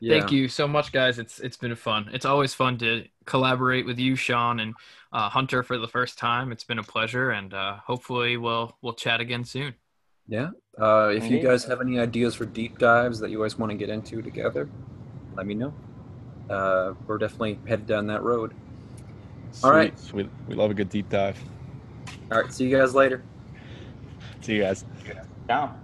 Thank 0.00 0.30
you 0.30 0.48
so 0.48 0.68
much, 0.68 0.92
guys. 0.92 1.18
It's 1.18 1.40
it's 1.40 1.56
been 1.56 1.74
fun. 1.74 2.08
It's 2.12 2.24
always 2.24 2.54
fun 2.54 2.78
to 2.78 3.04
collaborate 3.24 3.84
with 3.84 3.98
you, 3.98 4.14
Sean, 4.14 4.60
and 4.60 4.74
uh, 5.12 5.28
Hunter 5.28 5.62
for 5.62 5.76
the 5.76 5.88
first 5.88 6.18
time. 6.18 6.52
It's 6.52 6.64
been 6.64 6.78
a 6.78 6.84
pleasure, 6.84 7.30
and 7.30 7.52
uh, 7.52 7.78
hopefully 7.84 8.36
we'll 8.36 8.76
we'll 8.80 8.94
chat 8.94 9.20
again 9.20 9.44
soon. 9.44 9.74
Yeah. 10.28 10.50
Uh, 10.78 11.10
if 11.12 11.28
you 11.28 11.40
guys 11.40 11.64
have 11.64 11.80
any 11.80 11.98
ideas 11.98 12.34
for 12.34 12.44
deep 12.44 12.78
dives 12.78 13.18
that 13.18 13.30
you 13.30 13.42
guys 13.42 13.58
want 13.58 13.72
to 13.72 13.76
get 13.76 13.88
into 13.88 14.22
together, 14.22 14.68
let 15.34 15.46
me 15.46 15.54
know. 15.54 15.74
Uh, 16.48 16.94
we're 17.06 17.18
definitely 17.18 17.58
headed 17.66 17.86
down 17.86 18.06
that 18.06 18.22
road. 18.22 18.54
All 19.64 19.72
right. 19.72 19.98
Sweet. 19.98 20.26
We, 20.26 20.30
we 20.48 20.54
love 20.54 20.70
a 20.70 20.74
good 20.74 20.88
deep 20.88 21.08
dive. 21.08 21.38
All 22.30 22.42
right. 22.42 22.52
See 22.52 22.66
you 22.66 22.76
guys 22.76 22.94
later. 22.94 23.22
See 24.40 24.56
you 24.56 24.62
guys. 24.62 24.84
Ciao. 25.46 25.74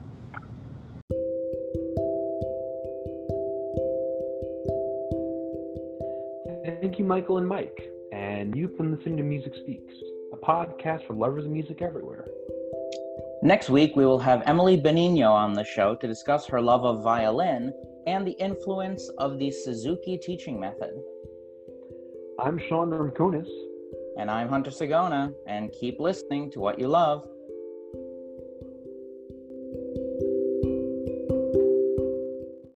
Thank 6.81 6.99
you, 6.99 7.05
Michael 7.05 7.39
and 7.39 7.49
Mike. 7.49 7.91
And 8.13 8.55
you've 8.55 8.77
been 8.77 8.95
listening 8.95 9.17
to 9.17 9.23
Music 9.23 9.55
Speaks, 9.55 9.93
a 10.33 10.37
podcast 10.37 11.07
for 11.07 11.15
lovers 11.15 11.45
of 11.45 11.51
music 11.51 11.83
everywhere. 11.83 12.27
Next 13.43 13.69
week, 13.69 13.97
we 13.97 14.07
will 14.07 14.19
have 14.19 14.43
Emily 14.47 14.81
Benigno 14.81 15.31
on 15.31 15.53
the 15.53 15.65
show 15.65 15.95
to 15.97 16.07
discuss 16.07 16.47
her 16.47 16.61
love 16.61 16.85
of 16.85 17.03
violin 17.03 17.73
and 18.07 18.27
the 18.27 18.33
influence 18.33 19.09
of 19.19 19.39
the 19.39 19.51
Suzuki 19.51 20.17
teaching 20.19 20.61
method. 20.61 20.93
I'm 22.39 22.61
Sean 22.69 22.91
Ramkunis. 22.91 23.49
And 24.17 24.31
I'm 24.31 24.49
Hunter 24.49 24.71
Sagona, 24.71 25.35
and 25.47 25.73
keep 25.73 25.99
listening 25.99 26.51
to 26.53 26.61
what 26.61 26.79
you 26.79 26.87
love. 26.87 27.29